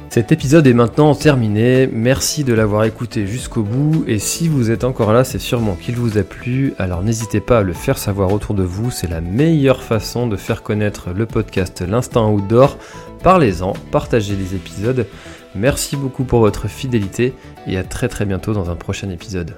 Cet 0.10 0.32
épisode 0.32 0.66
est 0.66 0.74
maintenant 0.74 1.14
terminé. 1.14 1.86
Merci 1.86 2.44
de 2.44 2.54
l'avoir 2.54 2.84
écouté 2.86 3.28
jusqu'au 3.28 3.62
bout. 3.62 4.06
Et 4.08 4.18
si 4.18 4.48
vous 4.48 4.72
êtes 4.72 4.84
encore 4.84 5.14
là, 5.14 5.24
c'est 5.24 5.38
sûrement 5.38 5.76
qu'il 5.76 5.98
vous 5.98 6.18
a 6.18 6.24
plu. 6.24 6.74
Alors 6.80 7.04
n'hésitez 7.04 7.42
pas 7.42 7.60
à 7.60 7.64
le 7.64 7.74
faire 7.74 8.00
savoir 8.00 8.34
autour 8.34 8.56
de 8.56 8.64
vous. 8.64 8.90
C'est 8.90 9.10
la 9.10 9.22
meilleure 9.22 9.84
façon 9.84 10.26
de 10.26 10.36
faire 10.36 10.64
connaître 10.64 11.12
le 11.12 11.28
podcast 11.28 11.84
L'Instant 11.88 12.34
Outdoor. 12.34 12.76
Parlez-en, 13.22 13.74
partagez 13.92 14.36
les 14.36 14.56
épisodes. 14.56 15.06
Merci 15.54 15.96
beaucoup 15.96 16.24
pour 16.24 16.40
votre 16.40 16.68
fidélité 16.68 17.36
et 17.68 17.78
à 17.78 17.84
très 17.84 18.08
très 18.08 18.26
bientôt 18.26 18.54
dans 18.54 18.72
un 18.72 18.76
prochain 18.76 19.12
épisode. 19.12 19.58